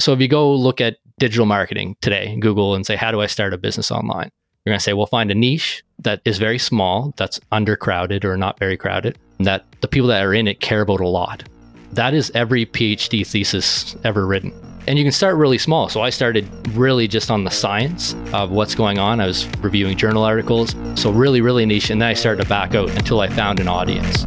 So 0.00 0.12
if 0.12 0.20
you 0.20 0.26
go 0.26 0.52
look 0.52 0.80
at 0.80 0.96
digital 1.20 1.46
marketing 1.46 1.96
today, 2.00 2.36
Google, 2.40 2.74
and 2.74 2.84
say, 2.84 2.96
how 2.96 3.12
do 3.12 3.20
I 3.20 3.26
start 3.26 3.54
a 3.54 3.58
business 3.58 3.92
online? 3.92 4.30
You're 4.64 4.72
going 4.72 4.78
to 4.78 4.82
say, 4.82 4.92
well, 4.92 5.06
find 5.06 5.30
a 5.30 5.34
niche 5.34 5.84
that 6.00 6.20
is 6.24 6.38
very 6.38 6.58
small, 6.58 7.14
that's 7.16 7.38
undercrowded 7.52 8.24
or 8.24 8.36
not 8.36 8.58
very 8.58 8.76
crowded, 8.76 9.18
that 9.38 9.64
the 9.82 9.88
people 9.88 10.08
that 10.08 10.24
are 10.24 10.34
in 10.34 10.48
it 10.48 10.60
care 10.60 10.80
about 10.80 11.00
a 11.00 11.06
lot. 11.06 11.44
That 11.92 12.12
is 12.12 12.32
every 12.34 12.66
PhD 12.66 13.24
thesis 13.24 13.94
ever 14.02 14.26
written. 14.26 14.52
And 14.88 14.98
you 14.98 15.04
can 15.04 15.12
start 15.12 15.36
really 15.36 15.58
small. 15.58 15.88
So 15.88 16.02
I 16.02 16.10
started 16.10 16.48
really 16.76 17.06
just 17.06 17.30
on 17.30 17.44
the 17.44 17.50
science 17.50 18.16
of 18.32 18.50
what's 18.50 18.74
going 18.74 18.98
on. 18.98 19.20
I 19.20 19.26
was 19.26 19.46
reviewing 19.58 19.96
journal 19.96 20.24
articles. 20.24 20.74
So 20.96 21.12
really, 21.12 21.40
really 21.40 21.66
niche. 21.66 21.90
And 21.90 22.02
then 22.02 22.08
I 22.08 22.14
started 22.14 22.42
to 22.42 22.48
back 22.48 22.74
out 22.74 22.90
until 22.90 23.20
I 23.20 23.28
found 23.28 23.60
an 23.60 23.68
audience. 23.68 24.24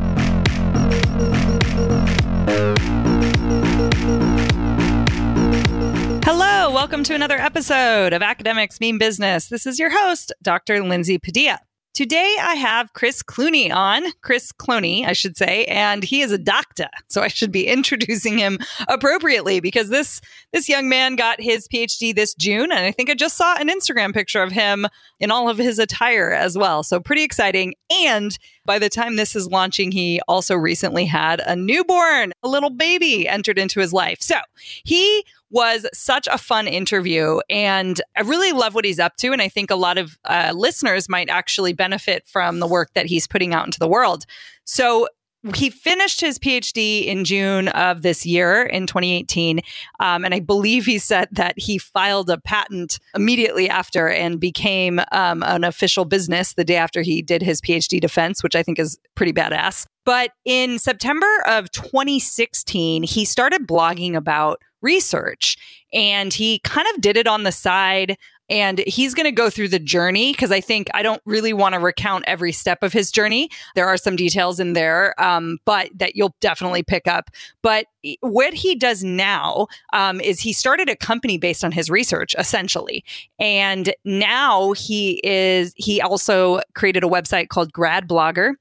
Welcome 6.98 7.14
to 7.14 7.14
another 7.14 7.38
episode 7.38 8.12
of 8.12 8.24
Academics 8.24 8.80
Mean 8.80 8.98
Business. 8.98 9.50
This 9.50 9.68
is 9.68 9.78
your 9.78 9.92
host, 9.92 10.34
Dr. 10.42 10.82
Lindsay 10.82 11.20
Padilla. 11.20 11.60
Today 11.94 12.38
I 12.42 12.56
have 12.56 12.94
Chris 12.94 13.22
Clooney 13.22 13.72
on, 13.72 14.04
Chris 14.22 14.52
Cloney, 14.52 15.06
I 15.06 15.14
should 15.14 15.38
say, 15.38 15.66
and 15.66 16.04
he 16.04 16.22
is 16.22 16.32
a 16.32 16.40
doctor. 16.40 16.88
So 17.08 17.22
I 17.22 17.28
should 17.28 17.52
be 17.52 17.68
introducing 17.76 18.40
him 18.40 18.58
appropriately 18.88 19.60
because 19.60 19.90
this 19.90 20.22
this 20.54 20.68
young 20.68 20.90
man 20.90 21.16
got 21.16 21.40
his 21.40 21.68
PhD 21.68 22.16
this 22.16 22.34
June 22.34 22.72
and 22.72 22.80
I 22.80 22.92
think 22.92 23.12
I 23.12 23.14
just 23.14 23.38
saw 23.38 23.56
an 23.58 23.70
Instagram 23.70 24.12
picture 24.12 24.42
of 24.42 24.52
him 24.52 24.88
in 25.20 25.30
all 25.30 25.50
of 25.50 25.60
his 25.60 25.78
attire 25.78 26.32
as 26.32 26.58
well. 26.58 26.82
So 26.82 27.00
pretty 27.00 27.22
exciting 27.22 27.76
and 27.92 28.36
by 28.66 28.80
the 28.80 28.90
time 28.90 29.16
this 29.16 29.36
is 29.36 29.48
launching, 29.48 29.92
he 29.92 30.20
also 30.28 30.56
recently 30.56 31.06
had 31.06 31.42
a 31.46 31.56
newborn, 31.56 32.34
a 32.44 32.48
little 32.48 32.70
baby 32.70 33.28
entered 33.28 33.58
into 33.58 33.80
his 33.80 33.94
life. 33.94 34.18
So 34.22 34.36
he 34.84 35.24
was 35.50 35.86
such 35.94 36.28
a 36.28 36.38
fun 36.38 36.68
interview. 36.68 37.40
And 37.50 38.02
I 38.16 38.22
really 38.22 38.52
love 38.52 38.76
what 38.76 38.86
he's 38.86 39.00
up 39.00 39.16
to. 39.18 39.32
And 39.32 39.42
I 39.42 39.50
think 39.50 39.72
a 39.72 39.76
lot 39.76 39.98
of 39.98 40.18
uh, 40.26 40.54
listeners 40.56 41.08
might 41.08 41.30
actually 41.30 41.74
benefit 41.74 42.28
from 42.28 42.60
the 42.60 42.68
work 42.68 42.92
that 42.94 43.06
he's 43.06 43.28
putting 43.28 43.54
out 43.54 43.66
into 43.66 43.80
the 43.80 43.88
world. 43.88 44.26
So 44.66 45.08
he 45.56 45.70
finished 45.70 46.20
his 46.20 46.40
PhD 46.40 47.06
in 47.06 47.24
June 47.24 47.68
of 47.70 48.02
this 48.02 48.26
year 48.26 48.64
in 48.64 48.88
2018. 48.88 49.62
Um, 50.00 50.26
and 50.26 50.34
I 50.34 50.40
believe 50.40 50.86
he 50.86 51.00
said 51.00 51.30
that 51.32 51.58
he 51.58 51.78
filed 51.78 52.30
a 52.30 52.38
patent 52.38 53.00
immediately 53.16 53.70
after 53.70 54.10
and 54.10 54.40
became 54.40 55.00
um, 55.12 55.44
an 55.44 55.64
official 55.64 56.06
business 56.06 56.54
the 56.54 56.66
day 56.66 56.76
after 56.76 57.02
he 57.02 57.22
did 57.22 57.42
his 57.42 57.62
PhD 57.62 58.02
defense, 58.02 58.44
which 58.44 58.56
I 58.56 58.64
think 58.64 58.80
is 58.80 58.98
pretty 59.16 59.34
badass. 59.34 59.86
But 60.08 60.32
in 60.46 60.80
September 60.80 61.28
of 61.48 61.70
2016, 61.74 63.04
he 63.04 63.26
started 63.26 63.68
blogging 63.68 64.16
about 64.16 64.62
research 64.82 65.58
and 65.92 66.34
he 66.34 66.60
kind 66.60 66.88
of 66.96 67.02
did 67.02 67.18
it 67.18 67.28
on 67.28 67.44
the 67.44 67.52
side 67.52 68.18
and 68.50 68.80
he's 68.88 69.14
going 69.14 69.26
to 69.26 69.34
go 69.34 69.50
through 69.50 69.68
the 69.68 69.80
journey 69.80 70.32
because 70.32 70.50
I 70.50 70.62
think 70.62 70.88
I 70.94 71.04
don't 71.04 71.22
really 71.26 71.52
want 71.52 71.76
to 71.76 71.82
recount 71.82 72.24
every 72.26 72.54
step 72.54 72.84
of 72.84 72.94
his 72.94 73.12
journey. 73.12 73.50
There 73.76 73.86
are 73.86 73.98
some 73.98 74.16
details 74.16 74.62
in 74.62 74.72
there, 74.72 75.14
um, 75.22 75.58
but 75.66 75.90
that 75.94 76.16
you'll 76.16 76.38
definitely 76.40 76.84
pick 76.84 77.06
up. 77.06 77.30
But 77.62 77.88
what 78.22 78.54
he 78.54 78.76
does 78.76 79.04
now 79.04 79.68
um, 79.92 80.22
is 80.22 80.40
he 80.40 80.54
started 80.54 80.88
a 80.88 80.96
company 80.96 81.38
based 81.38 81.66
on 81.66 81.74
his 81.74 81.90
research, 81.90 82.34
essentially, 82.40 83.04
and 83.40 83.94
now 84.06 84.72
he 84.72 85.20
is 85.26 85.74
he 85.76 86.00
also 86.00 86.62
created 86.76 87.04
a 87.04 87.08
website 87.08 87.50
called 87.50 87.74
Grad 87.74 88.08
Blogger 88.08 88.54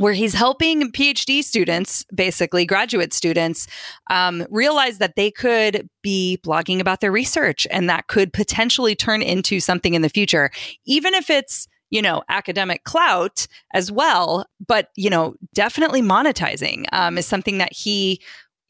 where 0.00 0.14
he's 0.14 0.32
helping 0.32 0.90
PhD 0.92 1.44
students, 1.44 2.06
basically 2.14 2.64
graduate 2.64 3.12
students, 3.12 3.66
um, 4.08 4.46
realize 4.48 4.96
that 4.96 5.14
they 5.14 5.30
could 5.30 5.90
be 6.00 6.38
blogging 6.42 6.80
about 6.80 7.02
their 7.02 7.12
research 7.12 7.66
and 7.70 7.90
that 7.90 8.06
could 8.06 8.32
potentially 8.32 8.94
turn 8.94 9.20
into 9.20 9.60
something 9.60 9.92
in 9.92 10.00
the 10.00 10.08
future, 10.08 10.50
even 10.86 11.12
if 11.12 11.28
it's 11.28 11.68
you 11.90 12.00
know 12.00 12.22
academic 12.28 12.84
clout 12.84 13.48
as 13.74 13.90
well 13.90 14.46
but 14.64 14.90
you 14.94 15.10
know 15.10 15.34
definitely 15.54 16.00
monetizing 16.00 16.84
um, 16.92 17.18
is 17.18 17.26
something 17.26 17.58
that 17.58 17.72
he 17.72 18.20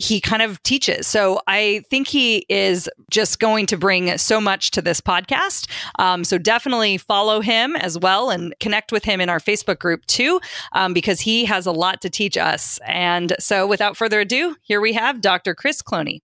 he 0.01 0.19
kind 0.19 0.41
of 0.41 0.63
teaches. 0.63 1.07
So 1.07 1.41
I 1.47 1.85
think 1.91 2.09
he 2.09 2.47
is 2.49 2.89
just 3.11 3.39
going 3.39 3.67
to 3.67 3.77
bring 3.77 4.17
so 4.17 4.41
much 4.41 4.71
to 4.73 4.83
this 4.83 5.01
podcast. 5.01 5.71
Um, 5.99 6.25
so 6.25 6.39
definitely 6.39 6.97
follow 6.97 7.41
him 7.41 7.77
as 7.77 7.99
well 7.99 8.31
and 8.31 8.55
connect 8.61 8.93
with 8.93 9.05
him 9.05 9.21
in 9.21 9.29
our 9.29 9.39
Facebook 9.39 9.79
group 9.79 10.07
too, 10.07 10.41
um, 10.73 10.95
because 10.95 11.21
he 11.21 11.45
has 11.45 11.67
a 11.67 11.73
lot 11.73 12.01
to 12.01 12.11
teach 12.11 12.39
us. 12.39 12.81
And 12.87 13.35
so 13.39 13.67
without 13.67 13.97
further 13.97 14.21
ado, 14.21 14.57
here 14.63 14.81
we 14.81 14.95
have 14.95 15.21
Dr. 15.21 15.55
Chris 15.55 15.83
Cloney. 15.83 16.21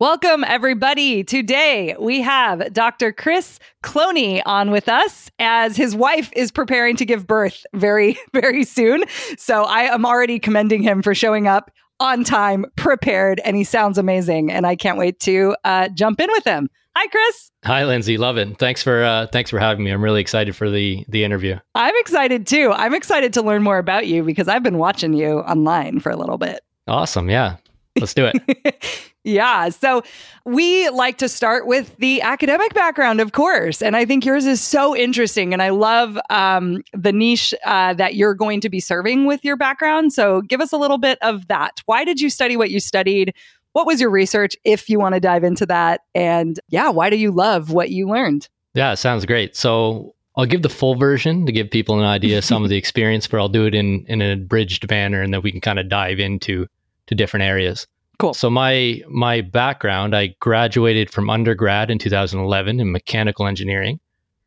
Welcome, 0.00 0.42
everybody. 0.42 1.22
Today 1.22 1.94
we 2.00 2.22
have 2.22 2.72
Dr. 2.72 3.12
Chris 3.12 3.60
Cloney 3.84 4.42
on 4.44 4.72
with 4.72 4.88
us 4.88 5.30
as 5.38 5.76
his 5.76 5.94
wife 5.94 6.28
is 6.34 6.50
preparing 6.50 6.96
to 6.96 7.04
give 7.04 7.24
birth 7.24 7.64
very, 7.72 8.18
very 8.32 8.64
soon. 8.64 9.04
So 9.38 9.62
I 9.62 9.82
am 9.82 10.04
already 10.04 10.40
commending 10.40 10.82
him 10.82 11.02
for 11.02 11.14
showing 11.14 11.46
up 11.46 11.70
on 12.02 12.24
time, 12.24 12.66
prepared, 12.76 13.40
and 13.44 13.56
he 13.56 13.64
sounds 13.64 13.96
amazing. 13.96 14.50
And 14.50 14.66
I 14.66 14.76
can't 14.76 14.98
wait 14.98 15.20
to 15.20 15.56
uh, 15.64 15.88
jump 15.90 16.20
in 16.20 16.30
with 16.32 16.44
him. 16.44 16.68
Hi, 16.96 17.06
Chris. 17.06 17.50
Hi, 17.64 17.84
Lindsay. 17.84 18.18
Love 18.18 18.36
it. 18.36 18.58
Thanks 18.58 18.82
for 18.82 19.02
uh, 19.02 19.26
thanks 19.28 19.48
for 19.48 19.58
having 19.58 19.84
me. 19.84 19.90
I'm 19.90 20.04
really 20.04 20.20
excited 20.20 20.54
for 20.54 20.68
the 20.68 21.04
the 21.08 21.24
interview. 21.24 21.58
I'm 21.74 21.94
excited 21.96 22.46
too. 22.46 22.72
I'm 22.74 22.92
excited 22.92 23.32
to 23.34 23.42
learn 23.42 23.62
more 23.62 23.78
about 23.78 24.06
you 24.06 24.22
because 24.24 24.48
I've 24.48 24.62
been 24.62 24.78
watching 24.78 25.14
you 25.14 25.38
online 25.40 26.00
for 26.00 26.10
a 26.10 26.16
little 26.16 26.38
bit. 26.38 26.60
Awesome. 26.88 27.30
Yeah. 27.30 27.56
Let's 27.98 28.14
do 28.14 28.30
it. 28.32 29.08
yeah. 29.24 29.68
So 29.68 30.02
we 30.44 30.88
like 30.90 31.18
to 31.18 31.28
start 31.28 31.66
with 31.66 31.96
the 31.96 32.22
academic 32.22 32.74
background, 32.74 33.20
of 33.20 33.32
course. 33.32 33.82
And 33.82 33.96
I 33.96 34.04
think 34.04 34.24
yours 34.24 34.46
is 34.46 34.60
so 34.60 34.96
interesting. 34.96 35.52
And 35.52 35.62
I 35.62 35.70
love 35.70 36.18
um, 36.30 36.82
the 36.92 37.12
niche 37.12 37.54
uh, 37.64 37.94
that 37.94 38.14
you're 38.14 38.34
going 38.34 38.60
to 38.62 38.68
be 38.68 38.80
serving 38.80 39.26
with 39.26 39.44
your 39.44 39.56
background. 39.56 40.12
So 40.12 40.40
give 40.42 40.60
us 40.60 40.72
a 40.72 40.78
little 40.78 40.98
bit 40.98 41.18
of 41.22 41.48
that. 41.48 41.82
Why 41.86 42.04
did 42.04 42.20
you 42.20 42.30
study 42.30 42.56
what 42.56 42.70
you 42.70 42.80
studied? 42.80 43.34
What 43.72 43.86
was 43.86 44.00
your 44.00 44.10
research, 44.10 44.54
if 44.64 44.90
you 44.90 44.98
want 44.98 45.14
to 45.14 45.20
dive 45.20 45.44
into 45.44 45.66
that? 45.66 46.02
And 46.14 46.58
yeah, 46.68 46.90
why 46.90 47.10
do 47.10 47.16
you 47.16 47.30
love 47.30 47.72
what 47.72 47.90
you 47.90 48.08
learned? 48.08 48.48
Yeah, 48.74 48.94
sounds 48.94 49.24
great. 49.26 49.56
So 49.56 50.14
I'll 50.36 50.46
give 50.46 50.62
the 50.62 50.68
full 50.68 50.94
version 50.94 51.46
to 51.46 51.52
give 51.52 51.70
people 51.70 51.98
an 51.98 52.04
idea 52.06 52.38
of 52.38 52.44
some 52.44 52.64
of 52.64 52.70
the 52.70 52.76
experience, 52.78 53.26
but 53.26 53.38
I'll 53.38 53.48
do 53.48 53.66
it 53.66 53.74
in 53.74 54.04
in 54.08 54.20
an 54.20 54.42
abridged 54.42 54.88
manner, 54.90 55.22
and 55.22 55.32
then 55.32 55.42
we 55.42 55.52
can 55.52 55.60
kind 55.60 55.78
of 55.78 55.88
dive 55.88 56.20
into 56.20 56.66
to 57.06 57.14
different 57.14 57.44
areas. 57.44 57.86
Cool. 58.18 58.34
So 58.34 58.50
my 58.50 59.00
my 59.08 59.40
background, 59.40 60.14
I 60.14 60.34
graduated 60.38 61.10
from 61.10 61.28
undergrad 61.28 61.90
in 61.90 61.98
2011 61.98 62.78
in 62.78 62.92
mechanical 62.92 63.46
engineering, 63.46 63.98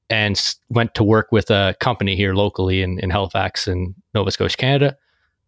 and 0.09 0.55
went 0.69 0.93
to 0.95 1.03
work 1.03 1.31
with 1.31 1.49
a 1.49 1.75
company 1.79 2.15
here 2.15 2.33
locally 2.33 2.81
in, 2.81 2.99
in 2.99 3.09
Halifax 3.09 3.67
in 3.67 3.95
Nova 4.13 4.31
Scotia, 4.31 4.57
Canada. 4.57 4.97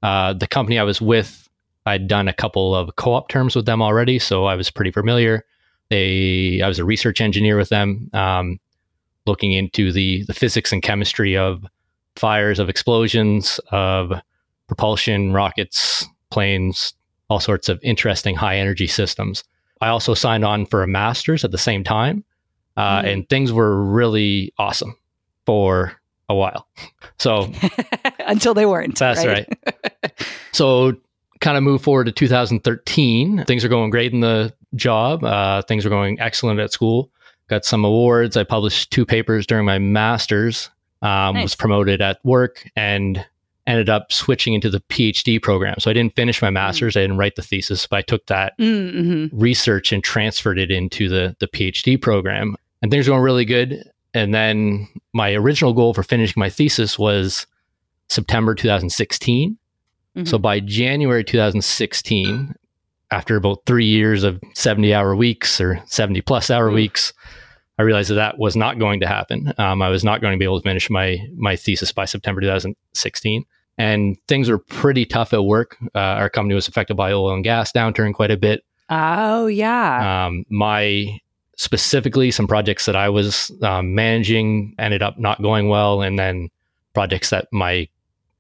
Uh, 0.03 0.33
the 0.33 0.47
company 0.47 0.77
I 0.79 0.83
was 0.83 1.01
with, 1.01 1.47
I'd 1.85 2.07
done 2.07 2.27
a 2.27 2.33
couple 2.33 2.75
of 2.75 2.95
co-op 2.95 3.29
terms 3.29 3.55
with 3.55 3.65
them 3.65 3.81
already, 3.81 4.19
so 4.19 4.45
I 4.45 4.55
was 4.55 4.69
pretty 4.69 4.91
familiar. 4.91 5.45
They, 5.89 6.61
I 6.61 6.67
was 6.67 6.79
a 6.79 6.85
research 6.85 7.21
engineer 7.21 7.55
with 7.55 7.69
them, 7.69 8.09
um, 8.13 8.59
looking 9.25 9.53
into 9.53 9.91
the 9.91 10.23
the 10.25 10.33
physics 10.33 10.71
and 10.71 10.81
chemistry 10.81 11.37
of 11.37 11.65
fires, 12.15 12.59
of 12.59 12.67
explosions, 12.69 13.59
of 13.71 14.11
propulsion, 14.67 15.33
rockets, 15.33 16.05
planes, 16.29 16.93
all 17.29 17.39
sorts 17.39 17.69
of 17.69 17.79
interesting 17.83 18.35
high 18.35 18.57
energy 18.57 18.87
systems. 18.87 19.43
I 19.81 19.89
also 19.89 20.13
signed 20.13 20.43
on 20.43 20.65
for 20.65 20.83
a 20.83 20.87
master's 20.87 21.43
at 21.43 21.51
the 21.51 21.57
same 21.57 21.83
time, 21.83 22.23
uh, 22.75 22.99
mm-hmm. 22.99 23.07
and 23.07 23.29
things 23.29 23.51
were 23.53 23.83
really 23.83 24.53
awesome 24.57 24.95
for 25.45 25.93
a 26.29 26.35
while. 26.35 26.67
So 27.19 27.51
until 28.27 28.53
they 28.53 28.67
weren't. 28.67 28.99
That's 28.99 29.25
right. 29.25 29.47
right. 29.65 30.27
so 30.51 30.93
kind 31.39 31.57
of 31.57 31.63
move 31.63 31.81
forward 31.81 32.03
to 32.03 32.11
2013. 32.11 33.43
Things 33.45 33.65
are 33.65 33.69
going 33.69 33.89
great 33.89 34.13
in 34.13 34.19
the 34.19 34.53
job. 34.75 35.23
Uh, 35.23 35.63
things 35.63 35.83
are 35.83 35.89
going 35.89 36.19
excellent 36.19 36.59
at 36.59 36.71
school. 36.71 37.09
Got 37.47 37.65
some 37.65 37.83
awards. 37.83 38.37
I 38.37 38.43
published 38.43 38.91
two 38.91 39.03
papers 39.03 39.47
during 39.47 39.65
my 39.65 39.79
master's. 39.79 40.69
Um, 41.01 41.35
nice. 41.35 41.43
Was 41.43 41.55
promoted 41.55 42.01
at 42.01 42.23
work 42.23 42.69
and 42.75 43.25
ended 43.67 43.89
up 43.89 44.11
switching 44.11 44.53
into 44.53 44.69
the 44.69 44.79
PhD 44.79 45.41
program. 45.41 45.75
So 45.77 45.91
I 45.91 45.93
didn't 45.93 46.15
finish 46.15 46.41
my 46.41 46.49
mm. 46.49 46.53
master's, 46.53 46.95
mm. 46.95 47.01
I 47.01 47.03
didn't 47.03 47.17
write 47.17 47.35
the 47.35 47.41
thesis, 47.41 47.85
but 47.85 47.97
I 47.97 48.01
took 48.01 48.25
that 48.27 48.57
mm-hmm. 48.57 49.37
research 49.37 49.91
and 49.91 50.03
transferred 50.03 50.57
it 50.57 50.71
into 50.71 51.09
the 51.09 51.35
the 51.39 51.47
PhD 51.47 52.01
program. 52.01 52.55
And 52.81 52.89
things 52.89 53.07
were 53.07 53.13
going 53.13 53.23
really 53.23 53.45
good. 53.45 53.83
And 54.13 54.33
then 54.33 54.87
my 55.13 55.33
original 55.33 55.73
goal 55.73 55.93
for 55.93 56.01
finishing 56.01 56.39
my 56.39 56.49
thesis 56.49 56.97
was 56.97 57.45
September 58.07 58.55
2016. 58.55 59.57
Mm-hmm. 60.15 60.25
So 60.25 60.39
by 60.39 60.59
January 60.61 61.23
2016, 61.23 62.55
after 63.11 63.35
about 63.35 63.65
three 63.65 63.85
years 63.85 64.23
of 64.23 64.41
70 64.55 64.93
hour 64.93 65.15
weeks 65.15 65.59
or 65.59 65.81
70 65.87 66.21
plus 66.21 66.49
hour 66.49 66.69
mm. 66.69 66.75
weeks, 66.75 67.13
I 67.77 67.83
realized 67.83 68.09
that 68.09 68.15
that 68.15 68.39
was 68.39 68.55
not 68.55 68.79
going 68.79 69.01
to 69.01 69.07
happen. 69.07 69.53
Um, 69.57 69.81
I 69.81 69.89
was 69.89 70.03
not 70.03 70.21
going 70.21 70.33
to 70.33 70.39
be 70.39 70.45
able 70.45 70.61
to 70.61 70.67
finish 70.67 70.89
my 70.89 71.17
my 71.35 71.57
thesis 71.57 71.91
by 71.91 72.05
September 72.05 72.39
2016 72.39 73.45
and 73.77 74.17
things 74.27 74.49
were 74.49 74.57
pretty 74.59 75.05
tough 75.05 75.33
at 75.33 75.43
work. 75.43 75.77
Uh, 75.95 75.99
our 75.99 76.29
company 76.29 76.55
was 76.55 76.67
affected 76.67 76.95
by 76.95 77.11
oil 77.11 77.33
and 77.33 77.43
gas 77.43 77.71
downturn 77.71 78.13
quite 78.13 78.31
a 78.31 78.37
bit. 78.37 78.63
Oh, 78.89 79.47
yeah. 79.47 80.25
Um, 80.27 80.45
my 80.49 81.19
specifically 81.57 82.31
some 82.31 82.47
projects 82.47 82.85
that 82.85 82.95
I 82.95 83.09
was 83.09 83.51
um, 83.63 83.95
managing 83.95 84.75
ended 84.79 85.01
up 85.01 85.17
not 85.19 85.41
going 85.41 85.69
well, 85.69 86.01
and 86.01 86.17
then 86.17 86.49
projects 86.93 87.29
that 87.31 87.47
my 87.51 87.87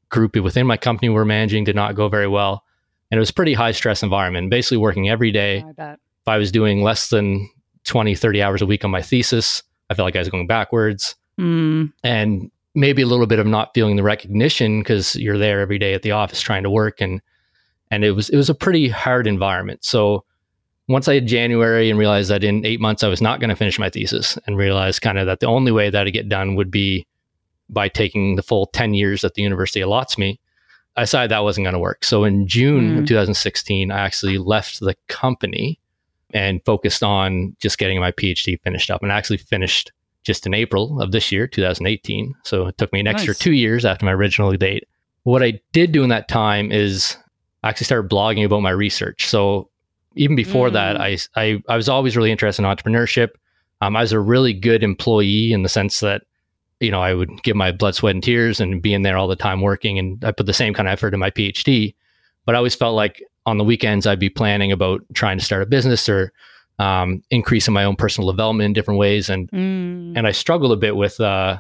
group 0.09 0.35
within 0.37 0.65
my 0.65 0.77
company 0.77 1.09
were 1.09 1.25
managing 1.25 1.63
did 1.63 1.75
not 1.75 1.95
go 1.95 2.07
very 2.07 2.27
well. 2.27 2.63
And 3.11 3.17
it 3.17 3.19
was 3.19 3.29
a 3.29 3.33
pretty 3.33 3.53
high 3.53 3.71
stress 3.71 4.03
environment, 4.03 4.49
basically 4.49 4.77
working 4.77 5.09
every 5.09 5.31
day. 5.31 5.63
I 5.67 5.71
bet. 5.71 5.93
If 6.21 6.27
I 6.27 6.37
was 6.37 6.51
doing 6.51 6.81
less 6.83 7.09
than 7.09 7.49
20, 7.85 8.15
30 8.15 8.41
hours 8.41 8.61
a 8.61 8.65
week 8.65 8.83
on 8.83 8.91
my 8.91 9.01
thesis, 9.01 9.63
I 9.89 9.93
felt 9.93 10.05
like 10.05 10.15
I 10.15 10.19
was 10.19 10.29
going 10.29 10.47
backwards. 10.47 11.15
Mm, 11.39 11.93
And 12.03 12.51
maybe 12.77 13.01
a 13.01 13.07
little 13.07 13.25
bit 13.25 13.39
of 13.39 13.47
not 13.47 13.73
feeling 13.73 13.95
the 13.95 14.03
recognition 14.03 14.79
because 14.79 15.15
you're 15.15 15.37
there 15.37 15.59
every 15.61 15.79
day 15.79 15.93
at 15.95 16.03
the 16.03 16.11
office 16.11 16.39
trying 16.39 16.61
to 16.63 16.69
work 16.69 17.01
and 17.01 17.21
and 17.89 18.03
it 18.03 18.11
was 18.11 18.29
it 18.29 18.37
was 18.37 18.49
a 18.49 18.53
pretty 18.55 18.87
hard 18.87 19.25
environment. 19.27 19.83
So 19.83 20.23
once 20.87 21.07
I 21.07 21.15
had 21.15 21.25
January 21.27 21.89
and 21.89 21.97
realized 21.99 22.29
that 22.29 22.43
in 22.43 22.65
eight 22.65 22.79
months 22.79 23.03
I 23.03 23.07
was 23.07 23.21
not 23.21 23.39
going 23.39 23.49
to 23.49 23.55
finish 23.55 23.79
my 23.79 23.89
thesis 23.89 24.37
and 24.45 24.57
realized 24.57 25.01
kind 25.01 25.17
of 25.17 25.25
that 25.25 25.39
the 25.39 25.47
only 25.47 25.71
way 25.71 25.89
that 25.89 26.05
I 26.07 26.09
get 26.11 26.29
done 26.29 26.55
would 26.55 26.69
be 26.71 27.05
by 27.69 27.89
taking 27.89 28.35
the 28.35 28.43
full 28.43 28.67
10 28.67 28.93
years 28.93 29.21
that 29.21 29.33
the 29.33 29.41
university 29.41 29.81
allots 29.81 30.17
me, 30.17 30.39
I 30.95 31.01
decided 31.01 31.31
that 31.31 31.43
wasn't 31.43 31.65
going 31.65 31.73
to 31.73 31.79
work. 31.79 32.05
So 32.05 32.23
in 32.23 32.47
June 32.47 32.95
Mm. 32.95 32.99
of 32.99 33.05
2016, 33.07 33.91
I 33.91 33.99
actually 33.99 34.37
left 34.37 34.79
the 34.79 34.95
company 35.09 35.79
and 36.33 36.63
focused 36.65 37.03
on 37.03 37.55
just 37.59 37.77
getting 37.77 37.99
my 37.99 38.11
PhD 38.11 38.61
finished 38.61 38.89
up 38.91 39.01
and 39.03 39.11
I 39.11 39.17
actually 39.17 39.37
finished 39.37 39.91
just 40.27 40.45
in 40.45 40.53
April 40.53 41.01
of 41.01 41.11
this 41.11 41.31
year, 41.31 41.47
2018. 41.47 42.35
So 42.43 42.67
it 42.67 42.77
took 42.77 42.93
me 42.93 42.99
an 42.99 43.07
extra 43.07 43.31
Nice. 43.31 43.39
two 43.39 43.53
years 43.53 43.85
after 43.85 44.05
my 44.05 44.11
original 44.13 44.51
date. 44.55 44.87
What 45.23 45.41
I 45.41 45.59
did 45.73 45.91
do 45.91 46.03
in 46.03 46.09
that 46.09 46.27
time 46.27 46.71
is 46.71 47.17
I 47.63 47.69
actually 47.69 47.85
started 47.85 48.11
blogging 48.11 48.45
about 48.45 48.61
my 48.61 48.69
research. 48.69 49.25
So 49.27 49.69
even 50.15 50.35
before 50.35 50.69
Mm. 50.69 50.73
that, 50.73 51.01
I, 51.01 51.17
I, 51.35 51.63
I 51.69 51.75
was 51.75 51.89
always 51.89 52.15
really 52.15 52.31
interested 52.31 52.61
in 52.63 52.69
entrepreneurship. 52.69 53.29
Um, 53.81 53.95
I 53.95 54.01
was 54.01 54.11
a 54.11 54.19
really 54.19 54.53
good 54.53 54.83
employee 54.83 55.51
in 55.51 55.63
the 55.63 55.69
sense 55.69 55.99
that, 56.01 56.21
you 56.79 56.91
know, 56.91 57.01
I 57.01 57.13
would 57.13 57.41
give 57.43 57.55
my 57.55 57.71
blood, 57.71 57.95
sweat, 57.95 58.13
and 58.15 58.23
tears 58.23 58.59
and 58.59 58.81
be 58.81 58.93
in 58.93 59.01
there 59.03 59.17
all 59.17 59.27
the 59.27 59.35
time 59.35 59.61
working. 59.61 59.97
And 59.97 60.23
I 60.23 60.31
put 60.31 60.45
the 60.45 60.53
same 60.53 60.73
kind 60.73 60.87
of 60.87 60.93
effort 60.93 61.13
in 61.13 61.19
my 61.19 61.31
PhD. 61.31 61.95
But 62.45 62.55
I 62.55 62.57
always 62.57 62.75
felt 62.75 62.95
like 62.95 63.23
on 63.45 63.57
the 63.57 63.63
weekends, 63.63 64.05
I'd 64.05 64.19
be 64.19 64.29
planning 64.29 64.71
about 64.71 65.01
trying 65.13 65.37
to 65.39 65.45
start 65.45 65.61
a 65.63 65.65
business 65.65 66.07
or 66.09 66.31
um, 66.79 67.23
increasing 67.31 67.73
my 67.73 67.83
own 67.83 67.95
personal 67.95 68.29
development 68.31 68.65
in 68.65 68.73
different 68.73 68.99
ways. 68.99 69.29
And 69.29 69.49
mm, 69.51 70.17
and 70.17 70.27
I 70.27 70.31
struggled 70.31 70.71
a 70.71 70.75
bit 70.75 70.95
with 70.95 71.19
uh, 71.19 71.59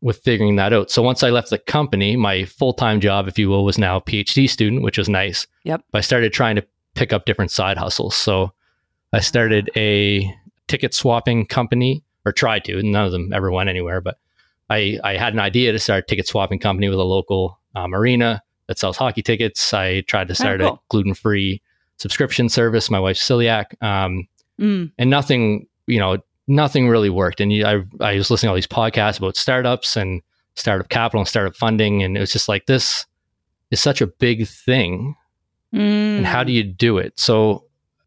with 0.00 0.18
figuring 0.18 0.56
that 0.56 0.72
out. 0.72 0.90
So 0.90 1.02
once 1.02 1.22
I 1.22 1.30
left 1.30 1.50
the 1.50 1.58
company, 1.58 2.16
my 2.16 2.44
full 2.44 2.72
time 2.72 3.00
job, 3.00 3.28
if 3.28 3.38
you 3.38 3.48
will, 3.48 3.64
was 3.64 3.78
now 3.78 3.96
a 3.96 4.02
PhD 4.02 4.48
student, 4.48 4.82
which 4.82 4.98
was 4.98 5.08
nice. 5.08 5.46
Yep. 5.64 5.82
But 5.92 5.98
I 5.98 6.02
started 6.02 6.32
trying 6.32 6.56
to 6.56 6.66
pick 6.94 7.12
up 7.12 7.24
different 7.24 7.50
side 7.50 7.76
hustles. 7.78 8.14
So 8.14 8.52
I 9.12 9.20
started 9.20 9.70
a 9.76 10.32
ticket 10.68 10.94
swapping 10.94 11.46
company, 11.46 12.02
or 12.26 12.32
tried 12.32 12.64
to. 12.64 12.82
None 12.82 13.04
of 13.04 13.12
them 13.12 13.32
ever 13.32 13.50
went 13.50 13.68
anywhere. 13.68 14.00
But 14.00 14.18
I 14.70 14.98
I 15.04 15.16
had 15.16 15.32
an 15.34 15.40
idea 15.40 15.72
to 15.72 15.78
start 15.78 16.04
a 16.04 16.06
ticket 16.06 16.26
swapping 16.26 16.58
company 16.58 16.88
with 16.88 16.98
a 16.98 17.04
local 17.04 17.58
um, 17.74 17.94
arena 17.94 18.42
that 18.66 18.78
sells 18.78 18.96
hockey 18.96 19.22
tickets. 19.22 19.74
I 19.74 20.00
tried 20.02 20.28
to 20.28 20.34
start 20.34 20.60
Oh, 20.62 20.68
cool. 20.68 20.74
a 20.76 20.80
gluten 20.88 21.14
free 21.14 21.60
subscription 22.04 22.50
service. 22.50 22.90
My 22.90 23.00
wife's 23.00 23.26
celiac. 23.26 23.82
Um, 23.82 24.28
mm, 24.60 24.92
and 24.98 25.08
nothing, 25.08 25.66
you 25.86 25.98
know, 25.98 26.18
nothing 26.46 26.86
really 26.86 27.08
worked. 27.08 27.40
And 27.40 27.50
you, 27.50 27.64
I, 27.64 27.82
I 28.00 28.16
was 28.16 28.30
listening 28.30 28.48
to 28.48 28.50
all 28.50 28.54
these 28.56 28.66
podcasts 28.66 29.16
about 29.16 29.36
startups 29.36 29.96
and 29.96 30.20
startup 30.54 30.90
capital 30.90 31.20
and 31.20 31.28
startup 31.28 31.56
funding, 31.56 32.02
and 32.02 32.14
it 32.14 32.20
was 32.20 32.30
just 32.30 32.46
like 32.46 32.66
this 32.66 33.06
is 33.70 33.80
such 33.80 34.02
a 34.02 34.06
big 34.06 34.46
thing, 34.46 35.14
mm. 35.72 36.18
and 36.18 36.26
how 36.26 36.44
do 36.44 36.52
you 36.52 36.62
do 36.62 36.98
it? 36.98 37.18
So 37.18 37.64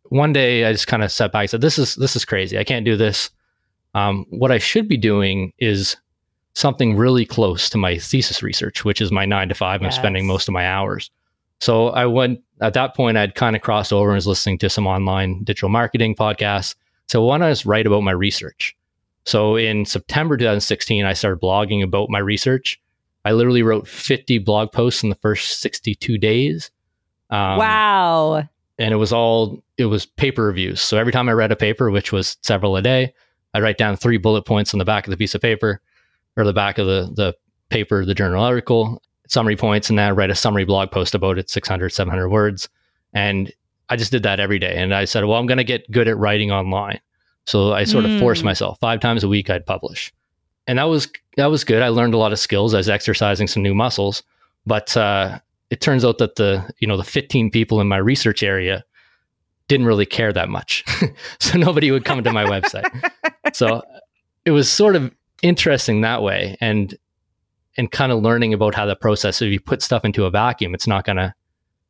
one 0.10 0.32
day 0.32 0.66
I 0.66 0.74
just 0.74 0.86
kind 0.86 1.04
of 1.04 1.12
sat 1.12 1.32
back 1.32 1.42
and 1.42 1.50
said, 1.50 1.62
"This 1.62 1.80
is 1.80 1.96
this 1.96 2.16
is 2.16 2.24
crazy. 2.24 2.60
I 2.60 2.64
can't 2.64 2.86
do 2.86 2.96
this. 2.96 3.32
Um, 3.96 4.28
what 4.30 4.52
I 4.52 4.60
should 4.60 4.88
be 4.88 4.98
doing 4.98 5.54
is." 5.60 5.98
Something 6.54 6.98
really 6.98 7.24
close 7.24 7.70
to 7.70 7.78
my 7.78 8.00
thesis 8.00 8.42
research, 8.42 8.84
which 8.84 9.00
is 9.00 9.12
my 9.12 9.26
nine 9.26 9.48
to 9.50 9.54
five. 9.54 9.84
I'm 9.84 9.92
spending 9.92 10.26
most 10.26 10.48
of 10.48 10.54
my 10.56 10.66
hours. 10.66 11.12
So 11.60 11.90
I 11.90 12.08
went 12.08 12.40
at 12.62 12.74
that 12.74 12.96
point, 12.96 13.18
I'd 13.18 13.36
kind 13.36 13.56
of 13.56 13.62
crossed 13.62 13.94
over 13.94 14.10
and 14.10 14.16
was 14.16 14.28
listening 14.28 14.58
to 14.60 14.70
some 14.70 14.88
online 14.88 15.44
digital 15.44 15.70
marketing 15.70 16.16
podcasts. 16.16 16.76
So 17.08 17.24
why 17.24 17.38
not 17.38 17.50
just 17.50 17.66
write 17.66 17.88
about 17.88 18.02
my 18.02 18.12
research? 18.12 18.76
So 19.26 19.56
in 19.56 19.86
September 19.86 20.38
2016, 20.38 21.06
I 21.06 21.14
started 21.14 21.42
blogging 21.42 21.84
about 21.84 22.10
my 22.10 22.20
research. 22.20 22.82
I 23.26 23.34
literally 23.34 23.62
wrote 23.62 23.88
50 23.88 24.40
blog 24.40 24.72
posts 24.72 25.04
in 25.04 25.10
the 25.10 25.16
first 25.16 25.60
62 25.60 26.18
days. 26.18 26.72
Um, 27.30 27.58
wow. 27.58 28.48
And 28.80 28.94
it 28.94 28.98
was 28.98 29.12
all, 29.12 29.64
it 29.78 29.86
was 29.86 30.06
paper 30.06 30.46
reviews. 30.46 30.80
So 30.80 30.98
every 30.98 31.12
time 31.12 31.28
I 31.28 31.34
read 31.34 31.52
a 31.52 31.56
paper, 31.56 31.92
which 31.92 32.12
was 32.12 32.38
several 32.42 32.78
a 32.78 32.82
day, 32.82 33.14
I'd 33.54 33.64
write 33.64 33.78
down 33.78 33.98
three 33.98 34.18
bullet 34.18 34.44
points 34.44 34.74
on 34.74 34.78
the 34.78 34.86
back 34.86 35.06
of 35.08 35.12
the 35.12 35.18
piece 35.18 35.36
of 35.36 35.42
paper 35.42 35.82
or 36.38 36.44
the 36.44 36.54
back 36.54 36.78
of 36.78 36.88
the, 36.88 37.12
the 37.14 37.36
paper, 37.70 38.06
the 38.06 38.16
journal 38.16 38.44
article, 38.44 39.02
summary 39.28 39.56
points, 39.56 39.90
and 39.90 39.98
then 39.98 40.10
I'd 40.10 40.18
write 40.18 40.30
a 40.30 40.36
summary 40.36 40.66
blog 40.66 40.92
post 40.92 41.16
about 41.16 41.38
it, 41.38 41.50
600, 41.50 41.90
700 41.90 42.30
words. 42.30 42.70
And 43.14 43.52
I 43.90 43.96
just 43.96 44.12
did 44.12 44.24
that 44.24 44.40
every 44.40 44.60
day. 44.60 44.76
And 44.76 44.94
I 44.94 45.06
said, 45.06 45.26
well, 45.26 45.38
I'm 45.40 45.46
going 45.48 45.58
to 45.58 45.64
get 45.64 45.90
good 45.92 46.08
at 46.08 46.18
writing 46.18 46.52
online. 46.52 47.00
So 47.46 47.72
I 47.74 47.86
sort 47.86 48.04
of 48.06 48.20
forced 48.20 48.42
Mm. 48.42 48.46
myself 48.46 48.78
five 48.82 49.00
times 49.00 49.24
a 49.24 49.28
week, 49.30 49.50
I'd 49.50 49.66
publish. 49.66 50.14
And 50.68 50.80
that 50.80 50.86
was, 50.86 51.08
that 51.38 51.46
was 51.46 51.64
good. 51.64 51.82
I 51.82 51.88
learned 51.88 52.14
a 52.14 52.18
lot 52.18 52.34
of 52.34 52.40
skills. 52.40 52.74
I 52.74 52.78
was 52.78 52.90
exercising 52.90 53.48
some 53.48 53.64
new 53.64 53.74
muscles, 53.74 54.22
but, 54.66 54.96
uh, 54.98 55.40
it 55.70 55.80
turns 55.82 56.04
out 56.06 56.18
that 56.18 56.36
the, 56.36 56.70
you 56.80 56.88
know, 56.88 56.98
the 56.98 57.04
15 57.06 57.52
people 57.52 57.80
in 57.82 57.88
my 57.88 57.98
research 57.98 58.44
area 58.44 58.84
didn't 59.70 59.86
really 59.86 60.06
care 60.06 60.32
that 60.34 60.50
much. 60.50 60.84
so 61.40 61.58
nobody 61.58 61.92
would 61.92 62.06
come 62.06 62.24
to 62.24 62.32
my 62.34 62.46
website. 62.46 62.86
So 63.54 63.82
it 64.44 64.52
was 64.52 64.70
sort 64.70 64.98
of 64.98 65.10
interesting 65.42 66.02
that 66.02 66.22
way. 66.22 66.58
And, 66.60 66.98
and 67.78 67.92
kind 67.92 68.12
of 68.12 68.22
learning 68.22 68.54
about 68.54 68.76
how 68.76 68.86
the 68.86 68.96
process, 68.96 69.42
if 69.42 69.52
you 69.52 69.60
put 69.60 69.82
stuff 69.82 70.04
into 70.04 70.26
a 70.26 70.32
vacuum, 70.32 70.74
it's 70.74 70.88
not 70.88 71.06
going 71.06 71.18
to, 71.18 71.34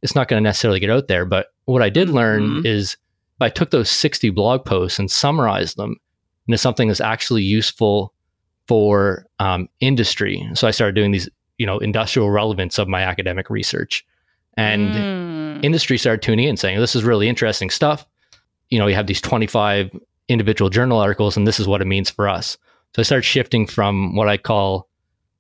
it's 0.01 0.15
not 0.15 0.27
going 0.27 0.41
to 0.41 0.47
necessarily 0.47 0.79
get 0.79 0.89
out 0.89 1.07
there. 1.07 1.25
But 1.25 1.47
what 1.65 1.81
I 1.81 1.89
did 1.89 2.09
learn 2.09 2.61
Mhm. 2.61 2.65
is 2.65 2.97
I 3.39 3.49
took 3.49 3.71
those 3.71 3.89
60 3.89 4.29
blog 4.31 4.65
posts 4.65 4.99
and 4.99 5.09
summarized 5.09 5.77
them 5.77 5.95
into 6.47 6.57
something 6.57 6.87
that's 6.87 7.01
actually 7.01 7.43
useful 7.43 8.13
for 8.67 9.25
um, 9.39 9.69
industry. 9.79 10.45
So 10.55 10.67
I 10.67 10.71
started 10.71 10.95
doing 10.95 11.11
these, 11.11 11.29
you 11.57 11.65
know, 11.65 11.77
industrial 11.79 12.29
relevance 12.31 12.77
of 12.77 12.87
my 12.87 13.01
academic 13.01 13.49
research. 13.49 14.05
And 14.57 14.93
Mm. 14.93 15.07
industry 15.61 15.97
started 15.97 16.21
tuning 16.21 16.47
in 16.47 16.57
saying, 16.57 16.79
this 16.79 16.95
is 16.95 17.03
really 17.03 17.29
interesting 17.29 17.69
stuff. 17.69 18.05
You 18.69 18.79
know, 18.79 18.87
you 18.87 18.95
have 18.95 19.07
these 19.07 19.21
25 19.21 19.91
individual 20.27 20.69
journal 20.69 20.97
articles, 20.99 21.37
and 21.37 21.47
this 21.47 21.59
is 21.59 21.67
what 21.67 21.81
it 21.81 21.85
means 21.85 22.09
for 22.09 22.27
us. 22.27 22.57
So 22.95 22.99
I 22.99 23.03
started 23.03 23.23
shifting 23.23 23.65
from 23.67 24.15
what 24.15 24.27
I 24.27 24.37
call 24.37 24.86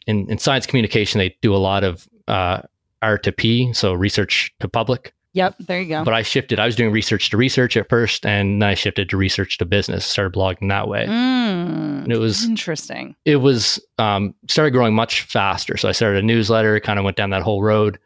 in, 0.07 0.29
in 0.31 0.37
science 0.37 0.65
communication, 0.65 1.19
they 1.19 1.35
do 1.41 1.53
a 1.53 1.57
lot 1.57 1.83
of 1.83 2.07
uh, 2.27 2.61
R 3.01 3.17
to 3.19 3.31
P, 3.31 3.71
so 3.73 3.93
research 3.93 4.53
to 4.59 4.67
public. 4.67 5.13
Yep. 5.33 5.55
There 5.59 5.79
you 5.79 5.89
go. 5.89 6.03
But 6.03 6.15
I 6.15 6.23
shifted, 6.23 6.59
I 6.59 6.65
was 6.65 6.75
doing 6.75 6.91
research 6.91 7.29
to 7.29 7.37
research 7.37 7.77
at 7.77 7.87
first, 7.89 8.25
and 8.25 8.59
then 8.61 8.69
I 8.69 8.73
shifted 8.73 9.07
to 9.09 9.17
research 9.17 9.59
to 9.59 9.65
business, 9.65 10.03
started 10.03 10.33
blogging 10.33 10.69
that 10.69 10.87
way. 10.87 11.05
Mm. 11.05 12.05
And 12.05 12.11
it 12.11 12.17
was 12.17 12.45
interesting. 12.45 13.15
it 13.23 13.35
was 13.35 13.79
um, 13.99 14.33
started 14.49 14.71
growing 14.71 14.95
much 14.95 15.21
faster. 15.21 15.77
So 15.77 15.89
I 15.89 15.91
started 15.91 16.23
a 16.23 16.25
newsletter, 16.25 16.79
kind 16.79 16.97
of 16.97 17.05
went 17.05 17.17
down 17.17 17.29
that 17.29 17.43
whole 17.43 17.61
road. 17.61 17.99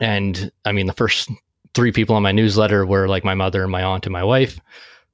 And 0.00 0.50
I 0.66 0.72
mean, 0.72 0.86
the 0.86 0.92
first 0.92 1.30
three 1.72 1.92
people 1.92 2.14
on 2.16 2.22
my 2.22 2.32
newsletter 2.32 2.84
were 2.84 3.08
like 3.08 3.24
my 3.24 3.34
mother 3.34 3.62
and 3.62 3.72
my 3.72 3.82
aunt 3.82 4.04
and 4.04 4.12
my 4.12 4.24
wife. 4.24 4.60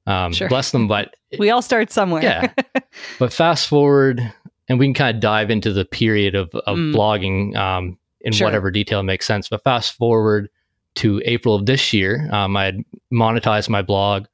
Um, 0.05 0.33
Sure. 0.33 0.49
Bless 0.49 0.71
them. 0.71 0.87
But 0.87 1.15
We 1.37 1.49
all 1.49 1.61
start 1.61 1.91
somewhere. 1.91 2.23
Yeah. 2.23 2.53
but 3.19 3.31
fast 3.31 3.67
forward, 3.67 4.21
and 4.69 4.79
we 4.79 4.85
can 4.85 4.93
kind 4.93 5.15
of 5.15 5.21
dive 5.21 5.49
into 5.49 5.71
the 5.73 5.85
period 5.85 6.35
of, 6.35 6.49
of 6.65 6.77
Mm. 6.77 6.93
blogging 6.95 7.55
um, 7.55 7.97
in 8.21 8.33
Sure. 8.33 8.45
whatever 8.47 8.69
detail 8.71 9.03
makes 9.03 9.25
sense. 9.25 9.47
But 9.49 9.63
fast 9.63 9.93
forward 9.93 10.49
to 10.95 11.21
April 11.25 11.55
of 11.55 11.65
this 11.65 11.93
year, 11.93 12.27
um, 12.31 12.57
I 12.57 12.65
had 12.65 12.83
monetized 13.13 13.69
my 13.69 13.81
blog 13.81 14.25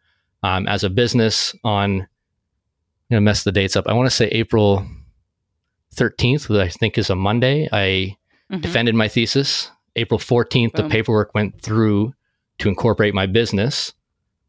um, 0.43 0.67
as 0.67 0.83
a 0.83 0.89
business 0.89 1.53
on, 1.63 2.01
I'm 2.01 2.07
going 3.09 3.17
to 3.17 3.21
mess 3.21 3.43
the 3.43 3.51
dates 3.51 3.75
up. 3.75 3.87
I 3.87 3.93
want 3.93 4.07
to 4.09 4.15
say 4.15 4.27
April 4.29 4.85
13th, 5.95 6.49
which 6.49 6.59
I 6.59 6.69
think 6.69 6.97
is 6.97 7.09
a 7.09 7.15
Monday. 7.15 7.69
I 7.71 8.17
Mhm. 8.51 8.61
defended 8.61 8.95
my 8.95 9.07
thesis. 9.07 9.69
April 9.95 10.19
14th, 10.19 10.73
the 10.73 10.89
paperwork 10.89 11.33
went 11.35 11.61
through 11.61 12.13
to 12.59 12.69
incorporate 12.69 13.13
my 13.13 13.25
business, 13.27 13.93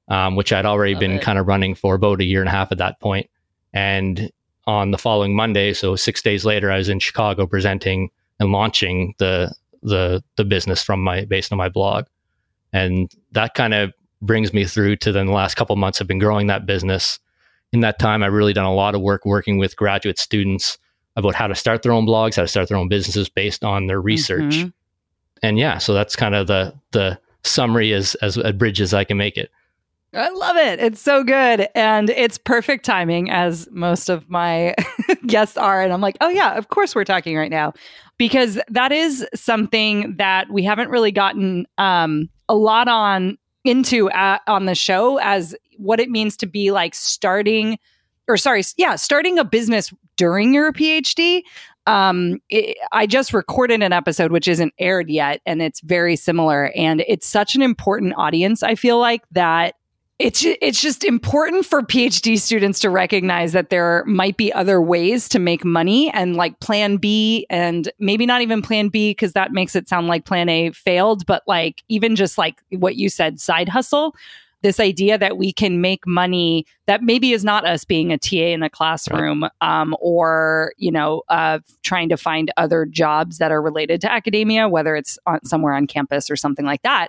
um, 0.09 0.37
which 0.37 0.53
I'd 0.53 0.64
already 0.67 0.95
Love 0.95 1.00
been 1.00 1.12
it. 1.12 1.23
kind 1.23 1.38
of 1.38 1.47
running 1.47 1.75
for 1.75 1.95
about 1.95 2.21
a 2.21 2.25
year 2.25 2.41
and 2.41 2.49
a 2.49 2.53
half 2.53 2.73
at 2.73 2.79
that 2.79 2.99
point. 3.00 3.29
And 3.73 4.31
on 4.66 4.90
the 4.90 4.99
following 4.99 5.37
Monday, 5.37 5.73
so 5.73 5.97
six 5.97 6.23
days 6.23 6.44
later, 6.44 6.71
I 6.71 6.78
was 6.78 6.88
in 6.88 6.99
Chicago 6.99 7.47
presenting 7.47 8.11
and 8.40 8.52
launching 8.52 9.14
the 9.18 9.54
the 9.83 10.23
the 10.37 10.44
business 10.44 10.83
from 10.83 11.02
my 11.02 11.25
based 11.25 11.52
on 11.52 11.59
my 11.59 11.68
blog, 11.68 12.06
and 12.73 13.12
that 13.33 13.54
kind 13.54 13.75
of 13.75 13.92
brings 14.23 14.54
me 14.54 14.64
through 14.64 14.97
to 14.97 15.12
then 15.12 15.26
the 15.26 15.33
last 15.33 15.54
couple 15.54 15.76
months. 15.76 16.00
I've 16.00 16.06
been 16.06 16.18
growing 16.18 16.47
that 16.47 16.66
business. 16.66 17.18
In 17.73 17.80
that 17.80 17.99
time, 17.99 18.23
I've 18.23 18.33
really 18.33 18.52
done 18.52 18.64
a 18.64 18.73
lot 18.75 18.94
of 18.94 19.00
work 19.00 19.26
working 19.26 19.59
with 19.59 19.76
graduate 19.76 20.18
students 20.18 20.78
about 21.16 21.35
how 21.35 21.47
to 21.47 21.54
start 21.54 21.83
their 21.83 21.92
own 21.92 22.06
blogs, 22.06 22.37
how 22.37 22.42
to 22.42 22.49
start 22.49 22.68
their 22.68 22.78
own 22.78 22.88
businesses 22.88 23.28
based 23.28 23.64
on 23.64 23.87
their 23.87 24.00
research. 24.00 24.54
Mhm. 24.56 24.73
And 25.42 25.59
yeah, 25.59 25.78
so 25.78 25.92
that's 25.92 26.16
kind 26.16 26.35
of 26.35 26.47
the 26.47 26.75
the 26.92 27.18
summary 27.42 27.92
as 27.92 28.14
as 28.16 28.37
abridged 28.38 28.80
as 28.80 28.94
I 28.94 29.04
can 29.04 29.16
make 29.16 29.37
it. 29.37 29.50
I 30.14 30.28
love 30.30 30.56
it. 30.56 30.80
It's 30.80 31.00
so 31.00 31.25
good. 31.25 31.68
And 31.75 32.11
it's 32.11 32.38
perfect 32.38 32.85
timing, 32.85 33.30
as 33.30 33.68
most 33.71 34.09
of 34.09 34.28
my 34.30 34.75
guests 35.26 35.56
are. 35.56 35.83
And 35.83 35.92
I'm 35.92 36.00
like, 36.00 36.16
oh, 36.21 36.28
yeah, 36.28 36.56
of 36.56 36.68
course 36.68 36.94
we're 36.94 37.04
talking 37.04 37.37
right 37.37 37.50
now. 37.50 37.73
Because 38.16 38.61
that 38.68 38.92
is 38.92 39.26
something 39.35 40.16
that 40.16 40.50
we 40.50 40.62
haven't 40.62 40.88
really 40.88 41.11
gotten 41.11 41.66
um, 41.78 42.28
a 42.49 42.54
lot 42.54 42.87
on 42.87 43.38
into 43.64 44.11
uh, 44.11 44.38
on 44.47 44.66
the 44.66 44.75
show 44.75 45.18
as 45.18 45.56
what 45.78 45.99
it 45.99 46.11
means 46.11 46.37
to 46.37 46.47
be 46.47 46.71
like 46.71 46.94
starting 46.94 47.78
or 48.28 48.37
sorry, 48.37 48.62
yeah, 48.76 48.97
starting 48.97 49.38
a 49.38 49.44
business 49.44 49.92
during 50.16 50.54
your 50.54 50.73
PhD. 50.73 51.42
Um, 51.87 52.40
it, 52.49 52.76
I 52.92 53.06
just 53.06 53.35
recorded 53.35 53.83
an 53.83 53.92
episode 53.92 54.33
which 54.33 54.49
isn't 54.49 54.73
aired 54.78 55.11
yet, 55.11 55.42
and 55.44 55.61
it's 55.61 55.80
very 55.80 56.16
similar. 56.16 56.73
And 56.75 57.04
it's 57.06 57.26
such 57.26 57.54
an 57.54 57.62
important 57.62 58.14
audience. 58.16 58.62
I 58.62 58.75
feel 58.75 58.99
like 58.99 59.23
that 59.33 59.75
it's 60.25 60.43
it's 60.43 60.81
just 60.81 61.04
important 61.04 61.66
for 61.66 61.83
PhD 61.83 62.40
students 62.40 62.81
to 62.81 62.88
recognize 62.88 63.52
that 63.52 63.69
there 63.69 64.07
might 64.07 64.38
be 64.38 64.50
other 64.54 64.81
ways 64.81 65.28
to 65.28 65.38
make 65.38 65.66
money 65.66 66.11
and 66.12 66.35
like 66.35 66.59
plan 66.61 66.97
B 66.97 67.47
and 67.50 67.93
maybe 67.99 68.25
not 68.25 68.40
even 68.40 68.62
plan 68.62 68.88
B 68.88 69.11
because 69.11 69.35
that 69.35 69.52
makes 69.52 69.76
it 69.76 69.87
sound 69.87 70.09
like 70.09 70.25
plan 70.25 70.49
A 70.49 70.71
failed, 70.71 71.26
but 71.26 71.43
like 71.47 71.83
even 71.90 72.16
just 72.16 72.38
like 72.38 72.62
what 72.71 72.97
you 72.97 73.11
said, 73.11 73.38
side 73.38 73.69
hustle 73.69 74.16
this 74.64 74.80
idea 74.80 75.18
that 75.18 75.37
we 75.37 75.52
can 75.52 75.83
make 75.83 76.06
money 76.06 76.64
that 76.87 77.02
maybe 77.02 77.33
is 77.33 77.44
not 77.44 77.66
us 77.66 77.85
being 77.85 78.11
a 78.11 78.18
TA 78.18 78.37
in 78.37 78.62
a 78.62 78.71
classroom 78.71 79.42
right. 79.42 79.50
um, 79.61 79.94
or, 80.00 80.73
you 80.78 80.90
know, 80.90 81.23
uh, 81.28 81.59
trying 81.83 82.09
to 82.09 82.16
find 82.16 82.50
other 82.56 82.87
jobs 82.87 83.37
that 83.37 83.52
are 83.52 83.61
related 83.61 84.00
to 84.00 84.11
academia, 84.11 84.66
whether 84.66 84.97
it's 84.97 85.18
on, 85.26 85.44
somewhere 85.44 85.75
on 85.75 85.87
campus 85.87 86.30
or 86.30 86.37
something 86.37 86.64
like 86.64 86.80
that. 86.80 87.09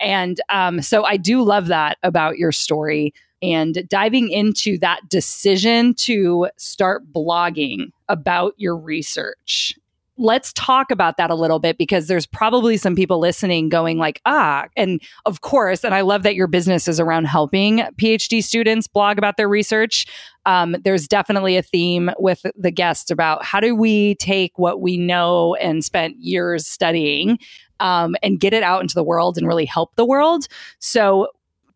And 0.00 0.40
um, 0.48 0.80
so 0.80 1.04
I 1.04 1.18
do 1.18 1.42
love 1.42 1.66
that 1.66 1.98
about 2.02 2.38
your 2.38 2.52
story 2.52 3.12
and 3.42 3.86
diving 3.86 4.30
into 4.30 4.78
that 4.78 5.06
decision 5.10 5.92
to 5.94 6.48
start 6.56 7.12
blogging 7.12 7.90
about 8.08 8.54
your 8.56 8.78
research 8.78 9.76
let's 10.16 10.52
talk 10.52 10.90
about 10.90 11.16
that 11.16 11.30
a 11.30 11.34
little 11.34 11.58
bit 11.58 11.76
because 11.76 12.06
there's 12.06 12.26
probably 12.26 12.76
some 12.76 12.94
people 12.94 13.18
listening 13.18 13.68
going 13.68 13.98
like 13.98 14.20
ah 14.26 14.66
and 14.76 15.02
of 15.26 15.40
course 15.40 15.82
and 15.82 15.94
i 15.94 16.00
love 16.00 16.22
that 16.22 16.34
your 16.34 16.46
business 16.46 16.86
is 16.86 17.00
around 17.00 17.24
helping 17.24 17.78
phd 18.00 18.42
students 18.42 18.86
blog 18.86 19.18
about 19.18 19.36
their 19.36 19.48
research. 19.48 20.06
Um, 20.46 20.76
there's 20.84 21.08
definitely 21.08 21.56
a 21.56 21.62
theme 21.62 22.10
with 22.18 22.44
the 22.56 22.70
guests 22.70 23.10
about 23.10 23.44
how 23.44 23.60
do 23.60 23.74
we 23.74 24.14
take 24.16 24.58
what 24.58 24.80
we 24.80 24.96
know 24.96 25.54
and 25.54 25.84
spent 25.84 26.16
years 26.18 26.66
studying 26.66 27.38
um, 27.80 28.14
and 28.22 28.40
get 28.40 28.52
it 28.52 28.62
out 28.62 28.82
into 28.82 28.94
the 28.94 29.02
world 29.02 29.38
and 29.38 29.46
really 29.46 29.64
help 29.64 29.94
the 29.96 30.04
world. 30.04 30.46
So 30.80 31.28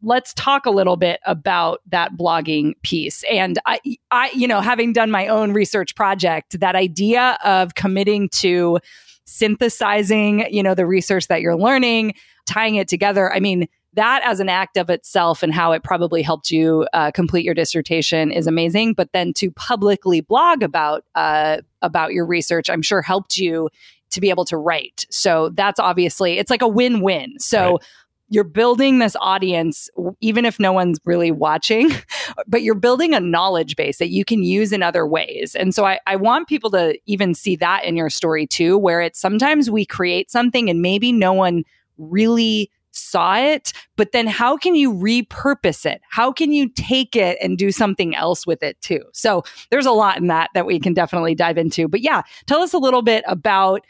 let's 0.02 0.32
talk 0.34 0.66
a 0.66 0.70
little 0.70 0.96
bit 0.96 1.20
about 1.26 1.80
that 1.88 2.16
blogging 2.16 2.74
piece. 2.82 3.24
And 3.30 3.58
I, 3.66 3.80
I, 4.10 4.30
you 4.32 4.46
know, 4.46 4.60
having 4.60 4.92
done 4.92 5.10
my 5.10 5.26
own 5.26 5.52
research 5.52 5.94
project, 5.94 6.60
that 6.60 6.76
idea 6.76 7.38
of 7.44 7.74
committing 7.74 8.28
to 8.30 8.78
synthesizing, 9.24 10.46
you 10.52 10.62
know, 10.62 10.74
the 10.74 10.86
research 10.86 11.26
that 11.26 11.40
you're 11.40 11.56
learning, 11.56 12.14
tying 12.46 12.76
it 12.76 12.88
together. 12.88 13.32
I 13.32 13.40
mean, 13.40 13.68
that 13.94 14.22
as 14.24 14.38
an 14.38 14.48
act 14.48 14.76
of 14.76 14.90
itself 14.90 15.42
and 15.42 15.52
how 15.52 15.72
it 15.72 15.82
probably 15.82 16.22
helped 16.22 16.50
you 16.50 16.86
uh, 16.92 17.10
complete 17.10 17.44
your 17.44 17.54
dissertation 17.54 18.30
is 18.30 18.46
amazing. 18.46 18.94
But 18.94 19.12
then 19.12 19.32
to 19.34 19.50
publicly 19.50 20.20
blog 20.20 20.62
about 20.62 21.04
uh, 21.14 21.58
about 21.82 22.12
your 22.12 22.24
research, 22.24 22.70
I'm 22.70 22.82
sure 22.82 23.02
helped 23.02 23.36
you 23.36 23.68
to 24.10 24.20
be 24.20 24.30
able 24.30 24.44
to 24.46 24.56
write. 24.56 25.06
So 25.10 25.50
that's 25.50 25.80
obviously 25.80 26.38
it's 26.38 26.50
like 26.50 26.62
a 26.62 26.68
win-win. 26.68 27.38
So 27.38 27.72
right 27.72 27.82
you're 28.28 28.44
building 28.44 28.98
this 28.98 29.16
audience, 29.20 29.88
even 30.20 30.44
if 30.44 30.60
no 30.60 30.72
one's 30.72 30.98
really 31.04 31.30
watching, 31.30 31.90
but 32.46 32.62
you're 32.62 32.74
building 32.74 33.14
a 33.14 33.20
knowledge 33.20 33.76
base 33.76 33.98
that 33.98 34.10
you 34.10 34.24
can 34.24 34.42
use 34.42 34.72
in 34.72 34.82
other 34.82 35.06
ways. 35.06 35.54
And 35.54 35.74
so 35.74 35.84
I, 35.86 35.98
I 36.06 36.16
want 36.16 36.48
people 36.48 36.70
to 36.72 36.98
even 37.06 37.34
see 37.34 37.56
that 37.56 37.84
in 37.84 37.96
your 37.96 38.10
story 38.10 38.46
too, 38.46 38.76
where 38.76 39.00
it's 39.00 39.18
sometimes 39.18 39.70
we 39.70 39.84
create 39.84 40.30
something 40.30 40.68
and 40.68 40.82
maybe 40.82 41.12
no 41.12 41.32
one 41.32 41.64
really 41.96 42.70
saw 42.90 43.36
it, 43.36 43.72
but 43.96 44.12
then 44.12 44.26
how 44.26 44.56
can 44.56 44.74
you 44.74 44.92
repurpose 44.92 45.86
it? 45.86 46.00
How 46.10 46.32
can 46.32 46.52
you 46.52 46.68
take 46.70 47.14
it 47.14 47.38
and 47.40 47.56
do 47.56 47.70
something 47.70 48.14
else 48.14 48.46
with 48.46 48.62
it 48.62 48.80
too? 48.80 49.02
So 49.12 49.44
there's 49.70 49.86
a 49.86 49.92
lot 49.92 50.18
in 50.18 50.26
that 50.28 50.50
that 50.54 50.66
we 50.66 50.80
can 50.80 50.94
definitely 50.94 51.34
dive 51.34 51.58
into. 51.58 51.88
But 51.88 52.00
yeah, 52.00 52.22
tell 52.46 52.60
us 52.60 52.72
a 52.72 52.78
little 52.78 53.02
bit 53.02 53.24
about 53.26 53.84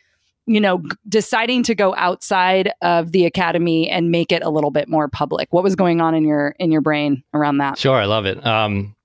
you 0.48 0.60
know, 0.60 0.82
deciding 1.08 1.62
to 1.64 1.74
go 1.74 1.94
outside 1.96 2.72
of 2.80 3.12
the 3.12 3.26
academy 3.26 3.88
and 3.88 4.10
make 4.10 4.32
it 4.32 4.42
a 4.42 4.48
little 4.48 4.70
bit 4.70 4.88
more 4.88 5.06
public. 5.06 5.52
What 5.52 5.62
was 5.62 5.76
going 5.76 6.00
on 6.00 6.14
in 6.14 6.24
your 6.24 6.56
in 6.58 6.72
your 6.72 6.80
brain 6.80 7.22
around 7.34 7.58
that? 7.58 7.78
Sure, 7.78 7.96
I 7.96 8.06
love 8.06 8.24
it. 8.24 8.44
Um, 8.44 8.96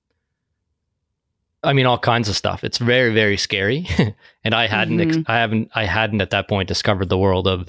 I 1.64 1.74
mean, 1.74 1.86
all 1.86 2.00
kinds 2.00 2.30
of 2.30 2.36
stuff. 2.36 2.64
It's 2.64 2.78
very, 2.78 3.14
very 3.14 3.38
scary, 3.38 3.88
and 4.44 4.56
I 4.56 4.68
hadn't, 4.68 4.98
mm-hmm. 4.98 5.22
I 5.28 5.38
haven't, 5.38 5.70
I 5.76 5.86
hadn't 5.86 6.22
at 6.22 6.30
that 6.32 6.48
point 6.48 6.68
discovered 6.68 7.10
the 7.10 7.18
world 7.18 7.48
of 7.48 7.68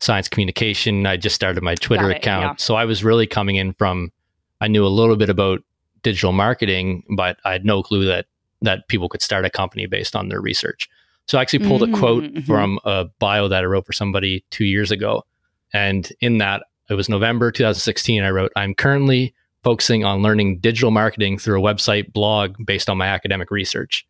science 0.00 0.28
communication. 0.28 1.06
I 1.06 1.16
just 1.16 1.36
started 1.36 1.62
my 1.62 1.76
Twitter 1.76 2.10
it, 2.10 2.18
account, 2.18 2.42
yeah. 2.42 2.64
so 2.64 2.74
I 2.74 2.84
was 2.84 3.04
really 3.04 3.26
coming 3.26 3.56
in 3.56 3.72
from. 3.72 4.12
I 4.60 4.68
knew 4.68 4.86
a 4.86 4.88
little 4.88 5.16
bit 5.16 5.28
about 5.28 5.60
digital 6.02 6.32
marketing, 6.32 7.04
but 7.16 7.38
I 7.44 7.52
had 7.52 7.64
no 7.64 7.82
clue 7.82 8.04
that 8.06 8.26
that 8.62 8.88
people 8.88 9.08
could 9.08 9.22
start 9.22 9.44
a 9.44 9.50
company 9.50 9.86
based 9.86 10.16
on 10.16 10.28
their 10.28 10.40
research. 10.40 10.88
So 11.32 11.38
I 11.38 11.40
actually 11.40 11.66
pulled 11.66 11.80
mm-hmm, 11.80 11.94
a 11.94 11.98
quote 11.98 12.24
mm-hmm. 12.24 12.40
from 12.42 12.78
a 12.84 13.06
bio 13.18 13.48
that 13.48 13.62
I 13.62 13.64
wrote 13.64 13.86
for 13.86 13.94
somebody 13.94 14.44
two 14.50 14.66
years 14.66 14.90
ago. 14.90 15.24
And 15.72 16.12
in 16.20 16.36
that, 16.38 16.64
it 16.90 16.94
was 16.94 17.08
November 17.08 17.50
2016. 17.50 18.22
I 18.22 18.28
wrote, 18.28 18.52
I'm 18.54 18.74
currently 18.74 19.32
focusing 19.64 20.04
on 20.04 20.20
learning 20.20 20.58
digital 20.58 20.90
marketing 20.90 21.38
through 21.38 21.58
a 21.58 21.62
website 21.62 22.12
blog 22.12 22.56
based 22.66 22.90
on 22.90 22.98
my 22.98 23.06
academic 23.06 23.50
research. 23.50 24.06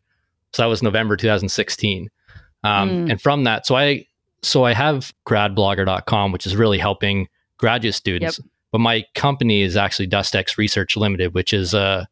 So 0.51 0.63
that 0.63 0.67
was 0.67 0.83
November 0.83 1.15
2016. 1.15 2.09
Um, 2.65 2.89
mm. 2.89 3.11
And 3.11 3.21
from 3.21 3.45
that, 3.45 3.65
so 3.65 3.77
I 3.77 4.05
so 4.41 4.65
I 4.65 4.73
have 4.73 5.13
gradblogger.com, 5.25 6.33
which 6.33 6.45
is 6.45 6.57
really 6.57 6.77
helping 6.77 7.29
graduate 7.55 7.95
students. 7.95 8.37
Yep. 8.37 8.47
But 8.73 8.79
my 8.79 9.05
company 9.15 9.61
is 9.61 9.77
actually 9.77 10.09
DustEx 10.09 10.57
Research 10.57 10.97
Limited, 10.97 11.33
which 11.33 11.53
is 11.53 11.73
uh, 11.73 12.03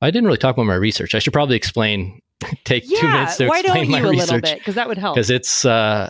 I 0.00 0.12
didn't 0.12 0.26
really 0.26 0.38
talk 0.38 0.54
about 0.54 0.66
my 0.66 0.76
research. 0.76 1.16
I 1.16 1.18
should 1.18 1.32
probably 1.32 1.56
explain 1.56 2.22
take 2.64 2.84
yeah, 2.86 3.00
two 3.00 3.08
minutes 3.08 3.36
to 3.36 3.46
why 3.46 3.60
explain 3.60 3.76
don't 3.76 3.86
you 3.86 4.02
my 4.02 4.08
a 4.08 4.10
research, 4.10 4.30
little 4.30 4.40
bit 4.40 4.58
because 4.58 4.74
that 4.74 4.88
would 4.88 4.98
help. 4.98 5.14
Because 5.14 5.30
it's 5.30 5.64
uh, 5.64 6.08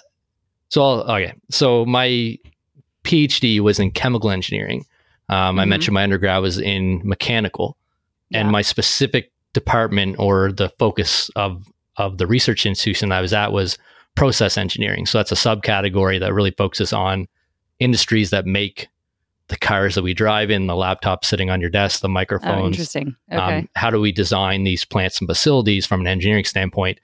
so 0.68 0.82
I'll, 0.82 1.00
okay. 1.16 1.34
So 1.50 1.84
my 1.84 2.38
PhD 3.04 3.60
was 3.60 3.78
in 3.78 3.90
chemical 3.90 4.30
engineering. 4.30 4.84
Um, 5.28 5.36
mm-hmm. 5.36 5.60
I 5.60 5.64
mentioned 5.64 5.94
my 5.94 6.02
undergrad 6.02 6.42
was 6.42 6.58
in 6.58 7.00
mechanical, 7.04 7.76
yeah. 8.30 8.40
and 8.40 8.50
my 8.50 8.62
specific 8.62 9.32
department 9.52 10.16
or 10.18 10.52
the 10.52 10.68
focus 10.78 11.30
of 11.36 11.64
of 11.96 12.18
the 12.18 12.26
research 12.26 12.66
institution 12.66 13.12
I 13.12 13.20
was 13.20 13.32
at 13.32 13.52
was 13.52 13.76
process 14.14 14.56
engineering. 14.56 15.06
So 15.06 15.18
that's 15.18 15.32
a 15.32 15.36
subcategory 15.36 16.20
that 16.20 16.32
really 16.32 16.52
focuses 16.52 16.92
on 16.92 17.26
industries 17.78 18.30
that 18.30 18.46
make 18.46 18.88
the 19.50 19.58
cars 19.58 19.96
that 19.96 20.02
we 20.02 20.14
drive 20.14 20.50
in, 20.50 20.66
the 20.66 20.76
laptop 20.76 21.24
sitting 21.24 21.50
on 21.50 21.60
your 21.60 21.70
desk, 21.70 22.00
the 22.00 22.08
oh, 22.08 22.12
microphones. 22.12 22.62
Oh, 22.62 22.66
interesting. 22.66 23.16
Um, 23.30 23.38
okay. 23.38 23.58
Um, 23.58 23.68
how 23.74 23.90
do 23.90 24.00
we 24.00 24.12
design 24.12 24.64
these 24.64 24.84
plants 24.84 25.20
and 25.20 25.28
facilities 25.28 25.84
from 25.84 26.00
an 26.00 26.06
engineering 26.06 26.44
standpoint 26.44 27.00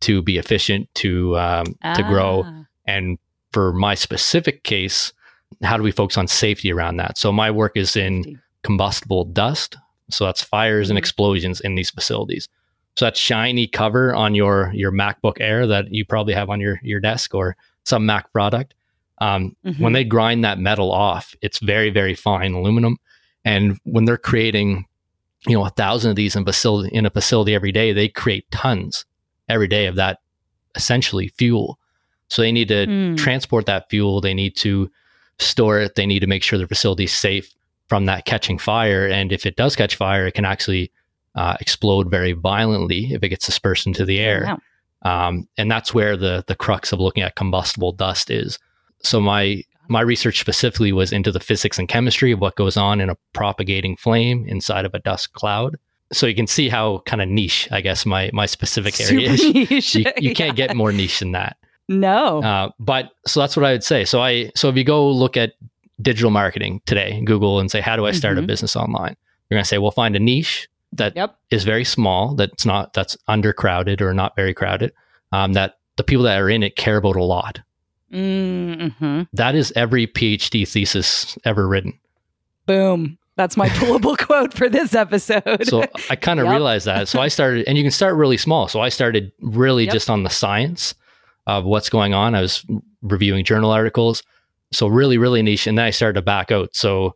to 0.00 0.22
be 0.22 0.38
efficient, 0.38 0.92
to 0.96 1.38
um, 1.38 1.66
ah. 1.84 1.94
to 1.94 2.02
grow, 2.02 2.42
ah. 2.44 2.64
and 2.86 3.18
for 3.52 3.72
my 3.72 3.94
specific 3.94 4.64
case, 4.64 5.12
how 5.62 5.76
do 5.76 5.82
we 5.82 5.92
focus 5.92 6.16
on 6.16 6.26
safety 6.26 6.72
around 6.72 6.96
that? 6.96 7.18
So 7.18 7.30
my 7.30 7.50
work 7.50 7.76
is 7.76 7.94
in 7.94 8.24
safety. 8.24 8.38
combustible 8.62 9.24
dust. 9.26 9.76
So 10.10 10.24
that's 10.24 10.42
fires 10.42 10.86
mm-hmm. 10.86 10.92
and 10.92 10.98
explosions 10.98 11.60
in 11.60 11.74
these 11.74 11.90
facilities. 11.90 12.48
So 12.96 13.04
that 13.04 13.16
shiny 13.16 13.66
cover 13.66 14.14
on 14.14 14.34
your 14.34 14.72
your 14.74 14.92
MacBook 14.92 15.40
Air 15.40 15.66
that 15.66 15.92
you 15.92 16.04
probably 16.04 16.34
have 16.34 16.50
on 16.50 16.60
your 16.60 16.80
your 16.82 17.00
desk 17.00 17.34
or 17.34 17.56
some 17.84 18.06
Mac 18.06 18.32
product 18.32 18.74
um, 19.18 19.56
mm-hmm. 19.64 19.82
When 19.82 19.92
they 19.92 20.04
grind 20.04 20.44
that 20.44 20.58
metal 20.58 20.90
off, 20.90 21.34
it's 21.42 21.58
very, 21.58 21.90
very 21.90 22.14
fine 22.14 22.54
aluminum. 22.54 22.96
And 23.44 23.78
when 23.84 24.04
they're 24.04 24.16
creating, 24.16 24.86
you 25.46 25.56
know, 25.56 25.64
a 25.64 25.70
thousand 25.70 26.10
of 26.10 26.16
these 26.16 26.34
in 26.34 26.44
facility 26.44 26.94
in 26.94 27.06
a 27.06 27.10
facility 27.10 27.54
every 27.54 27.72
day, 27.72 27.92
they 27.92 28.08
create 28.08 28.50
tons 28.50 29.04
every 29.48 29.68
day 29.68 29.86
of 29.86 29.96
that 29.96 30.18
essentially 30.74 31.28
fuel. 31.28 31.78
So 32.28 32.42
they 32.42 32.52
need 32.52 32.68
to 32.68 32.86
mm. 32.86 33.16
transport 33.16 33.66
that 33.66 33.90
fuel. 33.90 34.20
They 34.20 34.34
need 34.34 34.56
to 34.56 34.90
store 35.38 35.80
it. 35.80 35.94
They 35.94 36.06
need 36.06 36.20
to 36.20 36.26
make 36.26 36.42
sure 36.42 36.58
the 36.58 36.66
facility 36.66 37.04
is 37.04 37.12
safe 37.12 37.54
from 37.88 38.06
that 38.06 38.24
catching 38.24 38.58
fire. 38.58 39.06
And 39.06 39.32
if 39.32 39.44
it 39.44 39.56
does 39.56 39.76
catch 39.76 39.96
fire, 39.96 40.26
it 40.26 40.32
can 40.32 40.44
actually 40.44 40.90
uh, 41.34 41.56
explode 41.60 42.10
very 42.10 42.32
violently 42.32 43.12
if 43.12 43.22
it 43.22 43.28
gets 43.28 43.46
dispersed 43.46 43.86
into 43.86 44.04
the 44.04 44.18
air. 44.18 44.56
Wow. 45.04 45.28
Um, 45.28 45.48
and 45.58 45.70
that's 45.70 45.92
where 45.92 46.16
the 46.16 46.44
the 46.46 46.54
crux 46.54 46.92
of 46.92 47.00
looking 47.00 47.22
at 47.22 47.34
combustible 47.34 47.92
dust 47.92 48.30
is 48.30 48.58
so 49.02 49.20
my 49.20 49.62
my 49.88 50.00
research 50.00 50.40
specifically 50.40 50.92
was 50.92 51.12
into 51.12 51.30
the 51.32 51.40
physics 51.40 51.78
and 51.78 51.88
chemistry 51.88 52.32
of 52.32 52.40
what 52.40 52.56
goes 52.56 52.76
on 52.76 53.00
in 53.00 53.10
a 53.10 53.16
propagating 53.32 53.96
flame 53.96 54.44
inside 54.48 54.84
of 54.84 54.94
a 54.94 54.98
dust 55.00 55.32
cloud. 55.34 55.76
So 56.12 56.26
you 56.26 56.34
can 56.34 56.46
see 56.46 56.68
how 56.68 57.02
kind 57.06 57.20
of 57.20 57.28
niche, 57.28 57.68
I 57.70 57.80
guess, 57.80 58.06
my 58.06 58.30
my 58.32 58.46
specific 58.46 59.00
area 59.00 59.30
is. 59.32 59.42
Niche. 59.54 59.94
You, 59.96 60.04
you 60.18 60.34
can't 60.34 60.56
get 60.56 60.74
more 60.76 60.92
niche 60.92 61.18
than 61.20 61.32
that. 61.32 61.56
No. 61.88 62.42
Uh, 62.42 62.70
but 62.78 63.10
so 63.26 63.40
that's 63.40 63.56
what 63.56 63.64
I 63.66 63.72
would 63.72 63.84
say. 63.84 64.04
So 64.04 64.22
I 64.22 64.50
so 64.54 64.68
if 64.68 64.76
you 64.76 64.84
go 64.84 65.10
look 65.10 65.36
at 65.36 65.54
digital 66.00 66.30
marketing 66.30 66.80
today, 66.86 67.20
Google, 67.24 67.60
and 67.60 67.70
say, 67.70 67.80
how 67.80 67.96
do 67.96 68.06
I 68.06 68.12
start 68.12 68.36
Mhm. 68.36 68.44
a 68.44 68.46
business 68.46 68.76
online? 68.76 69.16
You're 69.50 69.56
going 69.56 69.64
to 69.64 69.68
say, 69.68 69.78
well, 69.78 69.90
find 69.90 70.16
a 70.16 70.18
niche 70.18 70.68
that 70.92 71.12
is 71.12 71.16
Yep. 71.16 71.66
very 71.66 71.84
small, 71.84 72.34
that's 72.34 72.64
not, 72.66 72.92
that's 72.92 73.16
undercrowded 73.28 74.00
or 74.00 74.12
not 74.14 74.34
very 74.34 74.52
crowded, 74.54 74.92
um, 75.32 75.52
that 75.52 75.78
the 75.96 76.02
people 76.02 76.24
that 76.24 76.40
are 76.40 76.48
in 76.50 76.62
it 76.62 76.76
care 76.76 76.96
about 76.96 77.16
a 77.16 77.22
lot. 77.22 77.60
Mm-hmm. 78.12 79.22
That 79.32 79.54
is 79.54 79.72
every 79.76 80.06
PhD 80.06 80.66
thesis 80.68 81.36
ever 81.44 81.66
written. 81.68 81.98
Boom. 82.66 83.18
That's 83.36 83.56
my 83.56 83.68
pullable 83.70 84.16
quote 84.26 84.52
for 84.52 84.68
this 84.68 84.94
episode. 84.94 85.66
So 85.66 85.84
I 86.10 86.16
kind 86.16 86.38
of 86.38 86.44
Yep. 86.46 86.52
realized 86.52 86.86
that. 86.86 87.08
So 87.08 87.20
I 87.20 87.28
started, 87.28 87.66
and 87.66 87.76
you 87.78 87.84
can 87.84 87.90
start 87.90 88.14
really 88.16 88.36
small. 88.36 88.68
So 88.68 88.80
I 88.80 88.88
started 88.90 89.32
really 89.40 89.84
Yep. 89.84 89.92
just 89.92 90.10
on 90.10 90.22
the 90.22 90.30
science 90.30 90.94
of 91.46 91.64
what's 91.64 91.88
going 91.88 92.14
on. 92.14 92.34
I 92.34 92.40
was 92.42 92.64
reviewing 93.00 93.44
journal 93.44 93.70
articles. 93.70 94.22
So 94.72 94.86
really, 94.86 95.18
really 95.18 95.42
niche. 95.42 95.66
And 95.66 95.76
then 95.78 95.86
I 95.86 95.90
started 95.90 96.14
to 96.14 96.22
back 96.22 96.52
out. 96.52 96.74
So 96.76 97.14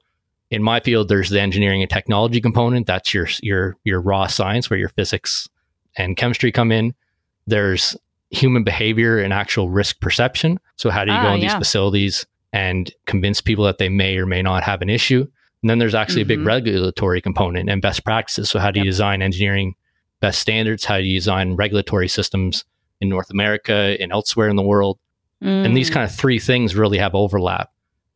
in 0.51 0.63
my 0.63 0.81
field, 0.81 1.09
there's 1.09 1.31
the 1.31 1.41
engineering 1.41 1.83
and 1.83 1.91
technology 1.91 2.41
component. 2.41 2.87
That's 2.87 3.13
your 3.15 3.29
your 3.43 3.77
your 3.85 4.01
raw 4.01 4.27
science 4.27 4.69
where 4.71 4.79
your 4.79 4.89
physics 4.91 5.49
and 5.97 6.17
chemistry 6.17 6.51
come 6.53 6.73
in. 6.73 6.95
There's 7.47 7.97
human 8.37 8.65
behavior 8.65 9.19
and 9.19 9.33
actual 9.33 9.71
risk 9.71 10.01
perception. 10.01 10.59
So 10.77 10.91
how 10.91 11.05
do 11.05 11.13
you 11.13 11.19
Ah, 11.19 11.23
go 11.23 11.35
in 11.35 11.41
these 11.41 11.55
facilities 11.55 12.27
and 12.53 12.91
convince 13.07 13.41
people 13.41 13.65
that 13.65 13.79
they 13.79 13.89
may 13.89 14.17
or 14.19 14.27
may 14.27 14.43
not 14.43 14.63
have 14.63 14.83
an 14.83 14.91
issue? 14.91 15.27
And 15.63 15.71
then 15.71 15.79
there's 15.79 15.95
actually 15.95 16.23
a 16.23 16.27
big 16.27 16.41
Mhm. 16.41 16.47
regulatory 16.47 17.21
component 17.21 17.69
and 17.71 17.81
best 17.83 18.05
practices. 18.05 18.51
So 18.51 18.59
how 18.59 18.71
do 18.71 18.79
you 18.81 18.85
Yep. 18.85 18.91
design 18.93 19.23
engineering 19.23 19.75
best 20.21 20.39
standards? 20.41 20.85
How 20.85 20.99
do 20.99 21.05
you 21.05 21.19
design 21.19 21.55
regulatory 21.55 22.09
systems 22.09 22.65
in 23.01 23.09
North 23.09 23.31
America 23.31 23.97
and 24.01 24.13
elsewhere 24.13 24.49
in 24.49 24.57
the 24.57 24.63
world? 24.63 24.99
And 25.43 25.77
these 25.77 25.91
Mm. 25.91 25.95
kind 25.95 26.05
of 26.05 26.15
three 26.15 26.39
things 26.39 26.75
really 26.77 26.99
have 26.99 27.15
overlap. 27.15 27.71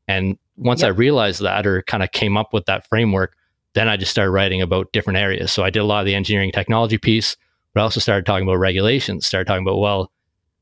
And 0.08 0.36
once 0.56 0.82
I 0.82 0.88
realized 0.88 1.42
that 1.42 1.66
or 1.66 1.82
kind 1.82 2.02
of 2.02 2.12
came 2.12 2.36
up 2.36 2.52
with 2.52 2.66
that 2.66 2.86
framework, 2.88 3.34
then 3.74 3.88
I 3.88 3.96
just 3.96 4.10
started 4.10 4.30
writing 4.32 4.60
about 4.62 4.92
different 4.92 5.18
areas. 5.18 5.52
So 5.52 5.62
I 5.62 5.70
did 5.70 5.78
a 5.80 5.84
lot 5.84 6.00
of 6.00 6.06
the 6.06 6.14
engineering 6.14 6.50
technology 6.52 6.98
piece, 6.98 7.36
but 7.74 7.82
also 7.82 8.00
started 8.00 8.26
talking 8.26 8.46
about 8.46 8.56
regulations, 8.56 9.26
started 9.26 9.46
talking 9.46 9.64
about, 9.66 9.78
well, 9.78 10.10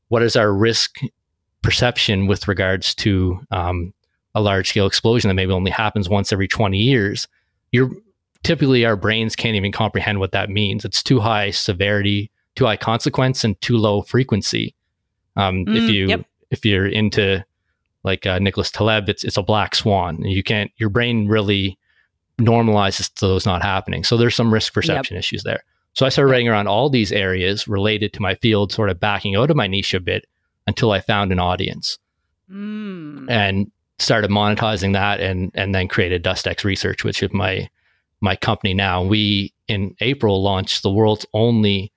what 0.09 0.23
is 0.23 0.35
our 0.35 0.53
risk 0.53 0.97
perception 1.61 2.27
with 2.27 2.47
regards 2.47 2.95
to 2.95 3.39
um, 3.51 3.93
a 4.35 4.41
large 4.41 4.69
scale 4.69 4.87
explosion 4.87 5.27
that 5.27 5.33
maybe 5.35 5.51
only 5.51 5.71
happens 5.71 6.09
once 6.09 6.31
every 6.33 6.47
20 6.47 6.77
years? 6.77 7.27
You're 7.71 7.91
typically 8.43 8.85
our 8.85 8.95
brains 8.95 9.35
can't 9.35 9.55
even 9.55 9.71
comprehend 9.71 10.19
what 10.19 10.31
that 10.31 10.49
means. 10.49 10.85
It's 10.85 11.03
too 11.03 11.19
high 11.19 11.51
severity, 11.51 12.31
too 12.55 12.65
high 12.65 12.77
consequence, 12.77 13.43
and 13.43 13.59
too 13.61 13.77
low 13.77 14.01
frequency. 14.01 14.73
Um, 15.35 15.65
if 15.67 15.83
Mm, 15.83 15.93
you 15.93 16.07
yep. 16.07 16.25
if 16.51 16.65
you're 16.65 16.87
into 16.87 17.43
like 18.03 18.25
uh, 18.25 18.39
Nicholas 18.39 18.71
Taleb, 18.71 19.09
it's 19.09 19.23
it's 19.23 19.37
a 19.37 19.43
black 19.43 19.75
swan. 19.75 20.23
You 20.23 20.41
can't 20.43 20.71
your 20.77 20.89
brain 20.89 21.27
really 21.27 21.77
normalizes 22.39 23.13
to 23.15 23.27
those 23.27 23.45
not 23.45 23.61
happening. 23.61 24.03
So 24.03 24.17
there's 24.17 24.35
some 24.35 24.53
risk 24.53 24.73
perception 24.73 25.17
issues 25.17 25.43
there. 25.43 25.63
So 25.93 26.05
I 26.05 26.09
started 26.09 26.31
writing 26.31 26.47
around 26.47 26.67
all 26.67 26.89
these 26.89 27.11
areas 27.11 27.67
related 27.67 28.13
to 28.13 28.21
my 28.21 28.35
field, 28.35 28.71
sort 28.71 28.89
of 28.89 28.99
backing 28.99 29.35
out 29.35 29.49
of 29.49 29.57
my 29.57 29.67
niche 29.67 29.93
a 29.93 29.99
bit 29.99 30.25
until 30.67 30.91
I 30.91 30.99
found 31.01 31.31
an 31.31 31.39
audience 31.39 31.97
Mm. 32.51 33.29
and 33.29 33.71
started 33.99 34.31
monetizing 34.31 34.93
that 34.93 35.19
and 35.19 35.51
and 35.53 35.75
then 35.75 35.87
created 35.87 36.23
DustEx 36.23 36.63
Research, 36.63 37.03
which 37.03 37.21
is 37.21 37.31
my 37.33 37.69
my 38.21 38.35
company 38.35 38.73
now. 38.73 39.03
We 39.03 39.53
in 39.67 39.95
April 40.01 40.41
launched 40.41 40.81
the 40.81 40.89
world's 40.91 41.27
only 41.33 41.91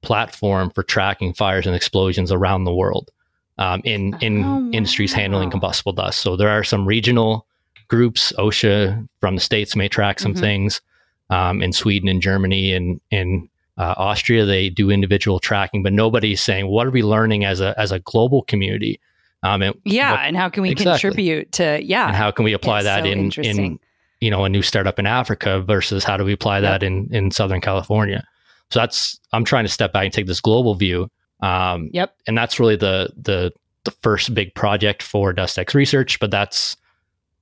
platform 0.00 0.70
for 0.70 0.82
tracking 0.82 1.34
fires 1.34 1.66
and 1.66 1.76
explosions 1.76 2.32
around 2.32 2.64
the 2.64 2.72
world 2.74 3.10
um, 3.58 3.82
in 3.84 4.16
in 4.22 4.44
Oh, 4.44 4.70
industries 4.72 5.12
handling 5.12 5.50
combustible 5.50 5.92
dust. 5.92 6.20
So 6.20 6.36
there 6.36 6.48
are 6.48 6.64
some 6.64 6.86
regional 6.86 7.46
groups. 7.88 8.32
OSHA 8.38 9.06
from 9.20 9.34
the 9.34 9.40
states 9.42 9.76
may 9.76 9.88
track 9.88 10.20
some 10.20 10.34
Mhm. 10.34 10.40
things. 10.40 10.80
Um, 11.30 11.62
in 11.62 11.72
Sweden 11.72 12.08
and 12.08 12.22
Germany 12.22 12.72
and 12.72 13.00
in 13.10 13.48
uh, 13.76 13.94
Austria, 13.98 14.44
they 14.46 14.70
do 14.70 14.90
individual 14.90 15.38
tracking, 15.38 15.82
but 15.82 15.92
nobody's 15.92 16.40
saying 16.42 16.66
what 16.68 16.86
are 16.86 16.90
we 16.90 17.02
learning 17.02 17.44
as 17.44 17.60
a 17.60 17.78
as 17.78 17.92
a 17.92 17.98
global 18.00 18.42
community. 18.42 18.98
Um, 19.42 19.62
and 19.62 19.74
Yeah, 19.84 20.12
what- 20.12 20.20
and 20.20 20.36
how 20.36 20.48
can 20.48 20.62
we 20.62 20.70
Exactly. 20.70 20.92
contribute 21.10 21.52
to 21.52 21.80
yeah? 21.84 22.06
and 22.08 22.16
how 22.16 22.30
can 22.30 22.44
we 22.44 22.54
apply 22.54 22.78
It's 22.78 22.84
that 22.86 23.04
so 23.04 23.10
in 23.10 23.30
in 23.44 23.78
you 24.20 24.30
know 24.30 24.44
a 24.44 24.48
new 24.48 24.62
startup 24.62 24.98
in 24.98 25.06
Africa 25.06 25.60
versus 25.60 26.02
how 26.02 26.16
do 26.16 26.24
we 26.24 26.32
apply 26.32 26.60
that 26.60 26.82
in 26.82 27.08
in 27.12 27.30
Southern 27.30 27.60
California? 27.60 28.24
So 28.70 28.80
that's 28.80 29.20
I'm 29.32 29.44
trying 29.44 29.64
to 29.64 29.70
step 29.70 29.92
back 29.92 30.04
and 30.04 30.12
take 30.12 30.26
this 30.26 30.40
global 30.40 30.74
view. 30.74 31.10
Um, 31.40 31.90
Yep. 31.92 32.14
and 32.26 32.36
that's 32.38 32.58
really 32.58 32.76
the 32.76 33.10
the 33.16 33.52
the 33.84 33.92
first 34.02 34.34
big 34.34 34.54
project 34.54 35.02
for 35.02 35.32
DustEx 35.32 35.72
Research, 35.74 36.18
but 36.20 36.30
that's 36.30 36.76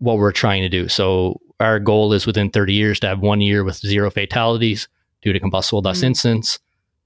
what 0.00 0.18
we're 0.18 0.32
trying 0.32 0.62
to 0.62 0.68
do. 0.68 0.86
So 0.88 1.40
our 1.60 1.78
goal 1.78 2.12
is 2.12 2.26
within 2.26 2.50
30 2.50 2.72
years 2.74 3.00
to 3.00 3.06
have 3.06 3.20
one 3.20 3.40
year 3.40 3.64
with 3.64 3.76
zero 3.76 4.10
fatalities 4.10 4.88
due 5.22 5.32
to 5.32 5.40
combustible 5.40 5.82
dust 5.82 6.02
Mm. 6.02 6.06
incidents, 6.06 6.58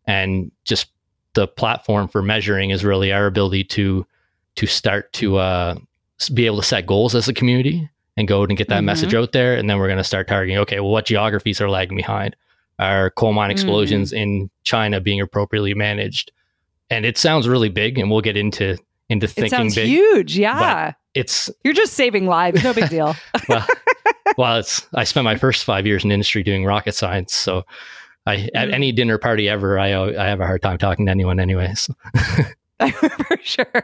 and 0.06 0.50
just 0.64 0.86
the 1.34 1.46
platform 1.46 2.08
for 2.08 2.22
measuring 2.22 2.70
is 2.70 2.84
really 2.84 3.12
our 3.12 3.26
ability 3.26 3.64
to 3.64 4.06
to 4.56 4.66
start 4.66 5.12
to 5.12 5.36
uh, 5.38 5.74
be 6.34 6.44
able 6.46 6.56
to 6.56 6.62
set 6.66 6.84
goals 6.86 7.14
as 7.14 7.28
a 7.28 7.32
community 7.32 7.88
and 8.16 8.26
go 8.26 8.42
and 8.42 8.56
get 8.58 8.68
that 8.68 8.82
Mhm. 8.82 8.86
message 8.86 9.14
out 9.14 9.30
there, 9.32 9.54
and 9.54 9.70
then 9.70 9.78
we're 9.78 9.86
going 9.86 9.96
to 9.96 10.04
start 10.04 10.26
targeting. 10.26 10.58
Okay, 10.58 10.80
well, 10.80 10.90
what 10.90 11.06
geographies 11.06 11.60
are 11.60 11.70
lagging 11.70 11.96
behind? 11.96 12.34
Are 12.80 13.10
coal 13.10 13.32
mine 13.32 13.50
explosions 13.52 14.12
in 14.12 14.50
China 14.64 15.00
being 15.00 15.20
appropriately 15.20 15.72
managed? 15.74 16.32
And 16.90 17.06
it 17.06 17.16
sounds 17.16 17.46
really 17.46 17.68
big, 17.68 17.96
and 17.98 18.10
we'll 18.10 18.20
get 18.22 18.36
into 18.36 18.76
into 19.08 19.26
thinking 19.28 19.46
it 19.46 19.50
sounds 19.50 19.74
big. 19.76 19.86
huge. 19.86 20.36
Yeah, 20.38 20.92
It's 21.14 21.48
you're 21.64 21.72
just 21.74 21.94
saving 21.94 22.26
lives. 22.26 22.62
No 22.64 22.72
big 22.74 22.88
deal. 22.90 23.14
well, 23.48 23.66
well, 24.36 24.58
it's 24.58 24.86
I 24.94 25.04
spent 25.04 25.24
my 25.24 25.36
first 25.36 25.64
five 25.64 25.86
years 25.86 26.04
in 26.04 26.10
industry 26.12 26.42
doing 26.42 26.64
rocket 26.64 26.94
science, 26.94 27.34
so 27.34 27.64
I 28.26 28.48
at 28.54 28.68
Mm. 28.68 28.74
any 28.74 28.92
dinner 28.92 29.18
party 29.18 29.48
ever, 29.48 29.78
I 29.78 29.92
I 29.94 30.26
have 30.26 30.40
a 30.40 30.46
hard 30.46 30.62
time 30.62 30.78
talking 30.78 31.06
to 31.06 31.10
anyone, 31.10 31.40
anyways. 31.40 31.88
for 32.90 33.38
sure. 33.42 33.82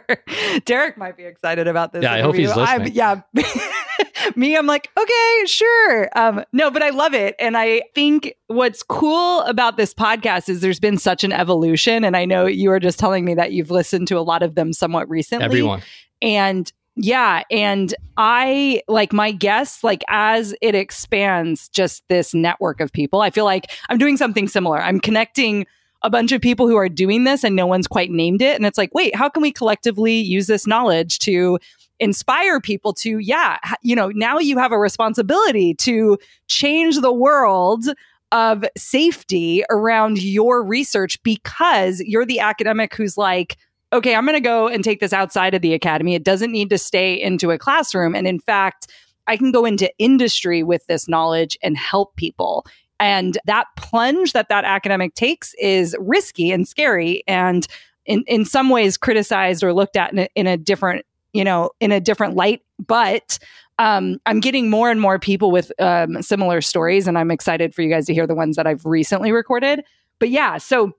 Derek 0.64 0.96
might 0.96 1.18
be 1.18 1.24
excited 1.24 1.68
about 1.68 1.92
this. 1.92 2.02
Yeah, 2.02 2.14
I 2.14 2.22
hope 2.22 2.34
he's 2.34 2.48
interview. 2.50 2.62
I'm- 2.62 2.78
listening. 2.84 2.96
yeah. 2.96 3.20
Me, 4.36 4.56
I'm 4.56 4.66
like, 4.66 4.90
okay, 4.98 5.44
sure. 5.46 6.08
Um, 6.16 6.42
no, 6.54 6.70
but 6.70 6.82
I 6.82 6.90
love 6.90 7.12
it. 7.14 7.34
And 7.38 7.56
I 7.58 7.82
think 7.94 8.34
what's 8.46 8.82
cool 8.82 9.40
about 9.42 9.76
this 9.76 9.92
podcast 9.94 10.48
is 10.48 10.60
there's 10.62 10.80
been 10.80 10.96
such 10.98 11.24
an 11.24 11.32
evolution. 11.32 12.04
And 12.04 12.16
I 12.16 12.24
know 12.24 12.46
you 12.46 12.70
were 12.70 12.80
just 12.80 12.98
telling 12.98 13.24
me 13.26 13.34
that 13.34 13.52
you've 13.52 13.70
listened 13.70 14.08
to 14.08 14.18
a 14.18 14.20
lot 14.20 14.42
of 14.42 14.54
them 14.54 14.72
somewhat 14.72 15.08
recently. 15.10 15.44
Everyone, 15.44 15.82
And 16.22 16.72
yeah, 16.96 17.42
and 17.50 17.94
I 18.16 18.82
like 18.88 19.12
my 19.12 19.30
guests, 19.30 19.84
like 19.84 20.02
as 20.08 20.54
it 20.62 20.74
expands 20.74 21.68
just 21.68 22.02
this 22.08 22.32
network 22.32 22.80
of 22.80 22.90
people, 22.90 23.20
I 23.20 23.30
feel 23.30 23.44
like 23.44 23.70
I'm 23.90 23.98
doing 23.98 24.16
something 24.16 24.48
similar. 24.48 24.80
I'm 24.80 25.00
connecting 25.00 25.66
a 26.02 26.08
bunch 26.08 26.32
of 26.32 26.40
people 26.40 26.68
who 26.68 26.76
are 26.76 26.88
doing 26.88 27.24
this 27.24 27.44
and 27.44 27.54
no 27.54 27.66
one's 27.66 27.86
quite 27.86 28.10
named 28.10 28.40
it. 28.40 28.56
And 28.56 28.64
it's 28.64 28.78
like, 28.78 28.94
wait, 28.94 29.14
how 29.14 29.28
can 29.28 29.42
we 29.42 29.52
collectively 29.52 30.14
use 30.14 30.46
this 30.46 30.66
knowledge 30.66 31.18
to 31.20 31.58
inspire 32.00 32.60
people 32.60 32.94
to, 32.94 33.18
yeah, 33.18 33.58
you 33.82 33.94
know, 33.94 34.08
now 34.14 34.38
you 34.38 34.58
have 34.58 34.72
a 34.72 34.78
responsibility 34.78 35.74
to 35.74 36.18
change 36.48 37.00
the 37.00 37.12
world 37.12 37.86
of 38.32 38.64
safety 38.76 39.64
around 39.70 40.22
your 40.22 40.62
research 40.62 41.22
because 41.22 42.00
you're 42.00 42.26
the 42.26 42.40
academic 42.40 42.94
who's 42.94 43.18
like, 43.18 43.56
okay, 43.96 44.14
I'm 44.14 44.24
going 44.24 44.36
to 44.36 44.40
go 44.40 44.68
and 44.68 44.82
take 44.82 45.00
this 45.00 45.12
outside 45.12 45.54
of 45.54 45.62
the 45.62 45.74
academy. 45.74 46.14
It 46.14 46.24
doesn't 46.24 46.52
need 46.52 46.70
to 46.70 46.78
stay 46.78 47.20
into 47.20 47.50
a 47.50 47.58
classroom. 47.58 48.14
And 48.14 48.26
in 48.26 48.38
fact, 48.38 48.88
I 49.26 49.36
can 49.36 49.52
go 49.52 49.64
into 49.64 49.90
industry 49.98 50.62
with 50.62 50.86
this 50.86 51.08
knowledge 51.08 51.58
and 51.62 51.76
help 51.76 52.16
people. 52.16 52.64
And 53.00 53.38
that 53.44 53.66
plunge 53.76 54.32
that 54.32 54.48
that 54.48 54.64
academic 54.64 55.14
takes 55.14 55.54
is 55.54 55.96
risky 55.98 56.50
and 56.50 56.66
scary 56.66 57.22
and 57.26 57.66
in, 58.06 58.24
in 58.26 58.44
some 58.44 58.70
ways 58.70 58.96
criticized 58.96 59.62
or 59.64 59.72
looked 59.72 59.96
at 59.96 60.12
in 60.12 60.20
a, 60.20 60.28
in 60.34 60.46
a 60.46 60.56
different, 60.56 61.04
you 61.32 61.44
know, 61.44 61.70
in 61.80 61.92
a 61.92 62.00
different 62.00 62.36
light. 62.36 62.62
But 62.78 63.38
um, 63.78 64.18
I'm 64.26 64.40
getting 64.40 64.70
more 64.70 64.90
and 64.90 65.00
more 65.00 65.18
people 65.18 65.50
with 65.50 65.70
um, 65.80 66.22
similar 66.22 66.60
stories, 66.60 67.06
and 67.06 67.18
I'm 67.18 67.30
excited 67.30 67.74
for 67.74 67.82
you 67.82 67.90
guys 67.90 68.06
to 68.06 68.14
hear 68.14 68.26
the 68.26 68.34
ones 68.34 68.56
that 68.56 68.66
I've 68.66 68.86
recently 68.86 69.32
recorded. 69.32 69.82
But 70.18 70.30
yeah, 70.30 70.56
so 70.56 70.92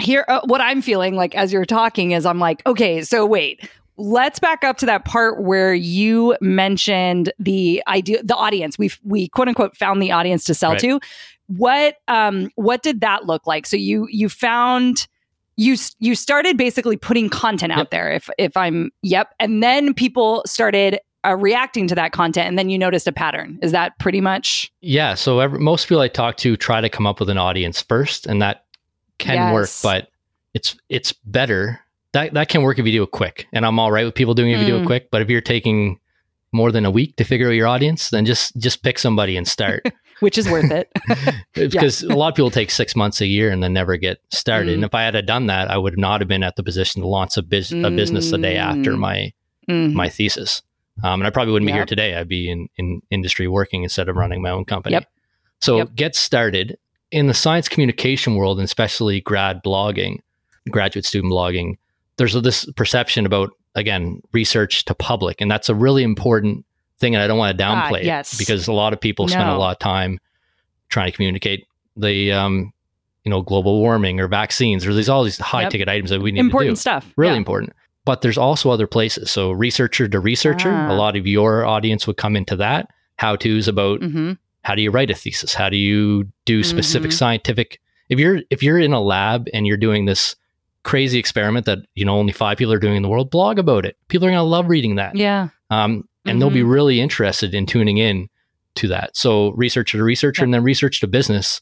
here 0.00 0.24
uh, 0.28 0.40
what 0.44 0.60
i'm 0.60 0.82
feeling 0.82 1.14
like 1.16 1.34
as 1.34 1.52
you're 1.52 1.64
talking 1.64 2.12
is 2.12 2.26
i'm 2.26 2.38
like 2.38 2.62
okay 2.66 3.02
so 3.02 3.24
wait 3.26 3.68
let's 3.96 4.38
back 4.38 4.64
up 4.64 4.78
to 4.78 4.86
that 4.86 5.04
part 5.04 5.42
where 5.42 5.74
you 5.74 6.36
mentioned 6.40 7.32
the 7.38 7.82
idea 7.86 8.22
the 8.22 8.34
audience 8.36 8.78
we 8.78 8.90
we 9.04 9.28
quote 9.28 9.48
unquote 9.48 9.76
found 9.76 10.02
the 10.02 10.10
audience 10.12 10.44
to 10.44 10.54
sell 10.54 10.70
Right. 10.72 10.80
to 10.80 11.00
what 11.48 11.96
um 12.08 12.50
what 12.54 12.82
did 12.82 13.00
that 13.02 13.26
look 13.26 13.46
like 13.46 13.66
so 13.66 13.76
you 13.76 14.06
you 14.10 14.28
found 14.28 15.06
you 15.56 15.76
you 15.98 16.14
started 16.14 16.56
basically 16.56 16.96
putting 16.96 17.28
content 17.28 17.72
out 17.72 17.78
Yep. 17.78 17.90
there 17.90 18.12
if 18.12 18.30
if 18.38 18.56
i'm 18.56 18.90
yep 19.02 19.34
and 19.40 19.62
then 19.62 19.92
people 19.92 20.42
started 20.46 20.98
uh, 21.26 21.36
reacting 21.36 21.86
to 21.86 21.94
that 21.94 22.12
content 22.12 22.48
and 22.48 22.58
then 22.58 22.70
you 22.70 22.78
noticed 22.78 23.06
a 23.06 23.12
pattern 23.12 23.58
is 23.60 23.72
that 23.72 23.98
pretty 23.98 24.22
much 24.22 24.72
yeah. 24.80 25.12
So 25.12 25.38
every, 25.40 25.58
most 25.58 25.86
people 25.86 26.00
I 26.00 26.08
talk 26.08 26.38
to 26.38 26.56
try 26.56 26.80
to 26.80 26.88
come 26.88 27.06
up 27.06 27.20
with 27.20 27.28
an 27.28 27.36
audience 27.36 27.82
first, 27.82 28.24
and 28.26 28.40
that 28.40 28.64
can 29.20 29.52
work, 29.54 29.68
but 29.82 30.08
it's 30.54 30.76
it's 30.88 31.12
better 31.12 31.80
that 32.12 32.34
that 32.34 32.48
can 32.48 32.62
work 32.62 32.78
if 32.78 32.86
you 32.86 32.92
do 32.92 33.02
it 33.04 33.12
quick. 33.12 33.46
And 33.52 33.64
I'm 33.64 33.78
all 33.78 33.92
right 33.92 34.04
with 34.04 34.14
people 34.16 34.34
doing 34.34 34.50
it 34.50 34.54
if 34.56 34.60
you 34.62 34.66
do 34.66 34.78
Mm. 34.80 34.82
it 34.82 34.86
quick. 34.86 35.10
But 35.12 35.22
if 35.22 35.30
you're 35.30 35.40
taking 35.40 36.00
more 36.52 36.72
than 36.72 36.84
a 36.84 36.90
week 36.90 37.14
to 37.16 37.24
figure 37.24 37.46
out 37.46 37.52
your 37.52 37.68
audience, 37.68 38.10
then 38.10 38.24
just 38.26 38.56
just 38.56 38.82
pick 38.82 38.98
somebody 38.98 39.36
and 39.36 39.46
start. 39.46 39.84
Which 40.20 40.36
is 40.36 40.48
worth 40.50 40.70
it. 40.70 40.90
because 41.54 42.02
a 42.02 42.14
lot 42.14 42.28
of 42.28 42.34
people 42.34 42.50
take 42.50 42.70
six 42.70 42.94
months 42.94 43.20
a 43.22 43.26
year 43.26 43.50
and 43.50 43.62
then 43.62 43.72
never 43.72 43.96
get 43.96 44.18
started. 44.30 44.72
Mm. 44.72 44.74
And 44.74 44.84
if 44.84 44.94
I 44.94 45.02
had 45.04 45.24
done 45.24 45.46
that, 45.46 45.70
I 45.70 45.78
would 45.78 45.96
not 45.98 46.20
have 46.20 46.28
been 46.28 46.42
at 46.42 46.56
the 46.56 46.62
position 46.62 47.00
to 47.00 47.08
launch 47.08 47.36
a, 47.38 47.42
bus- 47.42 47.72
a 47.72 47.90
business 47.90 48.30
the 48.30 48.36
day 48.38 48.56
after 48.56 48.92
Mm. 48.92 48.98
my 48.98 49.32
Mhm. 49.68 49.92
my 49.94 50.08
thesis. 50.08 50.62
Um, 51.04 51.20
and 51.20 51.26
I 51.26 51.30
probably 51.30 51.52
wouldn't 51.52 51.68
be 51.68 51.72
here 51.72 51.86
today. 51.86 52.14
I'd 52.16 52.28
be 52.28 52.50
in, 52.50 52.68
in 52.76 53.00
industry 53.10 53.46
working 53.48 53.82
instead 53.84 54.08
of 54.10 54.16
running 54.16 54.42
my 54.42 54.50
own 54.50 54.64
company. 54.66 54.94
Yep. 54.94 55.08
So 55.62 55.76
Yep. 55.78 55.94
get 55.94 56.14
started 56.16 56.76
in 57.10 57.26
the 57.26 57.34
science 57.34 57.68
communication 57.68 58.36
world, 58.36 58.58
and 58.58 58.64
especially 58.64 59.20
grad 59.20 59.62
blogging, 59.64 60.18
graduate 60.70 61.04
student 61.04 61.32
blogging. 61.32 61.76
There's 62.16 62.34
this 62.34 62.66
perception 62.76 63.26
about 63.26 63.50
again 63.74 64.20
research 64.32 64.84
to 64.86 64.94
public, 64.94 65.40
and 65.40 65.50
that's 65.50 65.68
a 65.68 65.74
really 65.74 66.02
important 66.02 66.64
thing. 66.98 67.14
And 67.14 67.22
I 67.22 67.26
don't 67.26 67.38
want 67.38 67.56
to 67.56 67.64
Ah, 67.64 67.88
downplay 67.88 68.04
yes. 68.04 68.34
it 68.34 68.38
because 68.38 68.68
a 68.68 68.72
lot 68.72 68.92
of 68.92 69.00
people 69.00 69.26
spend 69.28 69.48
a 69.48 69.56
lot 69.56 69.72
of 69.72 69.78
time 69.78 70.18
trying 70.88 71.10
to 71.10 71.16
communicate 71.16 71.66
the 71.96 72.32
um, 72.32 72.72
you 73.24 73.30
know 73.30 73.42
global 73.42 73.80
warming 73.80 74.20
or 74.20 74.28
vaccines 74.28 74.86
or 74.86 74.92
these 74.94 75.08
all 75.08 75.24
these 75.24 75.38
high 75.38 75.62
Yep. 75.62 75.70
ticket 75.70 75.88
items 75.88 76.10
that 76.10 76.20
we 76.20 76.32
need 76.32 76.40
Important 76.40 76.70
to 76.70 76.74
do 76.76 76.80
stuff. 76.80 77.12
really 77.16 77.32
Yeah. 77.34 77.38
important. 77.38 77.72
But 78.04 78.22
there's 78.22 78.38
also 78.38 78.70
other 78.70 78.86
places. 78.86 79.30
So 79.30 79.50
researcher 79.50 80.08
to 80.08 80.20
researcher, 80.20 80.70
Ah. 80.72 80.90
a 80.92 80.94
lot 80.94 81.16
of 81.16 81.26
your 81.26 81.64
audience 81.66 82.06
would 82.06 82.16
come 82.16 82.34
into 82.36 82.56
that. 82.56 82.88
How 83.16 83.36
to's 83.36 83.68
about 83.68 84.00
Mhm. 84.00 84.38
How 84.62 84.74
do 84.74 84.82
you 84.82 84.90
write 84.90 85.10
a 85.10 85.14
thesis? 85.14 85.54
How 85.54 85.68
do 85.68 85.76
you 85.76 86.28
do 86.44 86.62
specific 86.62 87.10
Mhm. 87.10 87.14
scientific 87.14 87.80
if 88.08 88.18
you're 88.18 88.40
if 88.50 88.62
you're 88.62 88.78
in 88.78 88.92
a 88.92 89.00
lab 89.00 89.48
and 89.54 89.66
you're 89.66 89.76
doing 89.76 90.04
this 90.06 90.34
crazy 90.82 91.18
experiment 91.18 91.66
that 91.66 91.78
you 91.94 92.04
know 92.04 92.16
only 92.16 92.32
five 92.32 92.58
people 92.58 92.72
are 92.72 92.78
doing 92.78 92.96
in 92.96 93.02
the 93.02 93.08
world, 93.08 93.30
blog 93.30 93.58
about 93.58 93.84
it. 93.86 93.96
People 94.08 94.26
are 94.26 94.30
gonna 94.30 94.42
love 94.42 94.68
reading 94.68 94.96
that. 94.96 95.14
Yeah. 95.16 95.48
Um, 95.70 96.04
and 96.26 96.40
they'll 96.40 96.50
be 96.50 96.60
Mhm. 96.62 96.70
really 96.72 97.00
interested 97.00 97.54
in 97.54 97.66
tuning 97.66 97.98
in 97.98 98.28
to 98.76 98.88
that. 98.88 99.16
So 99.16 99.50
researcher 99.52 99.98
to 99.98 100.04
researcher 100.04 100.42
Yep. 100.42 100.44
and 100.46 100.54
then 100.54 100.62
research 100.62 101.00
to 101.00 101.06
business. 101.06 101.60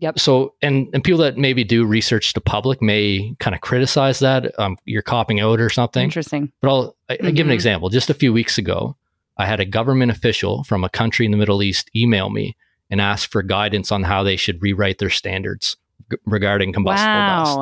Yep. 0.00 0.18
So 0.18 0.54
and 0.62 0.88
and 0.94 1.02
people 1.04 1.20
that 1.20 1.36
maybe 1.38 1.64
do 1.64 1.84
research 1.84 2.32
to 2.34 2.40
public 2.40 2.80
may 2.82 3.34
kind 3.38 3.54
of 3.54 3.60
criticize 3.60 4.18
that 4.20 4.58
um, 4.58 4.76
you're 4.84 5.02
copying 5.02 5.40
out 5.40 5.60
or 5.60 5.68
something. 5.70 6.04
Interesting. 6.04 6.52
But 6.60 6.70
I'll 6.70 6.96
I, 7.08 7.18
I 7.24 7.30
give 7.30 7.46
an 7.46 7.50
Mhm. 7.52 7.54
example. 7.54 7.88
Just 7.88 8.10
a 8.10 8.14
few 8.14 8.32
weeks 8.32 8.58
ago, 8.58 8.96
I 9.36 9.46
had 9.46 9.60
a 9.60 9.64
government 9.64 10.10
official 10.10 10.64
from 10.64 10.84
a 10.84 10.88
country 10.90 11.24
in 11.24 11.32
the 11.32 11.38
Middle 11.38 11.62
East 11.62 11.90
email 11.96 12.30
me 12.30 12.56
and 12.90 13.00
ask 13.00 13.30
for 13.30 13.42
guidance 13.42 13.90
on 13.92 14.02
how 14.02 14.22
they 14.22 14.36
should 14.36 14.62
rewrite 14.62 14.98
their 14.98 15.10
standards 15.10 15.76
g- 16.10 16.18
regarding 16.26 16.72
combustible 16.72 17.12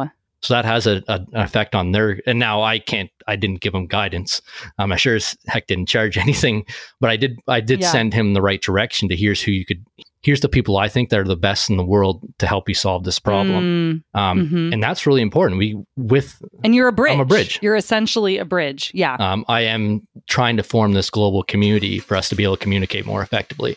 dust. 0.02 0.11
So 0.40 0.54
that 0.54 0.64
has 0.64 0.87
a, 0.87 1.02
a, 1.09 1.14
an 1.14 1.26
effect 1.42 1.74
on 1.74 1.92
their. 1.92 2.20
And 2.26 2.38
now 2.38 2.62
I 2.62 2.78
can't. 2.78 3.11
I 3.26 3.35
didn't 3.37 3.61
give 3.61 3.74
him 3.74 3.87
guidance. 3.87 4.40
Um, 4.78 4.92
I 4.92 4.96
sure 4.96 5.16
as 5.16 5.37
heck 5.46 5.66
didn't 5.66 5.87
charge 5.87 6.16
anything, 6.18 6.64
but 7.00 7.11
I 7.11 7.16
did. 7.16 7.38
I 7.48 7.61
did 7.61 7.81
Yeah. 7.81 7.90
send 7.92 8.14
him 8.14 8.35
the 8.35 8.42
right 8.42 8.62
direction 8.62 9.09
to 9.09 9.16
here's 9.16 9.42
who 9.42 9.50
you 9.50 9.64
could. 9.66 9.85
Here's 10.20 10.40
the 10.40 10.48
people 10.48 10.76
I 10.78 10.88
think 10.88 11.11
that 11.11 11.20
are 11.20 11.24
the 11.24 11.37
best 11.37 11.70
in 11.70 11.76
the 11.76 11.85
world 11.85 12.22
to 12.38 12.46
help 12.46 12.68
you 12.68 12.74
solve 12.74 13.04
this 13.04 13.18
problem. 13.20 14.02
Mm, 14.14 14.18
Um, 14.20 14.48
mhm. 14.50 14.72
And 14.72 14.83
that's 14.83 15.07
really 15.07 15.22
important. 15.22 15.59
We 15.59 15.76
with 15.96 16.42
And 16.64 16.74
you're 16.74 16.88
a 16.88 16.92
bridge. 16.92 17.14
I'm 17.14 17.20
a 17.20 17.24
bridge. 17.24 17.59
You're 17.62 17.76
essentially 17.76 18.37
a 18.38 18.44
bridge. 18.44 18.90
Yeah. 18.94 19.14
um, 19.20 19.44
I 19.48 19.61
am 19.62 20.07
trying 20.26 20.57
to 20.57 20.62
form 20.64 20.92
this 20.94 21.09
global 21.09 21.44
community 21.44 22.00
for 22.00 22.16
us 22.16 22.28
to 22.31 22.35
be 22.35 22.42
able 22.42 22.57
to 22.57 22.62
communicate 22.62 23.07
more 23.07 23.22
effectively. 23.22 23.76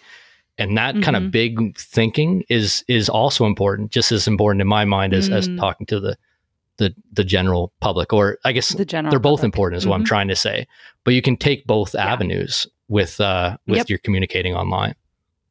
And 0.58 0.76
that 0.78 0.94
kind 1.02 1.16
Mhm. 1.16 1.26
of 1.26 1.32
big 1.32 1.78
thinking 1.78 2.44
is 2.50 2.84
is 2.88 3.08
also 3.08 3.46
important, 3.46 3.92
just 3.92 4.12
as 4.12 4.28
important 4.28 4.62
in 4.62 4.68
my 4.68 4.84
mind 4.86 5.14
as, 5.14 5.30
as 5.30 5.48
Mm. 5.48 5.60
talking 5.60 5.86
to 5.88 6.00
the 6.00 6.18
the 6.78 6.94
the 7.14 7.24
general 7.24 7.72
public. 7.82 8.12
Or 8.14 8.40
I 8.46 8.52
guess 8.52 8.70
the 8.70 8.84
general. 8.86 9.12
they're 9.12 9.20
both 9.20 9.40
public. 9.42 9.46
important, 9.54 9.78
is 9.78 9.86
what 9.88 9.96
I'm 9.96 10.04
Mhm. 10.04 10.08
trying 10.08 10.28
to 10.30 10.36
say. 10.36 10.66
But 11.04 11.14
you 11.14 11.22
can 11.22 11.38
take 11.38 11.68
both 11.68 11.94
Yeah. 11.94 12.12
avenues 12.12 12.66
with 12.90 13.22
uh, 13.22 13.58
with 13.68 13.78
Yep. 13.78 13.90
your 13.90 14.00
communicating 14.00 14.56
online. 14.56 14.96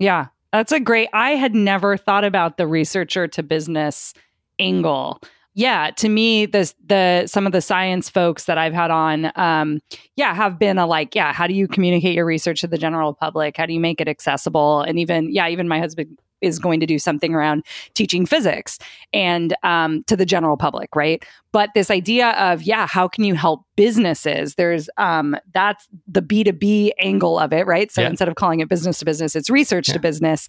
Yeah, 0.01 0.27
that's 0.53 0.73
a 0.73 0.81
great. 0.81 1.09
I 1.13 1.31
had 1.31 1.55
never 1.55 1.97
thought 1.97 2.25
about 2.25 2.57
the 2.57 2.67
researcher 2.67 3.29
to 3.29 3.43
business 3.43 4.15
angle. 4.59 5.21
Yeah, 5.55 5.91
to 5.97 6.09
me, 6.09 6.47
the 6.47 6.73
the 6.87 7.27
some 7.27 7.47
of 7.47 7.53
the 7.53 7.61
science 7.61 8.09
folks 8.09 8.45
that 8.45 8.57
I've 8.57 8.73
had 8.73 8.91
on, 8.91 9.33
um, 9.35 9.81
yeah, 10.17 10.33
have 10.35 10.59
been 10.59 10.79
a 10.79 10.87
like, 10.87 11.15
yeah, 11.15 11.33
how 11.33 11.47
do 11.47 11.55
you 11.55 11.67
communicate 11.67 12.15
your 12.15 12.25
research 12.25 12.61
to 12.61 12.69
the 12.69 12.79
general 12.79 13.15
public? 13.15 13.57
How 13.57 13.67
do 13.67 13.73
you 13.73 13.81
make 13.81 14.01
it 14.01 14.09
accessible? 14.09 14.83
And 14.83 14.99
even, 14.99 15.33
yeah, 15.33 15.49
even 15.49 15.67
my 15.67 15.81
husband 15.81 16.19
is 16.41 16.59
going 16.59 16.81
to 16.81 16.87
do 16.87 16.99
something 16.99 17.35
around 17.35 17.65
teaching 17.95 18.27
physics 18.27 18.79
and 19.13 19.55
um, 19.63 20.03
to 20.05 20.17
the 20.17 20.27
general 20.27 20.57
public, 20.57 20.95
right? 20.97 21.25
But 21.53 21.71
this 21.75 21.91
idea 21.91 22.31
of, 22.31 22.63
yeah, 22.63 22.87
how 22.87 23.09
can 23.09 23.25
you 23.25 23.35
help 23.35 23.65
businesses? 23.77 24.55
There's 24.55 24.89
um, 24.97 25.37
that's 25.53 25.89
the 26.07 26.23
B2B 26.23 26.93
angle 26.99 27.39
of 27.39 27.53
it, 27.53 27.67
right? 27.67 27.91
So 27.91 28.03
Yeah. 28.03 28.09
instead 28.11 28.29
of 28.29 28.35
calling 28.37 28.61
it 28.61 28.69
business 28.69 28.99
to 29.01 29.05
business, 29.05 29.35
it's 29.35 29.51
research 29.51 29.89
Yeah. 29.89 29.95
to 29.95 30.01
business. 30.01 30.47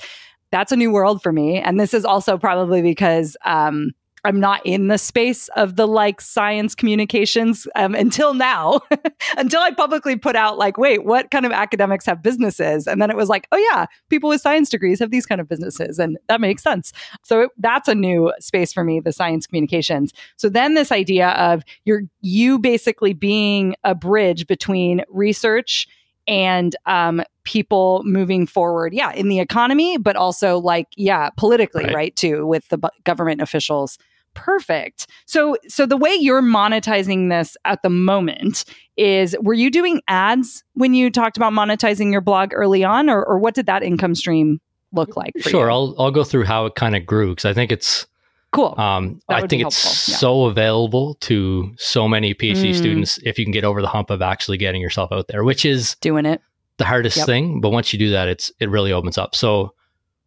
That's 0.51 0.71
a 0.71 0.75
new 0.75 0.91
world 0.91 1.23
for 1.23 1.31
me. 1.31 1.59
And 1.59 1.79
this 1.79 1.93
is 1.93 2.03
also 2.05 2.37
probably 2.37 2.81
because 2.81 3.37
um, 3.45 3.91
I'm 4.23 4.39
not 4.39 4.63
in 4.65 4.87
the 4.87 4.97
space 4.97 5.47
of 5.55 5.75
the 5.77 5.87
like 5.87 6.21
science 6.21 6.75
communications 6.75 7.67
um, 7.75 7.95
until 7.95 8.33
now, 8.33 8.81
until 9.37 9.61
I 9.61 9.71
publicly 9.71 10.15
put 10.15 10.35
out 10.35 10.57
like, 10.57 10.77
wait, 10.77 11.05
what 11.05 11.31
kind 11.31 11.45
of 11.45 11.51
academics 11.51 12.05
have 12.05 12.21
businesses? 12.21 12.87
And 12.87 13.01
then 13.01 13.09
it 13.09 13.17
was 13.17 13.29
like, 13.29 13.47
oh 13.51 13.57
yeah, 13.57 13.87
people 14.09 14.29
with 14.29 14.41
science 14.41 14.69
degrees 14.69 14.99
have 14.99 15.09
these 15.11 15.25
kind 15.25 15.41
of 15.41 15.47
businesses, 15.49 15.97
and 15.97 16.17
that 16.27 16.39
makes 16.39 16.61
sense. 16.61 16.93
So 17.23 17.41
it, 17.41 17.49
that's 17.57 17.87
a 17.87 17.95
new 17.95 18.31
space 18.39 18.71
for 18.71 18.83
me, 18.83 18.99
the 18.99 19.11
science 19.11 19.47
communications. 19.47 20.13
So 20.37 20.49
then 20.49 20.75
this 20.75 20.91
idea 20.91 21.29
of 21.29 21.63
you're 21.85 22.03
you 22.21 22.59
basically 22.59 23.13
being 23.13 23.75
a 23.83 23.95
bridge 23.95 24.45
between 24.47 25.03
research 25.09 25.87
and 26.27 26.75
um, 26.85 27.23
people 27.43 28.03
moving 28.05 28.45
forward, 28.45 28.93
yeah, 28.93 29.11
in 29.13 29.27
the 29.27 29.39
economy, 29.39 29.97
but 29.97 30.15
also 30.15 30.59
like, 30.59 30.87
yeah, 30.95 31.29
politically, 31.35 31.85
Right. 31.85 31.95
right, 31.95 32.15
too, 32.15 32.45
with 32.45 32.67
the 32.69 32.77
government 33.03 33.41
officials. 33.41 33.97
Perfect. 34.33 35.07
So, 35.25 35.57
so 35.67 35.85
the 35.85 35.97
way 35.97 36.13
you're 36.13 36.41
monetizing 36.41 37.29
this 37.29 37.57
at 37.65 37.81
the 37.83 37.89
moment 37.89 38.65
is, 38.97 39.35
were 39.41 39.53
you 39.53 39.69
doing 39.69 40.01
ads 40.07 40.63
when 40.73 40.93
you 40.93 41.09
talked 41.09 41.37
about 41.37 41.53
monetizing 41.53 42.11
your 42.11 42.21
blog 42.21 42.51
early 42.53 42.83
on, 42.83 43.09
or, 43.09 43.23
or 43.25 43.37
what 43.39 43.53
did 43.55 43.65
that 43.65 43.83
income 43.83 44.15
stream 44.15 44.59
look 44.93 45.15
like? 45.17 45.31
For 45.41 45.49
Sure, 45.49 45.67
you? 45.67 45.71
I'll 45.73 45.95
I'll 45.99 46.11
go 46.11 46.23
through 46.23 46.45
how 46.45 46.65
it 46.65 46.75
kind 46.75 46.95
of 46.95 47.05
grew 47.05 47.29
because 47.31 47.45
I 47.45 47.53
think 47.53 47.71
it's 47.71 48.05
cool. 48.51 48.73
Um, 48.77 49.21
I 49.29 49.47
think 49.47 49.61
it's 49.65 50.07
yeah. 50.09 50.15
so 50.17 50.45
available 50.45 51.15
to 51.21 51.71
so 51.77 52.07
many 52.07 52.33
PhD 52.33 52.69
Mm. 52.71 52.75
students 52.75 53.17
if 53.23 53.39
you 53.39 53.45
can 53.45 53.51
get 53.53 53.63
over 53.63 53.81
the 53.81 53.87
hump 53.87 54.09
of 54.09 54.21
actually 54.21 54.57
getting 54.57 54.81
yourself 54.81 55.11
out 55.11 55.27
there, 55.29 55.43
which 55.43 55.65
is 55.65 55.95
Doing 56.01 56.25
it. 56.25 56.41
the 56.77 56.85
hardest 56.85 57.17
Yep. 57.17 57.25
thing. 57.25 57.61
But 57.61 57.69
once 57.69 57.93
you 57.93 57.99
do 57.99 58.09
that, 58.11 58.27
it's 58.27 58.51
it 58.59 58.69
really 58.69 58.91
opens 58.91 59.17
up. 59.17 59.35
So 59.35 59.73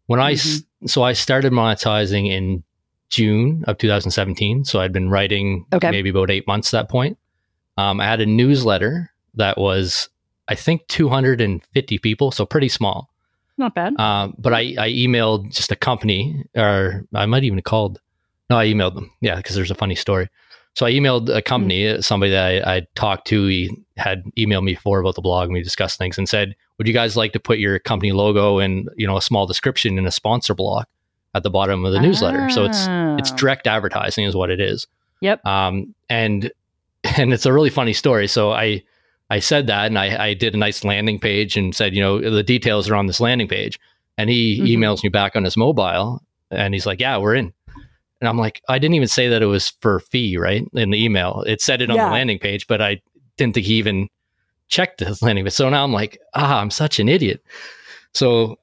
when 0.07 0.21
Mm-hmm. 0.21 0.87
so 0.87 1.03
I 1.03 1.13
started 1.15 1.53
monetizing 1.53 2.31
in 2.31 2.63
June 3.15 3.65
of 3.69 3.79
2017. 3.79 4.65
So 4.65 4.81
I'd 4.81 4.93
been 4.93 5.09
writing 5.11 5.67
Okay. 5.73 5.91
maybe 5.91 6.11
about 6.11 6.31
eight 6.31 6.47
months 6.47 6.75
at 6.75 6.83
that 6.83 6.91
point. 6.91 7.17
Um, 7.77 8.01
I 8.01 8.05
had 8.05 8.21
a 8.21 8.27
newsletter 8.27 9.11
that 9.35 9.57
was 9.59 10.09
I 10.49 10.55
think 10.55 10.87
250 10.89 11.99
people, 11.99 12.31
so 12.31 12.45
pretty 12.45 12.69
small. 12.69 13.09
Not 13.57 13.75
bad. 13.75 13.99
Um, 13.99 14.35
but 14.39 14.53
I, 14.53 14.75
I 14.79 14.91
emailed 14.91 15.55
just 15.55 15.71
a 15.73 15.77
company, 15.77 16.45
or 16.57 17.05
I 17.15 17.25
might 17.27 17.45
even 17.45 17.59
have 17.59 17.65
called. 17.65 18.01
No, 18.51 18.59
I 18.59 18.67
emailed 18.67 18.95
them. 18.95 19.11
Yeah, 19.21 19.37
because 19.37 19.55
there's 19.57 19.71
a 19.71 19.75
funny 19.77 19.95
story. 19.95 20.29
So 20.75 20.85
I 20.87 20.93
emailed 20.93 21.29
a 21.35 21.41
company, 21.41 21.87
uh 21.89 22.03
somebody 22.03 22.33
that 22.33 22.67
I, 22.67 22.77
I 22.77 22.87
talked 22.97 23.27
to. 23.29 23.47
He 23.47 23.71
had 23.97 24.25
emailed 24.37 24.65
me 24.65 24.75
before 24.75 24.99
about 24.99 25.15
the 25.15 25.23
blog, 25.23 25.45
and 25.47 25.55
we 25.55 25.63
discussed 25.63 25.99
things, 25.99 26.19
and 26.19 26.29
said, 26.29 26.57
"Would 26.79 26.89
you 26.89 26.93
guys 26.95 27.17
like 27.17 27.33
to 27.33 27.41
put 27.41 27.59
your 27.59 27.79
company 27.79 28.11
logo 28.13 28.59
and 28.59 28.89
you 28.97 29.07
know 29.07 29.17
a 29.17 29.23
small 29.23 29.47
description 29.47 29.99
in 29.99 30.07
a 30.07 30.11
sponsor 30.11 30.53
block 30.55 30.89
at 31.35 31.43
the 31.43 31.51
bottom 31.51 31.85
of 31.85 31.93
the 31.93 32.01
newsletter?" 32.01 32.49
So 32.51 32.65
it's 32.65 32.87
it's 33.19 33.31
Ah. 33.33 33.37
direct 33.37 33.67
advertising, 33.67 34.25
is 34.25 34.35
what 34.35 34.51
it 34.51 34.61
is. 34.61 34.87
Yep. 35.21 35.45
Um, 35.47 35.95
and 36.09 36.51
and 37.17 37.33
it's 37.33 37.47
a 37.47 37.53
really 37.53 37.71
funny 37.71 37.93
story. 37.93 38.27
So 38.29 38.53
I 38.53 38.83
I 39.31 39.39
said 39.41 39.67
that, 39.69 39.87
and 39.87 39.99
I, 39.99 40.27
I 40.29 40.35
did 40.35 40.55
a 40.55 40.59
nice 40.59 40.85
landing 40.85 41.19
page 41.19 41.57
and 41.57 41.75
said, 41.75 41.95
you 41.95 42.01
know, 42.03 42.19
the 42.21 42.43
details 42.43 42.89
are 42.91 42.95
on 42.95 43.07
this 43.07 43.21
landing 43.21 43.49
page. 43.49 43.79
And 44.17 44.31
he 44.31 44.61
Mhm. 44.61 44.69
emails 44.79 45.03
me 45.03 45.09
back 45.09 45.35
on 45.35 45.43
his 45.45 45.57
mobile, 45.57 46.23
and 46.51 46.73
he's 46.73 46.87
like, 46.87 47.01
"Yeah, 47.01 47.17
we're 47.17 47.35
in." 47.35 47.53
And 48.21 48.29
I'm 48.29 48.39
like, 48.39 48.63
I 48.69 48.79
didn't 48.79 48.95
even 48.95 49.09
say 49.09 49.29
that 49.29 49.43
it 49.43 49.47
was 49.47 49.71
for 49.81 49.99
fee, 50.01 50.37
right? 50.37 50.65
In 50.73 50.91
the 50.91 51.05
email, 51.05 51.43
it 51.49 51.61
said 51.61 51.83
it 51.83 51.91
on 51.91 51.97
Yeah. 51.97 52.07
the 52.07 52.13
landing 52.13 52.39
page, 52.39 52.67
but 52.69 52.81
I 52.81 53.01
didn't 53.37 53.55
think 53.55 53.67
he 53.67 53.75
even 53.75 54.09
checked 54.69 54.99
the 54.99 55.19
landing 55.23 55.45
page. 55.45 55.53
So 55.55 55.69
now 55.69 55.83
I'm 55.85 55.93
like, 55.93 56.19
ah, 56.35 56.61
I'm 56.61 56.71
such 56.71 57.01
an 57.01 57.09
idiot. 57.09 57.43
So 58.15 58.57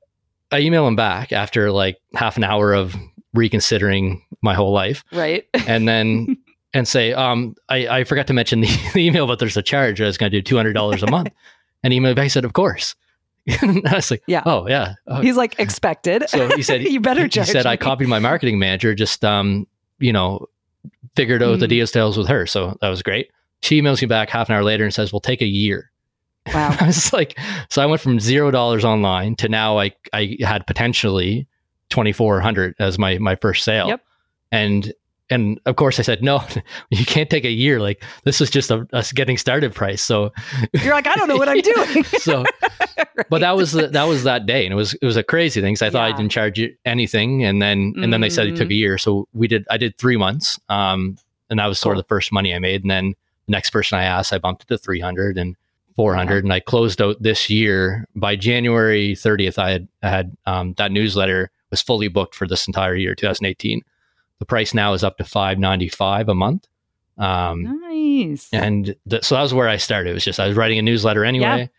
I 0.52 0.60
email 0.60 0.88
him 0.88 0.96
back 0.96 1.32
after 1.32 1.72
like 1.72 1.98
half 2.16 2.38
an 2.38 2.44
hour 2.44 2.74
of 2.74 2.96
reconsidering 3.34 4.22
my 4.42 4.54
whole 4.54 4.72
life 4.74 5.04
right. 5.12 5.46
and 5.68 5.88
then 5.88 6.38
and 6.74 6.88
say, 6.88 7.14
um, 7.14 7.56
I, 7.70 7.88
I 8.00 8.04
forgot 8.06 8.28
to 8.28 8.34
mention 8.34 8.62
the, 8.62 8.68
the 8.94 9.06
email, 9.06 9.28
but 9.28 9.40
there's 9.40 9.58
a 9.58 9.62
charge. 9.62 10.00
I 10.02 10.06
was 10.06 10.18
going 10.18 10.32
to 10.32 10.38
do 10.38 10.42
two 10.42 10.56
hundred 10.58 10.74
dollars 10.74 11.04
a 11.04 11.10
month. 11.12 11.30
and 11.84 11.92
he 11.94 12.00
emailed 12.00 12.16
back 12.16 12.30
said, 12.32 12.46
of 12.46 12.54
course. 12.54 12.96
and 13.62 13.88
I 13.88 13.96
was 13.96 14.12
like, 14.12 14.22
Yeah. 14.28 14.44
oh 14.46 14.68
yeah. 14.68 14.94
Uh, 15.08 15.22
He's 15.22 15.36
like 15.36 15.58
expected. 15.60 16.30
so 16.30 16.48
he 16.56 16.62
said, 16.62 16.84
you 16.84 17.00
better 17.00 17.26
he 17.26 17.44
said, 17.44 17.66
I 17.66 17.76
copied 17.76 18.08
my 18.08 18.20
marketing 18.20 18.60
manager, 18.60 18.94
just 18.94 19.26
um, 19.26 19.66
you 20.00 20.14
know, 20.14 20.48
figured 21.16 21.42
out 21.44 21.60
the 21.60 21.66
Mm. 21.66 21.70
details 21.70 22.18
with 22.18 22.28
her. 22.28 22.46
So 22.46 22.78
that 22.82 22.90
was 22.90 23.02
great. 23.02 23.32
She 23.62 23.82
emails 23.82 24.02
me 24.02 24.08
back 24.08 24.30
half 24.30 24.50
an 24.50 24.56
hour 24.56 24.64
later 24.64 24.84
and 24.84 24.94
says, 24.94 25.12
"We'll 25.14 25.20
take 25.20 25.42
a 25.42 25.46
year 25.46 25.91
Wow. 26.54 26.76
I 26.80 26.88
was 26.88 27.14
like, 27.14 27.38
so 27.70 27.82
I 27.82 27.86
went 27.86 28.02
from 28.02 28.20
zero 28.20 28.52
dollars 28.52 28.84
online 28.86 29.36
to 29.38 29.50
now 29.50 29.80
I 29.80 29.92
I 30.14 30.38
had 30.42 30.66
potentially 30.68 31.48
twenty 31.90 32.12
four 32.12 32.40
hundred 32.40 32.76
as 32.80 32.98
my 32.98 33.18
my 33.18 33.36
first 33.36 33.64
sale. 33.64 33.88
Yep. 33.88 34.02
And 34.52 34.94
and 35.30 35.62
of 35.66 35.76
course 35.78 36.00
I 36.00 36.04
said 36.04 36.24
no, 36.24 36.44
you 36.90 37.06
can't 37.06 37.30
take 37.30 37.46
a 37.46 37.52
year. 37.52 37.80
Like 37.80 38.04
this 38.24 38.40
was 38.40 38.50
just 38.50 38.72
a, 38.72 38.88
a 38.94 39.06
getting 39.14 39.38
started 39.38 39.74
price. 39.74 40.02
So 40.02 40.34
You're 40.74 40.94
like, 40.94 41.08
I 41.08 41.16
don't 41.16 41.28
know 41.28 41.38
what 41.38 41.50
I'm 41.50 41.62
doing. 41.62 42.04
so 42.04 42.44
but 43.30 43.40
that 43.42 43.56
was 43.56 43.72
the, 43.72 43.88
that 43.88 44.04
was 44.04 44.24
that 44.24 44.46
day 44.46 44.66
and 44.66 44.74
it 44.74 44.76
was 44.76 44.94
it 44.96 45.06
was 45.06 45.18
a 45.18 45.24
crazy 45.24 45.62
thing 45.62 45.74
because 45.74 45.82
i 45.82 45.90
thought 45.90 46.04
i 46.04 46.16
didn't 46.16 46.32
charge 46.32 46.58
you 46.58 46.76
anything 46.86 47.44
and 47.44 47.62
then 47.62 47.94
and 47.98 48.12
then 48.12 48.22
they 48.22 48.30
said 48.30 48.48
it 48.48 48.56
took 48.56 48.70
a 48.70 48.74
year 48.74 48.98
so 48.98 49.28
we 49.34 49.48
did 49.48 49.66
i 49.70 49.78
did 49.78 49.98
three 49.98 50.18
months 50.18 50.60
um 50.70 51.18
and 51.50 51.60
that 51.60 51.66
was 51.66 51.80
sort 51.80 51.98
of 51.98 52.04
the 52.04 52.08
first 52.08 52.32
money 52.32 52.54
i 52.54 52.60
made 52.60 52.82
and 52.82 52.92
then 52.92 53.14
the 53.48 53.52
next 53.52 53.70
person 53.70 53.98
i 53.98 54.04
asked 54.04 54.34
i 54.34 54.38
bumped 54.38 54.64
it 54.64 54.68
to 54.68 54.78
300 54.78 55.38
and 55.38 55.56
400 55.96 56.44
and 56.44 56.54
i 56.54 56.60
closed 56.60 57.02
out 57.02 57.22
this 57.22 57.50
year 57.50 58.08
by 58.16 58.36
january 58.36 59.14
30th 59.14 59.58
i 59.58 59.72
had 59.72 59.88
I 60.04 60.10
had 60.10 60.38
um, 60.46 60.74
that 60.78 60.92
newsletter 60.92 61.52
was 61.70 61.82
fully 61.82 62.08
booked 62.08 62.36
for 62.36 62.48
this 62.48 62.68
entire 62.68 62.96
year 62.96 63.16
2018 63.16 63.82
the 64.40 64.46
price 64.46 64.74
now 64.74 64.94
is 64.94 65.04
up 65.04 65.18
to 65.18 65.24
595 65.24 66.30
a 66.30 66.36
month 66.36 66.68
um 67.18 67.64
nice. 67.82 68.48
and 68.54 68.96
th- 69.10 69.24
so 69.24 69.36
that 69.36 69.42
was 69.42 69.54
where 69.54 69.68
i 69.70 69.78
started 69.78 70.12
it 70.12 70.14
was 70.14 70.24
just 70.26 70.40
i 70.40 70.48
was 70.48 70.56
writing 70.58 70.80
a 70.80 70.82
newsletter 70.82 71.26
anyway 71.26 71.70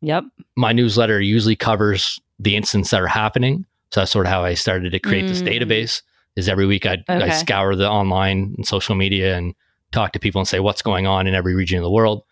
Yep. 0.00 0.24
my 0.56 0.72
newsletter 0.72 1.20
usually 1.20 1.56
covers 1.56 2.20
the 2.38 2.54
incidents 2.54 2.90
that 2.90 3.00
are 3.02 3.08
happening. 3.08 3.66
So 3.90 4.00
that's 4.00 4.12
sort 4.12 4.26
of 4.26 4.30
how 4.30 4.44
I 4.44 4.54
started 4.54 4.90
to 4.92 5.00
create 5.00 5.26
this 5.26 5.42
Mm. 5.42 5.48
database. 5.48 6.02
Is 6.36 6.48
every 6.48 6.66
week 6.66 6.86
I'd, 6.86 7.00
Okay. 7.08 7.24
I'd 7.24 7.30
scour 7.34 7.74
the 7.74 7.90
online 7.90 8.54
and 8.56 8.64
social 8.64 8.94
media 8.94 9.36
and 9.36 9.56
talk 9.90 10.12
to 10.12 10.20
people 10.20 10.40
and 10.40 10.46
say 10.46 10.60
what's 10.60 10.82
going 10.82 11.08
on 11.08 11.26
in 11.26 11.34
every 11.34 11.56
region 11.56 11.78
of 11.78 11.82
the 11.82 11.90
world. 11.90 12.22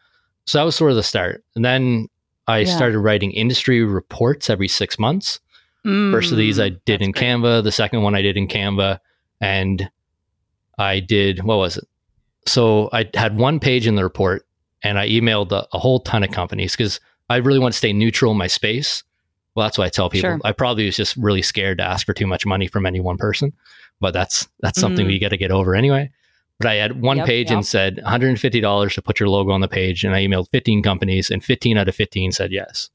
So 0.46 0.58
that 0.58 0.64
was 0.64 0.76
sort 0.76 0.90
of 0.90 0.96
the 0.96 1.02
start. 1.02 1.44
And 1.54 1.64
then 1.64 2.08
I 2.46 2.60
Yeah. 2.60 2.76
started 2.76 2.98
writing 2.98 3.32
industry 3.32 3.82
reports 3.84 4.48
every 4.48 4.68
six 4.68 4.98
months. 4.98 5.40
First 5.84 6.32
of 6.32 6.38
these 6.38 6.58
I 6.58 6.70
Mm, 6.70 6.80
did 6.84 7.02
in 7.02 7.12
great. 7.12 7.24
Canva. 7.24 7.62
The 7.62 7.70
second 7.72 8.02
one 8.02 8.14
I 8.16 8.22
did 8.22 8.36
in 8.36 8.48
Canva, 8.48 8.98
and 9.40 9.88
I 10.78 11.00
did 11.00 11.44
what 11.44 11.58
was 11.58 11.76
it? 11.76 11.84
So 12.46 12.88
I 12.92 13.08
had 13.14 13.36
one 13.36 13.58
page 13.60 13.86
in 13.86 13.94
the 13.96 14.02
report, 14.04 14.46
and 14.82 14.98
I 14.98 15.08
emailed 15.08 15.52
a, 15.52 15.66
a 15.72 15.78
whole 15.78 16.00
ton 16.00 16.22
of 16.24 16.30
companies 16.30 16.72
because 16.72 17.00
I 17.30 17.36
really 17.36 17.58
want 17.58 17.72
to 17.72 17.78
stay 17.78 17.92
neutral 17.92 18.32
in 18.32 18.38
my 18.38 18.46
space. 18.46 19.02
Well, 19.54 19.64
that's 19.66 19.78
what 19.78 19.86
I 19.86 19.90
tell 19.90 20.10
people. 20.10 20.30
Sure. 20.30 20.40
I 20.44 20.52
probably 20.52 20.86
was 20.86 20.96
just 20.96 21.16
really 21.16 21.42
scared 21.42 21.78
to 21.78 21.84
ask 21.84 22.04
for 22.06 22.12
too 22.12 22.26
much 22.26 22.44
money 22.44 22.66
from 22.68 22.84
any 22.84 23.00
one 23.00 23.16
person, 23.16 23.52
but 24.00 24.12
that's 24.12 24.48
that's 24.60 24.78
something 24.80 25.06
Mm. 25.06 25.10
we 25.10 25.18
got 25.18 25.30
to 25.30 25.36
get 25.36 25.50
over 25.50 25.74
anyway. 25.74 26.10
But 26.58 26.68
I 26.68 26.74
had 26.76 27.02
one 27.02 27.18
Yep, 27.18 27.26
page 27.26 27.48
yep. 27.50 27.56
and 27.56 27.66
said 27.66 27.96
$150 28.06 28.94
to 28.94 29.02
put 29.02 29.20
your 29.20 29.28
logo 29.28 29.50
on 29.52 29.60
the 29.60 29.68
page, 29.68 30.04
and 30.04 30.14
I 30.14 30.22
emailed 30.24 30.48
15 30.52 30.82
companies, 30.82 31.30
and 31.30 31.44
15 31.44 31.76
out 31.76 31.88
of 31.88 31.94
15 31.94 32.32
said 32.32 32.50
yes. 32.52 32.88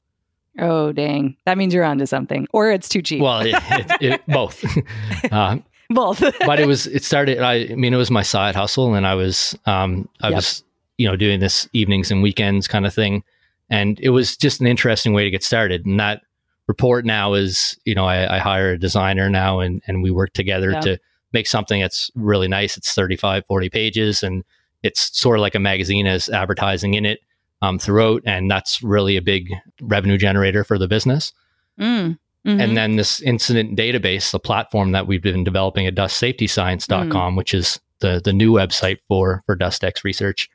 Oh, 0.58 0.92
dang. 0.92 1.36
That 1.46 1.56
means 1.56 1.72
you're 1.72 1.84
onto 1.84 2.04
something, 2.06 2.46
or 2.52 2.70
it's 2.70 2.88
too 2.88 3.02
cheap. 3.02 3.22
Well, 3.22 3.40
it, 3.40 3.54
it, 3.54 3.92
it, 4.00 4.26
both. 4.28 4.64
uh, 5.32 5.58
Both. 5.90 6.20
but 6.46 6.58
it 6.58 6.66
was 6.66 6.86
it 6.86 7.04
started 7.04 7.38
I, 7.40 7.54
I 7.70 7.74
mean 7.74 7.92
it 7.92 7.98
was 7.98 8.10
my 8.10 8.22
side 8.22 8.54
hustle 8.54 8.94
and 8.94 9.06
I 9.06 9.14
was 9.14 9.54
um 9.66 10.08
I 10.22 10.28
Yep. 10.28 10.36
was 10.36 10.64
you 10.96 11.06
know 11.06 11.16
doing 11.16 11.38
this 11.40 11.68
evenings 11.74 12.10
and 12.10 12.22
weekends 12.22 12.66
kind 12.66 12.86
of 12.86 12.94
thing 12.94 13.22
and 13.68 14.00
it 14.00 14.08
was 14.08 14.34
just 14.36 14.60
an 14.62 14.66
interesting 14.66 15.12
way 15.12 15.24
to 15.24 15.30
get 15.30 15.42
started 15.44 15.84
and 15.84 16.00
that 16.00 16.22
report 16.66 17.04
now 17.04 17.34
is 17.34 17.78
you 17.84 17.94
know 17.94 18.06
I, 18.06 18.36
I 18.36 18.38
hire 18.38 18.70
a 18.72 18.78
designer 18.78 19.28
now 19.28 19.60
and 19.60 19.82
and 19.86 20.02
we 20.02 20.10
work 20.10 20.32
together 20.32 20.72
to 20.80 20.98
make 21.32 21.46
something 21.46 21.80
that's 21.80 22.10
really 22.14 22.48
nice 22.48 22.76
it's 22.76 22.92
35 22.94 23.44
40 23.46 23.70
pages 23.70 24.22
and 24.22 24.44
it's 24.82 25.16
sort 25.18 25.38
of 25.38 25.40
like 25.40 25.54
a 25.54 25.58
magazine 25.60 26.06
as 26.06 26.28
advertising 26.28 26.94
in 26.94 27.04
it 27.06 27.20
um, 27.62 27.78
throughout 27.78 28.22
and 28.26 28.50
that's 28.50 28.82
really 28.82 29.16
a 29.16 29.22
big 29.22 29.50
revenue 29.80 30.18
generator 30.18 30.64
for 30.64 30.78
the 30.78 30.88
business 30.88 31.32
Mm. 31.80 32.18
Mhm. 32.46 32.60
and 32.60 32.76
then 32.76 32.96
this 32.96 33.22
incident 33.22 33.78
database, 33.78 34.30
the 34.32 34.38
platform 34.40 34.92
that 34.92 35.06
we've 35.06 35.22
been 35.22 35.42
developing 35.44 35.86
at 35.86 35.94
dustsafetyscience.com, 35.94 37.36
which 37.36 37.54
is 37.54 37.80
the, 38.00 38.20
the 38.22 38.32
new 38.32 38.52
website 38.52 38.98
for, 39.08 39.42
for 39.46 39.56
DustEx 39.56 40.04
research, 40.04 40.50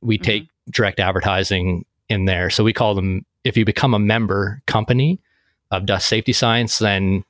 we 0.00 0.18
Mhm. 0.18 0.22
take 0.22 0.48
direct 0.70 1.00
advertising 1.00 1.84
in 2.08 2.24
there. 2.26 2.48
So 2.48 2.62
we 2.64 2.72
call 2.72 2.94
them, 2.94 3.26
if 3.44 3.56
you 3.56 3.64
become 3.64 3.92
a 3.92 3.98
member 3.98 4.62
company 4.66 5.18
of 5.70 5.84
Dust 5.84 6.08
Safety 6.08 6.32
Science, 6.32 6.78
then 6.78 7.24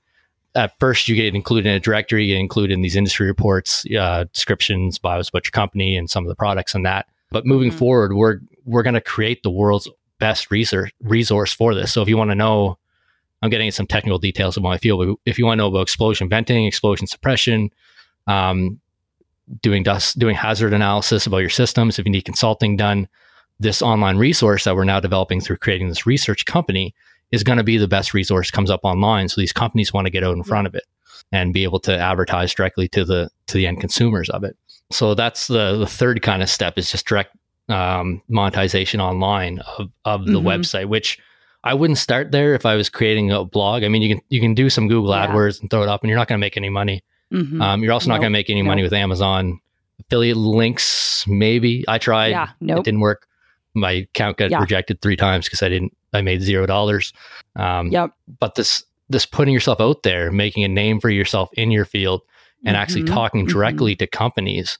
at 0.54 0.78
first 0.78 1.08
you 1.08 1.16
get 1.16 1.34
included 1.34 1.68
in 1.68 1.74
a 1.74 1.80
directory, 1.80 2.26
you 2.26 2.34
get 2.34 2.40
included 2.40 2.74
in 2.74 2.82
these 2.82 2.96
industry 2.96 3.26
reports, 3.26 3.84
uh, 3.98 4.24
descriptions, 4.32 4.98
bios 4.98 5.28
about 5.28 5.46
your 5.46 5.50
company 5.52 5.96
and 5.96 6.10
some 6.10 6.24
of 6.24 6.28
the 6.28 6.34
products 6.34 6.74
and 6.74 6.84
that. 6.84 7.06
But 7.30 7.46
moving 7.46 7.70
Mhm. 7.70 7.78
forward, 7.78 8.14
we're, 8.14 8.40
we're 8.64 8.82
going 8.82 8.94
to 8.94 9.00
create 9.00 9.42
the 9.42 9.50
world's 9.50 9.88
best 10.18 10.50
research 10.50 10.92
resource 11.02 11.52
for 11.52 11.74
this. 11.74 11.92
So 11.92 12.02
if 12.02 12.08
you 12.08 12.16
want 12.16 12.30
to 12.30 12.34
know 12.34 12.78
I'm 13.42 13.50
getting 13.50 13.66
into 13.66 13.74
some 13.74 13.88
technical 13.88 14.20
details 14.20 14.56
of 14.56 14.62
my 14.62 14.78
field. 14.78 15.04
But 15.04 15.16
if 15.28 15.36
you 15.36 15.44
want 15.44 15.58
to 15.58 15.62
know 15.62 15.66
about 15.68 15.80
explosion 15.82 16.28
venting, 16.28 16.64
explosion 16.64 17.08
suppression, 17.08 17.70
um, 18.28 18.80
doing 19.60 19.82
dust, 19.82 20.16
doing 20.18 20.36
hazard 20.36 20.72
analysis 20.72 21.26
about 21.26 21.38
your 21.38 21.50
systems, 21.50 21.98
if 21.98 22.06
you 22.06 22.12
need 22.12 22.24
consulting 22.24 22.76
done, 22.76 23.08
this 23.58 23.82
online 23.82 24.16
resource 24.16 24.62
that 24.64 24.76
we're 24.76 24.84
now 24.84 25.00
developing 25.00 25.40
through 25.40 25.56
creating 25.56 25.88
this 25.88 26.06
research 26.06 26.44
company 26.46 26.94
is 27.32 27.42
going 27.42 27.58
to 27.58 27.64
be 27.64 27.78
the 27.78 27.88
best 27.88 28.14
resource 28.14 28.50
comes 28.50 28.70
up 28.70 28.80
online. 28.84 29.28
So 29.28 29.40
these 29.40 29.52
companies 29.52 29.92
want 29.92 30.06
to 30.06 30.10
get 30.10 30.22
out 30.22 30.36
in 30.36 30.44
front 30.44 30.66
of 30.66 30.74
it 30.74 30.84
and 31.32 31.52
be 31.54 31.64
able 31.64 31.80
to 31.80 31.96
advertise 31.98 32.54
directly 32.54 32.88
to 32.88 33.04
the 33.04 33.28
to 33.46 33.54
the 33.58 33.66
end 33.66 33.80
consumers 33.80 34.28
of 34.30 34.44
it. 34.44 34.56
So 34.90 35.14
that's 35.14 35.46
the 35.48 35.76
the 35.78 35.86
third 35.86 36.22
kind 36.22 36.42
of 36.42 36.48
step 36.50 36.76
is 36.78 36.90
just 36.90 37.06
direct 37.06 37.34
um, 37.68 38.20
monetization 38.28 39.00
online 39.00 39.60
of 39.78 39.90
of 40.04 40.26
the 40.26 40.40
Mhm. 40.40 40.44
website, 40.44 40.86
which 40.88 41.18
I 41.64 41.74
wouldn't 41.74 41.98
start 41.98 42.32
there 42.32 42.54
if 42.54 42.66
I 42.66 42.74
was 42.74 42.88
creating 42.90 43.30
a 43.30 43.44
blog. 43.44 43.84
I 43.84 43.88
mean, 43.88 44.02
you 44.02 44.14
can 44.16 44.24
you 44.28 44.40
can 44.40 44.52
do 44.54 44.68
some 44.68 44.88
Google 44.88 45.10
Yeah. 45.14 45.28
AdWords 45.28 45.60
and 45.60 45.70
throw 45.70 45.82
it 45.82 45.88
up, 45.88 46.02
and 46.02 46.10
you're 46.10 46.18
not 46.18 46.28
going 46.28 46.38
to 46.38 46.44
make 46.44 46.56
any 46.56 46.68
money. 46.68 47.02
Mhm. 47.32 47.62
Um, 47.62 47.82
you're 47.82 47.92
also 47.92 48.08
not 48.08 48.16
going 48.18 48.30
to 48.30 48.38
make 48.38 48.50
any 48.50 48.62
money 48.62 48.82
with 48.82 48.92
Amazon 48.92 49.60
affiliate 50.00 50.36
links. 50.36 51.24
Maybe 51.26 51.84
I 51.88 51.96
tried. 51.98 52.28
yeah. 52.30 52.48
It 52.60 52.84
didn't 52.84 53.00
work. 53.00 53.26
My 53.74 53.92
account 53.92 54.36
got 54.36 54.50
Yeah. 54.50 54.58
rejected 54.60 55.00
three 55.00 55.16
times 55.16 55.46
because 55.46 55.62
I 55.62 55.68
didn't. 55.70 55.96
I 56.12 56.20
made 56.22 56.42
zero 56.42 56.66
dollars. 56.66 57.12
Um, 57.56 57.88
Yep. 57.88 58.10
But 58.40 58.54
this 58.54 58.84
this 59.08 59.26
putting 59.26 59.52
yourself 59.52 59.80
out 59.80 60.02
there, 60.04 60.30
making 60.30 60.64
a 60.64 60.68
name 60.68 60.98
for 61.00 61.10
yourself 61.10 61.50
in 61.54 61.70
your 61.70 61.84
field, 61.84 62.22
and 62.64 62.76
actually 62.76 63.02
Mhm. 63.02 63.08
talking 63.14 63.46
Mhm. 63.46 63.50
directly 63.50 63.96
to 63.96 64.06
companies. 64.06 64.78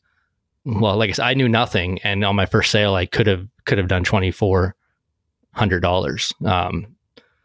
Well, 0.65 0.97
like 0.97 1.11
I 1.11 1.13
said, 1.13 1.25
I 1.27 1.35
knew 1.35 1.49
nothing, 1.49 1.99
and 2.05 2.25
on 2.25 2.37
my 2.37 2.47
first 2.47 2.71
sale, 2.71 2.95
I 2.95 3.05
could 3.07 3.27
have 3.27 3.47
could 3.67 3.79
have 3.79 3.89
done 3.89 4.05
twenty 4.05 4.31
four 4.31 4.75
hundred 5.53 5.81
dollars. 5.81 6.33
Um, 6.45 6.87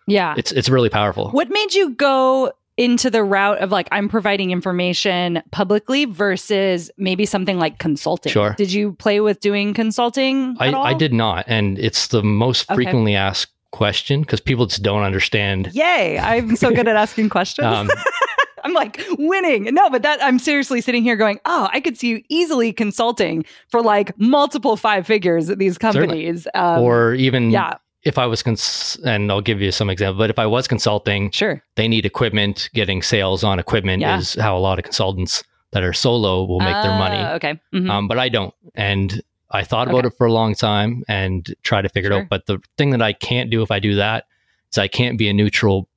Yeah. 0.06 0.36
it's 0.38 0.52
it's 0.52 0.70
really 0.70 0.90
powerful. 0.90 1.30
What 1.32 1.50
made 1.50 1.74
you 1.74 1.90
go 1.96 2.52
into 2.78 3.10
the 3.10 3.24
route 3.24 3.58
of 3.58 3.72
like 3.72 3.88
I'm 3.92 4.08
providing 4.08 4.52
information 4.52 5.42
publicly 5.52 6.06
versus 6.06 6.92
maybe 6.98 7.26
something 7.26 7.58
like 7.58 7.80
consulting? 7.80 8.32
Sure. 8.32 8.54
Did 8.58 8.72
you 8.72 8.94
play 8.94 9.20
with 9.20 9.40
doing 9.40 9.74
consulting? 9.74 10.56
I, 10.60 10.72
all? 10.72 10.86
I 10.86 10.94
did 10.94 11.12
not, 11.12 11.46
and 11.48 11.78
it's 11.80 12.08
the 12.08 12.22
most 12.24 12.70
Okay. 12.70 12.76
frequently 12.76 13.16
asked 13.16 13.52
question 13.72 14.22
because 14.22 14.40
people 14.40 14.66
just 14.66 14.84
don't 14.84 15.04
understand. 15.04 15.72
Yay! 15.74 16.18
I'm 16.20 16.56
so 16.56 16.72
good 16.72 16.88
at 16.88 16.96
asking 16.96 17.30
questions. 17.30 17.68
Um, 17.68 17.90
I'm 18.64 18.74
like 18.74 19.02
winning. 19.18 19.66
No, 19.74 19.90
but 19.90 20.02
that 20.02 20.22
I'm 20.24 20.40
seriously 20.40 20.82
sitting 20.82 21.04
here 21.04 21.16
going, 21.16 21.40
oh, 21.46 21.70
I 21.72 21.80
could 21.80 21.98
see 21.98 22.08
you 22.10 22.24
easily 22.30 22.74
consulting 22.74 23.46
for 23.70 23.82
like 23.82 24.18
multiple 24.20 24.76
five 24.76 25.06
figures 25.08 25.50
at 25.50 25.58
these 25.58 25.78
companies. 25.78 26.48
Um, 26.54 26.82
or 26.82 27.14
even 27.14 27.50
yeah, 27.52 27.76
if 28.04 28.18
I 28.18 28.26
was, 28.26 28.44
cons- 28.44 29.00
and 29.06 29.32
I'll 29.32 29.42
give 29.42 29.62
you 29.62 29.72
some 29.72 29.90
example, 29.90 30.18
but 30.20 30.30
if 30.30 30.40
I 30.40 30.46
was 30.48 30.68
consulting, 30.68 31.32
sure. 31.32 31.64
they 31.76 31.88
need 31.88 32.06
equipment. 32.06 32.70
Getting 32.74 33.02
sales 33.02 33.44
on 33.44 33.58
equipment 33.60 34.02
Yeah. 34.02 34.18
is 34.18 34.34
how 34.36 34.58
a 34.58 34.60
lot 34.60 34.80
of 34.80 34.84
consultants 34.84 35.44
that 35.72 35.84
are 35.84 35.94
solo 35.94 36.44
will 36.44 36.60
make 36.60 36.82
their 36.84 36.98
money. 36.98 37.18
Ah, 37.18 37.34
Okay. 37.36 37.60
Mhm. 37.74 37.90
Um, 37.90 38.08
but 38.08 38.18
I 38.18 38.28
don't. 38.30 38.54
And 38.76 39.22
I 39.52 39.64
thought 39.64 39.88
about 39.88 40.00
Okay. 40.06 40.08
it 40.08 40.18
for 40.18 40.28
a 40.28 40.32
long 40.34 40.56
time 40.56 41.04
and 41.08 41.54
try 41.64 41.82
to 41.82 41.90
figure 41.90 42.12
it 42.12 42.16
out. 42.16 42.30
But 42.30 42.46
the 42.48 42.60
thing 42.78 42.90
that 42.92 43.02
I 43.02 43.14
can't 43.14 43.50
do 43.50 43.62
if 43.62 43.72
I 43.72 43.80
do 43.80 43.96
that 43.96 44.26
is 44.72 44.78
I 44.78 44.88
can't 44.88 45.18
be 45.18 45.30
a 45.30 45.34
neutral 45.34 45.88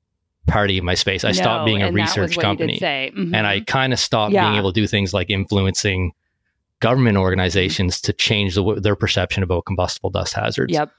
party 0.47 0.77
in 0.77 0.85
my 0.85 0.93
space. 0.95 1.23
I 1.23 1.31
stopped 1.33 1.65
being 1.65 1.81
a 1.83 1.87
and 1.87 1.95
that 1.97 2.01
was 2.01 2.17
research 2.17 2.37
what 2.37 2.45
you 2.47 2.55
did 2.67 2.79
company. 2.81 3.11
Mhm. 3.15 3.35
and 3.35 3.45
I 3.47 3.59
kind 3.61 3.93
of 3.93 3.99
stopped 3.99 4.31
being 4.33 4.55
able 4.55 4.71
to 4.73 4.79
do 4.81 4.87
things 4.87 5.13
like 5.13 5.29
influencing 5.29 6.13
government 6.79 7.17
organizations 7.17 8.01
to 8.01 8.13
change 8.13 8.55
the, 8.55 8.79
their 8.81 8.95
perception 8.95 9.43
about 9.43 9.65
combustible 9.65 10.09
dust 10.09 10.33
hazards. 10.33 10.73
Yep. 10.73 10.89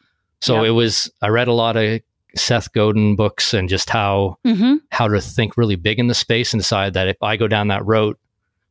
So 0.40 0.56
Yep. 0.56 0.64
it 0.66 0.70
was 0.70 1.10
I 1.22 1.28
read 1.28 1.48
a 1.48 1.52
lot 1.52 1.76
of 1.76 2.00
Seth 2.36 2.72
Godin 2.72 3.16
books 3.16 3.52
and 3.52 3.68
just 3.68 3.90
how 3.90 4.36
hmm 4.44 4.76
how 4.90 5.08
to 5.08 5.20
think 5.20 5.56
really 5.56 5.76
big 5.76 5.98
in 5.98 6.06
the 6.06 6.14
space 6.14 6.52
and 6.52 6.60
decide 6.60 6.94
that 6.94 7.08
if 7.08 7.16
I 7.22 7.36
go 7.36 7.48
down 7.48 7.68
that 7.68 7.84
road, 7.84 8.16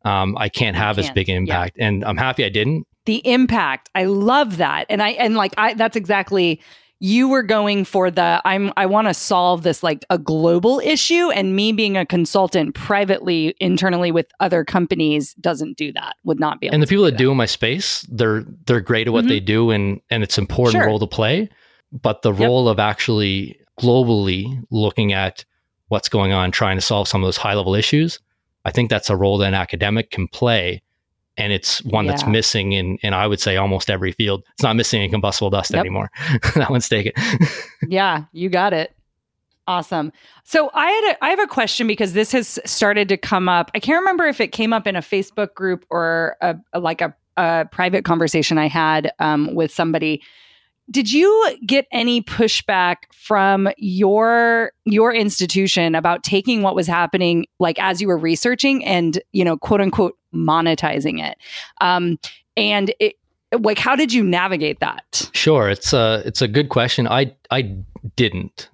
um, 0.05 0.37
I 0.37 0.49
can't 0.49 0.75
have 0.77 0.97
as 0.99 1.05
can't. 1.05 1.15
big 1.15 1.29
an 1.29 1.33
Yeah. 1.33 1.39
impact. 1.55 1.77
And 1.79 2.03
I'm 2.05 2.17
happy 2.17 2.45
I 2.45 2.49
didn't. 2.49 2.87
The 3.05 3.25
impact 3.27 3.89
i 3.95 4.03
love 4.05 4.57
that 4.57 4.85
and 4.89 5.01
i 5.01 5.09
and 5.09 5.35
like 5.35 5.53
i 5.57 5.73
that's 5.73 5.95
exactly 5.95 6.61
you 7.03 7.27
were 7.27 7.41
going 7.41 7.83
for 7.83 8.11
the 8.11 8.39
i'm 8.45 8.71
i 8.77 8.85
want 8.85 9.07
to 9.07 9.13
solve 9.13 9.63
this 9.63 9.81
like 9.81 10.05
a 10.11 10.17
global 10.19 10.79
issue 10.81 11.31
and 11.31 11.55
me 11.55 11.71
being 11.71 11.97
a 11.97 12.05
consultant 12.05 12.75
privately 12.75 13.55
internally 13.59 14.11
with 14.11 14.27
other 14.39 14.63
companies 14.63 15.33
doesn't 15.35 15.77
do 15.77 15.91
that 15.91 16.15
would 16.23 16.39
not 16.39 16.59
be 16.59 16.67
able 16.67 16.75
And 16.75 16.83
the 16.83 16.87
people 16.87 17.05
do 17.05 17.11
that 17.11 17.17
do 17.17 17.31
in 17.31 17.37
my 17.37 17.47
space, 17.47 18.05
they're 18.11 18.43
they're 18.67 18.81
great 18.81 19.07
at 19.07 19.13
what 19.13 19.25
Mhm. 19.25 19.29
they 19.29 19.39
do 19.39 19.71
and 19.71 19.99
and 20.11 20.21
it's 20.23 20.37
important 20.37 20.81
Sure. 20.81 20.87
role 20.87 20.99
to 20.99 21.07
play. 21.07 21.49
but 21.91 22.21
the 22.21 22.31
Yep. 22.31 22.39
role 22.47 22.69
of 22.69 22.79
actually 22.79 23.59
globally 23.79 24.63
looking 24.71 25.11
at 25.11 25.43
what's 25.89 26.07
going 26.07 26.31
on, 26.31 26.49
trying 26.51 26.77
to 26.77 26.81
solve 26.81 27.05
some 27.07 27.21
of 27.21 27.27
those 27.27 27.35
high 27.37 27.53
level 27.53 27.75
issues, 27.75 28.19
I 28.63 28.71
think 28.71 28.89
that's 28.89 29.09
a 29.09 29.15
role 29.17 29.37
that 29.39 29.47
an 29.47 29.53
academic 29.55 30.09
can 30.11 30.27
play. 30.29 30.81
And 31.37 31.53
it's 31.53 31.81
one 31.85 32.07
that's 32.07 32.25
missing 32.27 32.73
in, 32.73 32.97
in, 33.03 33.13
I 33.13 33.25
would 33.25 33.39
say, 33.39 33.55
almost 33.57 33.89
every 33.89 34.11
field. 34.11 34.43
It's 34.53 34.63
not 34.63 34.75
missing 34.75 35.01
in 35.01 35.09
combustible 35.09 35.49
dust 35.49 35.71
Yep. 35.71 35.79
anymore. 35.79 36.11
that 36.55 36.69
one's 36.69 36.89
taken. 36.89 37.13
Yeah, 37.87 38.25
you 38.31 38.49
got 38.49 38.73
it. 38.73 38.93
Awesome. 39.67 40.11
So 40.43 40.69
I 40.73 40.89
had 40.91 41.13
a, 41.13 41.25
I 41.25 41.29
have 41.29 41.39
a 41.39 41.47
question 41.47 41.87
because 41.87 42.13
this 42.13 42.31
has 42.33 42.59
started 42.65 43.07
to 43.09 43.17
come 43.17 43.47
up. 43.49 43.71
I 43.73 43.79
can't 43.79 43.99
remember 43.99 44.25
if 44.25 44.39
it 44.41 44.49
came 44.49 44.73
up 44.73 44.85
in 44.87 44.95
a 44.95 45.01
Facebook 45.01 45.53
group 45.53 45.85
or 45.89 46.35
a, 46.41 46.55
a- 46.73 46.79
like 46.79 47.01
a, 47.01 47.15
a 47.37 47.65
private 47.71 48.03
conversation 48.05 48.57
I 48.57 48.67
had 48.67 49.11
um, 49.19 49.55
with 49.55 49.71
somebody. 49.71 50.21
Did 50.91 51.11
you 51.11 51.57
get 51.65 51.87
any 51.91 52.21
pushback 52.21 52.97
from 53.13 53.69
your 53.77 54.73
your 54.85 55.13
institution 55.13 55.95
about 55.95 56.23
taking 56.23 56.61
what 56.61 56.75
was 56.75 56.85
happening 56.85 57.45
like 57.59 57.79
as 57.79 58.01
you 58.01 58.07
were 58.07 58.17
researching 58.17 58.83
and 58.83 59.19
you 59.31 59.45
know 59.45 59.57
quote 59.57 59.81
unquote 59.81 60.17
monetizing 60.33 61.23
it? 61.25 61.37
Um, 61.79 62.19
and 62.57 62.93
it 62.99 63.15
like 63.59 63.79
how 63.79 63.95
did 63.95 64.11
you 64.13 64.23
navigate 64.23 64.79
that? 64.81 65.29
Sure, 65.33 65.69
it's 65.69 65.93
a 65.93 66.21
it's 66.25 66.41
a 66.41 66.47
good 66.47 66.69
question. 66.69 67.07
I 67.07 67.33
I 67.49 67.73
didn't. 68.15 68.69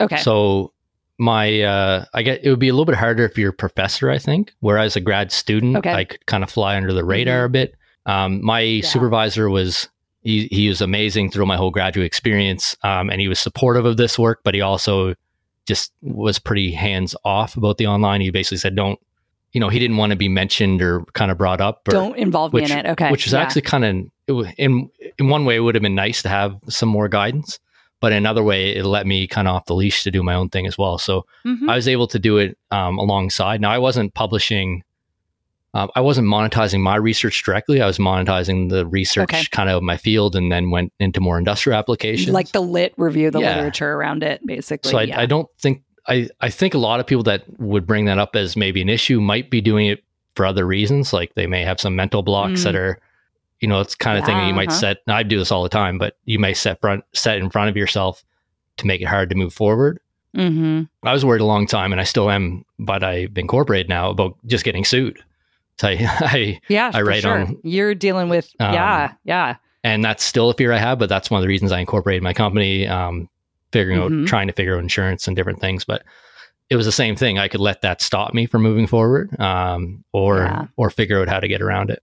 Okay. 0.00 0.18
So 0.18 0.72
my 1.18 1.62
uh 1.62 2.04
I 2.12 2.22
get 2.22 2.44
it 2.44 2.50
would 2.50 2.58
be 2.58 2.68
a 2.68 2.72
little 2.72 2.84
bit 2.84 2.96
harder 2.96 3.24
if 3.24 3.38
you're 3.38 3.50
a 3.50 3.54
professor, 3.54 4.10
I 4.10 4.18
think. 4.18 4.52
Whereas 4.60 4.96
a 4.96 5.00
grad 5.00 5.32
student, 5.32 5.76
Okay. 5.76 5.88
Mm-hmm. 5.88 5.98
I 5.98 6.04
could 6.04 6.26
kind 6.26 6.42
of 6.42 6.50
fly 6.50 6.76
under 6.76 6.92
the 6.92 7.04
radar 7.04 7.44
a 7.44 7.48
bit. 7.48 7.74
Um, 8.06 8.44
my 8.44 8.80
supervisor 8.82 9.48
was 9.48 9.88
he, 10.24 10.48
he 10.50 10.68
was 10.68 10.80
amazing 10.80 11.30
through 11.30 11.46
my 11.46 11.56
whole 11.56 11.70
graduate 11.70 12.06
experience, 12.06 12.76
um, 12.82 13.10
and 13.10 13.20
he 13.20 13.28
was 13.28 13.38
supportive 13.38 13.84
of 13.84 13.96
this 13.96 14.18
work, 14.18 14.40
but 14.42 14.54
he 14.54 14.60
also 14.60 15.14
just 15.66 15.92
was 16.02 16.38
pretty 16.38 16.72
hands 16.72 17.14
off 17.24 17.56
about 17.56 17.78
the 17.78 17.86
online. 17.86 18.20
He 18.20 18.30
basically 18.30 18.58
said, 18.58 18.74
"Don't." 18.74 18.98
You 19.52 19.60
know, 19.60 19.68
he 19.68 19.78
didn't 19.78 19.98
want 19.98 20.10
to 20.10 20.16
be 20.16 20.28
mentioned 20.28 20.82
or 20.82 21.04
kind 21.12 21.30
of 21.30 21.38
brought 21.38 21.60
up. 21.60 21.86
Or, 21.86 21.92
Don't 21.92 22.16
involve 22.18 22.52
which, 22.52 22.70
me 22.70 22.72
in 22.72 22.78
it. 22.86 22.90
Okay. 22.90 23.12
which 23.12 23.24
is 23.28 23.32
Yeah. 23.34 23.38
actually 23.42 23.62
kind 23.62 23.84
of 24.26 24.48
in 24.58 24.90
in 25.16 25.28
one 25.28 25.44
way 25.44 25.54
it 25.54 25.60
would 25.60 25.76
have 25.76 25.82
been 25.82 25.94
nice 25.94 26.22
to 26.22 26.28
have 26.28 26.56
some 26.68 26.88
more 26.88 27.06
guidance, 27.08 27.60
but 28.00 28.10
in 28.10 28.18
another 28.18 28.42
way 28.42 28.74
it 28.74 28.84
let 28.84 29.06
me 29.06 29.28
kind 29.28 29.46
of 29.46 29.54
off 29.54 29.66
the 29.66 29.74
leash 29.76 30.02
to 30.02 30.10
do 30.10 30.24
my 30.24 30.34
own 30.34 30.48
thing 30.48 30.66
as 30.66 30.76
well. 30.76 30.98
So 30.98 31.24
Mhm. 31.46 31.68
I 31.70 31.76
was 31.76 31.86
able 31.86 32.08
to 32.08 32.18
do 32.18 32.38
it 32.38 32.58
um, 32.72 32.98
alongside. 32.98 33.60
Now 33.60 33.70
I 33.70 33.78
wasn't 33.78 34.12
publishing. 34.14 34.82
Um, 35.74 35.90
I 35.96 36.00
wasn't 36.00 36.28
monetizing 36.28 36.80
my 36.80 36.94
research 36.96 37.42
directly. 37.44 37.82
I 37.82 37.86
was 37.86 37.98
monetizing 37.98 38.70
the 38.70 38.86
research 38.86 39.24
Okay. 39.34 39.42
kind 39.50 39.68
of 39.68 39.82
my 39.82 39.96
field, 39.96 40.36
and 40.36 40.50
then 40.52 40.70
went 40.70 40.92
into 41.00 41.20
more 41.20 41.36
industrial 41.36 41.76
applications. 41.78 42.32
like 42.32 42.52
the 42.52 42.60
lit 42.62 42.94
review, 42.96 43.30
the 43.32 43.40
Yeah. 43.40 43.56
literature 43.56 43.92
around 43.92 44.22
it, 44.22 44.40
basically. 44.46 44.90
so 44.92 44.98
I, 44.98 45.02
yeah. 45.02 45.20
I 45.20 45.26
don't 45.26 45.48
think 45.60 45.82
I, 46.06 46.28
I 46.40 46.50
think 46.50 46.74
a 46.74 46.78
lot 46.78 47.00
of 47.00 47.06
people 47.06 47.22
that 47.24 47.44
would 47.58 47.86
bring 47.86 48.04
that 48.04 48.18
up 48.18 48.36
as 48.36 48.56
maybe 48.56 48.82
an 48.82 48.88
issue 48.90 49.20
might 49.20 49.50
be 49.50 49.60
doing 49.60 49.86
it 49.86 50.04
for 50.36 50.44
other 50.46 50.66
reasons 50.66 51.12
like 51.12 51.34
they 51.34 51.46
may 51.46 51.62
have 51.64 51.80
some 51.80 51.96
mental 51.96 52.22
blocks 52.22 52.60
Mm. 52.60 52.64
that 52.64 52.76
are 52.76 52.98
you 53.60 53.68
know 53.68 53.80
it's 53.80 53.94
kind 53.94 54.18
of 54.18 54.24
thing 54.26 54.36
that 54.36 54.46
you 54.46 54.52
might 54.52 54.68
uh-huh. 54.68 54.78
set 54.78 54.96
and 55.06 55.14
i 55.16 55.22
do 55.22 55.38
this 55.38 55.50
all 55.50 55.62
the 55.62 55.68
time 55.70 55.96
but 55.96 56.16
you 56.26 56.38
may 56.38 56.52
set 56.52 56.78
front 56.80 57.04
set 57.14 57.38
in 57.38 57.48
front 57.48 57.70
of 57.70 57.76
yourself 57.76 58.22
to 58.76 58.86
make 58.86 59.00
it 59.00 59.06
hard 59.06 59.30
to 59.30 59.34
move 59.36 59.54
forward 59.54 59.98
hmm 60.34 60.82
i 61.04 61.12
was 61.12 61.24
worried 61.24 61.40
a 61.40 61.44
long 61.46 61.66
time 61.66 61.90
and 61.92 62.00
i 62.00 62.04
still 62.04 62.28
am 62.30 62.64
but 62.78 63.02
i've 63.04 63.38
incorporated 63.38 63.88
now 63.88 64.10
about 64.10 64.36
just 64.46 64.64
getting 64.64 64.84
sued 64.84 65.18
so 65.78 65.88
I, 65.88 65.98
I 66.20 66.60
Yeah, 66.68 66.90
I 66.94 67.02
write 67.02 67.22
sure. 67.22 67.38
on- 67.40 67.58
You're 67.62 67.94
dealing 67.94 68.28
with 68.28 68.48
Um, 68.60 68.74
yeah, 68.74 69.12
yeah. 69.24 69.56
and 69.82 70.04
that's 70.04 70.22
still 70.24 70.50
a 70.50 70.54
fear 70.54 70.72
i 70.72 70.78
have 70.78 70.98
but 70.98 71.08
that's 71.08 71.30
one 71.30 71.38
of 71.38 71.42
the 71.42 71.48
reasons 71.48 71.72
i 71.72 71.78
incorporated 71.80 72.22
my 72.22 72.32
company 72.32 72.86
um, 72.86 73.28
figuring 73.72 73.98
Mhm. 74.00 74.22
out 74.22 74.28
trying 74.28 74.46
to 74.46 74.52
figure 74.52 74.76
out 74.76 74.82
insurance 74.82 75.26
and 75.26 75.36
different 75.36 75.60
things 75.60 75.84
but 75.84 76.02
it 76.70 76.76
was 76.76 76.86
the 76.86 76.92
same 76.92 77.16
thing 77.16 77.38
i 77.38 77.48
could 77.48 77.60
let 77.60 77.82
that 77.82 78.00
stop 78.00 78.32
me 78.34 78.46
from 78.46 78.62
moving 78.62 78.86
forward 78.86 79.38
um, 79.40 80.04
or 80.12 80.38
Yeah. 80.38 80.66
or 80.76 80.90
figure 80.90 81.20
out 81.20 81.28
how 81.28 81.40
to 81.40 81.48
get 81.48 81.60
around 81.60 81.90
it 81.90 82.02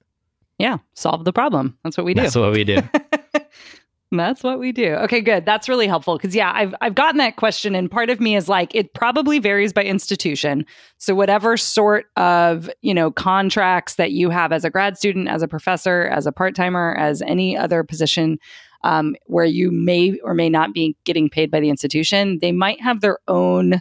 Yeah, 0.59 0.77
solve 0.93 1.25
the 1.25 1.33
problem. 1.33 1.75
That's 1.83 1.97
what 1.97 2.05
we 2.05 2.13
do. 2.13 2.21
that's 2.21 2.35
what 2.35 2.51
we 2.53 2.63
do 2.63 2.77
That's 4.11 4.43
what 4.43 4.59
we 4.59 4.73
do. 4.73 4.93
Okay, 4.95 5.21
good. 5.21 5.45
That's 5.45 5.69
really 5.69 5.87
helpful 5.87 6.17
because 6.17 6.35
yeah, 6.35 6.51
I've 6.53 6.75
I've 6.81 6.95
gotten 6.95 7.17
that 7.19 7.37
question, 7.37 7.75
and 7.75 7.89
part 7.89 8.09
of 8.09 8.19
me 8.19 8.35
is 8.35 8.49
like, 8.49 8.75
it 8.75 8.93
probably 8.93 9.39
varies 9.39 9.71
by 9.71 9.83
institution. 9.83 10.65
So 10.97 11.15
whatever 11.15 11.55
sort 11.55 12.07
of 12.17 12.69
you 12.81 12.93
know 12.93 13.09
contracts 13.09 13.95
that 13.95 14.11
you 14.11 14.29
have 14.29 14.51
as 14.51 14.65
a 14.65 14.69
grad 14.69 14.97
student, 14.97 15.29
as 15.29 15.41
a 15.41 15.47
professor, 15.47 16.07
as 16.07 16.25
a 16.25 16.31
part 16.33 16.55
timer, 16.55 16.95
as 16.99 17.21
any 17.21 17.57
other 17.57 17.83
position. 17.83 18.37
Um, 18.83 19.15
where 19.27 19.45
you 19.45 19.69
may 19.69 20.17
or 20.23 20.33
may 20.33 20.49
not 20.49 20.73
be 20.73 20.97
getting 21.03 21.29
paid 21.29 21.51
by 21.51 21.59
the 21.59 21.69
institution, 21.69 22.39
they 22.41 22.51
might 22.51 22.81
have 22.81 23.01
their 23.01 23.19
own 23.27 23.79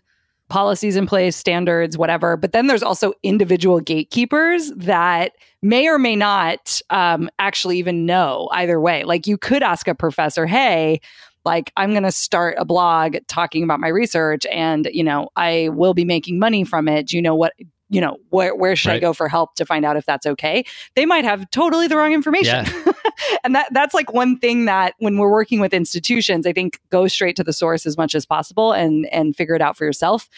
policies 0.50 0.96
in 0.96 1.06
place, 1.06 1.36
standards, 1.36 1.96
whatever. 1.96 2.36
But 2.36 2.52
then 2.52 2.66
there's 2.66 2.82
also 2.82 3.14
individual 3.22 3.80
gatekeepers 3.80 4.70
that 4.76 5.32
may 5.62 5.88
or 5.88 5.98
may 5.98 6.16
not 6.16 6.82
um, 6.90 7.30
actually 7.38 7.78
even 7.78 8.04
know 8.04 8.48
either 8.52 8.78
way. 8.80 9.04
Like 9.04 9.26
you 9.26 9.38
could 9.38 9.62
ask 9.62 9.88
a 9.88 9.94
professor, 9.94 10.44
hey, 10.44 11.00
like 11.44 11.72
I'm 11.76 11.92
going 11.92 12.02
to 12.02 12.12
start 12.12 12.56
a 12.58 12.66
blog 12.66 13.16
talking 13.26 13.62
about 13.64 13.80
my 13.80 13.88
research 13.88 14.44
and, 14.46 14.88
you 14.92 15.02
know, 15.02 15.30
I 15.36 15.70
will 15.72 15.94
be 15.94 16.04
making 16.04 16.38
money 16.38 16.64
from 16.64 16.86
it. 16.88 17.08
Do 17.08 17.16
you 17.16 17.22
know 17.22 17.34
what, 17.34 17.54
you 17.90 18.00
know, 18.00 18.18
where, 18.30 18.54
where 18.54 18.76
should 18.76 18.92
I 18.92 19.00
go 19.00 19.12
for 19.12 19.28
help 19.28 19.56
to 19.56 19.66
find 19.66 19.84
out 19.84 19.96
if 19.96 20.06
that's 20.06 20.24
okay? 20.24 20.64
They 20.94 21.04
might 21.04 21.24
have 21.24 21.50
totally 21.50 21.88
the 21.88 21.96
wrong 21.96 22.12
information. 22.12 22.64
and 23.44 23.54
that 23.54 23.68
that's 23.72 23.92
like 23.92 24.12
one 24.12 24.38
thing 24.38 24.66
that 24.66 24.94
when 24.98 25.18
we're 25.18 25.30
working 25.30 25.60
with 25.60 25.74
institutions, 25.74 26.46
I 26.46 26.52
think 26.52 26.80
go 26.90 27.08
straight 27.08 27.34
to 27.36 27.44
the 27.44 27.52
source 27.52 27.86
as 27.86 27.96
much 27.98 28.14
as 28.14 28.24
possible 28.24 28.72
and 28.72 29.06
and 29.12 29.34
figure 29.34 29.56
it 29.56 29.60
out 29.60 29.76
for 29.76 29.84
yourself. 29.84 30.28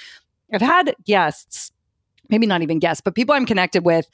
I've 0.53 0.63
had 0.63 0.95
guests, 1.05 1.71
maybe 2.31 2.47
not 2.47 2.63
even 2.63 2.79
guests, 2.79 3.03
but 3.03 3.15
people 3.15 3.35
I'm 3.35 3.47
connected 3.47 3.85
with 3.85 4.09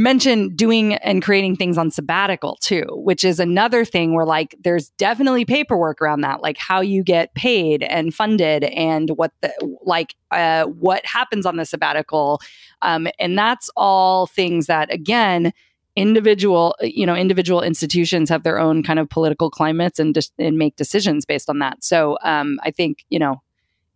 mention 0.00 0.56
doing 0.56 0.94
and 0.94 1.22
creating 1.22 1.54
things 1.54 1.76
on 1.76 1.90
sabbatical 1.90 2.56
too, 2.62 2.86
which 2.90 3.22
is 3.22 3.38
another 3.38 3.84
thing 3.84 4.14
where 4.14 4.24
like 4.24 4.56
there's 4.64 4.88
definitely 4.96 5.44
paperwork 5.44 6.00
around 6.00 6.22
that, 6.22 6.40
like 6.40 6.56
how 6.56 6.80
you 6.80 7.04
get 7.04 7.34
paid 7.34 7.82
and 7.82 8.14
funded 8.14 8.64
and 8.64 9.10
what 9.10 9.30
the 9.42 9.52
like 9.82 10.14
uh, 10.30 10.64
what 10.64 11.04
happens 11.04 11.44
on 11.44 11.56
the 11.56 11.66
sabbatical, 11.66 12.40
um, 12.80 13.08
and 13.18 13.36
that's 13.36 13.70
all 13.76 14.26
things 14.26 14.66
that 14.66 14.90
again 14.92 15.52
individual 15.96 16.74
you 16.80 17.04
know 17.04 17.14
individual 17.14 17.60
institutions 17.60 18.30
have 18.30 18.42
their 18.42 18.58
own 18.58 18.82
kind 18.82 18.98
of 18.98 19.10
political 19.10 19.50
climates 19.50 19.98
and 19.98 20.14
dis- 20.14 20.32
and 20.38 20.56
make 20.56 20.76
decisions 20.76 21.26
based 21.26 21.50
on 21.50 21.58
that. 21.58 21.84
So 21.84 22.16
um, 22.22 22.58
I 22.62 22.70
think 22.70 23.04
you 23.10 23.18
know 23.18 23.42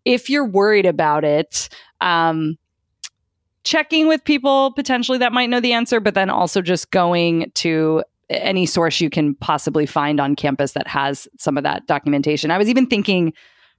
if 0.05 0.29
you're 0.29 0.47
worried 0.47 0.87
about 0.87 1.25
it. 1.25 1.71
Um, 2.03 2.59
checking 3.65 4.07
with 4.07 4.23
people 4.25 4.73
potentially 4.73 5.19
that 5.19 5.33
might 5.33 5.51
know 5.51 5.61
the 5.61 5.73
answer, 5.73 6.01
but 6.01 6.15
then 6.15 6.31
also 6.31 6.63
just 6.63 6.91
going 6.91 7.51
to 7.55 8.03
any 8.31 8.67
source 8.67 9.01
you 9.01 9.11
can 9.11 9.35
possibly 9.37 9.87
find 9.87 10.21
on 10.21 10.37
campus 10.37 10.73
that 10.73 10.87
has 10.87 11.29
some 11.39 11.57
of 11.57 11.65
that 11.65 11.87
documentation. 11.87 12.51
I 12.51 12.59
was 12.59 12.69
even 12.69 12.87
thinking 12.87 13.33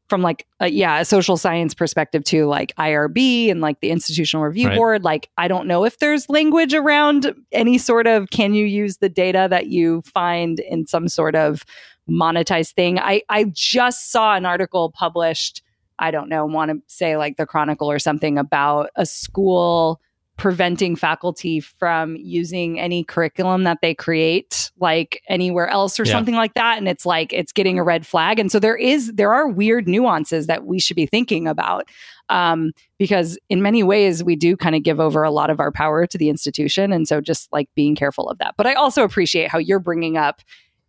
from 0.07 0.21
like 0.21 0.45
a, 0.59 0.67
yeah, 0.67 0.99
a 0.99 1.05
social 1.05 1.35
science 1.35 1.73
perspective 1.73 2.23
too, 2.23 2.45
like 2.45 2.75
IRB 2.75 3.49
and 3.49 3.59
like 3.59 3.79
the 3.79 3.89
institutional 3.89 4.45
review 4.45 4.67
Right. 4.67 4.77
board. 4.77 5.03
Like 5.03 5.29
I 5.37 5.47
don't 5.47 5.67
know 5.67 5.83
if 5.83 5.97
there's 5.97 6.29
language 6.29 6.75
around 6.75 7.33
any 7.51 7.79
sort 7.79 8.05
of 8.05 8.29
can 8.29 8.53
you 8.53 8.65
use 8.65 8.97
the 8.97 9.09
data 9.09 9.47
that 9.49 9.67
you 9.67 10.03
find 10.03 10.59
in 10.59 10.85
some 10.85 11.07
sort 11.07 11.35
of 11.35 11.65
monetized 12.07 12.73
thing. 12.73 12.99
I 12.99 13.23
I 13.29 13.45
just 13.45 14.11
saw 14.11 14.35
an 14.35 14.45
article 14.45 14.91
published 14.91 15.63
I 15.99 16.11
don't 16.11 16.29
know, 16.29 16.45
want 16.45 16.71
to 16.71 16.81
say 16.87 17.17
like 17.17 17.37
the 17.37 17.45
Chronicle 17.45 17.89
or 17.89 17.99
something 17.99 18.37
about 18.37 18.89
a 18.95 19.05
school 19.05 20.01
preventing 20.37 20.97
faculty 20.97 21.61
from 21.61 22.17
using 22.17 22.77
any 22.77 23.05
curriculum 23.05 23.63
that 23.63 23.77
they 23.81 23.93
create 23.95 24.69
like 24.81 25.21
anywhere 25.29 25.69
else 25.69 25.97
or 25.97 26.03
Yeah. 26.03 26.11
something 26.11 26.35
like 26.35 26.53
that 26.55 26.77
and 26.77 26.89
it's 26.89 27.05
like 27.05 27.31
it's 27.31 27.53
getting 27.53 27.79
a 27.79 27.83
red 27.83 28.05
flag 28.05 28.37
and 28.37 28.51
so 28.51 28.59
there 28.59 28.75
is 28.75 29.13
there 29.13 29.33
are 29.33 29.47
weird 29.47 29.87
nuances 29.87 30.47
that 30.47 30.65
we 30.65 30.77
should 30.77 30.97
be 30.97 31.05
thinking 31.05 31.47
about 31.47 31.87
um, 32.27 32.73
because 32.97 33.39
in 33.47 33.61
many 33.61 33.81
ways 33.81 34.25
we 34.25 34.35
do 34.35 34.57
kind 34.57 34.75
of 34.75 34.83
give 34.83 34.99
over 34.99 35.23
a 35.23 35.31
lot 35.31 35.49
of 35.49 35.61
our 35.61 35.71
power 35.71 36.05
to 36.05 36.17
the 36.17 36.27
institution 36.27 36.91
and 36.91 37.07
so 37.07 37.21
just 37.21 37.49
like 37.53 37.69
being 37.73 37.95
careful 37.95 38.27
of 38.27 38.37
that 38.39 38.55
but 38.57 38.67
i 38.67 38.73
also 38.73 39.05
appreciate 39.05 39.49
how 39.49 39.57
you're 39.57 39.79
bringing 39.79 40.17
up 40.17 40.41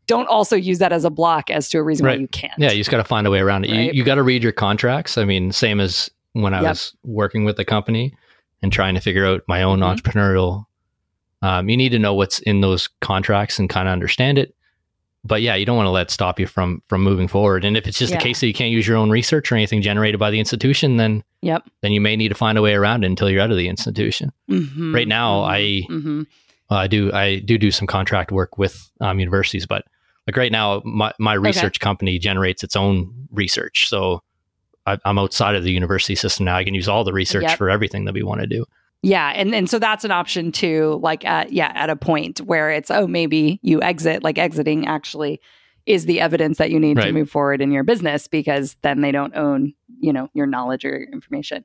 don't 0.07 0.29
also 0.29 0.57
use 0.57 0.79
that 0.79 0.93
as 0.93 1.05
a 1.05 1.11
block 1.11 1.51
as 1.51 1.69
to 1.71 1.79
a 1.79 1.83
reason 1.83 2.07
why 2.07 2.15
you 2.15 2.29
can't 2.29 2.53
Yeah, 2.59 2.71
you 2.71 2.79
just 2.79 2.91
got 2.91 2.99
to 2.99 3.05
find 3.05 3.27
a 3.27 3.31
way 3.31 3.41
around 3.41 3.65
it. 3.65 3.71
Right. 3.73 3.81
You, 3.87 3.93
you 4.01 4.05
got 4.05 4.15
to 4.17 4.23
read 4.23 4.43
your 4.43 4.53
contracts. 4.53 5.19
I 5.19 5.25
mean, 5.25 5.53
same 5.53 5.81
as 5.81 6.11
when 6.33 6.55
I 6.55 6.61
Yep. 6.63 6.71
was 6.71 6.97
working 7.05 7.45
with 7.45 7.57
the 7.57 7.65
company 7.65 8.15
and 8.63 8.73
trying 8.73 8.95
to 8.95 9.01
figure 9.01 9.27
out 9.27 9.43
my 9.49 9.63
own 9.63 9.81
Mhm. 9.81 9.97
entrepreneurial. 9.99 10.65
Um, 11.43 11.69
you 11.69 11.77
need 11.77 11.91
to 11.91 11.99
know 11.99 12.15
what's 12.15 12.39
in 12.41 12.61
those 12.61 12.89
contracts 13.01 13.59
and 13.59 13.69
kind 13.69 13.89
of 13.89 13.93
understand 13.93 14.39
it. 14.39 14.55
But 15.25 15.43
yeah, 15.43 15.57
you 15.57 15.67
don't 15.67 15.77
want 15.77 15.87
to 15.89 15.91
let 15.91 16.11
stop 16.11 16.39
you 16.39 16.47
from 16.47 16.83
from 16.89 17.03
moving 17.03 17.27
forward. 17.27 17.65
And 17.65 17.77
if 17.77 17.87
it's 17.89 17.99
just 17.99 18.13
Yeah. 18.13 18.19
a 18.19 18.23
case 18.23 18.41
that 18.41 18.47
you 18.47 18.55
can't 18.55 18.71
use 18.71 18.87
your 18.87 18.97
own 18.97 19.11
research 19.11 19.51
or 19.51 19.57
anything 19.57 19.83
generated 19.83 20.21
by 20.21 20.31
the 20.31 20.39
institution, 20.39 20.99
then 20.99 21.25
Yep. 21.43 21.65
then 21.83 21.91
you 21.93 22.01
may 22.01 22.15
need 22.17 22.29
to 22.29 22.35
find 22.37 22.57
a 22.57 22.63
way 22.63 22.75
around 22.75 23.03
it 23.03 23.09
until 23.09 23.29
you're 23.29 23.43
out 23.43 23.51
of 23.51 23.57
the 23.57 23.69
institution. 23.69 24.31
Mhm. 24.49 24.95
Right 24.95 25.09
now, 25.09 25.43
I 25.43 25.83
Mhm. 25.91 26.27
uh, 26.71 26.75
I 26.77 26.87
do 26.87 27.13
I 27.13 27.41
do 27.41 27.59
do 27.59 27.73
some 27.73 27.89
contract 27.89 28.31
work 28.31 28.57
with 28.57 28.89
um, 29.01 29.19
universities, 29.19 29.67
but 29.67 29.85
like 30.27 30.37
right 30.37 30.53
now, 30.53 30.83
my, 30.85 31.13
my 31.19 31.35
research 31.35 31.81
company 31.81 32.19
generates 32.19 32.65
its 32.65 32.77
own 32.77 33.13
research. 33.31 33.89
So 33.89 34.23
I, 34.87 34.99
am 35.05 35.19
outside 35.19 35.55
of 35.55 35.65
the 35.65 35.71
university 35.71 36.15
system 36.15 36.47
now. 36.47 36.57
I 36.57 36.65
can 36.65 36.75
use 36.75 36.89
all 36.89 37.05
the 37.05 37.13
research 37.13 37.43
yep. 37.43 37.59
for 37.59 37.71
everything 37.71 38.05
that 38.07 38.15
we 38.15 38.23
want 38.23 38.41
to 38.41 38.47
do. 38.47 38.65
Yeah, 39.03 39.33
and 39.35 39.55
and 39.55 39.69
so 39.71 39.79
that's 39.79 40.05
an 40.05 40.11
option 40.11 40.51
too. 40.51 40.99
Like 41.03 41.25
at 41.25 41.53
yeah, 41.53 41.71
at 41.75 41.91
a 41.91 41.97
point 41.97 42.41
where 42.41 42.71
it's 42.71 42.91
oh 42.91 43.07
maybe 43.07 43.61
you 43.63 43.81
exit, 43.83 44.25
like 44.25 44.39
exiting 44.39 44.87
actually 44.87 45.41
is 45.85 46.07
the 46.07 46.21
evidence 46.21 46.59
that 46.59 46.71
you 46.71 46.81
need 46.81 46.97
right. 46.97 47.07
to 47.07 47.13
move 47.13 47.31
forward 47.31 47.61
in 47.61 47.71
your 47.71 47.85
business 47.85 48.27
because 48.27 48.77
then 48.83 49.03
they 49.03 49.13
don't 49.13 49.37
own 49.37 49.75
you 50.01 50.13
know 50.13 50.29
your 50.35 50.47
knowledge 50.47 50.85
or 50.85 50.89
your 50.89 51.09
information. 51.13 51.65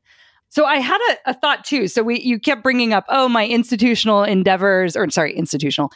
So 0.49 0.66
I 0.66 0.78
had 0.78 0.99
a, 1.12 1.32
a 1.32 1.34
thought 1.34 1.64
too. 1.64 1.88
So 1.88 2.03
we 2.03 2.20
you 2.20 2.38
kept 2.38 2.62
bringing 2.62 2.93
up 2.93 3.05
oh 3.09 3.28
my 3.28 3.47
institutional 3.47 4.24
endeavors 4.24 4.95
or 4.95 5.09
sorry 5.09 5.36
institutional 5.36 5.91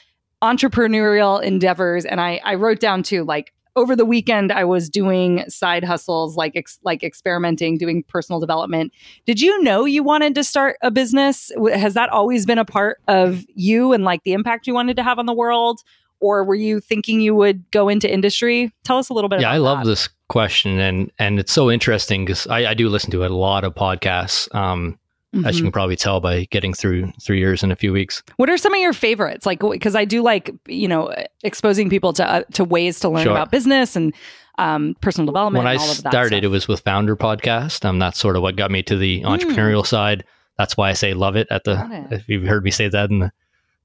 entrepreneurial 0.45 1.41
endeavors, 1.41 2.05
and 2.05 2.21
I 2.21 2.39
I 2.43 2.55
wrote 2.55 2.79
down 2.79 3.03
too 3.03 3.23
like 3.23 3.53
over 3.75 3.95
the 3.95 4.05
weekend 4.05 4.51
I 4.51 4.63
was 4.63 4.89
doing 4.89 5.43
side 5.49 5.83
hustles 5.83 6.37
like 6.37 6.55
ex- 6.55 6.79
like 6.83 7.03
experimenting 7.03 7.77
doing 7.77 8.03
personal 8.03 8.39
development. 8.39 8.93
Did 9.25 9.41
you 9.41 9.61
know 9.63 9.85
you 9.85 10.01
wanted 10.01 10.33
to 10.35 10.43
start 10.43 10.77
a 10.81 10.91
business? 10.91 11.51
Has 11.73 11.93
that 11.95 12.09
always 12.09 12.45
been 12.45 12.57
a 12.57 12.65
part 12.65 13.01
of 13.07 13.43
you 13.53 13.91
and 13.91 14.03
like 14.03 14.23
the 14.23 14.33
impact 14.33 14.67
you 14.67 14.73
wanted 14.73 14.95
to 14.95 15.03
have 15.03 15.19
on 15.19 15.25
the 15.25 15.33
world 15.33 15.81
or 16.21 16.43
were 16.43 16.55
you 16.55 16.79
thinking 16.79 17.19
you 17.19 17.35
would 17.35 17.69
go 17.71 17.89
into 17.89 18.11
industry? 18.11 18.73
Tell 18.83 18.97
us 18.97 19.09
a 19.09 19.13
little 19.13 19.29
bit 19.29 19.41
yeah, 19.41 19.51
I 19.51 19.57
love 19.57 19.79
that. 19.79 19.89
this 19.89 20.09
question 20.27 20.79
and 20.79 21.11
and 21.19 21.39
it's 21.39 21.51
so 21.51 21.69
interesting 21.69 22.25
because 22.25 22.47
I, 22.47 22.71
I, 22.71 22.73
do 22.73 22.89
listen 22.89 23.11
to 23.11 23.23
a 23.25 23.29
lot 23.29 23.63
of 23.63 23.75
podcasts. 23.75 24.53
Um, 24.55 24.97
mm-hmm. 25.35 25.45
as 25.45 25.55
you 25.55 25.59
mm-hmm. 25.59 25.67
can 25.67 25.71
probably 25.71 25.95
tell 25.95 26.19
by 26.19 26.45
getting 26.45 26.73
through 26.73 27.11
three 27.21 27.39
years 27.39 27.63
in 27.63 27.71
a 27.71 27.75
few 27.75 27.91
weeks. 27.91 28.23
What 28.37 28.49
are 28.49 28.57
some 28.57 28.73
of 28.73 28.79
your 28.79 28.93
favorites? 28.93 29.45
Like, 29.45 29.59
because 29.59 29.95
I 29.95 30.05
do 30.05 30.21
like 30.21 30.51
you 30.67 30.87
know 30.87 31.13
exposing 31.43 31.89
people 31.89 32.13
to 32.13 32.25
uh, 32.25 32.43
to 32.53 32.63
ways 32.63 32.99
to 33.01 33.09
learn 33.09 33.23
sure. 33.23 33.31
about 33.31 33.51
business 33.51 33.95
and 33.95 34.13
um, 34.57 34.95
personal 35.01 35.25
development. 35.25 35.65
When 35.65 35.73
I 35.73 35.77
started, 35.77 36.43
it 36.43 36.47
was 36.47 36.67
with 36.67 36.83
Foundr 36.83 37.15
Podcast. 37.15 37.85
Um, 37.85 37.99
that's 37.99 38.19
sort 38.19 38.35
of 38.35 38.41
what 38.41 38.55
got 38.55 38.71
me 38.71 38.83
to 38.83 38.97
the 38.97 39.21
entrepreneurial 39.23 39.81
mm. 39.81 39.87
side. 39.87 40.23
That's 40.57 40.77
why 40.77 40.89
I 40.89 40.93
say 40.93 41.13
love 41.13 41.35
it. 41.35 41.47
At 41.51 41.65
the 41.65 42.07
it. 42.11 42.13
if 42.13 42.29
you've 42.29 42.47
heard 42.47 42.63
me 42.63 42.71
say 42.71 42.87
that 42.87 43.09
in 43.09 43.19
the 43.19 43.31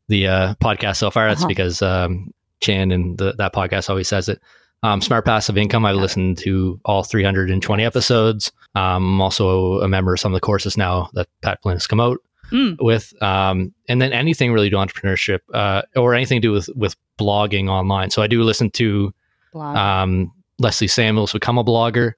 the 0.08 0.26
uh, 0.26 0.54
podcast 0.56 0.96
so 0.96 1.10
far, 1.10 1.28
that's 1.28 1.40
uh-huh. 1.40 1.48
because 1.48 1.82
um, 1.82 2.32
Chan 2.60 2.90
and 2.90 3.16
the, 3.18 3.32
that 3.38 3.54
podcast 3.54 3.88
always 3.90 4.08
says 4.08 4.28
it. 4.28 4.40
Um, 4.82 5.00
Smart 5.00 5.24
Passive 5.26 5.58
Income, 5.58 5.84
I've 5.84 5.96
listened 5.96 6.38
to 6.38 6.80
all 6.84 7.02
320 7.02 7.84
episodes. 7.84 8.50
Um, 8.74 9.14
I'm 9.14 9.20
also 9.20 9.80
a 9.80 9.88
member 9.88 10.14
of 10.14 10.20
some 10.20 10.32
of 10.32 10.36
the 10.36 10.40
courses 10.40 10.76
now 10.76 11.10
that 11.12 11.28
Pat 11.42 11.60
Flynn 11.62 11.76
has 11.76 11.86
come 11.86 12.00
out 12.00 12.18
mm. 12.50 12.76
with. 12.80 13.12
Um, 13.22 13.74
and 13.88 14.00
then 14.00 14.12
anything 14.12 14.52
really 14.52 14.70
to 14.70 14.76
entrepreneurship 14.76 15.40
uh, 15.52 15.82
or 15.96 16.14
anything 16.14 16.40
to 16.40 16.48
do 16.48 16.52
with, 16.52 16.70
with 16.74 16.96
blogging 17.18 17.68
online. 17.68 18.10
So 18.10 18.22
I 18.22 18.26
do 18.26 18.42
listen 18.42 18.70
to 18.70 19.12
um, 19.54 20.32
Leslie 20.58 20.88
Samuels, 20.88 21.32
Become 21.32 21.58
a 21.58 21.64
Blogger. 21.64 22.14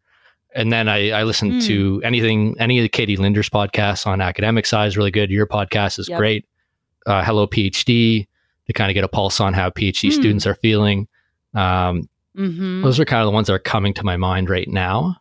And 0.54 0.70
then 0.70 0.88
I, 0.88 1.10
I 1.10 1.22
listen 1.24 1.52
mm. 1.52 1.66
to 1.66 2.02
anything, 2.04 2.54
any 2.60 2.78
of 2.78 2.82
the 2.82 2.88
Katie 2.88 3.16
Linder's 3.16 3.48
podcasts 3.48 4.06
on 4.06 4.20
academic 4.20 4.66
side 4.66 4.86
is 4.86 4.96
really 4.96 5.10
good. 5.10 5.30
Your 5.30 5.46
podcast 5.46 5.98
is 5.98 6.08
yep. 6.08 6.18
great. 6.18 6.46
Uh, 7.06 7.24
Hello 7.24 7.46
PhD 7.46 8.26
to 8.66 8.72
kind 8.72 8.90
of 8.90 8.94
get 8.94 9.02
a 9.02 9.08
pulse 9.08 9.40
on 9.40 9.54
how 9.54 9.70
PhD 9.70 10.10
mm. 10.10 10.12
students 10.12 10.46
are 10.46 10.54
feeling. 10.54 11.08
Um, 11.54 12.08
Mm-hmm. 12.36 12.82
Those 12.82 12.98
are 12.98 13.04
kind 13.04 13.22
of 13.22 13.26
the 13.26 13.32
ones 13.32 13.46
that 13.48 13.54
are 13.54 13.58
coming 13.58 13.94
to 13.94 14.04
my 14.04 14.16
mind 14.16 14.48
right 14.48 14.68
now. 14.68 15.16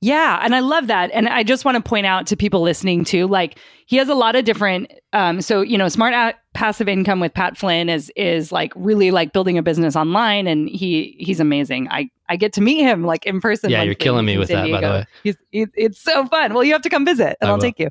Yeah, 0.00 0.40
and 0.42 0.54
I 0.54 0.60
love 0.60 0.88
that. 0.88 1.10
And 1.12 1.28
I 1.28 1.42
just 1.42 1.64
want 1.64 1.76
to 1.76 1.82
point 1.82 2.06
out 2.06 2.26
to 2.26 2.36
people 2.36 2.60
listening 2.60 3.04
too, 3.04 3.26
like 3.26 3.58
he 3.86 3.96
has 3.96 4.08
a 4.08 4.14
lot 4.14 4.36
of 4.36 4.44
different. 4.44 4.92
Um, 5.12 5.40
so 5.40 5.62
you 5.62 5.78
know, 5.78 5.88
smart 5.88 6.12
a- 6.12 6.34
passive 6.54 6.88
income 6.88 7.18
with 7.18 7.32
Pat 7.32 7.56
Flynn 7.56 7.88
is 7.88 8.12
is 8.14 8.52
like 8.52 8.72
really 8.76 9.10
like 9.10 9.32
building 9.32 9.56
a 9.56 9.62
business 9.62 9.96
online, 9.96 10.46
and 10.46 10.68
he 10.68 11.16
he's 11.18 11.40
amazing. 11.40 11.88
I 11.90 12.10
I 12.28 12.36
get 12.36 12.52
to 12.54 12.60
meet 12.60 12.82
him 12.82 13.04
like 13.04 13.24
in 13.24 13.40
person. 13.40 13.70
Yeah, 13.70 13.82
you're 13.84 13.94
killing 13.94 14.26
me 14.26 14.36
with 14.36 14.48
that, 14.48 14.70
by 14.70 14.80
the 14.80 14.86
way. 14.86 15.04
He's, 15.22 15.36
it's 15.52 16.00
so 16.00 16.26
fun. 16.26 16.52
Well, 16.52 16.62
you 16.64 16.72
have 16.72 16.82
to 16.82 16.90
come 16.90 17.04
visit, 17.04 17.36
and 17.40 17.48
I 17.48 17.52
I'll 17.52 17.54
will. 17.56 17.62
take 17.62 17.78
you. 17.78 17.88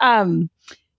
Um, 0.00 0.50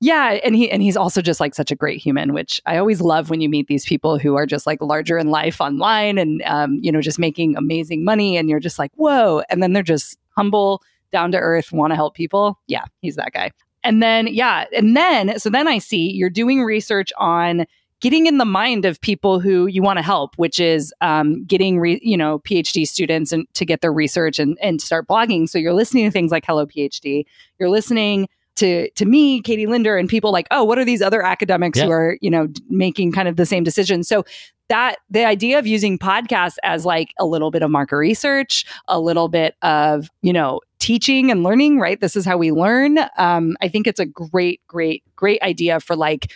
yeah, 0.06 0.38
and 0.44 0.56
he 0.56 0.70
and 0.70 0.84
he's 0.84 0.96
also 0.96 1.20
just 1.20 1.40
like 1.40 1.56
such 1.56 1.72
a 1.72 1.76
great 1.76 2.00
human, 2.00 2.32
which 2.32 2.62
I 2.68 2.78
always 2.78 3.02
love 3.02 3.32
when 3.32 3.42
you 3.42 3.50
meet 3.50 3.68
these 3.68 3.86
people 3.86 4.20
who 4.20 4.36
are 4.36 4.46
just 4.46 4.68
like 4.68 4.80
larger 4.80 5.18
in 5.18 5.32
life 5.32 5.60
online 5.60 6.20
and 6.20 6.44
um, 6.44 6.78
you 6.84 6.92
know 6.92 7.02
just 7.02 7.18
making 7.18 7.58
amazing 7.58 8.04
money, 8.04 8.38
and 8.38 8.48
you're 8.48 8.60
just 8.60 8.78
like 8.78 8.92
whoa, 8.94 9.42
and 9.50 9.64
then 9.64 9.74
they're 9.74 9.82
just 9.82 10.16
humble, 10.38 10.84
down 11.12 11.32
to 11.32 11.40
earth, 11.40 11.72
want 11.72 11.90
to 11.90 11.96
help 11.96 12.14
people. 12.14 12.60
Yeah, 12.68 12.84
he's 13.02 13.16
that 13.16 13.32
guy. 13.34 13.50
And 13.84 14.04
then 14.04 14.28
yeah, 14.28 14.66
and 14.76 14.96
then 14.96 15.40
so 15.40 15.50
then 15.50 15.68
I 15.68 15.80
see 15.80 16.12
you're 16.12 16.30
doing 16.30 16.62
research 16.62 17.12
on 17.18 17.66
getting 18.00 18.28
in 18.28 18.38
the 18.38 18.46
mind 18.46 18.86
of 18.86 19.02
people 19.02 19.40
who 19.40 19.66
you 19.66 19.82
want 19.82 19.98
to 19.98 20.04
help, 20.04 20.36
which 20.36 20.60
is 20.60 20.94
um, 21.02 21.44
getting 21.46 21.80
re, 21.80 22.00
you 22.04 22.16
know 22.16 22.38
PhD 22.40 22.88
students 22.88 23.32
and 23.32 23.48
to 23.56 23.66
get 23.66 23.82
their 23.82 23.94
research 23.94 24.38
and 24.38 24.56
and 24.62 24.84
start 24.84 25.08
blogging. 25.08 25.50
So 25.50 25.58
you're 25.58 25.74
listening 25.74 26.06
to 26.06 26.12
things 26.12 26.30
like 26.30 26.46
Hello 26.46 26.68
PhD. 26.68 27.26
You're 27.58 27.70
listening 27.70 28.28
to 28.56 28.90
to 28.92 29.06
me, 29.06 29.42
Katie 29.42 29.68
Linder, 29.68 29.98
and 29.98 30.10
people 30.10 30.32
like, 30.32 30.48
oh, 30.52 30.64
what 30.64 30.78
are 30.78 30.86
these 30.86 31.02
other 31.02 31.24
academics 31.24 31.78
yeah. 31.78 31.86
who 31.86 31.92
are 31.92 32.18
you 32.22 32.30
know 32.30 32.48
making 32.70 33.12
kind 33.12 33.28
of 33.28 33.36
the 33.36 33.46
same 33.46 33.64
decisions? 33.64 34.08
So 34.08 34.26
that 34.68 34.98
the 35.10 35.26
idea 35.26 35.60
of 35.60 35.68
using 35.68 36.00
podcasts 36.00 36.58
as 36.64 36.86
like 36.86 37.14
a 37.20 37.26
little 37.26 37.52
bit 37.52 37.62
of 37.62 37.70
market 37.70 37.98
research, 37.98 38.66
a 38.88 39.00
little 39.00 39.28
bit 39.28 39.56
of 39.62 40.10
you 40.22 40.34
know 40.34 40.62
teaching 40.80 41.32
and 41.32 41.44
learning, 41.44 41.80
right? 41.80 42.00
This 42.00 42.16
is 42.16 42.26
how 42.26 42.38
we 42.38 42.52
learn. 42.52 43.00
Um, 43.18 43.58
I 43.62 43.68
think 43.68 43.88
it's 43.88 44.00
a 44.00 44.06
great, 44.06 44.62
great, 44.68 45.04
great 45.16 45.42
idea 45.42 45.80
for 45.80 45.96
like 45.96 46.32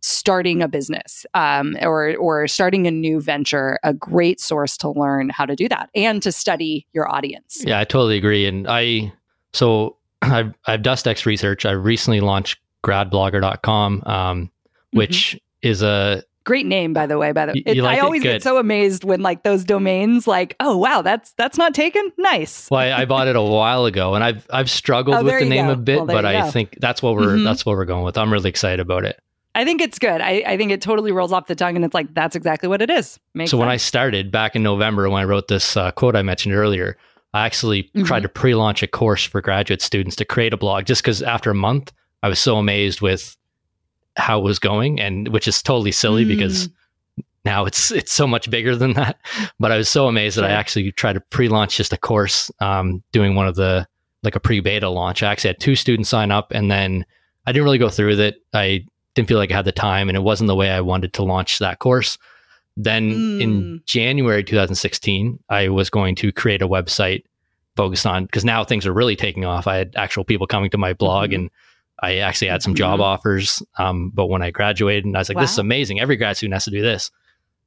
starting 0.00 0.62
a 0.62 0.68
business 0.68 1.26
um, 1.34 1.76
or 1.82 2.14
or 2.16 2.46
starting 2.46 2.86
a 2.86 2.90
new 2.90 3.20
venture 3.20 3.78
a 3.82 3.92
great 3.92 4.38
source 4.38 4.76
to 4.76 4.90
learn 4.90 5.28
how 5.30 5.44
to 5.44 5.56
do 5.56 5.68
that 5.68 5.90
and 5.96 6.22
to 6.22 6.30
study 6.30 6.86
your 6.92 7.12
audience 7.12 7.64
yeah 7.66 7.80
i 7.80 7.84
totally 7.84 8.16
agree 8.16 8.46
and 8.46 8.68
i 8.68 9.12
so 9.52 9.96
I've, 10.22 10.54
I've 10.66 10.80
DustEx 10.80 11.26
research. 11.26 11.66
I 11.66 11.72
recently 11.72 12.20
launched 12.20 12.58
gradblogger.com, 12.84 14.02
um, 14.06 14.50
which 14.92 15.36
mm-hmm. 15.36 15.68
is 15.68 15.82
a 15.82 16.22
great 16.46 16.64
name, 16.64 16.94
by 16.94 17.06
the 17.06 17.18
way. 17.18 17.32
By 17.32 17.46
the 17.46 17.62
way, 17.66 17.74
like 17.74 17.98
I 17.98 18.00
always 18.00 18.22
get 18.22 18.42
so 18.42 18.58
amazed 18.58 19.04
when 19.04 19.20
like 19.20 19.42
those 19.42 19.64
domains, 19.64 20.26
like, 20.26 20.56
oh 20.60 20.76
wow, 20.78 21.02
that's 21.02 21.32
that's 21.32 21.58
not 21.58 21.74
taken. 21.74 22.10
Nice. 22.16 22.70
Well, 22.70 22.80
I, 22.80 23.02
I 23.02 23.04
bought 23.04 23.28
it 23.28 23.36
a 23.36 23.42
while 23.42 23.84
ago, 23.84 24.14
and 24.14 24.24
I've 24.24 24.46
I've 24.50 24.70
struggled 24.70 25.16
oh, 25.16 25.22
with 25.22 25.38
the 25.38 25.48
name 25.48 25.66
go. 25.66 25.72
a 25.72 25.76
bit, 25.76 25.96
well, 25.96 26.06
but 26.06 26.24
I 26.24 26.42
go. 26.42 26.50
think 26.50 26.78
that's 26.80 27.02
what 27.02 27.16
we're 27.16 27.34
mm-hmm. 27.34 27.44
that's 27.44 27.66
what 27.66 27.76
we're 27.76 27.84
going 27.84 28.04
with. 28.04 28.16
I'm 28.16 28.32
really 28.32 28.48
excited 28.48 28.80
about 28.80 29.04
it. 29.04 29.20
I 29.54 29.64
think 29.64 29.80
it's 29.80 29.98
good. 29.98 30.20
I, 30.20 30.44
I 30.46 30.58
think 30.58 30.70
it 30.70 30.82
totally 30.82 31.12
rolls 31.12 31.32
off 31.32 31.46
the 31.46 31.54
tongue, 31.54 31.76
and 31.76 31.84
it's 31.84 31.94
like 31.94 32.12
that's 32.14 32.36
exactly 32.36 32.68
what 32.68 32.80
it 32.80 32.90
is. 32.90 33.18
Makes 33.34 33.50
so 33.50 33.56
sense. 33.56 33.60
when 33.60 33.68
I 33.68 33.76
started 33.76 34.30
back 34.30 34.54
in 34.54 34.62
November, 34.62 35.08
when 35.10 35.20
I 35.20 35.24
wrote 35.24 35.48
this 35.48 35.76
uh, 35.76 35.90
quote 35.92 36.14
I 36.14 36.22
mentioned 36.22 36.54
earlier, 36.54 36.96
I 37.36 37.46
actually 37.46 37.84
mm-hmm. 37.84 38.04
tried 38.04 38.22
to 38.22 38.28
pre-launch 38.28 38.82
a 38.82 38.86
course 38.86 39.24
for 39.24 39.40
graduate 39.40 39.82
students 39.82 40.16
to 40.16 40.24
create 40.24 40.52
a 40.52 40.56
blog 40.56 40.86
just 40.86 41.02
because 41.02 41.22
after 41.22 41.50
a 41.50 41.54
month 41.54 41.92
I 42.22 42.28
was 42.28 42.38
so 42.38 42.56
amazed 42.56 43.00
with 43.00 43.36
how 44.16 44.38
it 44.38 44.42
was 44.42 44.58
going 44.58 45.00
and 45.00 45.28
which 45.28 45.46
is 45.46 45.62
totally 45.62 45.92
silly 45.92 46.24
mm. 46.24 46.28
because 46.28 46.68
now 47.44 47.64
it's 47.64 47.90
it's 47.92 48.12
so 48.12 48.26
much 48.26 48.50
bigger 48.50 48.74
than 48.74 48.94
that. 48.94 49.18
But 49.60 49.72
I 49.72 49.76
was 49.76 49.88
so 49.88 50.08
amazed 50.08 50.36
that 50.36 50.44
I 50.44 50.50
actually 50.50 50.92
tried 50.92 51.14
to 51.14 51.20
pre-launch 51.20 51.76
just 51.76 51.92
a 51.92 51.96
course 51.96 52.50
um, 52.60 53.02
doing 53.12 53.34
one 53.34 53.46
of 53.46 53.54
the 53.54 53.86
like 54.22 54.34
a 54.34 54.40
pre-beta 54.40 54.88
launch. 54.88 55.22
I 55.22 55.30
actually 55.30 55.48
had 55.48 55.60
two 55.60 55.76
students 55.76 56.08
sign 56.08 56.30
up 56.30 56.52
and 56.52 56.70
then 56.70 57.06
I 57.46 57.52
didn't 57.52 57.64
really 57.64 57.78
go 57.78 57.90
through 57.90 58.08
with 58.08 58.20
it. 58.20 58.36
I 58.52 58.84
didn't 59.14 59.28
feel 59.28 59.38
like 59.38 59.52
I 59.52 59.56
had 59.56 59.64
the 59.64 59.72
time 59.72 60.08
and 60.08 60.16
it 60.16 60.22
wasn't 60.22 60.48
the 60.48 60.56
way 60.56 60.70
I 60.70 60.80
wanted 60.80 61.12
to 61.14 61.22
launch 61.22 61.58
that 61.58 61.78
course. 61.78 62.18
Then 62.76 63.10
mm. 63.10 63.40
in 63.40 63.82
January 63.86 64.44
2016, 64.44 65.38
I 65.48 65.68
was 65.68 65.88
going 65.88 66.14
to 66.16 66.32
create 66.32 66.62
a 66.62 66.68
website 66.68 67.24
focused 67.74 68.06
on 68.06 68.24
because 68.24 68.44
now 68.44 68.64
things 68.64 68.86
are 68.86 68.92
really 68.92 69.16
taking 69.16 69.44
off. 69.44 69.66
I 69.66 69.76
had 69.76 69.94
actual 69.96 70.24
people 70.24 70.46
coming 70.46 70.70
to 70.70 70.78
my 70.78 70.92
blog 70.92 71.30
mm-hmm. 71.30 71.40
and 71.40 71.50
I 72.00 72.18
actually 72.18 72.48
had 72.48 72.62
some 72.62 72.72
mm-hmm. 72.72 72.78
job 72.78 73.00
offers. 73.00 73.62
Um, 73.78 74.10
but 74.14 74.26
when 74.26 74.42
I 74.42 74.50
graduated, 74.50 75.04
and 75.04 75.16
I 75.16 75.20
was 75.20 75.28
like, 75.28 75.36
wow. 75.36 75.42
this 75.42 75.52
is 75.52 75.58
amazing. 75.58 76.00
Every 76.00 76.16
grad 76.16 76.36
student 76.36 76.54
has 76.54 76.64
to 76.64 76.70
do 76.70 76.82
this. 76.82 77.10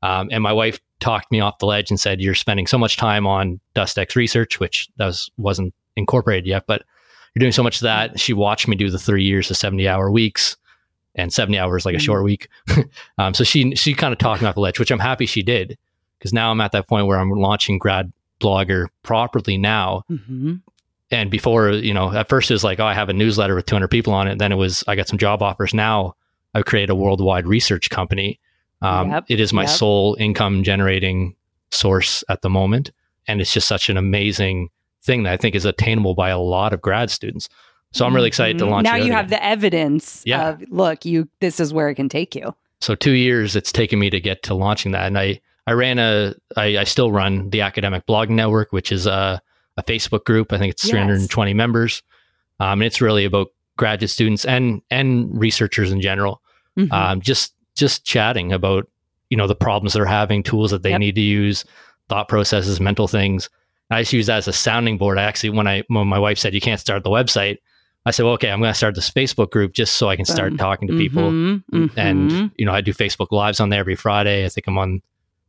Um, 0.01 0.29
and 0.31 0.43
my 0.43 0.53
wife 0.53 0.79
talked 0.99 1.31
me 1.31 1.39
off 1.39 1.57
the 1.57 1.65
ledge 1.65 1.89
and 1.89 1.99
said, 1.99 2.21
you're 2.21 2.35
spending 2.35 2.67
so 2.67 2.77
much 2.77 2.95
time 2.97 3.25
on 3.25 3.59
DustEx 3.75 4.15
research, 4.15 4.59
which 4.59 4.89
that 4.97 5.07
was, 5.07 5.31
wasn't 5.37 5.73
incorporated 5.95 6.45
yet, 6.45 6.65
but 6.67 6.83
you're 7.33 7.41
doing 7.41 7.51
so 7.51 7.63
much 7.63 7.77
of 7.77 7.81
that. 7.81 8.11
Mm-hmm. 8.11 8.17
She 8.17 8.33
watched 8.33 8.67
me 8.67 8.75
do 8.75 8.89
the 8.89 8.99
three 8.99 9.23
years 9.23 9.49
of 9.49 9.57
70 9.57 9.87
hour 9.87 10.11
weeks 10.11 10.55
and 11.15 11.33
70 11.33 11.57
hours 11.57 11.85
like 11.85 11.95
a 11.95 11.99
short 11.99 12.21
mm. 12.21 12.25
week. 12.25 12.47
um, 13.17 13.33
so 13.33 13.43
she 13.43 13.75
she 13.75 13.93
kind 13.93 14.13
of 14.13 14.19
talked 14.19 14.41
me 14.41 14.47
off 14.47 14.55
the 14.55 14.61
ledge, 14.61 14.79
which 14.79 14.91
I'm 14.91 14.99
happy 14.99 15.25
she 15.25 15.43
did 15.43 15.77
because 16.17 16.33
now 16.33 16.51
I'm 16.51 16.61
at 16.61 16.71
that 16.73 16.87
point 16.87 17.07
where 17.07 17.17
I'm 17.17 17.31
launching 17.31 17.77
grad 17.77 18.11
blogger 18.39 18.87
properly 19.03 19.57
now. 19.57 20.03
Mm-hmm. 20.09 20.55
And 21.11 21.31
before, 21.31 21.71
you 21.71 21.93
know, 21.93 22.13
at 22.13 22.29
first 22.29 22.51
it 22.51 22.53
was 22.53 22.63
like, 22.63 22.79
oh, 22.79 22.85
I 22.85 22.93
have 22.93 23.09
a 23.09 23.13
newsletter 23.13 23.55
with 23.55 23.65
200 23.65 23.87
people 23.87 24.13
on 24.13 24.27
it. 24.27 24.37
Then 24.37 24.51
it 24.51 24.55
was, 24.55 24.83
I 24.87 24.95
got 24.95 25.07
some 25.07 25.17
job 25.17 25.41
offers. 25.41 25.73
Now 25.73 26.15
I've 26.53 26.65
created 26.65 26.91
a 26.91 26.95
worldwide 26.95 27.47
research 27.47 27.89
company. 27.89 28.39
Um, 28.81 29.11
yep. 29.11 29.25
It 29.27 29.39
is 29.39 29.51
my 29.51 29.63
yep. 29.63 29.71
sole 29.71 30.15
income 30.19 30.63
generating 30.63 31.35
source 31.71 32.23
at 32.29 32.41
the 32.41 32.49
moment. 32.49 32.91
And 33.27 33.41
it's 33.41 33.53
just 33.53 33.67
such 33.67 33.89
an 33.89 33.97
amazing 33.97 34.69
thing 35.01 35.23
that 35.23 35.33
I 35.33 35.37
think 35.37 35.55
is 35.55 35.65
attainable 35.65 36.13
by 36.13 36.29
a 36.29 36.39
lot 36.39 36.73
of 36.73 36.81
grad 36.81 37.09
students. 37.09 37.49
So 37.91 38.05
I'm 38.05 38.13
really 38.15 38.27
excited 38.27 38.57
mm-hmm. 38.57 38.67
to 38.67 38.71
launch. 38.71 38.83
Now 38.83 38.95
you 38.95 39.11
have 39.11 39.29
the 39.29 39.43
evidence 39.43 40.21
yeah. 40.25 40.49
of 40.49 40.63
look, 40.69 41.05
you 41.05 41.27
this 41.39 41.59
is 41.59 41.73
where 41.73 41.89
it 41.89 41.95
can 41.95 42.09
take 42.09 42.35
you. 42.35 42.53
So 42.81 42.95
two 42.95 43.11
years 43.11 43.55
it's 43.55 43.71
taken 43.71 43.99
me 43.99 44.09
to 44.09 44.19
get 44.19 44.43
to 44.43 44.53
launching 44.53 44.91
that, 44.91 45.07
and 45.07 45.17
I 45.17 45.41
I 45.69 45.73
ran 45.73 45.99
a, 45.99 46.33
I, 46.57 46.79
I 46.79 46.83
still 46.83 47.11
run 47.11 47.51
the 47.51 47.61
Academic 47.61 48.07
Blogging 48.07 48.31
Network, 48.31 48.71
which 48.71 48.91
is 48.91 49.05
a, 49.05 49.39
a 49.77 49.83
Facebook 49.83 50.23
group. 50.23 50.51
I 50.51 50.57
think 50.57 50.71
it's 50.71 50.83
Yes. 50.83 50.91
320 50.91 51.53
members. 51.53 52.01
Um, 52.59 52.81
and 52.81 52.83
it's 52.83 53.01
really 53.01 53.23
about 53.23 53.49
graduate 53.77 54.09
students 54.09 54.45
and 54.45 54.81
and 54.89 55.29
researchers 55.39 55.91
in 55.91 56.01
general, 56.01 56.41
Mhm. 56.77 56.91
um, 56.91 57.21
just 57.21 57.53
just 57.75 58.03
chatting 58.03 58.51
about 58.51 58.89
you 59.29 59.37
know 59.37 59.45
the 59.45 59.55
problems 59.55 59.93
they're 59.93 60.05
having, 60.05 60.41
tools 60.41 60.71
that 60.71 60.81
they 60.81 60.89
Yep. 60.89 60.99
need 60.99 61.15
to 61.15 61.21
use, 61.21 61.65
thought 62.09 62.27
processes, 62.27 62.79
mental 62.79 63.07
things. 63.07 63.47
I 63.91 64.01
just 64.01 64.13
use 64.13 64.25
that 64.25 64.37
as 64.37 64.47
a 64.47 64.53
sounding 64.53 64.97
board. 64.97 65.19
I 65.19 65.23
actually, 65.23 65.51
when 65.51 65.67
I 65.67 65.83
when 65.87 66.07
my 66.07 66.19
wife 66.19 66.39
said 66.39 66.55
you 66.55 66.61
can't 66.61 66.79
start 66.79 67.03
the 67.03 67.11
website, 67.11 67.57
I 68.05 68.11
said, 68.11 68.23
well, 68.23 68.33
okay, 68.35 68.49
I'm 68.49 68.59
going 68.59 68.71
to 68.71 68.77
start 68.77 68.95
this 68.95 69.09
Facebook 69.11 69.51
group 69.51 69.73
just 69.73 69.97
so 69.97 70.09
I 70.09 70.15
can 70.15 70.25
start 70.25 70.51
Boom. 70.51 70.57
talking 70.57 70.87
to 70.87 70.97
people. 70.97 71.23
Mhm, 71.31 71.63
mhm. 71.71 71.91
And 71.97 72.51
you 72.57 72.65
know, 72.65 72.71
I 72.71 72.81
do 72.81 72.93
Facebook 72.93 73.27
lives 73.31 73.59
on 73.59 73.69
there 73.69 73.79
every 73.81 73.95
Friday. 73.95 74.45
I 74.45 74.49
think 74.49 74.67
I'm 74.67 74.77
on 74.77 75.01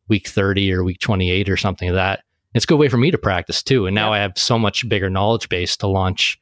week 0.08 0.28
30 0.28 0.72
or 0.72 0.82
week 0.84 0.98
28 0.98 1.48
or 1.48 1.56
something 1.56 1.88
of 1.88 1.94
that. 1.94 2.24
It's 2.54 2.64
a 2.64 2.66
good 2.66 2.78
way 2.78 2.88
for 2.88 2.96
me 2.96 3.12
to 3.12 3.18
practice 3.18 3.62
too. 3.62 3.86
And 3.86 3.94
now 3.94 4.12
Yep. 4.12 4.18
I 4.18 4.22
have 4.22 4.32
so 4.36 4.58
much 4.58 4.88
bigger 4.88 5.08
knowledge 5.08 5.48
base 5.48 5.76
to 5.78 5.86
launch 5.86 6.38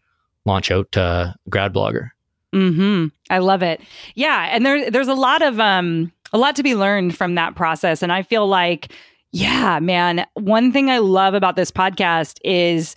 launch 0.47 0.71
out 0.71 0.91
to 0.93 1.35
grad 1.51 1.75
blogger. 1.75 2.09
hmm 2.55 3.07
I 3.29 3.39
love 3.39 3.63
it. 3.63 3.83
Yeah, 4.15 4.49
and 4.51 4.65
there 4.65 4.91
there's 4.91 5.09
a 5.09 5.15
lot 5.15 5.43
of 5.43 5.61
um 5.61 6.11
a 6.33 6.39
lot 6.39 6.57
to 6.57 6.63
be 6.63 6.75
learned 6.75 7.15
from 7.17 7.35
that 7.35 7.55
process, 7.55 8.03
and 8.03 8.11
I 8.11 8.23
feel 8.23 8.47
like 8.47 8.91
yeah, 9.31 9.79
man. 9.81 10.25
One 10.35 10.73
thing 10.73 10.89
I 10.91 10.99
love 10.99 11.35
about 11.35 11.55
this 11.57 11.71
podcast 11.71 12.39
is. 12.45 12.95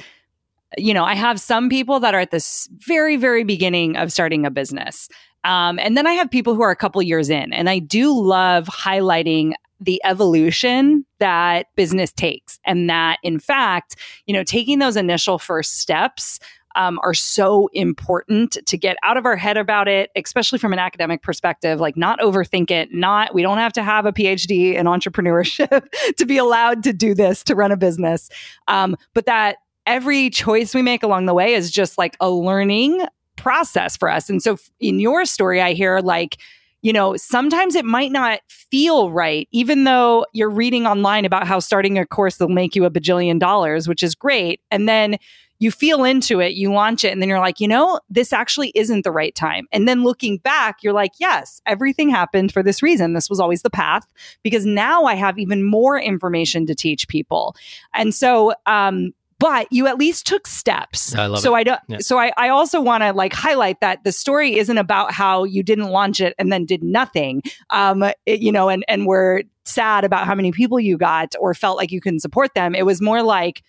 You 0.78 0.94
know, 0.94 1.04
I 1.04 1.16
have 1.16 1.40
some 1.40 1.70
people 1.70 2.00
that 2.00 2.14
are 2.14 2.20
at 2.20 2.32
this 2.32 2.70
very, 2.78 3.18
very 3.18 3.44
beginning 3.44 3.98
of 3.98 4.12
starting 4.12 4.46
a 4.46 4.52
business. 4.52 5.10
Um, 5.44 5.80
and 5.80 5.98
then 5.98 6.08
I 6.08 6.14
have 6.14 6.30
people 6.30 6.56
who 6.56 6.62
are 6.62 6.72
a 6.72 6.76
couple 6.76 7.02
years 7.02 7.30
in. 7.30 7.52
And 7.54 7.70
I 7.70 7.80
do 7.80 8.18
love 8.18 8.68
highlighting 8.68 9.54
the 9.80 10.00
evolution 10.06 11.06
that 11.20 11.68
business 11.76 12.12
takes. 12.12 12.60
And 12.66 12.90
that, 12.90 13.18
in 13.24 13.40
fact, 13.40 13.96
you 14.28 14.34
know, 14.34 14.44
taking 14.44 14.80
those 14.80 14.96
initial 14.96 15.40
first 15.40 15.80
steps 15.80 16.40
um, 16.76 17.00
are 17.04 17.14
so 17.14 17.70
important 17.74 18.58
to 18.66 18.78
get 18.78 18.96
out 19.04 19.18
of 19.18 19.26
our 19.26 19.36
head 19.36 19.58
about 19.58 19.88
it, 19.88 20.10
especially 20.16 20.60
from 20.60 20.72
an 20.72 20.80
academic 20.80 21.22
perspective. 21.22 21.80
Like, 21.80 21.98
not 21.98 22.20
overthink 22.20 22.72
it. 22.72 22.94
Not 22.94 23.34
we 23.34 23.42
don't 23.42 23.58
have 23.58 23.74
to 23.74 23.84
have 23.84 24.06
a 24.06 24.14
PhD 24.14 24.76
in 24.76 24.86
entrepreneurship 24.86 25.88
to 26.18 26.26
be 26.26 26.38
allowed 26.38 26.84
to 26.84 26.94
do 26.94 27.14
this 27.14 27.44
to 27.46 27.56
run 27.56 27.72
a 27.72 27.78
business, 27.78 28.30
um, 28.68 28.96
but 29.14 29.26
that 29.26 29.58
every 29.86 30.30
choice 30.30 30.74
we 30.74 30.82
make 30.82 31.04
along 31.04 31.26
the 31.26 31.34
way 31.34 31.54
is 31.54 31.72
just 31.72 31.98
like 31.98 32.16
a 32.20 32.30
learning 32.30 33.06
process 33.36 33.98
for 33.98 34.10
us. 34.10 34.30
And 34.30 34.42
so, 34.42 34.58
in 34.80 35.00
your 35.00 35.26
story, 35.26 35.62
I 35.62 35.74
hear 35.74 36.00
like. 36.00 36.38
You 36.84 36.94
know, 36.94 37.16
sometimes 37.16 37.76
it 37.76 37.86
might 37.86 38.12
not 38.12 38.40
feel 38.50 39.12
right, 39.12 39.48
even 39.52 39.84
though 39.84 40.26
you're 40.34 40.50
reading 40.50 40.88
online 40.88 41.26
about 41.26 41.46
how 41.46 41.60
starting 41.60 42.00
a 42.00 42.08
course 42.08 42.40
will 42.40 42.50
make 42.50 42.76
you 42.76 42.86
a 42.86 42.90
bajillion 42.90 43.38
dollars, 43.38 43.88
which 43.88 44.02
is 44.02 44.16
great. 44.16 44.62
And 44.72 44.90
then 44.90 45.18
you 45.62 45.70
feel 45.70 46.04
into 46.04 46.40
it, 46.40 46.54
you 46.54 46.74
launch 46.74 47.06
it, 47.06 47.12
and 47.12 47.22
then 47.22 47.30
you're 47.30 47.40
like, 47.40 47.60
you 47.60 47.68
know, 47.68 48.00
this 48.10 48.34
actually 48.34 48.72
isn't 48.74 49.04
the 49.04 49.12
right 49.12 49.36
time. 49.36 49.68
And 49.72 49.88
then 49.88 50.04
looking 50.04 50.40
back, 50.40 50.78
you're 50.82 50.92
like, 50.92 51.12
yes, 51.20 51.62
everything 51.68 52.10
happened 52.10 52.52
for 52.52 52.64
this 52.64 52.82
reason. 52.82 53.14
This 53.14 53.30
was 53.30 53.40
always 53.40 53.62
the 53.62 53.70
path 53.70 54.12
because 54.42 54.66
now 54.66 55.04
I 55.04 55.14
have 55.14 55.38
even 55.38 55.64
more 55.64 56.02
information 56.02 56.66
to 56.66 56.74
teach 56.74 57.08
people. 57.08 57.56
And 57.94 58.12
so, 58.12 58.56
um, 58.66 59.14
but 59.42 59.68
you 59.72 59.88
at 59.88 59.98
least 59.98 60.26
took 60.28 60.46
steps. 60.48 61.16
I 61.16 61.26
love 61.26 61.42
so 61.42 61.56
it. 61.56 61.58
I 61.58 61.64
don't. 61.64 61.82
Yeah. 61.88 61.98
So 62.00 62.18
I, 62.20 62.32
I 62.38 62.50
also 62.50 62.80
want 62.80 63.04
to 63.04 63.12
like 63.12 63.34
highlight 63.34 63.82
that 63.82 64.04
the 64.04 64.12
story 64.12 64.58
isn't 64.58 64.78
about 64.78 65.12
how 65.12 65.44
you 65.44 65.64
didn't 65.64 65.90
launch 65.90 66.22
it 66.22 66.36
and 66.38 66.52
then 66.52 66.66
did 66.66 66.84
nothing. 66.84 67.42
Um, 67.72 68.04
it- 68.04 68.40
you 68.42 68.52
know, 68.52 68.70
and 68.70 68.86
and 68.88 69.06
were 69.06 69.44
sad 69.66 70.04
about 70.04 70.26
how 70.26 70.36
many 70.36 70.52
people 70.52 70.80
you 70.80 70.98
got 70.98 71.36
or 71.40 71.54
felt 71.54 71.78
like 71.78 71.92
you 71.92 72.00
couldn't 72.00 72.20
support 72.22 72.54
them. 72.54 72.74
It 72.76 72.86
was 72.86 73.02
more 73.02 73.22
like, 73.24 73.64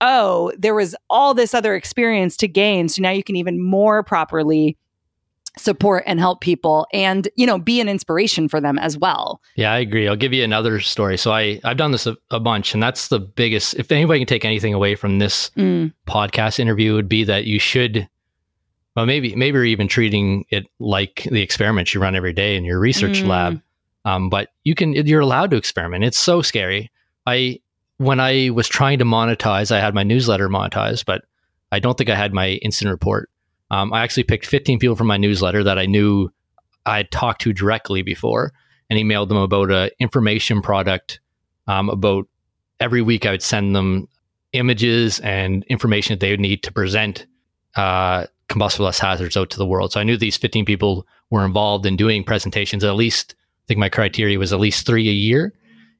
oh, 0.00 0.52
there 0.58 0.74
was 0.74 0.96
all 1.08 1.34
this 1.34 1.54
other 1.54 1.74
experience 1.76 2.36
to 2.38 2.48
gain, 2.48 2.88
so 2.88 3.02
now 3.02 3.10
you 3.10 3.22
can 3.22 3.36
even 3.36 3.62
more 3.62 4.02
properly 4.02 4.76
support 5.58 6.02
and 6.06 6.18
help 6.18 6.40
people 6.40 6.86
and 6.94 7.28
you 7.36 7.46
know 7.46 7.58
be 7.58 7.80
an 7.80 7.88
inspiration 7.88 8.48
for 8.48 8.60
them 8.60 8.78
as 8.78 8.96
well 8.96 9.40
Yeah, 9.54 9.70
I 9.72 9.78
agree. 9.78 10.08
I'll 10.08 10.16
give 10.16 10.32
you 10.32 10.42
another 10.44 10.80
story. 10.80 11.18
So 11.18 11.30
I 11.32 11.60
I've 11.64 11.76
done 11.76 11.92
this 11.92 12.06
a, 12.06 12.16
a 12.30 12.40
bunch, 12.40 12.72
and 12.72 12.82
that's 12.82 13.08
the 13.08 13.18
biggest. 13.20 13.74
If 13.74 13.92
anybody 13.92 14.20
can 14.20 14.26
take 14.26 14.44
anything 14.46 14.72
away 14.72 14.94
from 14.94 15.18
this 15.18 15.50
Mm, 15.56 15.92
podcast 16.06 16.58
interview, 16.58 16.94
would 16.94 17.08
be 17.08 17.24
that 17.24 17.44
you 17.44 17.58
should. 17.58 18.08
Well, 18.96 19.04
maybe 19.06 19.34
maybe 19.36 19.56
you're 19.56 19.64
even 19.66 19.88
treating 19.88 20.44
it 20.50 20.66
like 20.78 21.26
the 21.30 21.42
experiments 21.42 21.92
you 21.94 22.00
run 22.00 22.14
every 22.16 22.32
day 22.32 22.56
in 22.56 22.64
your 22.64 22.78
research 22.80 23.22
Mm. 23.22 23.28
lab. 23.28 23.62
Um, 24.04 24.30
but 24.30 24.48
you 24.64 24.74
can 24.74 24.92
you're 24.94 25.20
allowed 25.20 25.50
to 25.50 25.56
experiment. 25.56 26.02
It's 26.04 26.18
so 26.18 26.40
scary. 26.42 26.90
I 27.26 27.60
when 27.98 28.20
I 28.20 28.50
was 28.50 28.68
trying 28.68 28.98
to 29.00 29.04
monetize, 29.04 29.70
I 29.70 29.80
had 29.80 29.94
my 29.94 30.02
newsletter 30.02 30.48
monetized, 30.48 31.04
but 31.04 31.22
I 31.70 31.78
don't 31.78 31.96
think 31.96 32.10
I 32.10 32.16
had 32.16 32.32
my 32.32 32.52
instant 32.62 32.90
report. 32.90 33.28
Um, 33.72 33.92
I 33.92 34.02
actually 34.02 34.24
picked 34.24 34.46
15 34.46 34.78
people 34.78 34.94
from 34.94 35.06
my 35.06 35.16
newsletter 35.16 35.64
that 35.64 35.78
I 35.78 35.86
knew 35.86 36.30
I 36.84 36.98
had 36.98 37.10
talked 37.10 37.40
to 37.42 37.52
directly 37.52 38.02
before 38.02 38.52
and 38.90 38.98
emailed 38.98 39.28
them 39.28 39.38
about 39.38 39.70
a 39.70 39.90
information 39.98 40.60
product. 40.60 41.20
Um, 41.66 41.88
about 41.88 42.28
every 42.78 43.00
week, 43.00 43.24
I 43.24 43.30
would 43.30 43.42
send 43.42 43.74
them 43.74 44.08
images 44.52 45.20
and 45.20 45.64
information 45.68 46.12
that 46.12 46.20
they 46.20 46.30
would 46.30 46.40
need 46.40 46.62
to 46.64 46.72
present 46.72 47.26
uh, 47.76 48.26
combustible 48.48 48.92
hazards 48.92 49.36
out 49.36 49.48
to 49.50 49.58
the 49.58 49.66
world. 49.66 49.92
So 49.92 50.00
I 50.00 50.04
knew 50.04 50.18
these 50.18 50.36
15 50.36 50.66
people 50.66 51.06
were 51.30 51.44
involved 51.44 51.86
in 51.86 51.96
doing 51.96 52.22
presentations. 52.24 52.84
At 52.84 52.94
least, 52.94 53.34
I 53.38 53.64
think 53.68 53.80
my 53.80 53.88
criteria 53.88 54.38
was 54.38 54.52
at 54.52 54.60
least 54.60 54.86
three 54.86 55.08
a 55.08 55.12
year. 55.12 55.54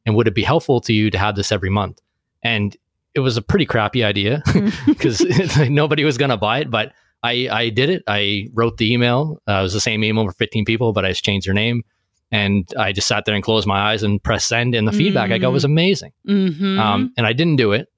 And 0.04 0.14
would 0.14 0.28
it 0.28 0.34
be 0.34 0.42
helpful 0.42 0.80
to 0.82 0.92
you 0.92 1.10
to 1.10 1.18
have 1.18 1.36
this 1.36 1.52
every 1.52 1.70
month? 1.70 2.00
And 2.42 2.76
it 3.14 3.20
was 3.20 3.38
a 3.38 3.42
pretty 3.42 3.64
crappy 3.64 4.04
idea 4.04 4.42
because 4.86 5.24
nobody 5.70 6.04
was 6.04 6.18
going 6.18 6.30
to 6.30 6.36
buy 6.36 6.58
it. 6.58 6.70
But 6.70 6.92
I, 7.22 7.48
I 7.50 7.68
did 7.70 7.88
it. 7.90 8.02
I 8.06 8.48
wrote 8.52 8.78
the 8.78 8.92
email. 8.92 9.40
Uh, 9.48 9.60
it 9.60 9.62
was 9.62 9.72
the 9.72 9.80
same 9.80 10.02
email 10.04 10.26
for 10.26 10.32
15 10.32 10.64
people, 10.64 10.92
but 10.92 11.04
I 11.04 11.10
just 11.10 11.24
changed 11.24 11.46
their 11.46 11.54
name. 11.54 11.84
And 12.30 12.66
I 12.78 12.92
just 12.92 13.06
sat 13.06 13.24
there 13.26 13.34
and 13.34 13.44
closed 13.44 13.66
my 13.66 13.78
eyes 13.92 14.02
and 14.02 14.22
pressed 14.22 14.48
send. 14.48 14.74
And 14.74 14.88
the 14.88 14.92
feedback 14.92 15.30
I 15.30 15.38
got 15.38 15.52
was 15.52 15.64
amazing. 15.64 16.12
mhm. 16.26 16.78
Um, 16.78 17.12
and 17.16 17.26
I 17.26 17.32
didn't 17.34 17.56
do 17.56 17.72
it. 17.72 17.88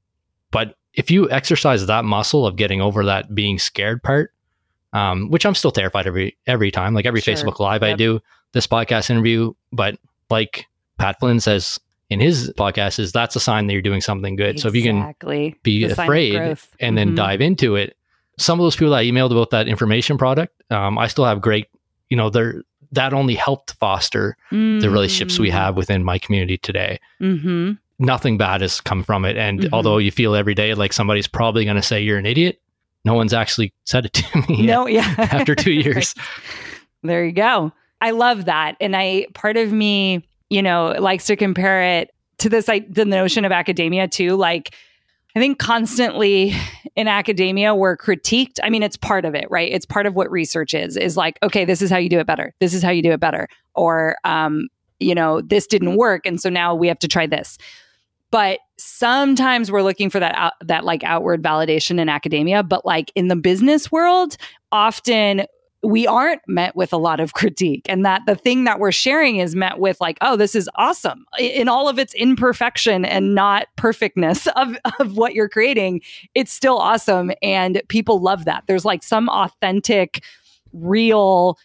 But 0.51 0.75
if 0.93 1.11
you 1.11 1.31
exercise 1.31 1.87
that 1.87 2.05
muscle 2.05 2.47
of 2.47 2.57
getting 2.57 2.81
over 2.81 3.05
that 3.07 3.35
being 3.35 3.59
scared 3.59 4.03
part, 4.03 4.33
um, 4.93 5.31
which 5.31 5.47
I'm 5.47 5.55
still 5.55 5.71
terrified 5.73 6.07
every 6.07 6.37
every 6.47 6.71
time, 6.71 6.95
like 6.95 7.07
every 7.07 7.21
Sure. 7.21 7.35
Facebook 7.35 7.59
Live 7.61 7.83
I 7.83 7.95
do, 7.95 8.21
this 8.53 8.67
podcast 8.67 9.11
interview, 9.11 9.53
but 9.73 9.99
like 10.31 10.67
Pat 10.99 11.19
Flynn 11.19 11.41
says 11.41 11.79
in 12.11 12.21
his 12.21 12.53
podcast, 12.59 12.99
is 12.99 13.11
that's 13.13 13.35
a 13.35 13.41
sign 13.41 13.67
that 13.67 13.73
you're 13.73 13.83
doing 13.83 14.01
something 14.01 14.37
good. 14.37 14.61
So 14.61 14.69
if 14.69 14.75
you 14.77 14.83
can 14.83 15.15
be 15.63 15.85
The 15.87 15.93
afraid 15.93 16.57
and 16.81 16.97
then 16.99 17.13
Mhm. 17.13 17.17
dive 17.17 17.41
into 17.41 17.77
it. 17.77 17.97
Some 18.39 18.59
of 18.61 18.65
those 18.65 18.75
people 18.77 18.91
that 18.91 18.99
I 18.99 19.05
emailed 19.05 19.31
about 19.33 19.51
that 19.51 19.69
information 19.69 20.19
product, 20.19 20.61
um, 20.71 20.99
I 20.99 21.07
still 21.07 21.25
have 21.25 21.41
great, 21.41 21.67
you 22.11 22.17
know, 22.17 22.31
they're 22.31 22.63
that 22.93 23.13
only 23.13 23.35
helped 23.35 23.73
foster 23.75 24.37
the 24.53 24.89
relationships 24.89 25.39
we 25.41 25.49
Mm. 25.49 25.53
have 25.53 25.77
within 25.77 26.05
my 26.05 26.17
community 26.19 26.57
today. 26.59 27.01
Mhm. 27.21 27.77
Nothing 27.99 28.39
bad 28.39 28.61
has 28.61 28.81
come 28.81 29.03
from 29.03 29.25
it. 29.25 29.37
And 29.37 29.61
Mhm. 29.63 29.69
although 29.73 29.99
you 29.99 30.13
feel 30.13 30.37
every 30.37 30.55
day 30.55 30.75
like 30.75 30.93
somebody's 30.93 31.27
probably 31.27 31.65
going 31.65 31.75
to 31.77 31.83
say 31.83 32.01
you're 32.01 32.19
an 32.19 32.27
idiot, 32.27 32.61
no 33.05 33.15
one's 33.15 33.35
actually 33.35 33.73
said 33.85 34.05
it 34.05 34.13
to 34.15 34.45
me 34.49 34.63
No, 34.65 34.87
yeah. 34.87 35.13
after 35.19 35.57
two 35.57 35.73
years. 35.73 36.15
There 37.03 37.25
you 37.25 37.33
go. 37.33 37.73
I 38.01 38.13
love 38.13 38.45
that. 38.45 38.77
And 38.81 38.95
I 38.95 39.27
part 39.35 39.57
of 39.57 39.73
me, 39.73 40.23
you 40.49 40.63
know, 40.63 40.95
likes 40.99 41.27
to 41.27 41.37
compare 41.37 41.83
it 41.83 42.11
to 42.39 42.49
this 42.49 42.69
like 42.69 42.93
the 42.95 43.05
notion 43.05 43.45
of 43.45 43.51
academia 43.51 44.07
too. 44.07 44.37
Like 44.37 44.73
I 45.37 45.41
think 45.41 45.59
constantly 45.59 46.55
in 46.95 47.09
academia 47.09 47.75
we're 47.75 47.97
critiqued. 47.97 48.61
I 48.63 48.71
mean, 48.71 48.83
it's 48.83 48.97
part 48.97 49.25
of 49.25 49.35
it, 49.35 49.47
right? 49.51 49.73
It's 49.73 49.87
part 49.87 50.07
of 50.07 50.15
what 50.15 50.31
research 50.31 50.75
is, 50.75 50.97
is 50.97 51.17
like, 51.17 51.39
okay, 51.43 51.65
this 51.65 51.83
is 51.83 51.91
how 51.91 51.97
you 51.97 52.09
do 52.09 52.21
it 52.21 52.27
better. 52.27 52.55
This 52.61 52.73
is 52.73 52.83
how 52.83 52.91
you 52.91 53.03
do 53.03 53.13
it 53.13 53.21
better. 53.21 53.49
Or 53.75 54.17
um, 54.25 54.69
you 55.01 55.15
know, 55.15 55.41
this 55.41 55.67
didn't 55.67 55.97
work. 55.97 56.25
And 56.25 56.41
so 56.41 56.49
now 56.49 56.75
we 56.75 56.89
have 56.89 56.99
to 57.01 57.09
try 57.09 57.27
this. 57.27 57.59
But 58.31 58.61
sometimes 58.79 59.71
we're 59.71 59.83
looking 59.83 60.11
for 60.11 60.19
that 60.19 60.35
out, 60.35 60.55
that 60.63 60.85
like 60.85 61.05
outward 61.05 61.43
validation 61.43 62.01
in 62.01 62.09
academia, 62.09 62.63
but 62.63 62.85
like 62.85 63.13
in 63.15 63.29
the 63.29 63.37
business 63.37 63.93
world, 63.93 64.37
often 64.73 65.45
we 65.85 66.07
aren't 66.07 66.41
met 66.49 66.75
with 66.75 66.93
a 66.93 66.97
lot 66.97 67.21
of 67.21 67.33
critique 67.35 67.87
and 67.89 68.05
that 68.05 68.23
the 68.27 68.35
thing 68.35 68.65
that 68.65 68.79
we're 68.79 68.93
sharing 68.93 69.37
is 69.37 69.55
met 69.55 69.79
with 69.79 70.01
like 70.01 70.19
oh 70.21 70.37
this 70.37 70.55
is 70.55 70.69
awesome 70.77 71.27
in 71.39 71.69
all 71.69 71.89
of 71.89 71.99
its 71.99 72.15
imperfection 72.15 73.05
and 73.05 73.35
not 73.35 73.67
perfectness 73.77 74.47
of, 74.57 74.77
of 74.99 75.17
what 75.17 75.35
you're 75.35 75.49
creating 75.49 76.01
it's 76.35 76.53
still 76.53 76.79
awesome 76.79 77.31
and 77.43 77.83
people 77.89 78.21
love 78.21 78.45
that. 78.45 78.65
There's 78.67 78.85
like 78.85 79.03
some 79.03 79.29
authentic 79.29 80.25
real 80.73 81.59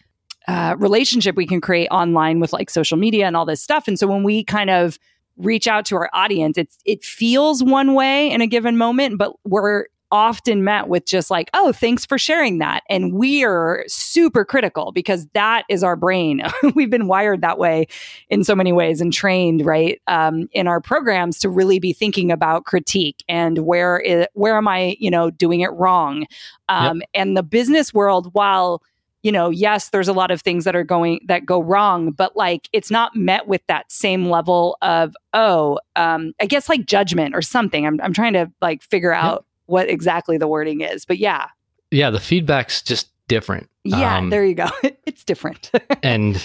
uh, 0.46 0.76
relationship 0.78 1.36
we 1.36 1.46
can 1.46 1.60
create 1.60 1.88
online 1.88 2.40
with 2.40 2.52
like 2.52 2.70
social 2.70 2.96
media 2.96 3.26
and 3.26 3.36
all 3.36 3.44
this 3.44 3.62
stuff 3.62 3.88
and 3.88 3.98
so 3.98 4.06
when 4.06 4.22
we 4.22 4.44
kind 4.44 4.70
of 4.70 4.98
reach 5.36 5.66
out 5.66 5.84
to 5.86 5.96
our 5.96 6.10
audience 6.12 6.58
it's 6.58 6.78
it 6.84 7.04
feels 7.04 7.62
one 7.62 7.94
way 7.94 8.30
in 8.30 8.40
a 8.40 8.46
given 8.46 8.76
moment 8.76 9.16
but 9.16 9.32
we're 9.44 9.86
often 10.10 10.64
met 10.64 10.88
with 10.88 11.06
just 11.06 11.30
like, 11.30 11.50
oh, 11.54 11.72
thanks 11.72 12.04
for 12.04 12.18
sharing 12.18 12.58
that. 12.58 12.82
And 12.88 13.12
we 13.12 13.44
are 13.44 13.84
super 13.86 14.44
critical 14.44 14.92
because 14.92 15.26
that 15.34 15.64
is 15.68 15.82
our 15.84 15.96
brain. 15.96 16.42
We've 16.74 16.90
been 16.90 17.06
wired 17.06 17.40
that 17.42 17.58
way 17.58 17.86
in 18.28 18.44
so 18.44 18.54
many 18.54 18.72
ways 18.72 19.00
and 19.00 19.12
trained, 19.12 19.64
right, 19.64 20.00
um, 20.06 20.48
in 20.52 20.66
our 20.66 20.80
programs 20.80 21.38
to 21.40 21.48
really 21.48 21.78
be 21.78 21.92
thinking 21.92 22.30
about 22.30 22.64
critique 22.64 23.22
and 23.28 23.58
where 23.58 23.98
is, 23.98 24.26
where 24.34 24.56
am 24.56 24.68
I, 24.68 24.96
you 24.98 25.10
know, 25.10 25.30
doing 25.30 25.60
it 25.60 25.70
wrong. 25.72 26.26
Um, 26.68 26.98
yep. 26.98 27.08
And 27.14 27.36
the 27.36 27.42
business 27.42 27.94
world, 27.94 28.30
while 28.32 28.82
you 29.22 29.30
know, 29.30 29.50
yes, 29.50 29.90
there's 29.90 30.08
a 30.08 30.12
lot 30.12 30.30
of 30.30 30.40
things 30.40 30.64
that 30.64 30.74
are 30.74 30.84
going 30.84 31.20
that 31.26 31.44
go 31.44 31.62
wrong, 31.62 32.10
but 32.10 32.36
like 32.36 32.68
it's 32.72 32.90
not 32.90 33.14
met 33.14 33.46
with 33.46 33.60
that 33.68 33.90
same 33.92 34.30
level 34.30 34.78
of 34.80 35.14
oh, 35.34 35.78
um, 35.96 36.32
I 36.40 36.46
guess 36.46 36.68
like 36.68 36.86
judgment 36.86 37.34
or 37.34 37.42
something. 37.42 37.86
I'm 37.86 38.00
I'm 38.00 38.14
trying 38.14 38.32
to 38.32 38.50
like 38.62 38.82
figure 38.82 39.12
out 39.12 39.44
what 39.70 39.88
exactly 39.88 40.36
the 40.36 40.48
wording 40.48 40.80
is, 40.80 41.04
but 41.04 41.18
yeah, 41.18 41.46
yeah, 41.90 42.10
the 42.10 42.20
feedback's 42.20 42.82
just 42.82 43.10
different. 43.28 43.68
Yeah, 43.84 44.18
um, 44.18 44.30
there 44.30 44.44
you 44.44 44.54
go. 44.54 44.68
it's 45.06 45.24
different, 45.24 45.70
and 46.02 46.42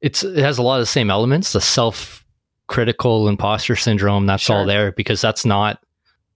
it's 0.00 0.22
it 0.22 0.38
has 0.38 0.58
a 0.58 0.62
lot 0.62 0.76
of 0.76 0.82
the 0.82 0.86
same 0.86 1.10
elements. 1.10 1.52
The 1.52 1.60
self 1.60 2.24
critical 2.66 3.28
imposter 3.28 3.74
syndrome 3.74 4.26
that's 4.26 4.44
sure. 4.44 4.58
all 4.58 4.66
there 4.66 4.92
because 4.92 5.20
that's 5.20 5.44
not 5.44 5.82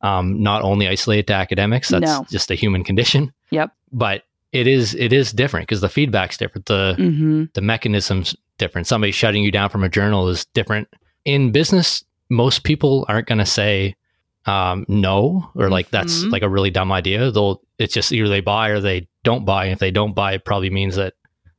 um, 0.01 0.43
not 0.43 0.63
only 0.63 0.89
isolated 0.89 1.29
to 1.29 1.33
academics. 1.33 1.89
That's 1.89 2.05
no. 2.05 2.27
just 2.31 2.51
a 2.51 2.55
human 2.55 2.85
condition. 2.85 3.33
Yep. 3.51 3.71
But 3.93 4.25
it 4.53 4.67
is 4.67 4.95
it 4.95 5.13
is 5.13 5.33
different 5.33 5.69
because 5.69 5.81
the 5.81 5.89
feedback's 5.89 6.37
different. 6.37 6.67
The 6.67 6.95
mm-hmm. 6.99 7.45
the 7.55 7.61
mechanism's 7.61 8.37
different. 8.59 8.87
Somebody 8.87 9.13
shutting 9.13 9.43
you 9.43 9.51
down 9.51 9.71
from 9.71 9.83
a 9.83 9.89
journal 9.89 10.29
is 10.29 10.45
different. 10.47 10.89
In 11.25 11.53
business, 11.53 12.05
most 12.29 12.65
people 12.65 13.07
aren't 13.09 13.27
going 13.27 13.39
to 13.39 13.47
say 13.47 13.97
um, 14.47 14.85
no 14.89 15.51
or 15.55 15.71
like 15.71 15.91
that's 15.91 16.21
mm-hmm. 16.21 16.31
like 16.31 16.43
a 16.43 16.49
really 16.49 16.71
dumb 16.71 16.93
idea. 16.93 17.31
They'll 17.31 17.63
it's 17.79 17.95
just 17.95 18.13
either 18.13 18.29
they 18.29 18.41
buy 18.41 18.69
or 18.69 18.81
they 18.81 19.09
don't 19.23 19.45
buy. 19.45 19.65
And 19.65 19.73
if 19.73 19.79
they 19.79 19.91
don't 19.91 20.15
buy, 20.15 20.35
it 20.35 20.45
probably 20.45 20.71
means 20.71 20.97
that 20.97 21.15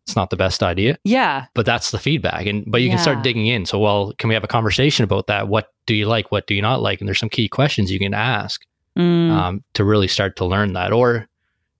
it's 0.05 0.15
not 0.15 0.29
the 0.29 0.37
best 0.37 0.61
idea. 0.61 0.97
Yeah. 1.03 1.45
But 1.55 1.65
that's 1.65 1.91
the 1.91 1.97
feedback. 1.97 2.45
And 2.45 2.63
but 2.67 2.81
you 2.81 2.87
yeah. 2.87 2.95
can 2.95 3.01
start 3.01 3.23
digging 3.23 3.47
in. 3.47 3.65
So 3.65 3.79
well, 3.79 4.13
can 4.17 4.27
we 4.27 4.35
have 4.35 4.43
a 4.43 4.47
conversation 4.47 5.03
about 5.03 5.27
that? 5.27 5.47
What 5.47 5.73
do 5.85 5.95
you 5.95 6.05
like? 6.05 6.31
What 6.31 6.47
do 6.47 6.53
you 6.53 6.61
not 6.61 6.81
like? 6.81 7.01
And 7.01 7.07
there's 7.07 7.19
some 7.19 7.29
key 7.29 7.47
questions 7.47 7.91
you 7.91 7.99
can 7.99 8.13
ask 8.13 8.61
mm. 8.97 9.31
um, 9.31 9.63
to 9.73 9.83
really 9.83 10.07
start 10.07 10.35
to 10.37 10.45
learn 10.45 10.73
that. 10.73 10.93
Or 10.93 11.27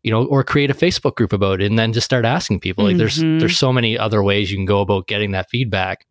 you 0.02 0.12
know, 0.12 0.26
or 0.26 0.44
create 0.44 0.70
a 0.70 0.76
Facebook 0.76 1.16
group 1.16 1.34
about 1.34 1.62
it 1.62 1.66
and 1.66 1.80
then 1.80 1.92
just 1.92 2.06
start 2.06 2.26
asking 2.26 2.60
people. 2.60 2.84
Like 2.84 2.92
mm-hmm. 2.92 3.00
there's 3.00 3.18
there's 3.18 3.58
so 3.58 3.74
many 3.74 3.98
other 3.98 4.22
ways 4.24 4.52
you 4.52 4.58
can 4.58 4.66
go 4.66 4.82
about 4.82 5.08
getting 5.08 5.32
that 5.32 5.50
feedback 5.50 6.06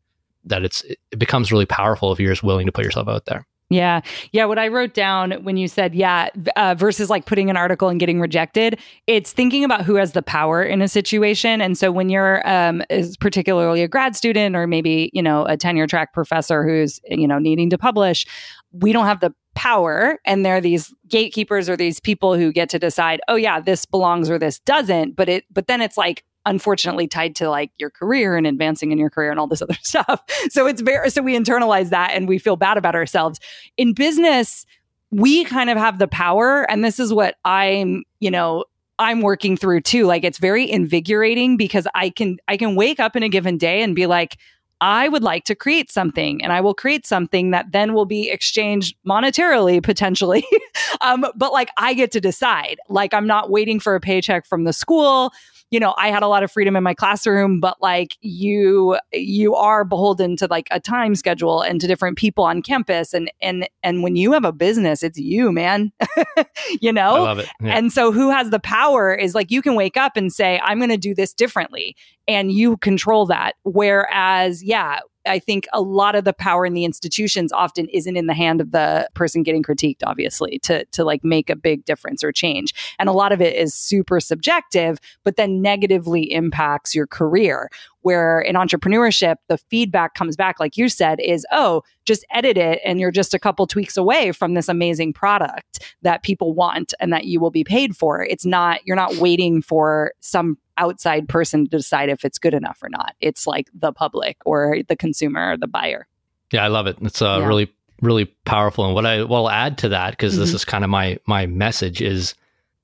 that 0.44 0.64
it's 0.64 0.82
it 0.82 1.18
becomes 1.18 1.52
really 1.52 1.66
powerful 1.66 2.12
if 2.12 2.20
you're 2.20 2.32
just 2.32 2.42
willing 2.42 2.66
to 2.66 2.72
put 2.72 2.84
yourself 2.84 3.08
out 3.08 3.26
there. 3.26 3.46
Yeah. 3.70 4.02
Yeah. 4.32 4.44
What 4.44 4.58
I 4.58 4.68
wrote 4.68 4.92
down 4.94 5.32
when 5.42 5.56
you 5.56 5.68
said, 5.68 5.94
yeah, 5.94 6.28
uh, 6.56 6.74
versus 6.74 7.08
like 7.08 7.24
putting 7.24 7.48
an 7.48 7.56
article 7.56 7.88
and 7.88 7.98
getting 7.98 8.20
rejected, 8.20 8.78
it's 9.06 9.32
thinking 9.32 9.64
about 9.64 9.84
who 9.84 9.94
has 9.94 10.12
the 10.12 10.22
power 10.22 10.62
in 10.62 10.82
a 10.82 10.88
situation. 10.88 11.60
And 11.60 11.76
so 11.76 11.90
when 11.90 12.10
you're, 12.10 12.46
um, 12.48 12.82
particularly 13.20 13.82
a 13.82 13.88
grad 13.88 14.14
student 14.16 14.54
or 14.54 14.66
maybe, 14.66 15.10
you 15.14 15.22
know, 15.22 15.46
a 15.46 15.56
tenure 15.56 15.86
track 15.86 16.12
professor 16.12 16.62
who's, 16.62 17.00
you 17.08 17.26
know, 17.26 17.38
needing 17.38 17.70
to 17.70 17.78
publish, 17.78 18.26
we 18.72 18.92
don't 18.92 19.06
have 19.06 19.20
the 19.20 19.32
power 19.54 20.18
and 20.26 20.44
there 20.44 20.56
are 20.56 20.60
these 20.60 20.92
gatekeepers 21.08 21.68
or 21.68 21.76
these 21.76 22.00
people 22.00 22.34
who 22.34 22.52
get 22.52 22.68
to 22.68 22.78
decide 22.78 23.20
oh 23.28 23.36
yeah 23.36 23.60
this 23.60 23.84
belongs 23.84 24.28
or 24.28 24.36
this 24.36 24.58
doesn't 24.60 25.14
but 25.14 25.28
it 25.28 25.44
but 25.52 25.68
then 25.68 25.80
it's 25.80 25.96
like 25.96 26.24
unfortunately 26.46 27.06
tied 27.06 27.34
to 27.34 27.48
like 27.48 27.70
your 27.78 27.90
career 27.90 28.36
and 28.36 28.46
advancing 28.46 28.92
in 28.92 28.98
your 28.98 29.10
career 29.10 29.30
and 29.30 29.40
all 29.40 29.46
this 29.46 29.62
other 29.62 29.76
stuff 29.82 30.22
so 30.48 30.66
it's 30.66 30.80
very 30.80 31.10
so 31.10 31.22
we 31.22 31.36
internalize 31.36 31.90
that 31.90 32.10
and 32.12 32.28
we 32.28 32.38
feel 32.38 32.56
bad 32.56 32.76
about 32.76 32.94
ourselves 32.94 33.40
in 33.76 33.92
business 33.92 34.66
we 35.10 35.44
kind 35.44 35.70
of 35.70 35.78
have 35.78 35.98
the 35.98 36.08
power 36.08 36.68
and 36.70 36.84
this 36.84 36.98
is 36.98 37.12
what 37.12 37.36
i'm 37.44 38.02
you 38.20 38.30
know 38.30 38.64
I'm 38.98 39.22
working 39.22 39.56
through 39.56 39.80
too. 39.80 40.06
Like 40.06 40.24
it's 40.24 40.38
very 40.38 40.70
invigorating 40.70 41.56
because 41.56 41.86
I 41.94 42.10
can 42.10 42.38
I 42.48 42.56
can 42.56 42.76
wake 42.76 43.00
up 43.00 43.16
in 43.16 43.22
a 43.22 43.28
given 43.28 43.58
day 43.58 43.82
and 43.82 43.94
be 43.94 44.06
like, 44.06 44.38
I 44.80 45.08
would 45.08 45.22
like 45.22 45.44
to 45.44 45.54
create 45.54 45.90
something 45.90 46.42
and 46.42 46.52
I 46.52 46.60
will 46.60 46.74
create 46.74 47.06
something 47.06 47.50
that 47.50 47.72
then 47.72 47.94
will 47.94 48.06
be 48.06 48.30
exchanged 48.30 48.96
monetarily 49.06 49.82
potentially. 49.82 50.44
um, 51.00 51.24
but 51.34 51.52
like 51.52 51.70
I 51.76 51.94
get 51.94 52.12
to 52.12 52.20
decide. 52.20 52.78
Like 52.88 53.14
I'm 53.14 53.26
not 53.26 53.50
waiting 53.50 53.80
for 53.80 53.94
a 53.94 54.00
paycheck 54.00 54.46
from 54.46 54.64
the 54.64 54.72
school 54.72 55.32
you 55.70 55.80
know, 55.80 55.94
I 55.98 56.08
had 56.08 56.22
a 56.22 56.28
lot 56.28 56.42
of 56.42 56.52
freedom 56.52 56.76
in 56.76 56.82
my 56.82 56.94
classroom, 56.94 57.58
but 57.58 57.80
like 57.82 58.16
you, 58.20 58.98
you 59.12 59.54
are 59.54 59.84
beholden 59.84 60.36
to 60.36 60.46
like 60.46 60.68
a 60.70 60.78
time 60.78 61.14
schedule 61.14 61.62
and 61.62 61.80
to 61.80 61.86
different 61.86 62.16
people 62.16 62.44
on 62.44 62.62
campus. 62.62 63.12
And, 63.12 63.30
and, 63.42 63.68
and 63.82 64.02
when 64.02 64.14
you 64.14 64.32
have 64.32 64.44
a 64.44 64.52
business, 64.52 65.02
it's 65.02 65.18
you, 65.18 65.50
man, 65.50 65.92
you 66.80 66.92
know? 66.92 67.16
I 67.16 67.20
love 67.20 67.38
it. 67.40 67.48
Yeah. 67.60 67.76
And 67.76 67.92
so 67.92 68.12
who 68.12 68.30
has 68.30 68.50
the 68.50 68.60
power 68.60 69.12
is 69.14 69.34
like, 69.34 69.50
you 69.50 69.62
can 69.62 69.74
wake 69.74 69.96
up 69.96 70.16
and 70.16 70.32
say, 70.32 70.60
I'm 70.62 70.78
going 70.78 70.90
to 70.90 70.96
do 70.96 71.14
this 71.14 71.34
differently. 71.34 71.96
And 72.28 72.52
you 72.52 72.76
control 72.76 73.26
that. 73.26 73.54
Whereas, 73.64 74.62
yeah, 74.62 75.00
I 75.26 75.38
think 75.38 75.66
a 75.72 75.80
lot 75.80 76.14
of 76.14 76.24
the 76.24 76.32
power 76.32 76.66
in 76.66 76.74
the 76.74 76.84
institutions 76.84 77.52
often 77.52 77.88
isn't 77.88 78.16
in 78.16 78.26
the 78.26 78.34
hand 78.34 78.60
of 78.60 78.70
the 78.72 79.08
person 79.14 79.42
getting 79.42 79.62
critiqued, 79.62 80.02
obviously, 80.04 80.58
to, 80.60 80.84
to 80.86 81.04
like 81.04 81.24
make 81.24 81.50
a 81.50 81.56
big 81.56 81.84
difference 81.84 82.22
or 82.22 82.32
change. 82.32 82.74
And 82.98 83.08
a 83.08 83.12
lot 83.12 83.32
of 83.32 83.40
it 83.40 83.56
is 83.56 83.74
super 83.74 84.20
subjective, 84.20 84.98
but 85.24 85.36
then 85.36 85.62
negatively 85.62 86.32
impacts 86.32 86.94
your 86.94 87.06
career. 87.06 87.70
Where 88.02 88.38
in 88.40 88.54
entrepreneurship, 88.54 89.36
the 89.48 89.56
feedback 89.56 90.14
comes 90.14 90.36
back, 90.36 90.60
like 90.60 90.76
you 90.76 90.90
said, 90.90 91.20
is, 91.20 91.46
oh, 91.50 91.82
just 92.04 92.22
edit 92.30 92.58
it 92.58 92.80
and 92.84 93.00
you're 93.00 93.10
just 93.10 93.32
a 93.32 93.38
couple 93.38 93.66
tweaks 93.66 93.96
away 93.96 94.30
from 94.30 94.52
this 94.52 94.68
amazing 94.68 95.14
product 95.14 95.82
that 96.02 96.22
people 96.22 96.52
want 96.52 96.92
and 97.00 97.14
that 97.14 97.24
you 97.24 97.40
will 97.40 97.50
be 97.50 97.64
paid 97.64 97.96
for. 97.96 98.22
It's 98.22 98.44
not, 98.44 98.86
you're 98.86 98.94
not 98.94 99.16
waiting 99.16 99.62
for 99.62 100.12
some 100.20 100.58
outside 100.78 101.28
person 101.28 101.64
to 101.64 101.70
decide 101.70 102.08
if 102.08 102.24
it's 102.24 102.38
good 102.38 102.54
enough 102.54 102.82
or 102.82 102.88
not. 102.88 103.14
It's 103.20 103.46
like 103.46 103.68
the 103.74 103.92
public 103.92 104.36
or 104.44 104.78
the 104.88 104.96
consumer 104.96 105.52
or 105.52 105.56
the 105.56 105.66
buyer. 105.66 106.06
Yeah, 106.52 106.64
I 106.64 106.68
love 106.68 106.86
it. 106.86 106.96
It's 107.00 107.22
uh, 107.22 107.38
yeah. 107.40 107.46
really, 107.46 107.72
really 108.00 108.26
powerful. 108.44 108.84
And 108.84 108.94
what 108.94 109.06
I 109.06 109.24
will 109.24 109.50
add 109.50 109.78
to 109.78 109.88
that, 109.90 110.10
because 110.10 110.32
mm-hmm. 110.32 110.40
this 110.40 110.54
is 110.54 110.64
kind 110.64 110.84
of 110.84 110.90
my 110.90 111.18
my 111.26 111.46
message, 111.46 112.00
is 112.00 112.34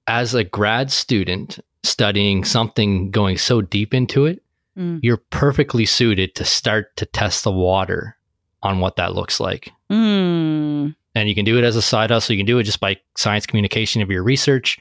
as 0.06 0.34
a 0.34 0.44
grad 0.44 0.90
student 0.90 1.58
studying 1.82 2.44
something 2.44 3.10
going 3.10 3.38
so 3.38 3.60
deep 3.60 3.94
into 3.94 4.26
it, 4.26 4.42
mm. 4.76 4.98
you're 5.02 5.22
perfectly 5.30 5.86
suited 5.86 6.34
to 6.34 6.44
start 6.44 6.94
to 6.96 7.06
test 7.06 7.44
the 7.44 7.52
water 7.52 8.16
on 8.62 8.80
what 8.80 8.96
that 8.96 9.14
looks 9.14 9.40
like. 9.40 9.72
Mm. 9.90 10.94
And 11.14 11.28
you 11.28 11.34
can 11.34 11.44
do 11.44 11.58
it 11.58 11.64
as 11.64 11.76
a 11.76 11.82
side 11.82 12.10
hustle. 12.10 12.34
You 12.34 12.38
can 12.38 12.46
do 12.46 12.58
it 12.58 12.64
just 12.64 12.80
by 12.80 12.96
science 13.16 13.46
communication 13.46 14.02
of 14.02 14.10
your 14.10 14.22
research 14.22 14.78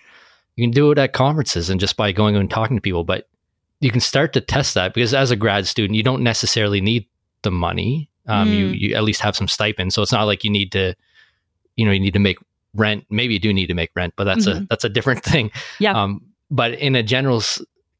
you 0.60 0.66
can 0.66 0.72
do 0.72 0.92
it 0.92 0.98
at 0.98 1.14
conferences 1.14 1.70
and 1.70 1.80
just 1.80 1.96
by 1.96 2.12
going 2.12 2.36
and 2.36 2.50
talking 2.50 2.76
to 2.76 2.82
people, 2.82 3.06
but 3.06 3.30
you 3.80 3.90
can 3.90 4.02
start 4.02 4.34
to 4.34 4.42
test 4.42 4.74
that 4.74 4.94
because 4.94 5.14
as 5.14 5.32
a 5.32 5.38
grad 5.38 5.66
student, 5.66 5.96
you 5.96 6.04
don't 6.04 6.22
necessarily 6.22 6.82
need 6.82 7.08
the 7.44 7.52
money. 7.52 8.10
Um, 8.28 8.50
mm. 8.50 8.58
You 8.58 8.66
you 8.68 8.96
at 8.96 9.04
least 9.04 9.22
have 9.22 9.38
some 9.38 9.48
stipend, 9.48 9.94
so 9.94 10.02
it's 10.02 10.12
not 10.12 10.24
like 10.24 10.44
you 10.44 10.50
need 10.50 10.74
to, 10.74 10.96
you 11.78 11.86
know, 11.86 11.92
you 11.92 12.00
need 12.02 12.12
to 12.12 12.20
make 12.20 12.40
rent. 12.76 13.06
Maybe 13.10 13.36
you 13.36 13.40
do 13.40 13.54
need 13.54 13.68
to 13.68 13.74
make 13.74 13.92
rent, 13.96 14.16
but 14.18 14.26
that's 14.26 14.48
mm-hmm. 14.48 14.64
a 14.64 14.68
that's 14.70 14.84
a 14.84 14.90
different 14.90 15.24
thing. 15.32 15.50
Yeah. 15.80 15.94
Um, 15.94 16.26
but 16.52 16.74
in 16.74 16.94
a 16.98 17.04
general 17.04 17.42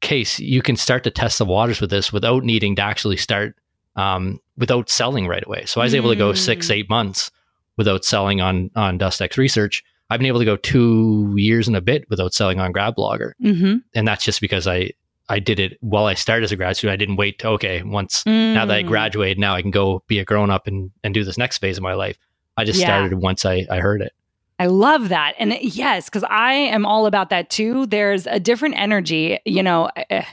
case, 0.02 0.38
you 0.38 0.62
can 0.62 0.76
start 0.76 1.06
to 1.06 1.12
test 1.12 1.38
the 1.38 1.46
waters 1.46 1.80
with 1.80 1.92
this 1.92 2.12
without 2.12 2.44
needing 2.44 2.76
to 2.76 2.82
actually 2.82 3.16
start 3.16 3.56
um, 3.96 4.42
without 4.58 4.90
selling 4.90 5.28
right 5.28 5.46
away. 5.46 5.64
So 5.66 5.80
I 5.80 5.86
was 5.86 5.94
mm. 5.94 5.98
able 5.98 6.10
to 6.10 6.18
go 6.18 6.34
six 6.34 6.68
mm. 6.68 6.72
eight 6.72 6.90
months 6.90 7.32
without 7.78 8.04
selling 8.04 8.42
on 8.42 8.70
on 8.76 9.00
DustEx 9.00 9.38
research 9.38 9.82
I've 10.10 10.20
been 10.20 10.28
able 10.28 10.40
to 10.40 10.46
go 10.46 10.58
two 10.58 11.34
years 11.38 11.68
and 11.68 11.78
a 11.78 11.82
bit 11.82 12.10
without 12.10 12.34
selling 12.34 12.60
on 12.60 12.74
Gradblogger, 12.74 13.34
mm-hmm. 13.42 13.78
and 13.94 14.08
that's 14.08 14.24
just 14.24 14.42
because 14.42 14.68
I 14.68 14.92
I 15.30 15.40
did 15.40 15.60
it 15.60 15.78
while 15.82 16.06
I 16.06 16.16
started 16.16 16.44
as 16.44 16.52
a 16.52 16.56
grad 16.56 16.76
student. 16.76 16.94
I 16.94 16.98
didn't 16.98 17.18
wait 17.18 17.40
to 17.40 17.50
okay 17.50 17.84
once 17.84 18.24
mm. 18.24 18.54
now 18.54 18.66
that 18.66 18.76
I 18.76 18.84
mm. 18.84 18.88
graduated, 18.88 19.38
now 19.38 19.54
I 19.54 19.62
can 19.62 19.72
go 19.72 20.04
be 20.08 20.20
a 20.20 20.26
grown 20.26 20.50
up 20.50 20.68
and 20.68 20.92
and 21.04 21.14
do 21.14 21.24
this 21.24 21.38
next 21.38 21.60
phase 21.60 21.78
of 21.78 21.84
my 21.84 21.94
life. 21.94 22.18
I 22.58 22.66
just 22.66 22.80
yeah. 22.80 22.88
started 22.88 23.18
once 23.20 23.46
I 23.46 23.68
I 23.70 23.80
heard 23.80 24.02
it. 24.02 24.14
I 24.60 24.66
love 24.66 25.08
that. 25.08 25.36
And 25.40 25.58
yes, 25.62 26.06
because 26.06 26.26
I 26.30 26.52
am 26.52 26.86
all 26.86 27.06
about 27.06 27.30
that 27.30 27.50
too. 27.50 27.86
There's 27.86 28.28
a 28.28 28.42
different 28.42 28.78
energy. 28.78 29.40
You 29.46 29.64
know, 29.64 29.90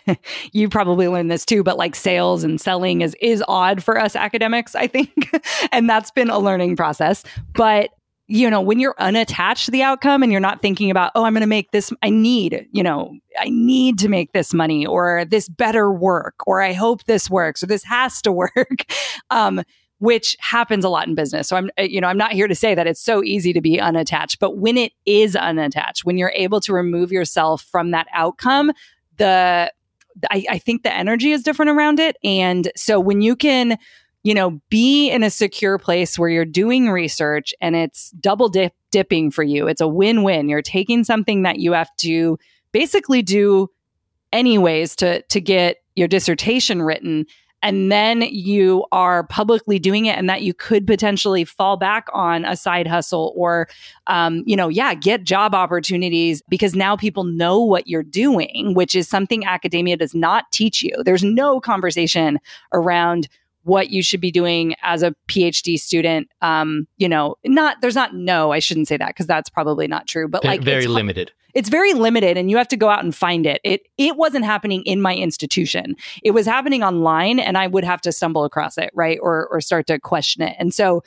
you 0.53 0.69
probably 0.69 1.07
learned 1.07 1.31
this 1.31 1.45
too, 1.45 1.63
but 1.63 1.79
like 1.79 1.95
sales 1.95 2.43
and 2.43 2.61
selling 2.61 3.03
is 3.03 3.15
is 3.21 3.43
odd 3.47 3.85
for 3.85 4.01
us 4.01 4.17
academics, 4.17 4.75
I 4.75 4.89
think. 4.89 5.31
and 5.73 5.89
that's 5.89 6.11
been 6.11 6.29
a 6.29 6.41
learning 6.41 6.75
process. 6.75 7.23
But 7.55 7.91
you 8.29 8.51
know, 8.51 8.61
when 8.61 8.81
you're 8.81 8.97
unattached 8.99 9.67
to 9.67 9.71
the 9.71 9.83
outcome 9.83 10.23
and 10.23 10.33
you're 10.33 10.41
not 10.41 10.61
thinking 10.61 10.91
about, 10.91 11.13
oh, 11.15 11.25
I'm 11.25 11.33
going 11.33 11.43
to 11.43 11.47
make 11.47 11.71
this, 11.71 11.93
I 12.03 12.11
need, 12.11 12.67
you 12.73 12.83
know, 12.83 13.17
I 13.39 13.49
need 13.49 13.99
to 14.01 14.09
make 14.09 14.33
this 14.33 14.53
money 14.53 14.85
or 14.85 15.25
this 15.25 15.49
better 15.49 15.93
work 15.93 16.35
or 16.47 16.61
I 16.61 16.73
hope 16.73 17.05
this 17.05 17.31
works 17.31 17.63
or 17.63 17.67
this 17.67 17.85
has 17.85 18.21
to 18.23 18.33
work. 18.33 18.85
um, 19.31 19.63
which 19.99 20.37
happens 20.41 20.85
a 20.85 20.89
lot 20.89 21.09
in 21.09 21.15
business. 21.15 21.49
So 21.49 21.57
I'm, 21.57 21.71
uh, 21.79 21.83
you 21.83 22.01
know, 22.01 22.09
I'm 22.09 22.19
not 22.19 22.33
here 22.33 22.49
to 22.49 22.55
say 22.55 22.75
that 22.75 22.87
it's 22.87 23.01
so 23.01 23.25
easy 23.25 23.53
to 23.55 23.61
be 23.61 23.81
unattached, 23.81 24.39
but 24.41 24.59
when 24.59 24.77
it 24.77 24.93
is 25.07 25.35
unattached, 25.35 26.05
when 26.05 26.19
you're 26.19 26.33
able 26.35 26.61
to 26.61 26.73
remove 26.75 27.11
yourself 27.11 27.63
from 27.63 27.93
that 27.93 28.07
outcome, 28.13 28.73
the, 29.17 29.73
I, 30.31 30.45
I 30.51 30.59
think 30.59 30.83
the 30.83 30.93
energy 30.93 31.33
is 31.33 31.43
different 31.43 31.71
around 31.71 31.99
it. 31.99 32.17
And 32.23 32.71
so 32.77 33.01
when 33.01 33.23
you 33.23 33.37
can, 33.37 33.79
you 34.27 34.35
know, 34.35 34.61
be 34.71 35.09
in 35.09 35.23
a 35.23 35.31
secure 35.31 35.79
place 35.79 36.19
where 36.19 36.29
you're 36.29 36.45
doing 36.45 36.91
research 36.91 37.55
and 37.61 37.77
it's 37.77 38.11
double 38.11 38.49
dip, 38.49 38.73
dipping 38.91 39.31
for 39.31 39.45
you. 39.45 39.69
It's 39.69 39.81
a 39.81 39.87
win 39.87 40.25
win. 40.25 40.49
You're 40.49 40.63
taking 40.63 41.05
something 41.05 41.43
that 41.43 41.61
you 41.61 41.73
have 41.75 41.95
to 41.99 42.37
basically 42.73 43.23
do 43.23 43.71
anyways 44.33 44.97
to, 44.97 45.23
to 45.23 45.41
get 45.41 45.77
your 45.95 46.09
dissertation 46.09 46.83
written. 46.83 47.27
And 47.63 47.93
then 47.93 48.23
you 48.23 48.85
are 48.91 49.29
publicly 49.29 49.79
doing 49.79 50.07
it, 50.07 50.19
and 50.19 50.29
that 50.29 50.43
you 50.43 50.53
could 50.53 50.89
potentially 50.89 51.45
fall 51.45 51.77
back 51.77 52.09
on 52.13 52.45
a 52.45 52.57
side 52.57 52.89
hustle 52.89 53.33
or, 53.37 53.69
um, 54.09 54.43
you 54.45 54.57
know, 54.57 54.69
yeah, 54.69 54.95
get 54.95 55.23
job 55.23 55.55
opportunities 55.55 56.43
because 56.49 56.75
now 56.75 56.97
people 56.97 57.23
know 57.23 57.61
what 57.61 57.87
you're 57.87 58.03
doing, 58.03 58.75
which 58.75 58.97
is 58.97 59.09
something 59.09 59.47
academia 59.47 59.97
does 59.97 60.17
not 60.17 60.51
teach 60.51 60.83
you. 60.83 60.93
There's 61.05 61.25
no 61.25 61.61
conversation 61.61 62.41
around 62.73 63.29
what 63.67 63.91
you 63.91 64.01
should 64.01 64.21
be 64.21 64.31
doing 64.31 64.77
as 64.83 65.03
a 65.03 65.13
PhD 65.29 65.77
student. 65.77 66.29
Um, 66.41 66.87
you 66.99 67.09
know, 67.09 67.35
not 67.45 67.81
there's 67.81 67.97
not 67.97 68.15
no, 68.15 68.53
I 68.53 68.61
shouldn't 68.61 68.87
say 68.87 68.97
that 68.97 69.09
because 69.09 69.27
that's 69.27 69.51
probably 69.51 69.89
not 69.89 70.07
true, 70.07 70.29
but 70.29 70.45
like 70.45 70.63
very 70.63 70.85
it's, 70.85 70.93
limited. 70.93 71.33
It's 71.53 71.69
very 71.69 71.93
limited 71.93 72.37
and 72.37 72.49
you 72.49 72.59
have 72.59 72.69
to 72.69 72.77
go 72.77 72.89
out 72.89 73.03
and 73.03 73.13
find 73.13 73.45
it. 73.45 73.61
It 73.65 73.83
it 73.99 74.17
wasn't 74.17 74.45
happening 74.45 74.83
in 74.85 75.03
my 75.03 75.17
institution. 75.17 75.97
It 76.23 76.31
was 76.31 76.47
happening 76.47 76.85
online 76.85 77.41
and 77.41 77.59
I 77.59 77.67
would 77.67 77.83
have 77.83 78.01
to 78.03 78.13
stumble 78.13 78.45
across 78.45 78.79
it, 78.79 78.91
right? 78.95 79.19
Or 79.21 79.49
or 79.49 79.61
start 79.61 79.89
to 79.89 79.99
question 79.99 80.43
it. 80.43 80.55
And 80.61 80.73
so 80.73 81.03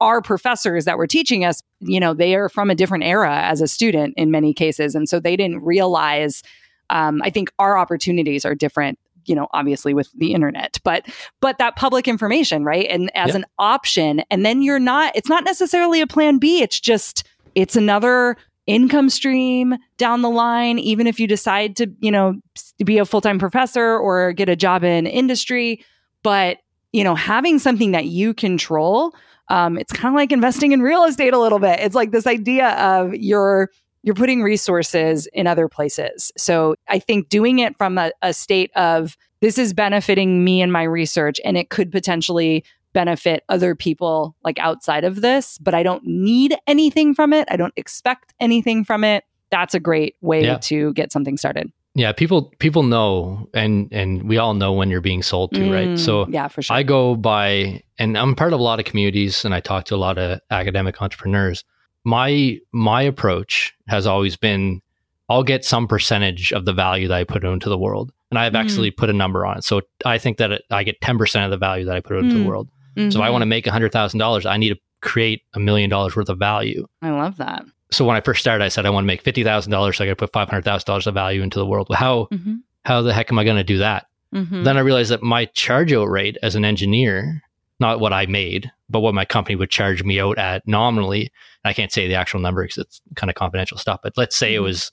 our 0.00 0.22
professors 0.22 0.84
that 0.84 0.98
were 0.98 1.08
teaching 1.08 1.44
us, 1.44 1.62
you 1.80 1.98
know, 1.98 2.14
they 2.14 2.36
are 2.36 2.48
from 2.48 2.70
a 2.70 2.76
different 2.76 3.04
era 3.04 3.42
as 3.42 3.60
a 3.60 3.66
student 3.66 4.14
in 4.16 4.30
many 4.30 4.54
cases. 4.54 4.94
And 4.94 5.08
so 5.08 5.18
they 5.18 5.36
didn't 5.36 5.64
realize 5.64 6.44
um, 6.90 7.22
I 7.22 7.30
think 7.30 7.50
our 7.58 7.76
opportunities 7.78 8.44
are 8.44 8.54
different 8.54 8.98
you 9.26 9.34
know 9.34 9.48
obviously 9.52 9.94
with 9.94 10.10
the 10.12 10.32
internet 10.32 10.78
but 10.84 11.06
but 11.40 11.58
that 11.58 11.76
public 11.76 12.06
information 12.06 12.64
right? 12.64 12.86
And 12.88 13.10
as 13.16 13.30
yeah. 13.30 13.36
an 13.36 13.46
option. 13.58 14.22
And 14.30 14.44
then 14.44 14.62
you're 14.62 14.78
not 14.78 15.14
it's 15.16 15.28
not 15.28 15.44
necessarily 15.44 16.00
a 16.00 16.06
plan 16.06 16.38
b. 16.38 16.62
It's 16.62 16.80
just 16.80 17.24
it's 17.54 17.76
another 17.76 18.36
income 18.66 19.10
stream 19.10 19.76
down 19.98 20.22
the 20.22 20.30
line. 20.30 20.78
Even 20.78 21.06
if 21.06 21.18
you 21.20 21.26
decide 21.26 21.76
to 21.76 21.90
you 22.00 22.10
know 22.10 22.40
be 22.84 22.98
a 22.98 23.04
full-time 23.04 23.38
professor 23.38 23.98
or 23.98 24.32
get 24.32 24.48
a 24.48 24.56
job 24.56 24.84
in 24.84 25.06
industry. 25.06 25.84
But 26.22 26.58
you 26.92 27.04
know 27.04 27.14
having 27.14 27.58
something 27.58 27.92
that 27.92 28.06
you 28.06 28.34
control 28.34 29.14
um, 29.48 29.76
it's 29.76 29.92
kind 29.92 30.14
of 30.14 30.16
like 30.16 30.32
investing 30.32 30.72
in 30.72 30.80
real 30.80 31.04
estate 31.04 31.34
a 31.34 31.38
little 31.38 31.58
bit. 31.58 31.78
It's 31.80 31.94
like 31.94 32.12
this 32.12 32.26
idea 32.26 32.70
of 32.78 33.14
your 33.14 33.68
you're 34.04 34.14
putting 34.14 34.42
resources 34.42 35.26
in 35.32 35.46
other 35.46 35.66
places. 35.66 36.30
So 36.36 36.76
I 36.88 36.98
think 36.98 37.30
doing 37.30 37.58
it 37.58 37.76
from 37.78 37.96
a, 37.96 38.12
a 38.20 38.34
state 38.34 38.70
of 38.76 39.16
this 39.40 39.56
is 39.56 39.72
benefiting 39.72 40.44
me 40.44 40.60
and 40.60 40.70
my 40.70 40.82
research, 40.82 41.40
and 41.44 41.56
it 41.56 41.70
could 41.70 41.90
potentially 41.90 42.64
benefit 42.92 43.44
other 43.48 43.74
people 43.74 44.36
like 44.44 44.58
outside 44.58 45.04
of 45.04 45.22
this, 45.22 45.58
but 45.58 45.74
I 45.74 45.82
don't 45.82 46.04
need 46.04 46.54
anything 46.66 47.14
from 47.14 47.32
it. 47.32 47.48
I 47.50 47.56
don't 47.56 47.72
expect 47.76 48.34
anything 48.40 48.84
from 48.84 49.04
it. 49.04 49.24
That's 49.50 49.74
a 49.74 49.80
great 49.80 50.16
way 50.20 50.44
yeah. 50.44 50.58
to 50.58 50.92
get 50.92 51.10
something 51.10 51.36
started. 51.36 51.72
Yeah, 51.96 52.12
people 52.12 52.52
people 52.58 52.82
know 52.82 53.48
and 53.54 53.88
and 53.92 54.28
we 54.28 54.36
all 54.36 54.54
know 54.54 54.72
when 54.72 54.90
you're 54.90 55.00
being 55.00 55.22
sold 55.22 55.52
to, 55.52 55.60
mm, 55.60 55.72
right? 55.72 55.98
So 55.98 56.26
yeah, 56.28 56.48
for 56.48 56.60
sure. 56.60 56.76
I 56.76 56.82
go 56.82 57.14
by 57.14 57.82
and 57.98 58.18
I'm 58.18 58.34
part 58.34 58.52
of 58.52 58.60
a 58.60 58.62
lot 58.62 58.80
of 58.80 58.84
communities 58.84 59.44
and 59.44 59.54
I 59.54 59.60
talk 59.60 59.84
to 59.86 59.94
a 59.94 59.96
lot 59.96 60.18
of 60.18 60.40
academic 60.50 61.00
entrepreneurs 61.00 61.64
my 62.04 62.58
my 62.72 63.02
approach 63.02 63.74
has 63.88 64.06
always 64.06 64.36
been 64.36 64.80
I'll 65.28 65.42
get 65.42 65.64
some 65.64 65.88
percentage 65.88 66.52
of 66.52 66.64
the 66.64 66.72
value 66.72 67.08
that 67.08 67.14
I 67.14 67.24
put 67.24 67.44
into 67.44 67.68
the 67.68 67.78
world. 67.78 68.12
And 68.30 68.38
I've 68.38 68.52
mm. 68.52 68.60
actually 68.60 68.90
put 68.90 69.10
a 69.10 69.12
number 69.12 69.46
on 69.46 69.58
it. 69.58 69.64
So 69.64 69.80
I 70.04 70.18
think 70.18 70.38
that 70.38 70.52
it, 70.52 70.62
I 70.70 70.82
get 70.82 71.00
10% 71.00 71.44
of 71.44 71.50
the 71.50 71.56
value 71.56 71.84
that 71.86 71.96
I 71.96 72.00
put 72.00 72.16
into 72.18 72.34
mm. 72.34 72.42
the 72.42 72.48
world. 72.48 72.68
Mm-hmm. 72.96 73.10
So 73.10 73.20
if 73.20 73.24
I 73.24 73.30
want 73.30 73.42
to 73.42 73.46
make 73.46 73.64
$100,000, 73.64 74.46
I 74.46 74.56
need 74.56 74.70
to 74.70 74.80
create 75.00 75.42
a 75.54 75.60
million 75.60 75.88
dollars 75.88 76.16
worth 76.16 76.28
of 76.28 76.38
value. 76.38 76.86
I 77.00 77.10
love 77.10 77.36
that. 77.36 77.64
So 77.90 78.04
when 78.04 78.16
I 78.16 78.20
first 78.20 78.40
started, 78.40 78.64
I 78.64 78.68
said 78.68 78.86
I 78.86 78.90
want 78.90 79.04
to 79.04 79.06
make 79.06 79.22
$50,000, 79.22 79.94
so 79.94 80.04
I 80.04 80.06
got 80.08 80.18
to 80.18 80.26
put 80.26 80.32
$500,000 80.32 81.06
of 81.06 81.14
value 81.14 81.42
into 81.42 81.58
the 81.58 81.66
world. 81.66 81.88
How 81.92 82.28
mm-hmm. 82.32 82.56
how 82.84 83.02
the 83.02 83.14
heck 83.14 83.30
am 83.30 83.38
I 83.38 83.44
going 83.44 83.56
to 83.56 83.64
do 83.64 83.78
that? 83.78 84.06
Mm-hmm. 84.34 84.64
Then 84.64 84.76
I 84.76 84.80
realized 84.80 85.10
that 85.12 85.22
my 85.22 85.44
charge 85.46 85.92
out 85.92 86.08
rate 86.08 86.36
as 86.42 86.56
an 86.56 86.64
engineer, 86.64 87.42
not 87.80 88.00
what 88.00 88.12
I 88.12 88.26
made, 88.26 88.70
but 88.88 89.00
what 89.00 89.14
my 89.14 89.24
company 89.24 89.56
would 89.56 89.70
charge 89.70 90.02
me 90.04 90.20
out 90.20 90.38
at 90.38 90.66
nominally 90.66 91.30
I 91.64 91.72
can't 91.72 91.92
say 91.92 92.06
the 92.06 92.14
actual 92.14 92.40
number 92.40 92.62
because 92.62 92.78
it's 92.78 93.00
kind 93.16 93.30
of 93.30 93.36
confidential 93.36 93.78
stuff, 93.78 94.00
but 94.02 94.16
let's 94.16 94.36
say 94.36 94.48
mm-hmm. 94.50 94.56
it 94.56 94.68
was 94.68 94.92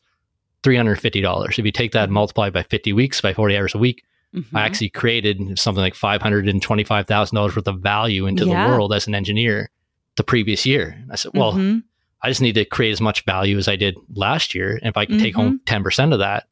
$350. 0.64 1.50
If 1.50 1.66
you 1.66 1.72
take 1.72 1.92
that 1.92 2.06
and 2.06 2.14
multiply 2.14 2.50
by 2.50 2.64
50 2.64 2.94
weeks 2.94 3.20
by 3.20 3.34
40 3.34 3.58
hours 3.58 3.76
a 3.76 3.78
week, 3.78 4.04
mm-hmm. 4.34 4.56
I 4.56 4.62
actually 4.62 4.90
created 4.90 5.60
something 5.60 5.82
like 5.82 5.96
$525,000 5.96 7.56
worth 7.56 7.68
of 7.68 7.80
value 7.82 8.26
into 8.26 8.46
yeah. 8.46 8.64
the 8.64 8.70
world 8.70 8.94
as 8.94 9.08
an 9.08 9.16
engineer 9.16 9.70
the 10.16 10.24
previous 10.24 10.66
year. 10.66 11.04
I 11.12 11.16
said, 11.16 11.32
well, 11.34 11.54
mm-hmm. 11.54 11.80
I 12.24 12.30
just 12.30 12.42
need 12.42 12.56
to 12.56 12.66
create 12.66 12.92
as 12.92 13.02
much 13.02 13.26
value 13.26 13.58
as 13.58 13.68
I 13.68 13.76
did 13.76 13.98
last 14.14 14.56
year. 14.56 14.72
And 14.78 14.86
if 14.86 14.96
I 14.96 15.06
can 15.06 15.20
take 15.20 15.36
home 15.36 15.60
10% 15.66 15.84
mm-hmm. 15.84 16.14
of 16.14 16.20
that, 16.20 16.48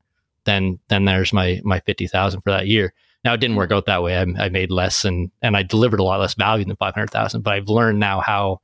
then, 0.46 0.80
then 0.88 1.06
there's 1.06 1.32
my, 1.32 1.62
my 1.64 1.80
50,000 1.82 2.42
for 2.42 2.52
that 2.52 2.68
year. 2.68 2.94
Now 3.24 3.34
it 3.34 3.38
didn't 3.38 3.58
work 3.58 3.72
out 3.72 3.86
that 3.88 4.02
way. 4.02 4.18
I, 4.18 4.26
I 4.38 4.50
made 4.50 4.72
less 4.72 5.04
and, 5.06 5.32
and 5.42 5.58
I 5.58 5.64
delivered 5.64 6.00
a 6.00 6.04
lot 6.04 6.20
less 6.20 6.36
value 6.36 6.66
than 6.66 6.76
500,000, 6.76 7.42
but 7.42 7.54
I've 7.54 7.68
learned 7.68 8.00
now 8.00 8.22
how 8.22 8.62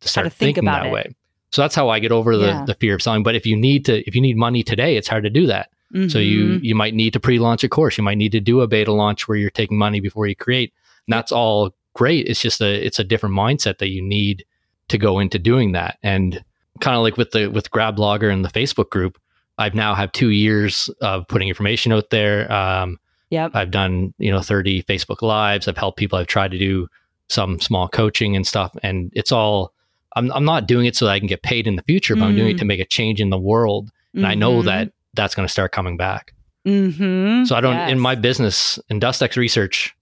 to 0.00 0.08
start 0.08 0.26
to 0.26 0.30
think 0.30 0.56
thinking 0.56 0.64
that 0.66 0.86
it. 0.86 0.92
way. 0.92 1.14
So 1.50 1.62
that's 1.62 1.74
how 1.74 1.88
I 1.88 1.98
get 1.98 2.12
over 2.12 2.36
the, 2.36 2.46
yeah. 2.46 2.64
the 2.66 2.74
fear 2.74 2.94
of 2.94 3.02
selling. 3.02 3.22
But 3.22 3.34
if 3.34 3.46
you 3.46 3.56
need 3.56 3.84
to, 3.86 4.06
if 4.06 4.14
you 4.14 4.20
need 4.20 4.36
money 4.36 4.62
today, 4.62 4.96
it's 4.96 5.08
hard 5.08 5.24
to 5.24 5.30
do 5.30 5.46
that. 5.46 5.70
Mm-hmm. 5.94 6.08
So 6.08 6.18
you 6.18 6.44
mm-hmm. 6.44 6.64
you 6.64 6.74
might 6.74 6.94
need 6.94 7.12
to 7.12 7.20
pre-launch 7.20 7.64
a 7.64 7.68
course. 7.68 7.96
You 7.96 8.04
might 8.04 8.18
need 8.18 8.32
to 8.32 8.40
do 8.40 8.60
a 8.60 8.66
beta 8.66 8.92
launch 8.92 9.28
where 9.28 9.38
you're 9.38 9.50
taking 9.50 9.78
money 9.78 10.00
before 10.00 10.26
you 10.26 10.34
create. 10.34 10.72
And 11.06 11.12
that's 11.12 11.32
all 11.32 11.74
great. 11.94 12.26
It's 12.26 12.40
just 12.40 12.60
a 12.60 12.84
it's 12.84 12.98
a 12.98 13.04
different 13.04 13.34
mindset 13.34 13.78
that 13.78 13.88
you 13.88 14.02
need 14.02 14.44
to 14.88 14.98
go 14.98 15.18
into 15.18 15.38
doing 15.38 15.72
that. 15.72 15.98
And 16.02 16.44
kind 16.80 16.96
of 16.96 17.02
like 17.02 17.16
with 17.16 17.30
the 17.30 17.48
with 17.48 17.70
Gradblogger 17.70 18.32
and 18.32 18.44
the 18.44 18.50
Facebook 18.50 18.90
group, 18.90 19.18
I've 19.58 19.74
now 19.74 19.94
have 19.94 20.12
two 20.12 20.30
years 20.30 20.90
of 21.00 21.26
putting 21.28 21.48
information 21.48 21.92
out 21.92 22.10
there. 22.10 22.50
Um, 22.52 22.98
yep. 23.30 23.52
I've 23.54 23.70
done 23.70 24.14
you 24.18 24.30
know 24.30 24.40
30 24.40 24.82
Facebook 24.84 25.22
lives. 25.22 25.68
I've 25.68 25.76
helped 25.76 25.98
people. 25.98 26.18
I've 26.18 26.26
tried 26.26 26.50
to 26.52 26.58
do 26.58 26.88
some 27.28 27.58
small 27.60 27.88
coaching 27.88 28.36
and 28.36 28.46
stuff, 28.46 28.76
and 28.82 29.10
it's 29.14 29.32
all 29.32 29.72
I'm, 30.16 30.32
I'm 30.32 30.44
not 30.44 30.66
doing 30.66 30.86
it 30.86 30.96
so 30.96 31.04
that 31.04 31.12
I 31.12 31.18
can 31.18 31.28
get 31.28 31.42
paid 31.42 31.66
in 31.66 31.76
the 31.76 31.82
future, 31.82 32.16
but 32.16 32.22
mm. 32.22 32.28
I'm 32.28 32.36
doing 32.36 32.50
it 32.50 32.58
to 32.58 32.64
mm. 32.64 32.68
make 32.68 32.80
a 32.80 32.86
change 32.86 33.20
in 33.20 33.30
the 33.30 33.38
world. 33.38 33.92
And 34.14 34.22
mm-hmm. 34.22 34.30
I 34.30 34.34
know 34.34 34.58
mm-hmm. 34.58 34.66
that 34.66 34.92
that's 35.14 35.34
going 35.34 35.46
to 35.46 35.52
start 35.52 35.72
coming 35.72 35.96
back. 35.96 36.32
Mm-hmm. 36.66 37.44
So 37.44 37.54
I 37.54 37.60
don't, 37.60 37.74
yes. 37.74 37.92
in 37.92 38.00
my 38.00 38.14
business, 38.14 38.78
in 38.88 38.98
DustEx 38.98 39.36
research, 39.36 39.94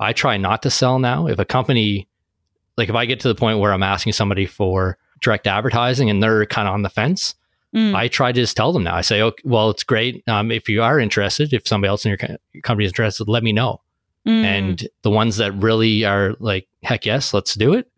I 0.00 0.12
try 0.12 0.36
not 0.36 0.62
to 0.62 0.70
sell 0.70 0.98
now. 0.98 1.28
If 1.28 1.38
a 1.38 1.44
company, 1.44 2.08
like 2.76 2.88
if 2.88 2.94
I 2.94 3.06
get 3.06 3.20
to 3.20 3.28
the 3.28 3.34
point 3.34 3.60
where 3.60 3.72
I'm 3.72 3.82
asking 3.82 4.12
somebody 4.12 4.44
for 4.44 4.98
direct 5.20 5.46
advertising 5.46 6.10
and 6.10 6.22
they're 6.22 6.44
kind 6.46 6.66
of 6.66 6.74
on 6.74 6.82
the 6.82 6.90
fence, 6.90 7.34
mm. 7.74 7.94
I 7.94 8.08
try 8.08 8.32
to 8.32 8.40
just 8.40 8.56
tell 8.56 8.72
them 8.72 8.84
now. 8.84 8.94
I 8.94 9.00
say, 9.00 9.22
okay, 9.22 9.42
well, 9.44 9.70
it's 9.70 9.84
great. 9.84 10.22
Um, 10.28 10.50
if 10.50 10.68
you 10.68 10.82
are 10.82 10.98
interested, 10.98 11.52
if 11.52 11.66
somebody 11.66 11.88
else 11.88 12.04
in 12.04 12.10
your, 12.10 12.18
co- 12.18 12.36
company 12.62 12.86
is 12.86 12.90
interested, 12.90 13.28
let 13.28 13.42
me 13.42 13.52
know. 13.52 13.80
Mm. 14.26 14.44
And 14.44 14.88
the 15.02 15.10
ones 15.10 15.38
that 15.38 15.52
really 15.52 16.04
are 16.04 16.34
like, 16.40 16.68
heck 16.82 17.06
yes, 17.06 17.32
let's 17.32 17.54
do 17.54 17.74
it 17.74 17.90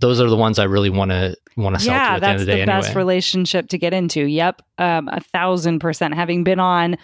those 0.00 0.20
are 0.20 0.28
the 0.28 0.36
ones 0.36 0.58
I 0.58 0.64
really 0.64 0.90
want 0.90 1.10
to 1.10 1.36
want 1.56 1.76
to 1.76 1.82
sell 1.82 1.94
yeah, 1.94 2.08
to 2.10 2.14
at 2.14 2.20
the 2.20 2.26
end 2.28 2.40
of 2.40 2.46
the 2.46 2.52
day. 2.52 2.58
Yeah, 2.60 2.66
that's 2.66 2.86
the 2.86 2.90
best 2.90 2.96
relationship 2.96 3.68
to 3.68 3.78
get 3.78 3.92
into. 3.92 4.24
Yep, 4.24 4.62
um, 4.78 5.08
a 5.08 5.20
thousand 5.20 5.80
percent. 5.80 6.14
Having 6.14 6.44
been 6.44 6.60
on, 6.60 6.96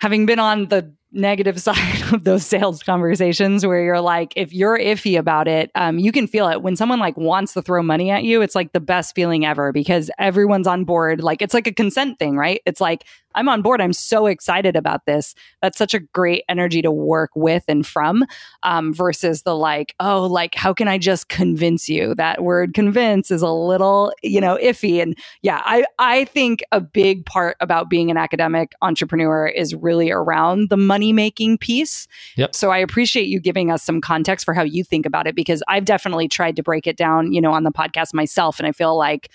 having 0.00 0.26
been 0.26 0.38
on 0.38 0.66
the 0.66 0.92
negative 1.12 1.60
side 1.62 2.12
of 2.12 2.24
those 2.24 2.46
sales 2.46 2.82
conversations 2.82 3.66
where 3.66 3.82
you're 3.82 4.00
like 4.00 4.32
if 4.36 4.52
you're 4.52 4.78
iffy 4.78 5.18
about 5.18 5.48
it 5.48 5.70
um, 5.74 5.98
you 5.98 6.12
can 6.12 6.26
feel 6.26 6.48
it. 6.48 6.62
When 6.62 6.76
someone 6.76 6.98
like 7.00 7.16
wants 7.16 7.54
to 7.54 7.62
throw 7.62 7.82
money 7.82 8.10
at 8.10 8.24
you 8.24 8.42
it's 8.42 8.54
like 8.54 8.72
the 8.72 8.80
best 8.80 9.14
feeling 9.14 9.44
ever 9.46 9.72
because 9.72 10.10
everyone's 10.18 10.66
on 10.66 10.84
board. 10.84 11.22
Like 11.22 11.42
it's 11.42 11.54
like 11.54 11.66
a 11.66 11.72
consent 11.72 12.18
thing 12.18 12.36
right? 12.36 12.60
It's 12.66 12.80
like 12.80 13.04
i'm 13.34 13.48
on 13.48 13.62
board. 13.62 13.80
I'm 13.80 13.92
so 13.94 14.26
excited 14.26 14.76
about 14.76 15.06
this. 15.06 15.34
That's 15.62 15.78
such 15.78 15.94
a 15.94 16.00
great 16.00 16.44
energy 16.48 16.82
to 16.82 16.90
work 16.92 17.30
with 17.34 17.64
and 17.68 17.86
from 17.86 18.24
um, 18.62 18.92
versus 18.94 19.42
the 19.42 19.56
like 19.56 19.94
oh 20.00 20.26
like 20.26 20.54
how 20.54 20.72
can 20.74 20.88
i 20.88 20.98
just 20.98 21.28
convince 21.28 21.88
you? 21.88 22.14
That 22.14 22.42
word 22.42 22.74
convince 22.74 23.30
is 23.30 23.42
a 23.42 23.50
little 23.50 24.12
you 24.22 24.40
know 24.40 24.58
iffy. 24.62 25.02
And 25.02 25.16
yeah 25.42 25.62
i 25.64 25.84
i 25.98 26.24
think 26.26 26.62
a 26.72 26.80
big 26.80 27.26
part 27.26 27.56
about 27.60 27.90
being 27.90 28.10
an 28.10 28.16
academic 28.16 28.72
entrepreneur 28.82 29.46
is 29.46 29.74
really 29.74 30.10
around 30.10 30.68
the 30.70 30.76
money 30.76 31.01
money 31.02 31.12
making 31.12 31.58
piece. 31.58 32.06
Yep. 32.36 32.54
So 32.54 32.70
I 32.70 32.78
appreciate 32.78 33.26
you 33.26 33.40
giving 33.40 33.70
us 33.70 33.82
some 33.82 34.00
context 34.00 34.44
for 34.44 34.54
how 34.54 34.62
you 34.62 34.84
think 34.84 35.04
about 35.04 35.26
it 35.26 35.34
because 35.34 35.62
I've 35.66 35.84
definitely 35.84 36.28
tried 36.28 36.56
to 36.56 36.62
break 36.62 36.86
it 36.86 36.96
down, 36.96 37.32
you 37.32 37.40
know, 37.40 37.52
on 37.52 37.64
the 37.64 37.72
podcast 37.72 38.14
myself. 38.14 38.58
And 38.58 38.66
I 38.66 38.72
feel 38.72 38.96
like 38.96 39.30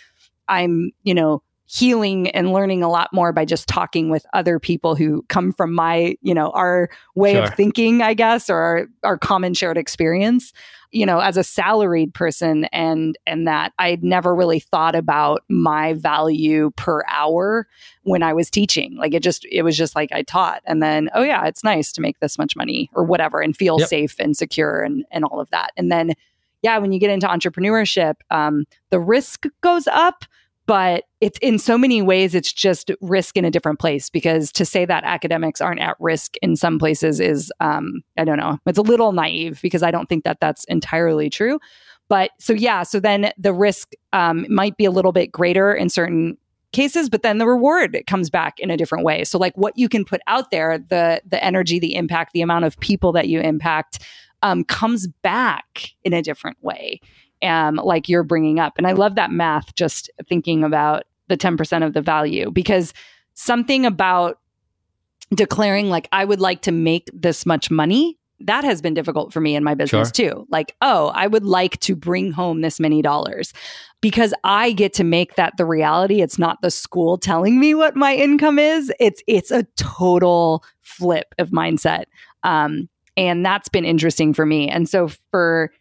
I'm, 0.47 0.91
you 1.03 1.13
know, 1.13 1.41
healing 1.70 2.30
and 2.32 2.53
learning 2.53 2.82
a 2.82 2.89
lot 2.89 3.13
more 3.13 3.32
by 3.34 3.43
just 3.45 3.68
talking 3.68 4.09
with 4.09 4.26
other 4.34 4.57
people 4.59 4.95
who 4.95 5.24
come 5.28 5.51
from 5.51 5.74
my, 5.74 6.15
you 6.22 6.34
know, 6.34 6.49
our 6.51 6.89
way 7.13 7.34
Sure. 7.34 7.43
of 7.43 7.53
thinking, 7.55 8.01
I 8.01 8.13
guess, 8.13 8.49
or 8.49 8.55
our, 8.57 8.88
our 9.03 9.18
common 9.18 9.53
shared 9.53 9.78
experience. 9.78 10.53
You 10.91 11.05
know, 11.05 11.20
as 11.20 11.36
a 11.36 11.43
salaried 11.43 12.13
person 12.13 12.63
and 12.72 13.18
and 13.28 13.45
that 13.45 13.74
I'd 13.78 14.05
never 14.05 14.34
really 14.34 14.61
thought 14.61 14.95
about 14.95 15.43
my 15.49 15.91
value 15.91 16.72
per 16.78 17.03
hour 17.09 17.68
when 18.03 18.24
I 18.24 18.32
was 18.32 18.49
teaching. 18.49 18.95
Like 18.95 19.13
it 19.13 19.22
just 19.22 19.45
it 19.51 19.63
was 19.63 19.76
just 19.76 19.97
like 19.97 20.13
I 20.13 20.22
taught 20.24 20.61
and 20.65 20.82
then, 20.82 21.09
oh 21.13 21.24
yeah, 21.24 21.45
it's 21.45 21.61
nice 21.61 21.91
to 21.91 22.01
make 22.01 22.22
this 22.22 22.38
much 22.38 22.55
money 22.55 22.89
or 22.93 23.03
whatever 23.03 23.41
and 23.41 23.55
feel 23.55 23.78
Yep. 23.82 23.89
safe 23.89 24.15
and 24.18 24.38
secure 24.38 24.82
and 24.82 25.03
and 25.11 25.26
all 25.26 25.41
of 25.41 25.49
that. 25.49 25.72
And 25.76 25.91
then 25.91 26.13
yeah, 26.61 26.78
when 26.78 26.93
you 26.93 26.99
get 26.99 27.11
into 27.11 27.28
entrepreneurship, 27.28 28.15
um, 28.32 28.63
the 28.89 28.99
risk 28.99 29.45
goes 29.61 29.88
up, 29.88 30.24
but 30.68 31.05
it's 31.22 31.39
in 31.41 31.57
so 31.57 31.78
many 31.78 32.01
ways 32.01 32.36
it's 32.36 32.53
just 32.53 32.91
risk 33.01 33.36
in 33.38 33.45
a 33.45 33.49
different 33.49 33.80
place 33.80 34.09
because 34.09 34.51
to 34.51 34.65
say 34.65 34.86
that 34.86 35.03
academics 35.05 35.61
aren't 35.61 35.80
at 35.80 35.95
risk 35.99 36.36
in 36.43 36.55
some 36.55 36.78
places 36.78 37.20
is 37.20 37.51
um, 37.59 38.01
i 38.18 38.24
don't 38.24 38.38
know. 38.38 38.59
It's 38.68 38.78
a 38.78 38.84
little 38.84 39.13
naive 39.13 39.59
because 39.63 39.82
i 39.82 39.89
don't 39.89 40.07
think 40.07 40.24
that 40.26 40.39
that's 40.39 40.63
entirely 40.65 41.30
true. 41.32 41.59
But 42.09 42.32
so 42.39 42.53
yeah 42.53 42.84
so 42.84 42.99
then 42.99 43.32
the 43.38 43.53
risk 43.53 43.93
um, 44.13 44.45
might 44.49 44.78
be 44.78 44.86
a 44.86 44.91
little 44.91 45.11
bit 45.11 45.32
greater 45.32 45.74
in 45.74 45.89
certain 45.89 46.38
cases 46.74 47.09
but 47.09 47.24
then 47.24 47.38
the 47.38 47.47
reward 47.47 47.97
comes 48.07 48.30
back 48.30 48.59
in 48.59 48.70
a 48.70 48.78
different 48.78 49.05
way. 49.05 49.24
So 49.24 49.39
like 49.39 49.57
what 49.57 49.78
you 49.78 49.89
can 49.89 50.05
put 50.05 50.22
out 50.28 50.51
there 50.51 50.78
the 50.78 51.22
the 51.26 51.43
energy 51.43 51.80
the 51.80 51.95
impact 51.95 52.34
the 52.34 52.41
amount 52.41 52.65
of 52.65 52.78
people 52.80 53.13
that 53.13 53.28
you 53.28 53.39
impact 53.39 54.03
um, 54.43 54.63
comes 54.65 55.07
back 55.24 55.89
in 56.03 56.13
a 56.13 56.22
different 56.22 56.57
way 56.61 56.99
um, 57.43 57.75
like 57.75 58.09
you're 58.09 58.23
bringing 58.23 58.59
up. 58.59 58.77
And 58.77 58.88
I 58.88 58.93
love 58.93 59.15
that 59.15 59.31
math, 59.31 59.75
just 59.75 60.09
thinking 60.27 60.63
about 60.63 61.03
the 61.27 61.38
10% 61.38 61.85
of 61.85 61.93
the 61.93 62.01
value, 62.01 62.51
because 62.51 62.93
something 63.33 63.85
about 63.85 64.39
declaring, 65.33 65.89
like, 65.89 66.07
I 66.11 66.25
would 66.25 66.39
like 66.39 66.61
to 66.63 66.71
make 66.71 67.09
this 67.13 67.45
much 67.45 67.69
money, 67.69 68.17
that 68.39 68.63
has 68.63 68.81
been 68.81 68.93
difficult 68.93 69.33
for 69.33 69.41
me 69.41 69.55
in 69.55 69.63
my 69.63 69.73
business 69.73 70.11
too. 70.11 70.45
Like, 70.49 70.75
oh, 70.81 71.07
I 71.15 71.27
would 71.27 71.43
like 71.43 71.79
to 71.81 71.95
bring 71.95 72.31
home 72.31 72.61
this 72.61 72.79
many 72.79 73.01
dollars 73.01 73.51
because 74.01 74.33
I 74.43 74.73
get 74.73 74.93
to 74.93 75.03
make 75.03 75.35
that 75.35 75.57
the 75.57 75.65
reality. 75.65 76.21
It's 76.21 76.38
not 76.38 76.61
the 76.61 76.69
school 76.69 77.17
telling 77.17 77.59
me 77.59 77.73
what 77.73 77.95
my 77.95 78.13
income 78.15 78.59
is. 78.59 78.91
It's 78.99 79.23
it's 79.27 79.49
a 79.49 79.63
total 79.75 80.63
flip 80.81 81.33
of 81.39 81.49
mindset. 81.49 82.05
Um, 82.43 82.89
and 83.15 83.43
that's 83.43 83.69
been 83.69 83.85
interesting 83.85 84.33
for 84.33 84.45
me. 84.45 84.69
And 84.69 84.88
so 84.88 85.09
for 85.31 85.71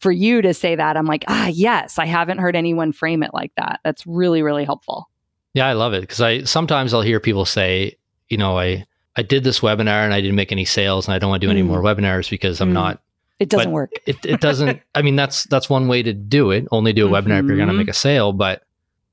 for 0.00 0.12
you 0.12 0.42
to 0.42 0.52
say 0.54 0.74
that, 0.76 0.96
I'm 0.96 1.06
like, 1.06 1.24
ah, 1.28 1.46
yes, 1.48 1.98
I 1.98 2.06
haven't 2.06 2.38
heard 2.38 2.54
anyone 2.56 2.92
frame 2.92 3.22
it 3.22 3.32
like 3.32 3.52
that. 3.56 3.80
That's 3.84 4.06
really, 4.06 4.42
really 4.42 4.64
helpful. 4.64 5.08
Yeah, 5.54 5.66
I 5.66 5.72
love 5.72 5.94
it 5.94 6.02
because 6.02 6.20
I 6.20 6.42
sometimes 6.44 6.92
I'll 6.92 7.00
hear 7.02 7.18
people 7.20 7.44
say, 7.46 7.96
you 8.28 8.36
know, 8.36 8.58
I 8.58 8.84
I 9.16 9.22
did 9.22 9.42
this 9.44 9.60
webinar 9.60 10.04
and 10.04 10.12
I 10.12 10.20
didn't 10.20 10.36
make 10.36 10.52
any 10.52 10.66
sales 10.66 11.08
and 11.08 11.14
I 11.14 11.18
don't 11.18 11.30
want 11.30 11.40
to 11.40 11.46
do 11.46 11.50
any 11.50 11.62
Mm. 11.62 11.66
more 11.68 11.80
webinars 11.82 12.28
because 12.28 12.60
I'm 12.60 12.70
Mm. 12.70 12.74
not 12.74 13.02
It 13.38 13.48
doesn't 13.48 13.72
work. 13.72 13.90
it, 14.06 14.16
it 14.24 14.40
doesn't 14.40 14.80
i 14.94 15.00
mean 15.02 15.16
that's 15.16 15.44
that's 15.44 15.70
one 15.70 15.88
way 15.88 16.02
to 16.02 16.12
do 16.12 16.50
it 16.50 16.66
only 16.72 16.92
do 16.92 17.06
a 17.06 17.10
webinar 17.10 17.40
if 17.40 17.46
you're 17.46 17.56
going 17.56 17.68
to 17.68 17.74
make 17.74 17.88
a 17.88 17.92
sale 17.94 18.32
but 18.34 18.62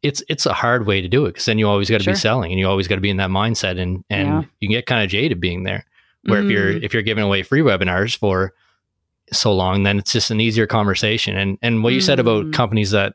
it's 0.01 0.21
it's 0.27 0.45
a 0.45 0.51
hard 0.53 0.85
way 0.85 0.99
to 0.99 1.07
do 1.07 1.25
it 1.25 1.29
because 1.29 1.45
then 1.45 1.57
you 1.57 1.67
always 1.69 1.89
got 1.89 1.99
to 1.99 2.03
Sure. 2.03 2.13
be 2.13 2.17
selling 2.19 2.51
and 2.51 2.59
you 2.59 2.67
always 2.67 2.87
got 2.89 2.95
to 2.95 3.01
be 3.01 3.09
in 3.09 3.17
that 3.17 3.29
mindset 3.29 3.79
and 3.79 4.03
and 4.09 4.27
Yeah. 4.27 4.41
you 4.59 4.67
can 4.67 4.73
get 4.73 4.85
kind 4.85 5.01
of 5.03 5.09
jaded 5.09 5.39
being 5.39 5.63
there 5.63 5.85
where 6.25 6.41
if 6.43 6.49
you're 6.49 6.73
Mm. 6.73 6.83
if 6.83 6.93
you're 6.93 7.03
giving 7.03 7.23
away 7.23 7.41
free 7.43 7.61
webinars 7.61 8.17
for 8.17 8.53
so 9.33 9.53
long 9.53 9.83
then 9.83 9.97
it's 9.99 10.11
just 10.13 10.31
an 10.31 10.39
easier 10.39 10.67
conversation 10.67 11.35
and 11.37 11.57
and 11.61 11.83
what 11.83 11.93
you 11.93 12.01
said 12.01 12.19
about 12.19 12.45
Mm. 12.45 12.53
companies 12.53 12.91
that 12.91 13.13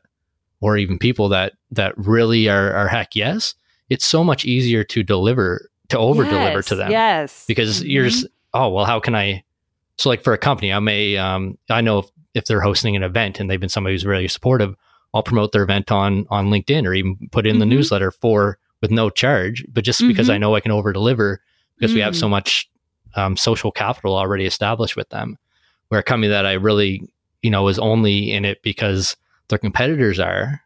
or 0.61 0.77
even 0.77 0.97
people 0.99 1.29
that 1.29 1.53
that 1.71 1.93
really 1.97 2.49
are 2.49 2.73
are 2.73 2.87
heck 2.87 3.15
yes 3.15 3.53
it's 3.89 4.05
so 4.05 4.23
much 4.23 4.45
easier 4.45 4.83
to 4.83 5.03
deliver 5.03 5.69
to 5.89 5.97
over 5.97 6.23
deliver 6.23 6.57
Yes, 6.59 6.65
to 6.67 6.75
them 6.75 6.91
Yes. 6.91 7.45
because 7.47 7.83
you're 7.83 8.05
Mhm. 8.05 8.09
just 8.09 8.27
oh 8.53 8.69
well 8.69 8.85
how 8.85 8.99
can 8.99 9.15
i 9.15 9.43
so 9.97 10.09
like 10.09 10.23
for 10.23 10.33
a 10.33 10.37
company 10.37 10.71
i 10.73 10.79
may 10.79 11.17
um 11.17 11.57
i 11.69 11.81
know 11.81 11.99
if, 11.99 12.05
if 12.35 12.45
they're 12.45 12.61
hosting 12.61 12.95
an 12.95 13.03
event 13.03 13.39
and 13.39 13.49
they've 13.49 13.59
been 13.59 13.69
somebody 13.69 13.93
who's 13.95 14.05
really 14.05 14.27
supportive 14.27 14.75
i'll 15.13 15.23
promote 15.23 15.51
their 15.51 15.63
event 15.63 15.91
on 15.91 16.25
on 16.29 16.47
linkedin 16.49 16.85
or 16.85 16.93
even 16.93 17.17
put 17.31 17.45
in 17.47 17.59
the 17.59 17.65
Mhm. 17.65 17.69
newsletter 17.69 18.11
for 18.11 18.57
with 18.81 18.91
no 18.91 19.09
charge 19.09 19.65
but 19.73 19.83
just 19.83 19.99
because 20.07 20.29
i 20.29 20.37
know 20.37 20.55
i 20.55 20.59
can 20.59 20.71
over 20.71 20.91
deliver 20.93 21.41
because 21.77 21.93
we 21.93 22.01
have 22.01 22.13
Mm. 22.13 22.19
so 22.19 22.29
much 22.29 22.69
um, 23.15 23.35
social 23.35 23.71
capital 23.71 24.15
already 24.15 24.45
established 24.45 24.95
with 24.95 25.09
them 25.09 25.37
where 25.89 25.99
a 25.99 26.03
company 26.03 26.27
that 26.29 26.45
i 26.45 26.53
really 26.53 27.01
you 27.41 27.49
know 27.51 27.67
is 27.67 27.77
only 27.79 28.31
in 28.31 28.45
it 28.45 28.61
because 28.63 29.15
their 29.49 29.59
competitors 29.59 30.19
are 30.19 30.61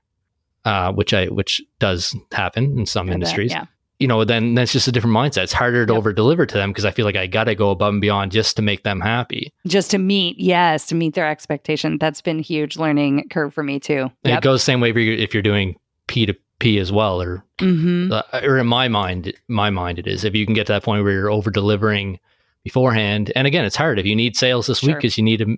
uh, 0.66 0.92
which 0.94 1.14
i 1.14 1.26
which 1.28 1.62
does 1.80 2.16
happen 2.32 2.78
in 2.80 2.86
some 2.86 3.12
industries 3.12 3.52
Yeah. 3.52 3.66
you 4.00 4.08
know, 4.08 4.24
then 4.26 4.56
that's 4.56 4.72
just 4.74 4.88
a 4.88 4.92
different 4.92 5.16
mindset. 5.16 5.44
It's 5.44 5.54
harder 5.54 5.86
to 5.86 5.94
Yep. 5.94 5.98
over 5.98 6.14
deliver 6.14 6.46
to 6.46 6.56
them 6.56 6.72
because 6.72 6.84
I 6.84 6.92
feel 6.92 7.06
like 7.06 7.16
I 7.16 7.28
got 7.28 7.46
to 7.46 7.56
go 7.56 7.70
above 7.70 7.94
and 7.94 8.02
beyond 8.02 8.32
just 8.34 8.56
to 8.58 8.62
make 8.62 8.84
them 8.84 9.00
happy. 9.00 9.54
Just 9.68 9.92
to 9.92 9.98
meet, 9.98 10.38
yes, 10.40 10.88
to 10.88 10.96
meet 10.96 11.14
their 11.16 11.28
expectation. 11.30 11.98
That's 12.00 12.22
been 12.22 12.40
huge 12.40 12.76
learning 12.78 13.30
curve 13.30 13.54
for 13.54 13.64
me 13.64 13.80
too. 13.80 14.10
And 14.26 14.34
it 14.34 14.42
goes 14.42 14.60
the 14.62 14.66
same 14.66 14.82
way 14.82 14.90
if 14.90 14.96
you're, 14.98 15.16
if 15.16 15.34
you're 15.34 15.44
doing 15.44 15.78
P 16.08 16.26
to 16.26 16.36
P 16.60 16.80
as 16.80 16.92
well, 16.92 17.22
or 17.22 17.46
hmm 17.62 18.12
uh, 18.12 18.24
or 18.42 18.58
in 18.58 18.68
my 18.68 18.88
mind, 18.88 19.34
my 19.48 19.70
mind 19.70 20.00
it 20.00 20.08
is. 20.08 20.24
If 20.26 20.34
you 20.36 20.46
can 20.46 20.54
get 20.56 20.66
to 20.68 20.74
that 20.74 20.84
point 20.84 21.04
where 21.04 21.14
you're 21.14 21.32
over 21.32 21.52
delivering 21.52 22.20
beforehand, 22.64 23.32
and 23.36 23.46
again, 23.48 23.66
it's 23.66 23.76
hard 23.76 24.00
if 24.00 24.06
you 24.06 24.16
need 24.16 24.36
sales 24.36 24.68
this 24.68 24.82
week 24.82 24.96
because 24.98 25.18
you 25.18 25.24
need 25.24 25.38
to 25.38 25.58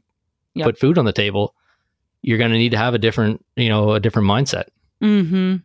Yep. 0.58 0.66
put 0.66 0.80
food 0.80 0.97
on 0.97 1.03
the 1.06 1.12
table. 1.12 1.53
You're 2.22 2.38
going 2.38 2.51
to 2.51 2.58
need 2.58 2.72
to 2.72 2.78
have 2.78 2.93
a 2.93 2.97
different, 2.97 3.45
you 3.58 3.68
know, 3.68 3.91
a 3.91 3.99
different 3.99 4.28
mindset. 4.28 4.66
hmm 5.01 5.58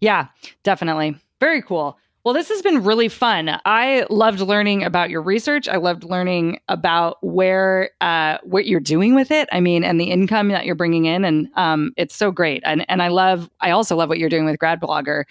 Yeah, 0.00 0.28
definitely. 0.62 1.16
Very 1.40 1.60
cool. 1.60 1.98
Well, 2.24 2.34
this 2.34 2.48
has 2.50 2.62
been 2.62 2.84
really 2.84 3.08
fun. 3.08 3.58
I 3.64 4.06
loved 4.08 4.38
learning 4.38 4.84
about 4.84 5.10
your 5.10 5.22
research. 5.22 5.66
I 5.68 5.76
loved 5.76 6.04
learning 6.04 6.60
about 6.68 7.18
where 7.20 7.90
uh, 8.00 8.38
what 8.44 8.66
you're 8.66 8.78
doing 8.78 9.16
with 9.16 9.32
it. 9.32 9.48
I 9.50 9.58
mean, 9.58 9.82
and 9.82 10.00
the 10.00 10.04
income 10.12 10.48
that 10.50 10.64
you're 10.64 10.76
bringing 10.76 11.06
in, 11.06 11.24
and 11.24 11.48
um, 11.56 11.92
it's 11.96 12.14
so 12.14 12.30
great. 12.30 12.62
And 12.64 12.88
and 12.88 13.02
I 13.02 13.08
love. 13.08 13.50
I 13.60 13.72
also 13.72 13.96
love 13.96 14.08
what 14.08 14.20
you're 14.20 14.28
doing 14.28 14.44
with 14.44 14.56
Grad 14.60 14.80
Blogger. 14.80 15.24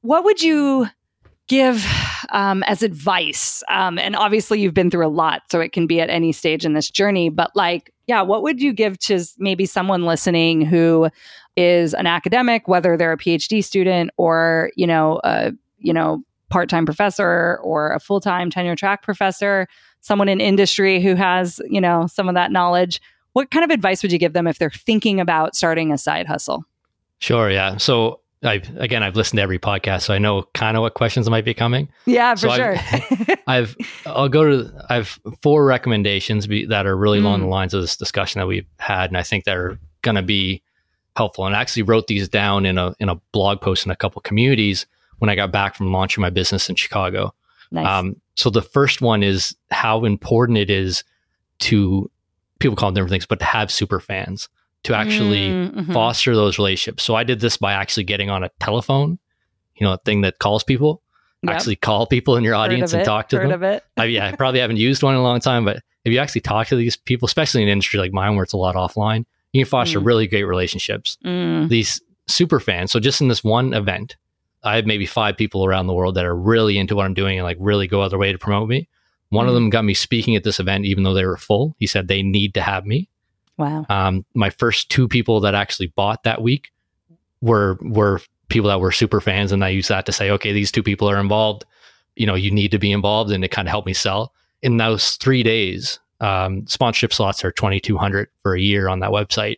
What 0.00 0.24
would 0.24 0.40
you 0.42 0.88
give 1.48 1.84
um, 2.30 2.62
as 2.64 2.82
advice? 2.82 3.62
Um, 3.68 3.98
and 3.98 4.14
obviously, 4.14 4.60
you've 4.60 4.74
been 4.74 4.90
through 4.90 5.06
a 5.06 5.08
lot, 5.08 5.42
so 5.50 5.60
it 5.60 5.72
can 5.72 5.86
be 5.86 6.00
at 6.00 6.10
any 6.10 6.32
stage 6.32 6.64
in 6.64 6.74
this 6.74 6.90
journey. 6.90 7.28
But 7.28 7.54
like, 7.56 7.92
yeah, 8.06 8.22
what 8.22 8.42
would 8.42 8.62
you 8.62 8.72
give 8.72 8.98
to 9.00 9.24
maybe 9.38 9.66
someone 9.66 10.04
listening 10.04 10.62
who 10.62 11.08
is 11.56 11.94
an 11.94 12.06
academic, 12.06 12.68
whether 12.68 12.96
they're 12.96 13.12
a 13.12 13.18
PhD 13.18 13.64
student 13.64 14.10
or 14.16 14.70
you 14.76 14.86
know, 14.86 15.20
a 15.24 15.52
you 15.78 15.92
know, 15.92 16.22
part-time 16.50 16.86
professor 16.86 17.58
or 17.62 17.92
a 17.92 18.00
full-time 18.00 18.50
tenure 18.50 18.76
track 18.76 19.02
professor, 19.02 19.68
someone 20.00 20.28
in 20.28 20.40
industry 20.40 21.00
who 21.00 21.14
has 21.14 21.60
you 21.68 21.80
know 21.80 22.06
some 22.06 22.28
of 22.28 22.34
that 22.34 22.52
knowledge. 22.52 23.00
What 23.32 23.50
kind 23.50 23.64
of 23.64 23.70
advice 23.70 24.02
would 24.02 24.10
you 24.12 24.18
give 24.18 24.32
them 24.32 24.46
if 24.46 24.58
they're 24.58 24.70
thinking 24.70 25.20
about 25.20 25.54
starting 25.54 25.92
a 25.92 25.98
side 25.98 26.26
hustle? 26.26 26.64
Sure, 27.20 27.50
yeah. 27.50 27.76
So 27.76 28.20
I 28.42 28.62
again, 28.76 29.02
I've 29.02 29.16
listened 29.16 29.38
to 29.38 29.42
every 29.42 29.58
podcast, 29.58 30.02
so 30.02 30.14
I 30.14 30.18
know 30.18 30.44
kind 30.54 30.76
of 30.76 30.82
what 30.82 30.94
questions 30.94 31.28
might 31.28 31.44
be 31.44 31.54
coming. 31.54 31.88
Yeah, 32.06 32.34
for 32.34 32.48
So 32.48 32.54
sure. 32.54 32.76
I've 33.46 33.76
I'll 34.06 34.28
go 34.28 34.44
to 34.44 34.72
I 34.88 34.94
have 34.96 35.18
four 35.42 35.64
recommendations 35.64 36.46
be, 36.46 36.66
that 36.66 36.86
are 36.86 36.96
really 36.96 37.18
along 37.18 37.40
Mm. 37.40 37.44
the 37.44 37.48
lines 37.48 37.74
of 37.74 37.80
this 37.80 37.96
discussion 37.96 38.38
that 38.40 38.46
we've 38.46 38.66
had, 38.78 39.10
and 39.10 39.16
I 39.18 39.22
think 39.22 39.44
they're 39.44 39.78
going 40.02 40.14
to 40.16 40.22
be 40.22 40.62
helpful. 41.16 41.46
And 41.46 41.56
I 41.56 41.60
actually 41.60 41.82
wrote 41.82 42.06
these 42.06 42.28
down 42.28 42.64
in 42.64 42.78
a 42.78 42.94
in 43.00 43.08
a 43.08 43.16
blog 43.32 43.60
post 43.60 43.84
in 43.84 43.90
a 43.90 43.96
couple 43.96 44.20
communities 44.22 44.86
when 45.18 45.28
I 45.30 45.34
got 45.34 45.50
back 45.50 45.74
from 45.74 45.90
launching 45.92 46.22
my 46.22 46.30
business 46.30 46.68
in 46.70 46.76
Chicago. 46.76 47.34
nice. 47.72 47.86
Um, 47.86 48.20
so 48.36 48.50
the 48.50 48.62
first 48.62 49.00
one 49.02 49.24
is 49.24 49.56
how 49.72 50.04
important 50.04 50.58
it 50.58 50.70
is 50.70 51.02
to 51.60 52.08
people 52.60 52.76
call 52.76 52.90
them 52.90 52.94
different 52.94 53.10
things, 53.10 53.26
but 53.26 53.40
to 53.40 53.44
have 53.44 53.72
super 53.72 53.98
fans 53.98 54.48
to 54.84 54.94
actually 54.94 55.48
Mm, 55.48 55.74
mhm. 55.74 55.92
foster 55.92 56.34
those 56.34 56.58
relationships. 56.58 57.02
So 57.04 57.14
I 57.14 57.24
did 57.24 57.40
this 57.40 57.56
by 57.56 57.72
actually 57.72 58.04
getting 58.04 58.30
on 58.30 58.44
a 58.44 58.50
telephone, 58.60 59.18
you 59.76 59.84
know, 59.86 59.92
a 59.94 59.98
thing 59.98 60.20
that 60.22 60.38
calls 60.38 60.62
people. 60.64 61.02
Yep. 61.42 61.54
Actually, 61.54 61.76
call 61.76 62.06
people 62.06 62.36
in 62.36 62.42
your 62.44 62.54
audience 62.54 62.92
of 62.92 62.98
and 62.98 63.02
it, 63.02 63.06
talk 63.06 63.28
to 63.28 63.36
heard 63.36 63.44
them. 63.50 63.52
of 63.52 63.62
it. 63.62 63.84
I, 63.96 64.04
yeah, 64.06 64.26
I 64.28 64.32
probably 64.36 64.60
haven't 64.60 64.76
used 64.78 65.02
one 65.02 65.14
in 65.14 65.20
a 65.20 65.22
long 65.22 65.38
time, 65.40 65.64
but 65.64 65.76
if 66.04 66.12
you 66.12 66.18
actually 66.18 66.40
talk 66.40 66.66
to 66.68 66.76
these 66.76 66.96
people, 66.96 67.26
especially 67.26 67.62
in 67.62 67.68
an 67.68 67.72
industry 67.72 68.00
like 68.00 68.12
mine 68.12 68.34
where 68.34 68.42
it's 68.42 68.52
a 68.52 68.56
lot 68.56 68.74
offline, 68.74 69.24
you 69.52 69.64
can 69.64 69.70
foster 69.70 70.00
Mm. 70.00 70.06
really 70.06 70.26
great 70.26 70.44
relationships. 70.44 71.16
Mm, 71.24 71.68
These 71.68 72.00
super 72.26 72.58
fans. 72.60 72.90
So 72.92 72.98
just 73.00 73.20
in 73.20 73.28
this 73.28 73.44
one 73.44 73.72
event, 73.72 74.16
I 74.64 74.76
have 74.76 74.86
maybe 74.86 75.06
five 75.06 75.36
people 75.36 75.64
around 75.64 75.86
the 75.86 75.94
world 75.94 76.16
that 76.16 76.24
are 76.24 76.34
really 76.36 76.76
into 76.76 76.96
what 76.96 77.06
I'm 77.06 77.14
doing 77.14 77.38
and 77.38 77.44
like 77.44 77.56
really 77.60 77.86
go 77.86 78.00
out 78.02 78.06
of 78.06 78.10
their 78.10 78.18
way 78.18 78.32
to 78.32 78.38
promote 78.38 78.68
me. 78.68 78.88
One 79.30 79.46
of 79.46 79.52
Mm. 79.52 79.56
them 79.56 79.70
got 79.70 79.84
me 79.84 79.94
speaking 79.94 80.34
at 80.34 80.42
this 80.42 80.58
event, 80.58 80.86
even 80.86 81.04
though 81.04 81.14
they 81.14 81.24
were 81.24 81.36
full. 81.36 81.76
He 81.78 81.86
said 81.86 82.08
they 82.08 82.22
need 82.22 82.54
to 82.54 82.60
have 82.62 82.84
me. 82.84 83.08
Wow. 83.58 83.84
Um, 83.88 84.24
my 84.34 84.50
first 84.50 84.90
two 84.90 85.08
people 85.08 85.40
that 85.40 85.54
actually 85.54 85.88
bought 85.88 86.22
that 86.22 86.40
week 86.42 86.70
were 87.40 87.78
were 87.82 88.20
people 88.48 88.68
that 88.68 88.80
were 88.80 88.92
super 88.92 89.20
fans, 89.20 89.52
and 89.52 89.64
I 89.64 89.68
used 89.68 89.88
that 89.90 90.06
to 90.06 90.12
say, 90.12 90.30
okay, 90.30 90.52
these 90.52 90.72
two 90.72 90.82
people 90.82 91.08
are 91.10 91.18
involved. 91.20 91.64
You 92.16 92.26
know, 92.26 92.34
you 92.34 92.50
need 92.50 92.70
to 92.70 92.78
be 92.78 92.90
involved, 92.92 93.30
and 93.30 93.44
it 93.44 93.48
kind 93.48 93.68
of 93.68 93.70
helped 93.70 93.86
me 93.86 93.92
sell. 93.94 94.32
In 94.62 94.76
those 94.78 95.16
three 95.16 95.42
days, 95.42 96.00
um, 96.20 96.66
sponsorship 96.66 97.12
slots 97.12 97.44
are 97.44 97.52
twenty 97.52 97.78
two 97.80 97.96
hundred 97.98 98.28
for 98.42 98.54
a 98.54 98.60
year 98.60 98.88
on 98.88 99.00
that 99.00 99.10
website, 99.10 99.56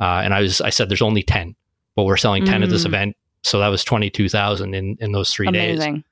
uh, 0.00 0.20
and 0.24 0.32
I 0.34 0.40
was 0.42 0.60
I 0.60 0.70
said 0.70 0.88
there's 0.88 1.02
only 1.02 1.22
ten, 1.22 1.56
but 1.96 2.04
we're 2.04 2.16
selling 2.16 2.44
ten 2.44 2.62
at 2.62 2.68
this 2.70 2.82
Mm. 2.82 2.86
event. 2.86 3.16
So 3.42 3.60
that 3.60 3.68
was 3.68 3.84
22,000 3.84 4.74
in, 4.74 4.96
in 4.98 5.12
those 5.12 5.32
three 5.32 5.48
days. 5.52 5.76
Amazing. 5.78 6.02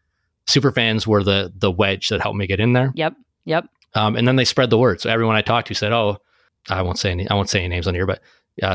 Super 0.46 0.70
fans 0.70 1.04
were 1.04 1.24
the 1.24 1.52
the 1.56 1.70
wedge 1.70 2.08
that 2.10 2.20
helped 2.20 2.36
me 2.38 2.46
get 2.46 2.60
in 2.60 2.74
there. 2.74 2.92
Yep. 2.94 3.14
Yep. 3.44 3.66
Um, 3.94 4.14
and 4.14 4.26
then 4.28 4.36
they 4.36 4.44
spread 4.44 4.70
the 4.70 4.78
word. 4.78 5.00
So 5.00 5.10
everyone 5.10 5.34
I 5.34 5.42
talked 5.42 5.66
to 5.68 5.74
said, 5.74 5.90
"Oh, 5.92 6.18
I 6.68 6.82
won't 6.82 6.98
say 6.98 7.10
any, 7.10 7.28
I 7.28 7.34
won't 7.34 7.50
say 7.50 7.60
any 7.60 7.68
names 7.68 7.86
on 7.86 7.94
here, 7.94 8.06
but 8.06 8.20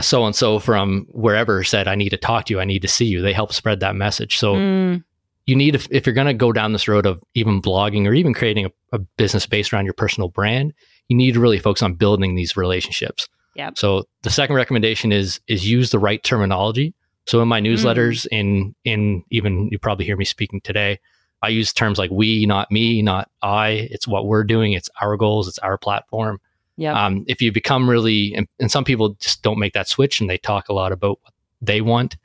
so 0.04 0.26
and 0.26 0.36
so 0.36 0.60
from 0.60 1.08
wherever 1.12 1.64
said 1.64 1.88
I 1.88 1.96
need 1.96 2.10
to 2.10 2.18
talk 2.18 2.46
to 2.46 2.54
you. 2.54 2.60
I 2.60 2.66
need 2.66 2.82
to 2.82 2.88
see 2.88 3.06
you." 3.06 3.22
They 3.22 3.34
help 3.34 3.54
spread 3.54 3.80
that 3.80 3.96
message. 3.96 4.38
So 4.38 4.56
Mm, 4.56 5.04
you 5.46 5.56
need 5.56 5.76
if, 5.76 5.88
if 5.90 6.06
you're 6.06 6.14
going 6.14 6.28
to 6.28 6.34
go 6.34 6.52
down 6.52 6.74
this 6.74 6.88
road 6.88 7.06
of 7.06 7.22
even 7.34 7.62
blogging 7.62 8.06
or 8.06 8.14
even 8.14 8.34
creating 8.34 8.66
a, 8.66 8.72
a 8.94 9.00
business 9.00 9.48
based 9.48 9.74
around 9.74 9.86
your 9.86 9.94
personal 9.94 10.30
brand, 10.30 10.74
you 11.08 11.18
need 11.18 11.34
to 11.34 11.40
really 11.40 11.60
focus 11.60 11.82
on 11.82 11.96
building 11.96 12.36
these 12.36 12.56
relationships. 12.56 13.28
Yep. 13.56 13.78
So 13.78 14.04
the 14.22 14.30
second 14.30 14.56
recommendation 14.56 15.12
is 15.12 15.40
is 15.48 15.68
use 15.68 15.90
the 15.90 16.00
right 16.00 16.24
terminology. 16.24 16.94
So 17.26 17.42
in 17.42 17.48
my 17.48 17.62
newsletters, 17.62 18.28
in 18.32 18.76
in 18.86 19.24
even 19.32 19.70
you 19.72 19.80
probably 19.80 20.06
hear 20.06 20.18
me 20.18 20.26
speaking 20.26 20.62
today, 20.62 21.00
I 21.42 21.50
use 21.50 21.74
terms 21.74 21.98
like 21.98 22.12
we, 22.12 22.46
not 22.46 22.72
me, 22.72 23.02
not 23.02 23.30
I. 23.42 23.88
It's 23.92 24.08
what 24.08 24.26
we're 24.28 24.44
doing. 24.44 24.74
It's 24.74 24.90
our 25.02 25.18
goals. 25.18 25.48
It's 25.48 25.60
our 25.60 25.78
platform. 25.78 26.40
Yep. 26.80 26.96
Um, 26.96 27.26
if 27.28 27.42
you 27.42 27.52
become 27.52 27.90
really, 27.90 28.34
and, 28.36 28.48
and 28.60 28.72
some 28.72 28.84
people 28.84 29.10
just 29.20 29.44
don't 29.44 29.60
make 29.60 29.74
that 29.74 29.88
switch 29.88 30.20
and 30.22 30.30
they 30.30 30.38
talk 30.38 30.70
a 30.70 30.74
lot 30.74 30.92
about 30.92 31.20
what 31.24 31.34
they 31.62 31.82
want, 31.82 32.18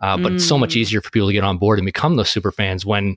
uh, 0.00 0.16
but 0.16 0.32
it's 0.32 0.46
so 0.46 0.56
much 0.58 0.74
Mm. 0.74 0.76
easier 0.76 1.00
for 1.02 1.10
people 1.10 1.28
to 1.28 1.32
get 1.32 1.44
on 1.44 1.58
board 1.58 1.78
and 1.78 1.84
become 1.86 2.16
those 2.16 2.30
super 2.30 2.52
fans 2.52 2.86
when. 2.86 3.16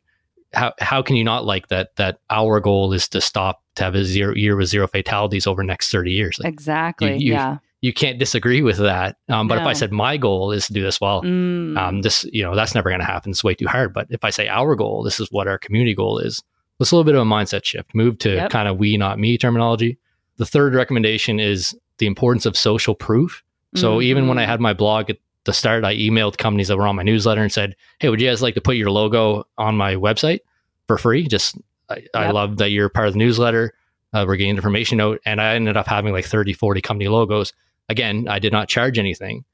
How, 0.51 0.73
how 0.79 1.03
can 1.03 1.15
you 1.15 1.23
not 1.23 1.45
like 1.45 1.67
that 1.67 1.95
that 1.97 2.21
our 2.31 2.59
goal 2.59 2.91
is 2.91 3.07
to 3.09 3.21
stop 3.21 3.61
to 3.75 3.83
have 3.83 3.93
a 3.93 4.03
zero 4.03 4.33
year 4.33 4.55
with 4.55 4.67
zero 4.69 4.87
fatalities 4.87 5.45
over 5.45 5.61
the 5.61 5.67
next 5.67 5.91
30 5.91 6.11
years 6.11 6.39
like 6.39 6.51
exactly. 6.51 7.17
you- 7.17 7.33
yeah. 7.33 7.57
you 7.81 7.93
can't 7.93 8.17
disagree 8.17 8.63
with 8.63 8.77
that 8.77 9.17
um, 9.29 9.47
but 9.47 9.59
if 9.59 9.67
i 9.67 9.73
said 9.73 9.91
my 9.91 10.17
goal 10.17 10.51
is 10.51 10.65
to 10.65 10.73
do 10.73 10.81
this 10.81 10.99
well 10.99 11.21
Mm, 11.21 11.77
um, 11.77 12.01
this 12.01 12.23
you 12.33 12.41
know 12.41 12.55
that's 12.55 12.73
never 12.73 12.89
going 12.89 12.99
to 12.99 13.05
happen 13.05 13.29
it's 13.29 13.43
way 13.43 13.53
too 13.53 13.67
hard 13.67 13.93
but 13.93 14.07
if 14.09 14.23
i 14.23 14.31
say 14.31 14.47
our 14.47 14.75
goal 14.75 15.03
this 15.03 15.19
is 15.19 15.27
what 15.31 15.47
our 15.47 15.59
community 15.59 15.93
goal 15.93 16.17
is 16.17 16.41
it's 16.79 16.89
a 16.91 16.95
little 16.95 17.03
bit 17.05 17.13
of 17.13 17.21
a 17.21 17.29
mindset 17.29 17.63
shift 17.63 17.93
move 17.93 18.17
to 18.17 18.33
Yep. 18.33 18.49
kind 18.49 18.67
of 18.67 18.77
we 18.79 18.97
not 18.97 19.19
me 19.19 19.37
terminology 19.37 19.99
the 20.39 20.45
third 20.45 20.73
recommendation 20.73 21.39
is 21.39 21.77
the 21.97 22.07
importance 22.07 22.45
of 22.45 22.57
social 22.57 22.95
proof. 22.95 23.43
So 23.75 24.01
even 24.01 24.27
when 24.27 24.39
i 24.39 24.45
mhm. 24.45 24.47
had 24.47 24.59
my 24.59 24.73
blog 24.73 25.11
at 25.11 25.17
the 25.43 25.53
start 25.53 25.85
i 25.85 25.95
emailed 25.95 26.37
companies 26.37 26.69
that 26.69 26.77
were 26.77 26.87
on 26.87 26.95
my 26.95 27.03
newsletter 27.03 27.41
and 27.41 27.51
said 27.51 27.75
hey 27.99 28.09
would 28.09 28.19
you 28.19 28.27
guys 28.27 28.41
like 28.41 28.55
to 28.55 28.61
put 28.61 28.75
your 28.75 28.89
logo 28.89 29.45
on 29.59 29.77
my 29.77 29.93
website 29.93 30.39
for 30.87 30.97
free? 30.97 31.27
Just 31.27 31.55
i, 31.89 32.03
I 32.15 32.31
love 32.31 32.57
that 32.57 32.71
you're 32.71 32.89
part 32.89 33.07
of 33.07 33.13
the 33.13 33.19
newsletter 33.19 33.73
uh, 34.13 34.25
we're 34.27 34.37
getting 34.37 34.55
information 34.55 34.99
out 34.99 35.19
and 35.25 35.39
i 35.39 35.53
ended 35.53 35.77
up 35.77 35.85
having 35.85 36.13
like 36.13 36.25
30 36.25 36.53
40 36.53 36.81
company 36.81 37.09
logos. 37.09 37.53
Again 37.89 38.27
i 38.27 38.39
did 38.39 38.51
not 38.51 38.69
charge 38.69 38.97
anything 38.97 39.45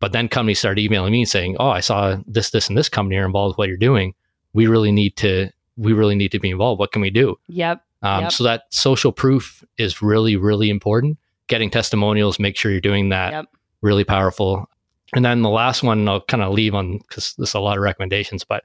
but 0.00 0.12
then 0.12 0.28
companies 0.28 0.60
started 0.60 0.80
emailing 0.80 1.12
me 1.12 1.20
and 1.20 1.28
saying 1.28 1.56
oh 1.60 1.68
i 1.68 1.80
saw 1.80 2.16
this 2.26 2.50
this 2.50 2.68
and 2.68 2.78
this 2.78 2.88
company 2.88 3.16
are 3.16 3.26
involved 3.26 3.52
with 3.52 3.58
what 3.58 3.68
you're 3.68 3.76
doing. 3.76 4.14
We 4.54 4.66
really 4.66 4.92
need 4.92 5.16
to 5.16 5.50
we 5.76 5.92
really 5.92 6.16
need 6.16 6.32
to 6.32 6.38
be 6.38 6.50
involved. 6.50 6.78
What 6.78 6.92
can 6.92 7.02
we 7.02 7.10
do? 7.10 7.38
Yep. 7.48 7.82
Um, 8.02 8.24
Yep. 8.24 8.32
so 8.32 8.44
that 8.44 8.62
social 8.70 9.12
proof 9.12 9.64
is 9.76 10.00
really 10.02 10.36
really 10.36 10.70
important 10.70 11.18
getting 11.48 11.70
testimonials 11.70 12.38
make 12.38 12.56
sure 12.56 12.70
you're 12.70 12.80
doing 12.80 13.08
that 13.10 13.32
Yep. 13.32 13.46
really 13.82 14.04
powerful 14.04 14.68
and 15.14 15.24
then 15.24 15.42
the 15.42 15.48
last 15.50 15.82
one 15.82 16.06
i'll 16.08 16.20
kind 16.20 16.42
of 16.42 16.52
leave 16.52 16.74
on 16.74 16.98
because 16.98 17.34
there's 17.38 17.54
a 17.54 17.60
lot 17.60 17.76
of 17.76 17.82
recommendations 17.82 18.44
but 18.44 18.64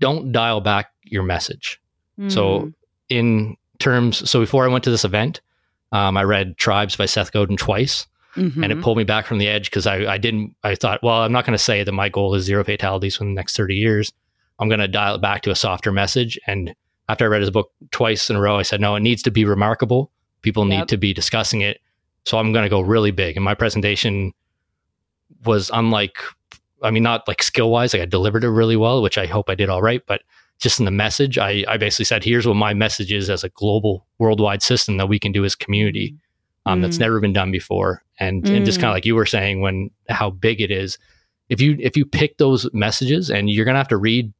don't 0.00 0.32
dial 0.32 0.60
back 0.60 0.90
your 1.04 1.22
message 1.22 1.80
so 2.28 2.60
Mm, 2.60 2.74
in 3.08 3.56
terms 3.78 4.28
so 4.30 4.38
before 4.40 4.64
i 4.64 4.68
went 4.68 4.84
to 4.84 4.90
this 4.90 5.04
event 5.04 5.40
um, 5.92 6.16
i 6.16 6.22
read 6.22 6.56
tribes 6.56 6.94
by 6.96 7.06
seth 7.06 7.32
godin 7.32 7.56
twice 7.56 8.06
and 8.34 8.52
mhm. 8.54 8.70
it 8.70 8.80
pulled 8.82 8.96
me 8.96 9.04
back 9.04 9.26
from 9.26 9.36
the 9.38 9.46
edge 9.48 9.66
because 9.68 9.86
I, 9.86 10.06
I 10.14 10.18
didn't 10.18 10.54
i 10.62 10.74
thought 10.74 11.02
well 11.02 11.22
i'm 11.22 11.32
not 11.32 11.44
going 11.44 11.56
to 11.56 11.62
say 11.62 11.84
that 11.84 11.92
my 11.92 12.08
goal 12.08 12.34
is 12.34 12.44
zero 12.44 12.64
fatalities 12.64 13.16
for 13.16 13.24
the 13.24 13.30
next 13.30 13.56
30 13.56 13.74
years 13.74 14.12
i'm 14.58 14.68
going 14.68 14.80
to 14.80 14.88
dial 14.88 15.16
it 15.16 15.20
back 15.20 15.42
to 15.42 15.50
a 15.50 15.54
softer 15.54 15.92
message 15.92 16.38
and 16.46 16.74
after 17.08 17.24
i 17.24 17.28
read 17.28 17.40
his 17.40 17.50
book 17.50 17.70
twice 17.90 18.28
in 18.30 18.36
a 18.36 18.40
row 18.40 18.58
i 18.58 18.62
said 18.62 18.80
no 18.80 18.94
it 18.96 19.00
needs 19.00 19.22
to 19.22 19.30
be 19.30 19.44
remarkable 19.44 20.10
people 20.42 20.64
need 20.64 20.78
Yep. 20.78 20.88
to 20.88 20.96
be 20.96 21.12
discussing 21.14 21.60
it 21.60 21.80
so 22.24 22.38
i'm 22.38 22.52
going 22.52 22.64
to 22.64 22.68
go 22.70 22.80
really 22.80 23.10
big 23.10 23.36
and 23.36 23.44
my 23.44 23.54
presentation 23.54 24.32
was 25.44 25.70
unlike 25.72 26.16
i 26.82 26.90
mean 26.90 27.02
not 27.02 27.26
like 27.26 27.42
skill 27.42 27.70
wise 27.70 27.92
like 27.92 28.02
i 28.02 28.06
delivered 28.06 28.44
it 28.44 28.50
really 28.50 28.76
well 28.76 29.02
which 29.02 29.18
i 29.18 29.26
hope 29.26 29.48
i 29.48 29.54
did 29.54 29.68
all 29.68 29.82
right 29.82 30.02
but 30.06 30.22
just 30.58 30.78
in 30.78 30.84
the 30.84 30.92
message 30.92 31.38
I, 31.38 31.64
I 31.66 31.76
basically 31.76 32.04
said 32.04 32.22
here's 32.22 32.46
what 32.46 32.54
my 32.54 32.72
message 32.72 33.12
is 33.12 33.28
as 33.28 33.42
a 33.42 33.48
global 33.48 34.06
worldwide 34.18 34.62
system 34.62 34.96
that 34.98 35.08
we 35.08 35.18
can 35.18 35.32
do 35.32 35.44
as 35.44 35.54
community 35.56 36.14
um, 36.66 36.80
that's 36.80 36.98
Mm. 36.98 37.00
never 37.00 37.18
been 37.18 37.32
done 37.32 37.50
before. 37.50 38.04
And, 38.20 38.48
and 38.48 38.64
just 38.64 38.78
Mm. 38.78 38.82
kind 38.82 38.90
of 38.92 38.94
like 38.94 39.04
you 39.04 39.16
were 39.16 39.26
saying, 39.26 39.60
when 39.62 39.90
how 40.08 40.30
big 40.30 40.60
it 40.60 40.70
is, 40.70 40.96
if 41.48 41.60
you 41.60 41.76
if 41.80 41.96
you 41.96 42.06
pick 42.06 42.38
those 42.38 42.72
messages, 42.72 43.28
and 43.28 43.50
you're 43.50 43.64
gonna 43.64 43.78
have 43.78 43.88
to 43.88 43.96
read, 43.96 44.32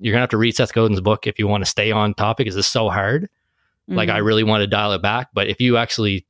you're 0.00 0.12
gonna 0.12 0.22
have 0.22 0.30
to 0.30 0.38
read 0.38 0.56
Seth 0.56 0.72
Godin's 0.72 1.00
book 1.00 1.26
if 1.26 1.38
you 1.38 1.46
want 1.46 1.62
to 1.64 1.70
stay 1.70 1.92
on 1.92 2.14
topic. 2.14 2.46
Is 2.48 2.54
this 2.54 2.66
so 2.66 2.88
hard? 2.88 3.28
Like 3.86 4.08
I 4.08 4.20
Mhm. 4.20 4.24
really 4.24 4.44
want 4.44 4.62
to 4.62 4.66
dial 4.66 4.92
it 4.92 5.02
back, 5.02 5.28
but 5.34 5.48
if 5.48 5.60
you 5.60 5.76
actually 5.76 6.24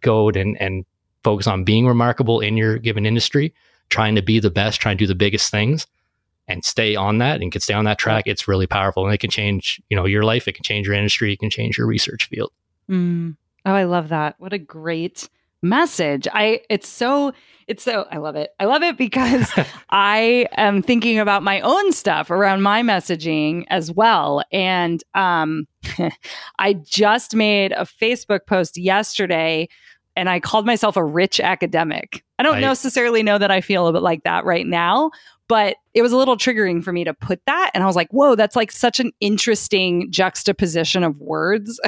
go 0.00 0.28
and 0.30 0.60
and 0.60 0.84
focus 1.22 1.46
on 1.46 1.64
being 1.64 1.86
remarkable 1.86 2.40
in 2.40 2.56
your 2.56 2.78
given 2.78 3.06
industry, 3.06 3.54
trying 3.90 4.14
to 4.16 4.22
be 4.22 4.40
the 4.40 4.50
best, 4.50 4.80
trying 4.80 4.96
to 4.98 5.04
do 5.04 5.06
the 5.06 5.14
biggest 5.14 5.50
things, 5.50 5.86
and 6.48 6.64
stay 6.64 6.96
on 6.96 7.18
that 7.18 7.40
and 7.40 7.52
can 7.52 7.60
stay 7.60 7.74
on 7.74 7.84
that 7.84 7.98
track, 7.98 8.24
it's 8.26 8.48
really 8.48 8.66
powerful, 8.66 9.04
and 9.04 9.14
it 9.14 9.18
can 9.18 9.30
change 9.30 9.80
you 9.88 9.96
know 9.96 10.06
your 10.06 10.22
life, 10.24 10.48
it 10.48 10.52
can 10.54 10.64
change 10.64 10.86
your 10.86 10.96
industry, 10.96 11.32
it 11.32 11.38
can 11.38 11.50
change 11.50 11.78
your 11.78 11.86
research 11.86 12.28
field. 12.28 12.50
Mm. 12.90 13.36
Oh, 13.64 13.74
I 13.74 13.84
love 13.84 14.08
that. 14.08 14.34
What 14.38 14.52
a 14.52 14.58
great 14.58 15.28
message. 15.62 16.26
I 16.32 16.60
it's 16.68 16.88
so 16.88 17.32
it's 17.68 17.82
so 17.84 18.06
I 18.10 18.18
love 18.18 18.36
it. 18.36 18.50
I 18.58 18.64
love 18.64 18.82
it 18.82 18.98
because 18.98 19.50
I 19.90 20.46
am 20.56 20.82
thinking 20.82 21.18
about 21.18 21.42
my 21.42 21.60
own 21.60 21.92
stuff 21.92 22.30
around 22.30 22.62
my 22.62 22.82
messaging 22.82 23.64
as 23.68 23.90
well. 23.92 24.42
And 24.52 25.02
um 25.14 25.66
I 26.58 26.74
just 26.74 27.34
made 27.34 27.72
a 27.72 27.82
Facebook 27.84 28.40
post 28.46 28.76
yesterday 28.76 29.68
and 30.16 30.28
I 30.28 30.40
called 30.40 30.66
myself 30.66 30.96
a 30.96 31.04
rich 31.04 31.40
academic. 31.40 32.22
I 32.38 32.42
don't 32.42 32.56
I- 32.56 32.60
necessarily 32.60 33.22
know 33.22 33.38
that 33.38 33.50
I 33.50 33.60
feel 33.60 33.86
a 33.86 33.92
bit 33.92 34.02
like 34.02 34.24
that 34.24 34.44
right 34.44 34.66
now, 34.66 35.10
but 35.48 35.76
it 35.94 36.02
was 36.02 36.12
a 36.12 36.16
little 36.16 36.36
triggering 36.36 36.82
for 36.82 36.92
me 36.92 37.04
to 37.04 37.12
put 37.12 37.40
that. 37.46 37.70
And 37.74 37.82
I 37.82 37.86
was 37.86 37.96
like, 37.96 38.08
whoa, 38.10 38.34
that's 38.34 38.56
like 38.56 38.72
such 38.72 39.00
an 39.00 39.12
interesting 39.20 40.10
juxtaposition 40.10 41.04
of 41.04 41.18
words. 41.20 41.78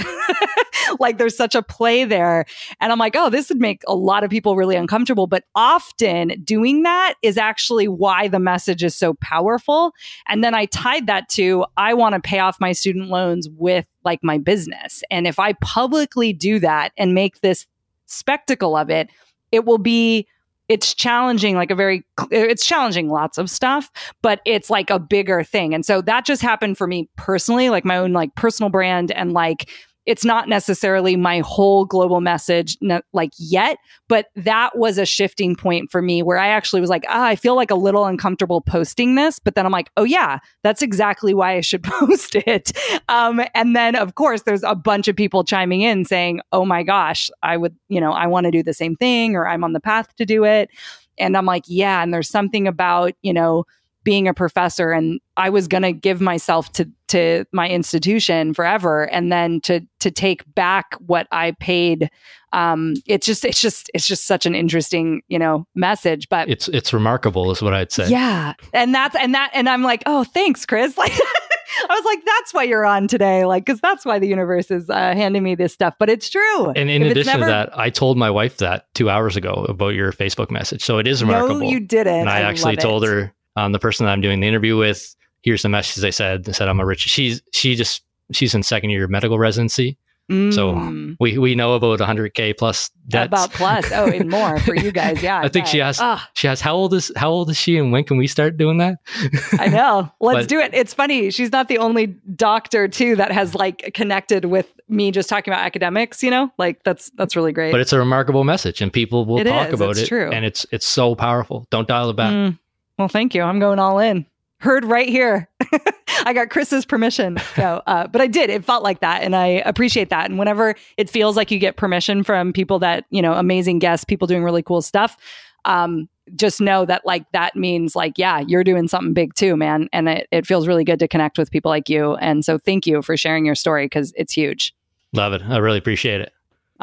like 1.01 1.19
there's 1.19 1.37
such 1.37 1.55
a 1.55 1.63
play 1.63 2.05
there. 2.05 2.45
And 2.81 2.93
I'm 2.93 2.99
like, 2.99 3.17
oh, 3.17 3.31
this 3.31 3.49
would 3.49 3.61
make 3.61 3.83
a 3.87 3.95
lot 3.95 4.25
of 4.25 4.31
people 4.31 4.57
really 4.57 4.77
uncomfortable. 4.77 5.27
But 5.27 5.45
often 5.55 6.43
doing 6.45 6.83
that 6.83 7.15
is 7.23 7.39
actually 7.39 7.89
why 7.89 8.29
the 8.29 8.39
message 8.39 8.85
is 8.85 8.95
so 8.95 9.15
powerful. 9.15 9.93
And 10.29 10.45
then 10.45 10.55
I 10.55 10.67
tied 10.67 11.07
that 11.07 11.29
to 11.31 11.65
I 11.77 11.95
want 11.95 12.15
to 12.15 12.21
pay 12.21 12.41
off 12.41 12.61
my 12.61 12.73
student 12.73 13.09
loans 13.09 13.49
with 13.57 13.87
like 14.05 14.23
my 14.23 14.37
business. 14.37 15.03
And 15.11 15.27
if 15.27 15.39
I 15.39 15.55
publicly 15.55 16.33
do 16.33 16.59
that 16.59 16.93
and 16.99 17.15
make 17.15 17.41
this 17.41 17.67
spectacle 18.07 18.77
of 18.77 18.91
it, 18.91 19.09
it 19.53 19.65
will 19.65 19.79
be 19.79 20.27
it's 20.69 20.95
challenging 20.95 21.57
like 21.57 21.71
a 21.71 21.75
very 21.75 22.05
uh, 22.19 22.27
it's 22.31 22.67
challenging 22.67 23.09
lots 23.09 23.39
of 23.39 23.51
stuff 23.51 23.91
but 24.23 24.41
it's 24.45 24.71
like 24.71 24.91
a 24.91 24.99
bigger 24.99 25.43
thing. 25.45 25.75
And 25.75 25.85
so 25.85 26.01
that 26.03 26.25
just 26.25 26.43
happened 26.43 26.79
for 26.79 26.87
me 26.87 27.09
personally 27.17 27.71
like 27.71 27.85
my 27.85 27.97
own 27.97 28.13
like 28.13 28.35
personal 28.35 28.71
brand 28.71 29.13
and 29.13 29.33
like 29.33 29.69
it's 30.07 30.25
not 30.25 30.49
necessarily 30.49 31.17
my 31.17 31.41
whole 31.41 31.85
global 31.85 32.21
message 32.21 32.77
like 33.13 33.31
yet 33.39 33.79
but 34.09 34.27
that 34.37 34.77
was 34.77 34.99
a 34.99 35.07
shifting 35.07 35.57
point 35.57 35.91
for 35.91 36.03
me 36.03 36.23
where 36.23 36.39
i 36.39 36.49
actually 36.49 36.81
was 36.81 36.91
like 36.91 37.05
ah, 37.09 37.25
i 37.25 37.37
feel 37.37 37.57
like 37.57 37.71
a 37.71 37.77
little 37.77 38.05
uncomfortable 38.05 38.61
posting 38.61 39.15
this 39.15 39.39
but 39.39 39.55
then 39.55 39.65
i'm 39.67 39.73
like 39.73 39.91
oh 39.97 40.05
yeah 40.05 40.39
that's 40.63 40.83
exactly 40.83 41.35
why 41.35 41.57
i 41.57 41.61
should 41.61 41.83
post 41.85 42.35
it. 42.35 42.73
Um, 43.09 43.43
and 43.55 43.75
then 43.77 43.97
of 43.97 44.15
course 44.15 44.43
there's 44.43 44.63
a 44.63 44.75
bunch 44.75 45.09
of 45.09 45.17
people 45.17 45.45
chiming 45.45 45.81
in 45.81 46.05
saying 46.05 46.41
oh 46.53 46.65
my 46.65 46.83
gosh 46.83 47.31
i 47.43 47.57
would 47.57 47.75
you 47.89 48.01
know 48.01 48.13
i 48.13 48.27
want 48.27 48.45
to 48.45 48.51
do 48.51 48.63
the 48.63 48.75
same 48.75 48.97
thing 48.97 49.37
or 49.37 49.47
i'm 49.47 49.65
on 49.65 49.73
the 49.73 49.81
path 49.81 50.15
to 50.17 50.27
do 50.27 50.45
it. 50.45 50.71
And 51.19 51.37
i'm 51.37 51.47
like 51.47 51.65
yeah 51.67 52.03
and 52.03 52.13
there's 52.13 52.29
something 52.29 52.67
about 52.67 53.13
you 53.23 53.33
know 53.33 53.65
being 54.05 54.29
a 54.29 54.35
professor 54.35 54.93
and 54.93 55.19
I 55.37 55.51
was 55.51 55.67
going 55.67 55.83
to 55.83 55.93
give 55.93 56.21
myself 56.21 56.71
to 56.75 56.89
to 57.09 57.45
my 57.53 57.69
institution 57.69 58.55
forever 58.55 59.05
and 59.05 59.33
then 59.33 59.61
to 59.63 59.81
to 60.01 60.11
take 60.11 60.43
back 60.55 60.95
what 61.07 61.27
I 61.33 61.53
paid 61.61 62.11
um 62.53 62.95
it's 63.07 63.27
just 63.27 63.45
it's 63.45 63.61
just 63.61 63.91
it's 63.95 64.07
just 64.07 64.27
such 64.27 64.47
an 64.47 64.55
interesting 64.55 65.23
you 65.29 65.39
know 65.39 65.67
message 65.75 66.29
but 66.29 66.49
It's 66.49 66.69
it's 66.69 66.93
remarkable, 66.93 67.51
is 67.51 67.61
what 67.63 67.75
I'd 67.75 67.91
say. 67.93 68.09
yeah 68.09 68.53
and 68.73 68.95
that's 68.95 69.17
and 69.17 69.35
that 69.35 69.51
and 69.55 69.69
I'm 69.69 69.83
like 69.83 70.03
oh 70.07 70.25
thanks 70.25 70.65
Chris 70.67 70.97
like 70.99 71.13
I 71.13 71.95
was 71.95 72.05
like 72.05 72.25
that's 72.25 72.55
why 72.55 72.63
you're 72.63 72.85
on 72.87 73.09
today 73.09 73.45
like 73.45 73.67
cuz 73.67 73.81
that's 73.81 74.05
why 74.05 74.19
the 74.19 74.29
universe 74.29 74.71
is 74.71 74.89
uh, 74.89 74.95
handing 75.15 75.43
me 75.43 75.55
this 75.55 75.73
stuff 75.73 75.95
but 75.99 76.09
it's 76.09 76.29
true 76.31 76.71
And 76.77 76.89
in 76.91 77.03
If 77.03 77.11
addition 77.13 77.33
never- 77.41 77.45
to 77.47 77.51
that, 77.51 77.79
I 77.79 77.91
told 77.91 78.17
my 78.17 78.31
wife 78.31 78.59
that 78.59 78.87
two 78.95 79.11
hours 79.11 79.37
ago 79.37 79.67
about 79.69 79.95
your 79.95 80.13
Facebook 80.13 80.51
message. 80.51 80.83
So 80.85 80.99
it 80.99 81.07
is 81.07 81.23
remarkable. 81.23 81.61
no 81.61 81.69
you 81.71 81.81
didn't 81.81 82.15
and 82.21 82.31
I, 82.31 82.41
actually 82.41 82.77
told 82.77 83.05
her, 83.07 83.33
um, 83.57 83.73
the 83.73 83.79
person 83.79 84.07
that 84.07 84.13
I'm 84.13 84.21
doing 84.21 84.41
the 84.41 84.49
interview 84.49 84.77
with, 84.77 85.15
here's 85.43 85.63
the 85.63 85.69
message 85.69 86.03
they 86.03 86.11
said. 86.11 86.45
They 86.45 86.53
said 86.53 86.69
I'm 86.69 86.81
a 86.81 86.87
rich. 86.87 87.01
She's 87.01 87.43
she 87.53 87.75
just 87.75 88.03
she's 88.33 88.55
in 88.55 88.63
second 88.63 88.91
year 88.91 89.07
medical 89.09 89.39
residency. 89.39 89.99
So 90.31 90.73
Mm. 90.75 91.17
we 91.21 91.37
we 91.37 91.55
know 91.55 91.75
about 91.75 91.99
100k 92.01 92.57
plus 92.57 92.89
debts. 93.09 93.27
about 93.27 93.53
plus. 93.53 93.93
Oh, 93.93 94.07
and 94.11 94.31
more 94.31 94.59
for 94.61 94.75
you 94.75 94.91
guys. 94.91 95.23
Yeah. 95.23 95.41
I 95.45 95.49
think 95.49 95.67
she 95.67 95.77
has- 95.81 96.01
she 96.33 96.47
has 96.47 96.63
how 96.63 96.75
old 96.75 96.95
is 96.95 97.13
how 97.15 97.29
old 97.31 97.51
is 97.51 97.59
she 97.59 97.77
and 97.77 97.93
when 97.93 98.05
can 98.05 98.17
we 98.17 98.27
start 98.27 98.57
doing 98.57 98.79
that? 98.79 98.97
I 99.61 99.69
know. 99.69 100.11
Let's 100.21 100.45
But- 100.45 100.49
do 100.49 100.61
it. 100.61 100.73
It's 100.73 100.95
funny. 100.95 101.31
She's 101.31 101.53
not 101.53 101.69
the 101.69 101.77
only 101.77 102.07
doctor 102.37 102.89
too 102.89 103.17
that 103.17 103.33
has 103.33 103.55
like 103.55 103.91
connected 103.93 104.47
with 104.47 104.73
me 104.89 105.11
just 105.11 105.29
talking 105.29 105.53
about 105.53 105.63
academics, 105.63 106.23
you 106.23 106.31
know? 106.31 106.51
Like 106.57 106.83
that's 106.85 107.11
that's 107.17 107.37
really 107.37 107.53
great. 107.53 107.73
But 107.73 107.83
it's 107.83 107.93
a 107.93 107.99
remarkable 107.99 108.45
message 108.45 108.81
and 108.81 108.91
people 108.91 109.27
will 109.27 109.41
It 109.41 109.45
talk 109.45 109.69
is, 109.69 109.75
about 109.75 109.91
it's 109.91 110.01
it. 110.01 110.07
true. 110.09 110.31
And 110.33 110.47
it's 110.47 110.65
it's 110.73 110.87
so 110.87 111.15
powerful. 111.15 111.67
Don't 111.71 111.87
dial 111.87 112.09
it 112.09 112.17
back. 112.17 112.33
Mm. 112.33 112.59
Well, 112.99 113.09
thank 113.09 113.35
you. 113.35 113.43
I'm 113.43 113.59
going 113.59 113.79
all 113.79 113.99
in. 113.99 114.27
Heard 114.61 114.85
right 114.85 115.09
here. 115.09 115.49
I 116.25 116.33
got 116.33 116.49
Chris's 116.49 116.87
permission. 116.87 117.39
So, 117.55 117.83
uh, 117.87 118.07
but 118.07 118.21
I 118.21 118.27
did. 118.27 118.49
It 118.51 118.65
felt 118.65 118.83
like 118.83 119.01
that, 119.01 119.23
and 119.23 119.37
I 119.37 119.47
appreciate 119.47 120.09
that. 120.11 120.31
And 120.31 120.39
whenever 120.39 120.75
it 120.97 121.11
feels 121.11 121.37
like 121.37 121.51
you 121.51 121.59
get 121.59 121.77
permission 121.77 122.23
from 122.23 122.53
people 122.53 122.79
that 122.79 123.05
you 123.11 123.21
know, 123.21 123.35
amazing 123.35 123.79
guests, 123.79 124.05
people 124.05 124.27
doing 124.27 124.43
really 124.43 124.63
cool 124.63 124.81
stuff, 124.81 125.19
um, 125.65 126.09
just 126.35 126.61
know 126.61 126.87
that 126.87 127.05
like 127.05 127.31
that 127.33 127.57
means 127.57 127.95
like, 127.95 128.17
yeah, 128.17 128.41
you're 128.47 128.65
doing 128.65 128.89
something 128.89 129.13
big 129.13 129.35
too, 129.35 129.57
man. 129.57 129.89
And 129.93 130.09
it, 130.09 130.29
it 130.31 130.47
feels 130.47 130.67
really 130.67 130.85
good 130.85 130.99
to 131.01 131.09
connect 131.09 131.37
with 131.37 131.51
people 131.51 131.71
like 131.71 131.91
you. 131.91 132.15
And 132.15 132.45
so, 132.45 132.57
thank 132.57 132.87
you 132.87 133.03
for 133.03 133.17
sharing 133.17 133.45
your 133.45 133.57
story 133.57 133.85
because 133.87 134.15
it's 134.17 134.33
huge. 134.33 134.75
Love 135.13 135.33
it. 135.33 135.43
I 135.43 135.59
really 135.59 135.79
appreciate 135.79 136.21
it. 136.21 136.33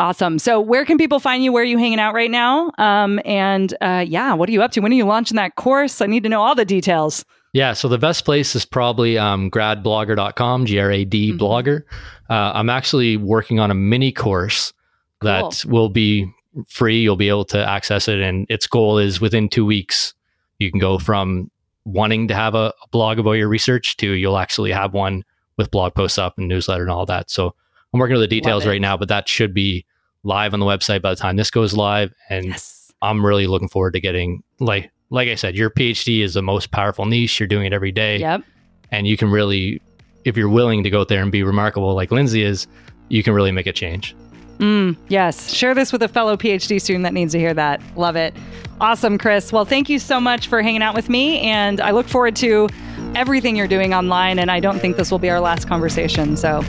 Awesome. 0.02 0.40
So, 0.40 0.60
where 0.60 0.84
can 0.84 0.98
people 0.98 1.20
find 1.20 1.44
you? 1.44 1.54
Where 1.54 1.62
are 1.62 1.66
you 1.66 1.78
hanging 1.78 2.00
out 2.00 2.16
right 2.16 2.32
now? 2.32 2.72
Um, 2.80 3.20
and 3.24 3.72
uh, 3.82 4.04
yeah, 4.08 4.34
what 4.34 4.50
are 4.50 4.52
you 4.52 4.64
up 4.64 4.72
to? 4.72 4.80
When 4.80 4.92
are 4.92 4.96
you 4.96 5.06
launching 5.06 5.36
that 5.36 5.58
course? 5.58 6.02
I 6.02 6.08
need 6.08 6.24
to 6.24 6.30
know 6.30 6.42
all 6.42 6.56
the 6.56 6.66
details. 6.66 7.24
Yeah, 7.54 7.74
so 7.74 7.88
the 7.88 8.00
best 8.00 8.26
place 8.26 8.56
is 8.56 8.66
probably 8.66 9.20
um, 9.20 9.52
gradblogger.com, 9.52 10.66
G 10.66 10.80
R 10.80 10.92
A 10.92 11.06
D 11.06 11.34
Mhm. 11.34 11.38
blogger. 11.38 11.84
Uh, 12.32 12.52
I'm 12.56 12.70
actually 12.70 13.16
working 13.16 13.60
on 13.60 13.70
a 13.70 13.76
mini 13.76 14.12
course 14.12 14.74
that 15.22 15.64
will 15.68 15.90
be 15.90 16.28
free. 16.68 17.02
You'll 17.02 17.16
be 17.16 17.30
able 17.30 17.46
to 17.46 17.64
access 17.64 18.08
it. 18.08 18.22
And 18.22 18.48
its 18.50 18.66
goal 18.66 18.98
is 18.98 19.22
within 19.22 19.50
two 19.50 19.66
weeks, 19.68 20.16
you 20.58 20.72
can 20.72 20.80
go 20.80 20.98
from 20.98 21.52
wanting 21.86 22.28
to 22.30 22.34
have 22.34 22.56
a, 22.56 22.74
a 22.84 22.88
blog 22.90 23.20
about 23.20 23.34
your 23.34 23.50
research 23.50 23.98
to 23.98 24.12
you'll 24.14 24.40
actually 24.40 24.72
have 24.72 24.96
one 24.96 25.24
with 25.58 25.70
blog 25.70 25.94
posts 25.94 26.18
up 26.18 26.40
and 26.40 26.48
newsletter 26.48 26.82
and 26.82 26.92
all 26.92 27.06
that. 27.06 27.30
So 27.30 27.54
I'm 27.94 28.00
working 28.00 28.16
on 28.16 28.22
the 28.22 28.28
details 28.28 28.66
right 28.66 28.82
now, 28.82 28.98
but 28.98 29.10
that 29.10 29.28
should 29.28 29.54
be 29.54 29.86
live 30.24 30.54
on 30.54 30.60
the 30.60 30.66
website 30.66 31.02
by 31.02 31.10
the 31.12 31.16
time 31.16 31.36
this 31.36 31.52
goes 31.52 31.74
live. 31.76 32.14
And 32.30 32.46
Yes. 32.48 32.92
I'm 33.02 33.26
really 33.26 33.48
looking 33.48 33.68
forward 33.70 33.94
to 33.94 34.00
getting 34.00 34.44
like 34.60 34.92
like 35.10 35.28
I 35.28 35.36
said, 35.36 35.56
your 35.58 35.70
PhD 35.70 36.22
is 36.24 36.36
the 36.36 36.42
most 36.42 36.72
powerful 36.72 37.06
niche. 37.06 37.38
You're 37.40 37.48
doing 37.48 37.66
it 37.66 37.74
every 37.74 37.92
day, 37.92 38.18
Yep. 38.20 38.44
and 38.92 39.06
you 39.08 39.18
can 39.18 39.30
really, 39.30 39.82
if 40.24 40.38
you're 40.38 40.48
willing 40.48 40.84
to 40.84 40.90
go 40.90 41.02
out 41.02 41.10
there 41.10 41.22
and 41.22 41.30
be 41.34 41.44
remarkable, 41.44 41.94
like 41.96 42.12
Lindsay 42.12 42.44
is, 42.44 42.66
you 43.10 43.22
can 43.22 43.34
really 43.34 43.52
make 43.52 43.68
a 43.68 43.74
change. 43.74 44.16
Mm, 44.60 44.96
yes. 45.10 45.52
Share 45.54 45.74
this 45.76 45.92
with 45.92 46.02
a 46.04 46.08
fellow 46.08 46.38
PhD 46.38 46.80
student 46.80 47.04
that 47.04 47.14
needs 47.14 47.34
to 47.34 47.40
hear 47.40 47.54
that. 47.56 47.82
Love 47.98 48.16
it. 48.16 48.34
Awesome, 48.80 49.18
Chris. 49.18 49.52
Well, 49.52 49.66
thank 49.66 49.90
you 49.90 50.00
so 50.00 50.20
much 50.22 50.48
for 50.48 50.62
hanging 50.62 50.82
out 50.84 50.96
with 50.96 51.10
me. 51.10 51.40
And 51.42 51.82
I 51.82 51.92
look 51.92 52.08
forward 52.08 52.36
to 52.38 52.70
everything 53.16 53.58
you're 53.58 53.68
doing 53.68 53.94
online. 53.94 54.40
And 54.40 54.50
I 54.50 54.62
don't 54.62 54.80
think 54.80 54.96
this 54.96 55.12
will 55.12 55.20
be 55.20 55.30
our 55.30 55.42
last 55.42 55.68
conversation. 55.68 56.38
So 56.38 56.62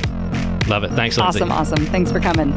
Love 0.69 0.85
it. 0.85 0.91
Thanks, 0.93 1.19
Lindsay. 1.19 1.43
awesome, 1.43 1.53
awesome. 1.53 1.87
Thanks 1.87 2.11
for 2.13 2.21
coming. 2.21 2.53